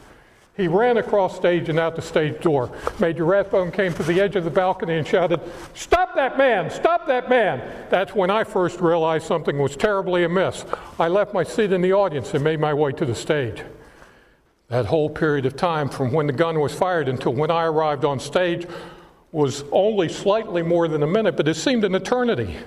He 0.61 0.69
ran 0.69 0.99
across 0.99 1.37
stage 1.37 1.71
and 1.71 1.81
out 1.81 1.97
the 1.97 2.03
stage 2.03 2.43
door. 2.43 2.71
Major 2.99 3.25
Rathbone 3.25 3.73
came 3.73 3.95
to 3.95 4.03
the 4.03 4.21
edge 4.21 4.37
of 4.37 4.45
the 4.45 4.51
balcony 4.51 4.99
and 4.99 5.09
shouted, 5.09 5.41
Stop 5.73 6.15
that 6.17 6.37
man! 6.37 6.71
Stop 6.71 7.07
that 7.07 7.31
man! 7.31 7.63
That's 7.89 8.15
when 8.15 8.29
I 8.29 8.45
first 8.45 8.79
realized 8.79 9.27
something 9.27 9.59
was 9.59 9.75
terribly 9.75 10.25
amiss. 10.25 10.67
I 10.99 11.09
left 11.09 11.33
my 11.33 11.45
seat 11.45 11.73
in 11.73 11.81
the 11.81 11.95
audience 11.95 12.35
and 12.35 12.45
made 12.45 12.61
my 12.61 12.75
way 12.75 12.93
to 12.93 13.07
the 13.07 13.15
stage. 13.15 13.63
That 14.69 14.85
whole 14.85 15.09
period 15.09 15.47
of 15.47 15.57
time 15.57 15.89
from 15.89 16.13
when 16.13 16.27
the 16.27 16.35
gun 16.35 16.61
was 16.61 16.75
fired 16.75 17.09
until 17.09 17.33
when 17.33 17.51
I 17.51 17.65
arrived 17.65 18.05
on 18.05 18.21
stage 18.21 18.67
was 19.33 19.65
only 19.73 20.11
slightly 20.11 20.61
more 20.61 20.89
than 20.89 21.03
a 21.03 21.07
minute, 21.07 21.39
but 21.39 21.49
it 21.49 21.55
seemed 21.55 21.85
an 21.85 21.95
eternity. 21.95 22.59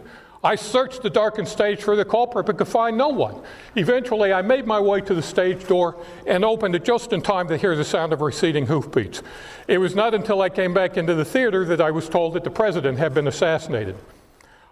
I 0.45 0.55
searched 0.55 1.03
the 1.03 1.09
darkened 1.09 1.47
stage 1.47 1.81
for 1.81 1.95
the 1.95 2.03
culprit 2.03 2.45
but 2.45 2.57
could 2.57 2.67
find 2.67 2.97
no 2.97 3.07
one. 3.07 3.41
Eventually, 3.77 4.33
I 4.33 4.41
made 4.41 4.67
my 4.67 4.79
way 4.79 4.99
to 4.99 5.13
the 5.13 5.21
stage 5.21 5.65
door 5.67 5.95
and 6.27 6.43
opened 6.43 6.75
it 6.75 6.83
just 6.83 7.13
in 7.13 7.21
time 7.21 7.47
to 7.47 7.57
hear 7.57 7.77
the 7.77 7.85
sound 7.85 8.11
of 8.11 8.19
receding 8.19 8.65
hoofbeats. 8.65 9.23
It 9.69 9.77
was 9.77 9.95
not 9.95 10.13
until 10.13 10.41
I 10.41 10.49
came 10.49 10.73
back 10.73 10.97
into 10.97 11.15
the 11.15 11.23
theater 11.23 11.63
that 11.65 11.79
I 11.79 11.91
was 11.91 12.09
told 12.09 12.33
that 12.33 12.43
the 12.43 12.51
president 12.51 12.97
had 12.99 13.13
been 13.13 13.27
assassinated. 13.27 13.95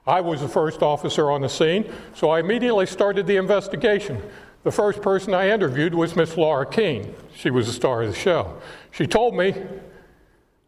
I 0.05 0.19
was 0.19 0.41
the 0.41 0.49
first 0.49 0.81
officer 0.81 1.31
on 1.31 1.41
the 1.41 1.47
scene, 1.47 1.89
so 2.15 2.31
I 2.31 2.41
immediately 2.41 2.85
started 2.85 3.25
the 3.25 3.37
investigation. 3.37 4.21
The 4.63 4.71
first 4.71 5.01
person 5.01 5.33
I 5.33 5.49
interviewed 5.51 5.93
was 5.93 6.17
Miss 6.17 6.35
Laura 6.35 6.65
Keene. 6.65 7.15
She 7.33 7.49
was 7.49 7.67
the 7.67 7.73
star 7.73 8.01
of 8.01 8.09
the 8.09 8.15
show. 8.15 8.59
She 8.91 9.07
told 9.07 9.35
me, 9.35 9.55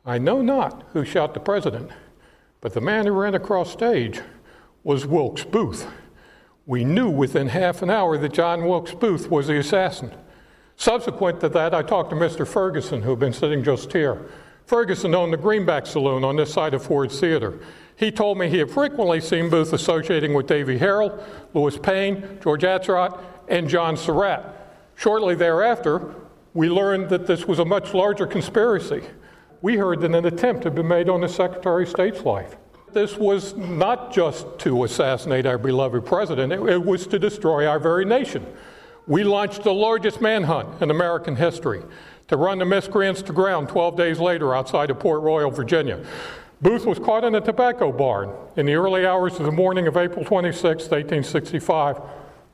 I 0.06 0.18
know 0.18 0.42
not 0.42 0.84
who 0.94 1.04
shot 1.04 1.34
the 1.34 1.40
president, 1.40 1.92
but 2.62 2.74
the 2.74 2.82
man 2.82 3.06
who 3.06 3.12
ran 3.12 3.36
across 3.36 3.72
stage 3.72 4.22
was 4.84 5.06
Wilkes 5.06 5.46
Booth. 5.46 5.88
We 6.66 6.84
knew 6.84 7.10
within 7.10 7.48
half 7.48 7.82
an 7.82 7.90
hour 7.90 8.18
that 8.18 8.34
John 8.34 8.66
Wilkes 8.66 8.94
Booth 8.94 9.30
was 9.30 9.48
the 9.48 9.58
assassin. 9.58 10.14
Subsequent 10.76 11.40
to 11.42 11.50
that, 11.50 11.74
I 11.74 11.82
talked 11.82 12.10
to 12.10 12.16
Mr. 12.16 12.48
Ferguson, 12.48 13.02
who 13.02 13.12
had 13.12 13.20
been 13.20 13.34
sitting 13.34 13.64
just 13.64 13.92
here. 13.92 14.30
Ferguson 14.66 15.14
owned 15.14 15.34
the 15.34 15.38
Greenback 15.38 15.86
Saloon 15.86 16.24
on 16.24 16.36
this 16.36 16.54
side 16.54 16.74
of 16.74 16.84
Ford's 16.84 17.20
Theater. 17.20 17.60
He 17.96 18.12
told 18.12 18.38
me 18.38 18.50
he 18.50 18.58
had 18.58 18.72
frequently 18.72 19.22
seen 19.22 19.50
Booth 19.50 19.74
associating 19.74 20.34
with 20.34 20.48
Davy 20.48 20.80
Herold, 20.80 21.22
Louis 21.54 21.78
Payne, 21.78 22.40
George 22.42 22.64
Atzerodt, 22.64 23.22
and 23.50 23.70
John 23.70 23.96
Surratt. 23.98 24.44
Shortly 24.96 25.36
thereafter, 25.36 26.16
we 26.54 26.70
learned 26.70 27.10
that 27.10 27.28
this 27.28 27.46
was 27.46 27.60
a 27.60 27.66
much 27.66 27.94
larger 27.94 28.26
conspiracy. 28.26 29.04
We 29.62 29.76
heard 29.76 30.02
that 30.02 30.16
an 30.16 30.26
attempt 30.26 30.64
had 30.64 30.76
been 30.76 30.88
made 30.88 31.10
on 31.10 31.22
the 31.22 31.30
Secretary 31.30 31.84
of 31.84 31.90
State's 31.90 32.22
life 32.22 32.56
this 32.94 33.18
was 33.18 33.56
not 33.56 34.14
just 34.14 34.60
to 34.60 34.84
assassinate 34.84 35.46
our 35.46 35.58
beloved 35.58 36.06
president, 36.06 36.54
it, 36.54 36.84
was 36.84 37.08
to 37.08 37.20
destroy 37.20 37.68
our 37.68 37.80
very 37.80 38.06
nation. 38.06 38.46
We 39.08 39.24
launched 39.24 39.64
the 39.64 39.74
largest 39.74 40.22
manhunt 40.22 40.82
in 40.82 40.90
American 40.90 41.36
history 41.36 41.84
to 42.28 42.38
run 42.38 42.60
the 42.60 42.66
miscreants 42.66 43.22
to 43.24 43.34
ground 43.34 43.70
12 43.70 43.98
days 43.98 44.20
later 44.20 44.56
outside 44.56 44.90
of 44.90 45.00
Port 45.00 45.22
Royal, 45.22 45.52
Virginia. 45.52 46.04
Booth 46.62 46.86
was 46.86 46.98
caught 47.00 47.26
in 47.26 47.36
a 47.36 47.42
tobacco 47.42 47.92
barn 47.92 48.32
in 48.56 48.66
the 48.66 48.76
early 48.76 49.06
hours 49.06 49.38
of 49.38 49.46
the 49.46 49.52
morning 49.52 49.88
of 49.88 49.98
April 49.98 50.24
26, 50.24 50.64
1865, 50.64 52.00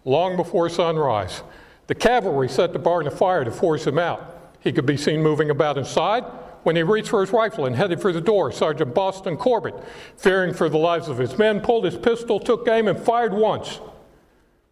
long 0.05 0.35
before 0.35 0.67
sunrise. 0.69 1.43
The 1.85 1.95
cavalry 1.95 2.49
set 2.49 2.73
the 2.73 2.79
barn 2.79 3.05
afire 3.05 3.43
to 3.43 3.51
force 3.51 3.85
him 3.85 3.99
out. 3.99 4.53
He 4.61 4.71
could 4.71 4.85
be 4.85 4.97
seen 4.97 5.21
moving 5.21 5.51
about 5.51 5.77
inside, 5.77 6.25
when 6.63 6.75
he 6.75 6.83
reached 6.83 7.09
for 7.09 7.21
his 7.21 7.31
rifle 7.31 7.65
and 7.65 7.75
headed 7.75 8.01
for 8.01 8.11
the 8.11 8.21
door, 8.21 8.51
Sergeant 8.51 8.93
Boston 8.93 9.37
Corbett, 9.37 9.75
fearing 10.17 10.53
for 10.53 10.69
the 10.69 10.77
lives 10.77 11.07
of 11.07 11.17
his 11.17 11.37
men, 11.37 11.61
pulled 11.61 11.85
his 11.85 11.97
pistol, 11.97 12.39
took 12.39 12.67
aim, 12.67 12.87
and 12.87 12.99
fired 12.99 13.33
once, 13.33 13.79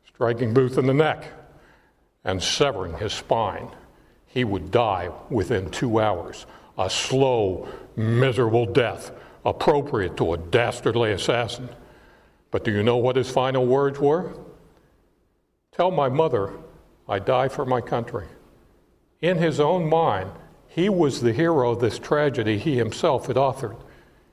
striking 0.07 0.53
Booth 0.53 0.77
in 0.77 0.85
the 0.85 0.93
neck 0.93 1.25
and 2.23 2.43
severing 2.43 2.97
his 2.97 3.13
spine. 3.13 3.69
He 4.25 4.43
would 4.43 4.69
die 4.69 5.09
within 5.29 5.71
two 5.71 5.99
hours, 5.99 6.45
a 6.77 6.89
slow, 6.89 7.67
miserable 7.95 8.65
death 8.65 9.11
appropriate 9.45 10.17
to 10.17 10.33
a 10.33 10.37
dastardly 10.37 11.13
assassin. 11.13 11.69
But 12.51 12.63
do 12.63 12.71
you 12.71 12.83
know 12.83 12.97
what 12.97 13.15
his 13.15 13.29
final 13.29 13.65
words 13.65 13.97
were? 13.97 14.33
Tell 15.71 15.89
my 15.89 16.09
mother 16.09 16.53
I 17.07 17.19
die 17.19 17.47
for 17.47 17.65
my 17.65 17.79
country. 17.79 18.27
In 19.21 19.37
his 19.37 19.59
own 19.59 19.89
mind, 19.89 20.31
he 20.77 20.89
was 20.89 21.21
the 21.21 21.33
hero 21.33 21.71
of 21.71 21.79
this 21.79 21.97
tragedy 21.97 22.59
he 22.59 22.77
himself 22.77 23.25
had 23.25 23.35
authored. 23.35 23.75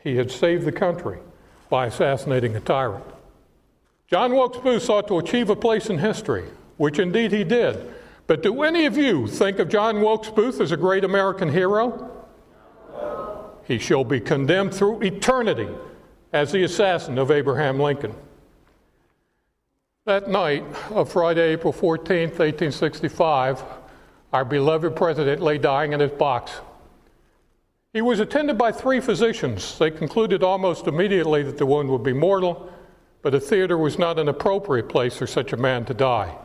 He 0.03 0.17
had 0.17 0.31
saved 0.31 0.67
the 0.67 0.73
country 0.73 1.19
by 1.71 1.87
assassinating 1.87 2.55
a 2.55 2.61
tyrant. 2.61 3.07
John 4.09 4.35
Wilkes 4.35 4.59
Booth 4.59 4.83
sought 4.83 5.09
to 5.09 5.19
achieve 5.19 5.49
a 5.49 5.57
place 5.57 5.89
in 5.89 5.97
history, 5.97 6.45
which 6.77 6.99
indeed 6.99 7.33
he 7.33 7.45
did. 7.45 7.91
But 8.27 8.43
do 8.43 8.63
any 8.63 8.85
of 8.85 8.95
you 8.95 9.27
think 9.27 9.59
of 9.59 9.71
John 9.71 10.03
Wilkes 10.03 10.29
Booth 10.29 10.61
as 10.61 10.71
a 10.71 10.77
great 10.77 11.03
American 11.03 11.51
hero? 11.51 12.11
He 13.67 13.79
shall 13.79 14.05
be 14.05 14.21
condemned 14.21 14.75
through 14.75 15.01
eternity 15.01 15.71
as 16.31 16.53
the 16.53 16.63
assassin 16.63 17.17
of 17.17 17.31
Abraham 17.31 17.81
Lincoln. 17.81 18.15
That 20.05 20.29
night 20.29 20.65
of 20.91 21.11
Friday, 21.11 21.53
April 21.55 21.73
14, 21.73 22.29
1865, 22.29 23.65
our 24.35 24.45
beloved 24.45 24.97
president 24.97 25.41
lay 25.41 25.57
dying 25.59 25.93
in 25.93 26.01
his 26.01 26.11
box. 26.11 26.51
He 27.93 28.03
was 28.03 28.19
attended 28.19 28.59
by 28.59 28.73
three 28.73 28.99
physicians. 28.99 29.79
They 29.79 29.93
concluded 29.93 30.43
almost 30.43 30.89
immediately 30.89 31.45
that 31.45 31.57
the 31.57 31.65
wound 31.65 31.89
would 31.89 32.03
be 32.03 32.13
mortal, 32.13 32.69
but 33.23 33.33
a 33.33 33.39
theater 33.39 33.79
was 33.79 33.97
not 33.97 34.19
an 34.19 34.29
appropriate 34.29 34.89
place 34.89 35.17
for 35.17 35.29
such 35.29 35.53
a 35.53 35.57
man 35.57 35.85
to 35.85 35.95
die. 35.95 36.37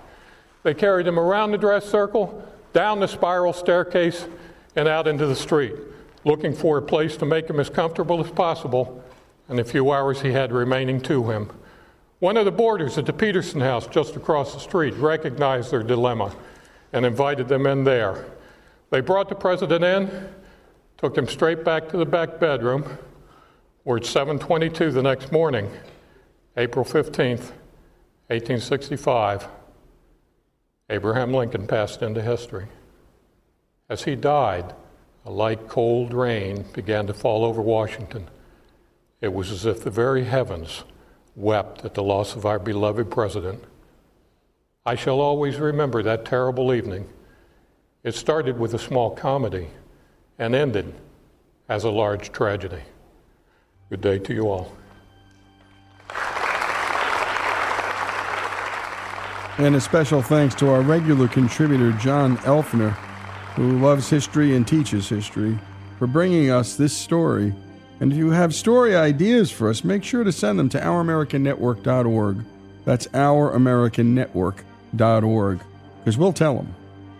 They 0.61 0.75
carried 0.75 1.07
him 1.07 1.17
around 1.17 1.49
the 1.49 1.57
dress 1.57 1.83
circle, 1.83 2.47
down 2.73 2.99
the 2.99 3.07
spiral 3.07 3.53
staircase, 3.53 4.27
and 4.75 4.87
out 4.87 5.07
into 5.07 5.25
the 5.25 5.35
street, 5.35 5.73
looking 6.25 6.53
for 6.53 6.77
a 6.77 6.83
place 6.83 7.17
to 7.17 7.25
make 7.25 7.49
him 7.49 7.59
as 7.59 7.71
comfortable 7.71 8.23
as 8.23 8.29
possible 8.29 9.03
in 9.49 9.55
the 9.55 9.63
few 9.63 9.91
hours 9.91 10.21
he 10.21 10.31
had 10.31 10.51
remaining 10.51 11.01
to 11.01 11.31
him. 11.31 11.49
One 12.19 12.37
of 12.37 12.45
the 12.45 12.51
boarders 12.51 12.99
at 12.99 13.07
the 13.07 13.13
Petersen 13.13 13.61
house 13.61 13.87
just 13.87 14.15
across 14.15 14.53
the 14.53 14.59
street 14.59 14.93
recognized 14.93 15.71
their 15.71 15.81
dilemma 15.81 16.35
and 16.93 17.05
invited 17.05 17.47
them 17.47 17.65
in 17.65 17.83
there. 17.83 18.25
They 18.89 19.01
brought 19.01 19.29
the 19.29 19.35
president 19.35 19.83
in, 19.83 20.29
took 20.97 21.17
him 21.17 21.27
straight 21.27 21.63
back 21.63 21.89
to 21.89 21.97
the 21.97 22.05
back 22.05 22.39
bedroom, 22.39 22.97
where 23.83 23.97
at 23.97 24.03
7:22 24.03 24.91
the 24.91 25.03
next 25.03 25.31
morning, 25.31 25.69
April 26.57 26.83
15th, 26.83 27.51
1865, 28.27 29.47
Abraham 30.89 31.33
Lincoln 31.33 31.67
passed 31.67 32.01
into 32.01 32.21
history. 32.21 32.67
As 33.89 34.03
he 34.03 34.15
died, 34.15 34.73
a 35.25 35.31
light, 35.31 35.67
cold 35.67 36.13
rain 36.13 36.65
began 36.73 37.07
to 37.07 37.13
fall 37.13 37.43
over 37.43 37.61
Washington. 37.61 38.27
It 39.21 39.33
was 39.33 39.51
as 39.51 39.65
if 39.65 39.83
the 39.83 39.89
very 39.89 40.23
heavens 40.23 40.83
wept 41.35 41.85
at 41.85 41.93
the 41.93 42.03
loss 42.03 42.35
of 42.35 42.45
our 42.45 42.59
beloved 42.59 43.11
president. 43.11 43.63
I 44.85 44.95
shall 44.95 45.19
always 45.19 45.57
remember 45.57 46.01
that 46.03 46.26
terrible 46.26 46.73
evening. 46.73 47.07
It 48.03 48.15
started 48.15 48.57
with 48.57 48.73
a 48.73 48.80
small 48.80 49.11
comedy 49.11 49.68
and 50.38 50.56
ended 50.56 50.93
as 51.68 51.84
a 51.84 51.89
large 51.89 52.31
tragedy. 52.31 52.81
Good 53.89 54.01
day 54.01 54.19
to 54.19 54.34
you 54.34 54.49
all. 54.49 54.72
And 59.57 59.76
a 59.76 59.81
special 59.81 60.22
thanks 60.22 60.56
to 60.56 60.69
our 60.69 60.81
regular 60.81 61.27
contributor, 61.27 61.91
John 61.93 62.38
Elfner, 62.38 62.91
who 63.56 63.80
loves 63.80 64.10
history 64.10 64.56
and 64.56 64.65
teaches 64.65 65.10
history, 65.10 65.60
for 65.97 66.07
bringing 66.07 66.49
us 66.49 66.77
this 66.77 66.95
story. 66.95 67.53
And 67.99 68.14
if 68.14 68.18
you 68.18 68.30
have 68.30 68.56
story 68.56 68.95
ideas 68.95 69.51
for 69.51 69.69
us, 69.69 69.84
make 69.84 70.06
sure 70.06 70.23
to 70.23 70.31
send 70.31 70.57
them 70.57 70.69
to 70.69 70.80
ouramericannetwork.org. 70.80 72.45
That's 72.85 73.07
ouramericannetwork.org, 74.95 75.59
because 75.99 76.17
we'll 76.17 76.33
tell 76.33 76.55
them. 76.55 76.75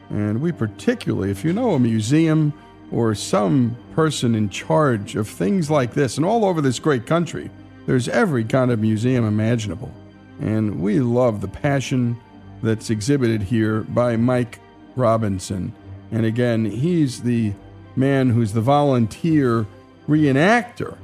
And 0.10 0.42
we 0.42 0.52
particularly, 0.52 1.32
if 1.32 1.44
you 1.44 1.54
know 1.54 1.72
a 1.72 1.80
museum 1.80 2.54
or 2.92 3.14
some 3.14 3.78
person 3.94 4.34
in 4.34 4.50
charge 4.50 5.16
of 5.16 5.28
things 5.28 5.70
like 5.70 5.94
this, 5.94 6.18
and 6.18 6.26
all 6.26 6.46
over 6.46 6.62
this 6.62 6.80
great 6.80 7.06
country, 7.06 7.52
there's 7.86 8.10
every 8.10 8.44
kind 8.44 8.72
of 8.72 8.80
museum 8.80 9.26
imaginable. 9.26 9.92
And 10.40 10.82
we 10.82 11.00
love 11.00 11.42
the 11.42 11.48
passion 11.48 12.20
that's 12.64 12.90
exhibited 12.90 13.42
here 13.44 13.82
by 13.82 14.16
Mike 14.16 14.60
Robinson. 14.96 15.74
And 16.12 16.26
again, 16.26 16.66
he's 16.66 17.22
the 17.22 17.54
man 17.96 18.30
who's 18.30 18.54
the 18.54 18.62
volunteer 18.62 19.66
reenactor 20.08 20.98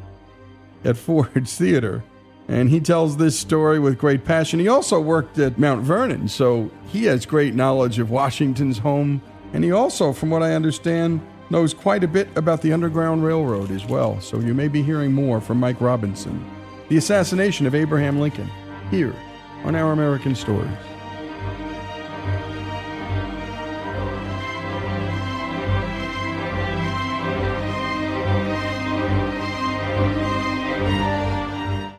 at 0.84 0.98
Ford's 0.98 1.58
Theater. 1.58 2.04
And 2.48 2.70
he 2.70 2.80
tells 2.80 3.18
this 3.18 3.38
story 3.38 3.80
with 3.80 3.98
great 3.98 4.24
passion. 4.24 4.60
He 4.60 4.68
also 4.68 5.00
worked 5.00 5.40
at 5.40 5.58
Mount 5.58 5.82
Vernon, 5.82 6.28
so 6.28 6.70
he 6.88 7.06
has 7.06 7.26
great 7.26 7.56
knowledge 7.56 7.98
of 7.98 8.12
Washington's 8.12 8.78
home. 8.78 9.22
And 9.54 9.64
he 9.64 9.72
also, 9.72 10.14
from 10.14 10.30
what 10.30 10.44
I 10.44 10.54
understand, 10.54 11.22
knows 11.50 11.74
quite 11.74 12.04
a 12.04 12.08
bit 12.08 12.28
about 12.36 12.62
the 12.62 12.74
Underground 12.74 13.24
Railroad 13.24 13.72
as 13.72 13.86
well. 13.86 14.20
So 14.22 14.40
you 14.40 14.54
may 14.54 14.68
be 14.68 14.84
hearing 14.84 15.12
more 15.12 15.42
from 15.42 15.60
Mike 15.60 15.82
Robinson. 15.82 16.44
The 16.90 16.98
assassination 16.98 17.66
of 17.66 17.74
Abraham 17.74 18.20
Lincoln, 18.20 18.50
here 18.92 19.16
on 19.64 19.76
Our 19.76 19.92
American 19.92 20.36
Stories. 20.36 20.70